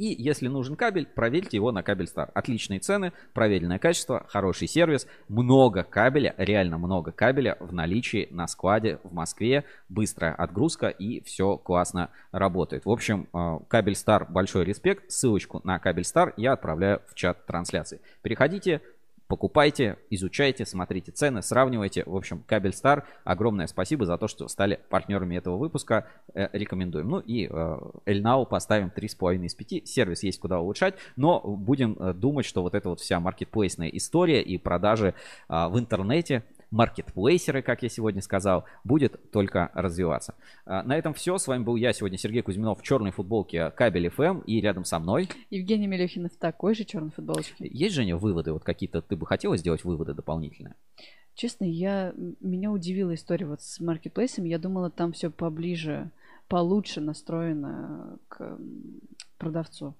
[0.00, 2.30] И если нужен кабель, проверьте его на Кабельстар.
[2.32, 8.98] Отличные цены, проверенное качество, хороший сервис, много кабеля, реально много кабеля в наличии на складе
[9.04, 12.86] в Москве, быстрая отгрузка и все классно работает.
[12.86, 15.10] В общем, э, Кабельстар, большой респект.
[15.10, 18.00] Ссылочку на Кабельстар я отправляю в чат трансляции.
[18.22, 18.80] Переходите,
[19.30, 22.02] покупайте, изучайте, смотрите цены, сравнивайте.
[22.04, 26.08] В общем, Кабельстар, огромное спасибо за то, что стали партнерами этого выпуска.
[26.34, 27.08] Э, рекомендуем.
[27.08, 29.88] Ну и э, Эльнау поставим 3,5 из 5.
[29.88, 34.42] Сервис есть куда улучшать, но будем э, думать, что вот эта вот вся маркетплейсная история
[34.42, 35.14] и продажи
[35.46, 40.34] а, в интернете маркетплейсеры, как я сегодня сказал, будет только развиваться.
[40.64, 41.38] А, На этом все.
[41.38, 44.98] С вами был я сегодня, Сергей Кузьминов, в черной футболке Кабель FM и рядом со
[44.98, 45.28] мной.
[45.50, 47.68] Евгений Мелехин в такой же черной футболочке.
[47.68, 48.52] Есть, Женя, выводы?
[48.52, 50.74] Вот какие-то ты бы хотела сделать выводы дополнительные?
[51.34, 54.44] Честно, я, меня удивила история вот с маркетплейсом.
[54.44, 56.10] Я думала, там все поближе,
[56.48, 58.58] получше настроено к
[59.38, 59.94] продавцу.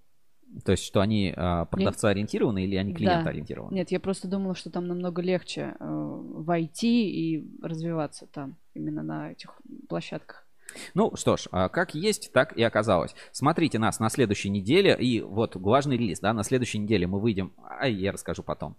[0.64, 2.98] То есть, что они а, продавцоориентированы или они Да.
[2.98, 3.74] клиентоориентированы?
[3.74, 9.32] Нет, я просто думала, что там намного легче э, войти и развиваться там, именно на
[9.32, 10.46] этих площадках.
[10.94, 13.14] Ну что ж, а, как есть, так и оказалось.
[13.32, 14.96] Смотрите нас на следующей неделе.
[14.98, 17.52] И вот важный релиз, да, на следующей неделе мы выйдем.
[17.78, 18.76] А я расскажу потом.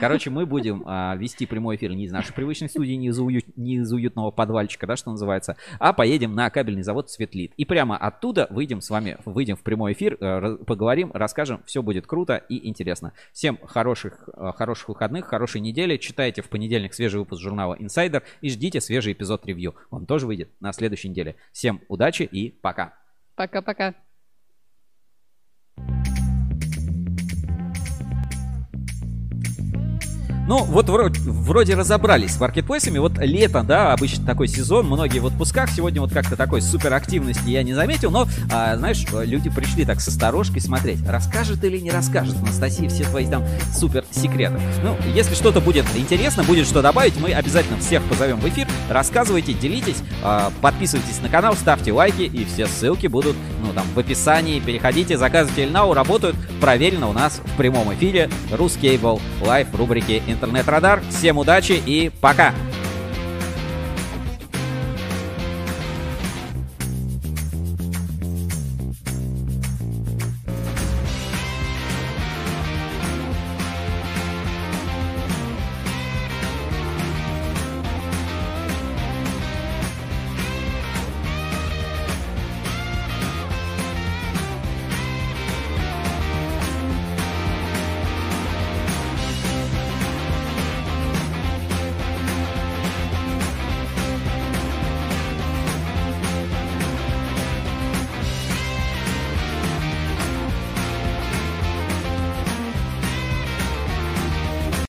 [0.00, 3.56] Короче, мы будем а, вести прямой эфир не из нашей привычной студии, не из, уют-
[3.56, 7.52] не из уютного подвальчика, да, что называется, а поедем на кабельный завод Светлит.
[7.56, 11.62] И прямо оттуда выйдем с вами, выйдем в прямой эфир, э, поговорим, расскажем.
[11.66, 13.12] Все будет круто и интересно.
[13.32, 15.96] Всем хороших, э, хороших выходных, хорошей недели.
[15.96, 19.74] Читайте в понедельник свежий выпуск журнала Insider и ждите свежий эпизод ревью.
[19.90, 21.31] Он тоже выйдет на следующей неделе.
[21.52, 22.98] Всем удачи и пока.
[23.34, 23.94] Пока-пока.
[30.48, 32.98] Ну, вот вроде, вроде разобрались с маркетплейсами.
[32.98, 35.70] Вот лето, да, обычно такой сезон, многие в отпусках.
[35.70, 40.00] Сегодня вот как-то такой супер активности я не заметил, но, а, знаешь, люди пришли так
[40.00, 44.60] с осторожкой смотреть, расскажет или не расскажет Анастасия все твои там супер секреты.
[44.82, 48.66] Ну, если что-то будет интересно, будет что добавить, мы обязательно всех позовем в эфир.
[48.90, 53.98] Рассказывайте, делитесь, а, подписывайтесь на канал, ставьте лайки, и все ссылки будут, ну, там, в
[53.98, 54.58] описании.
[54.58, 61.02] Переходите, заказывайте Эльнау, работают проверено у нас в прямом эфире Рускейбл Лайв рубрики Интернет-радар.
[61.10, 62.52] Всем удачи и пока!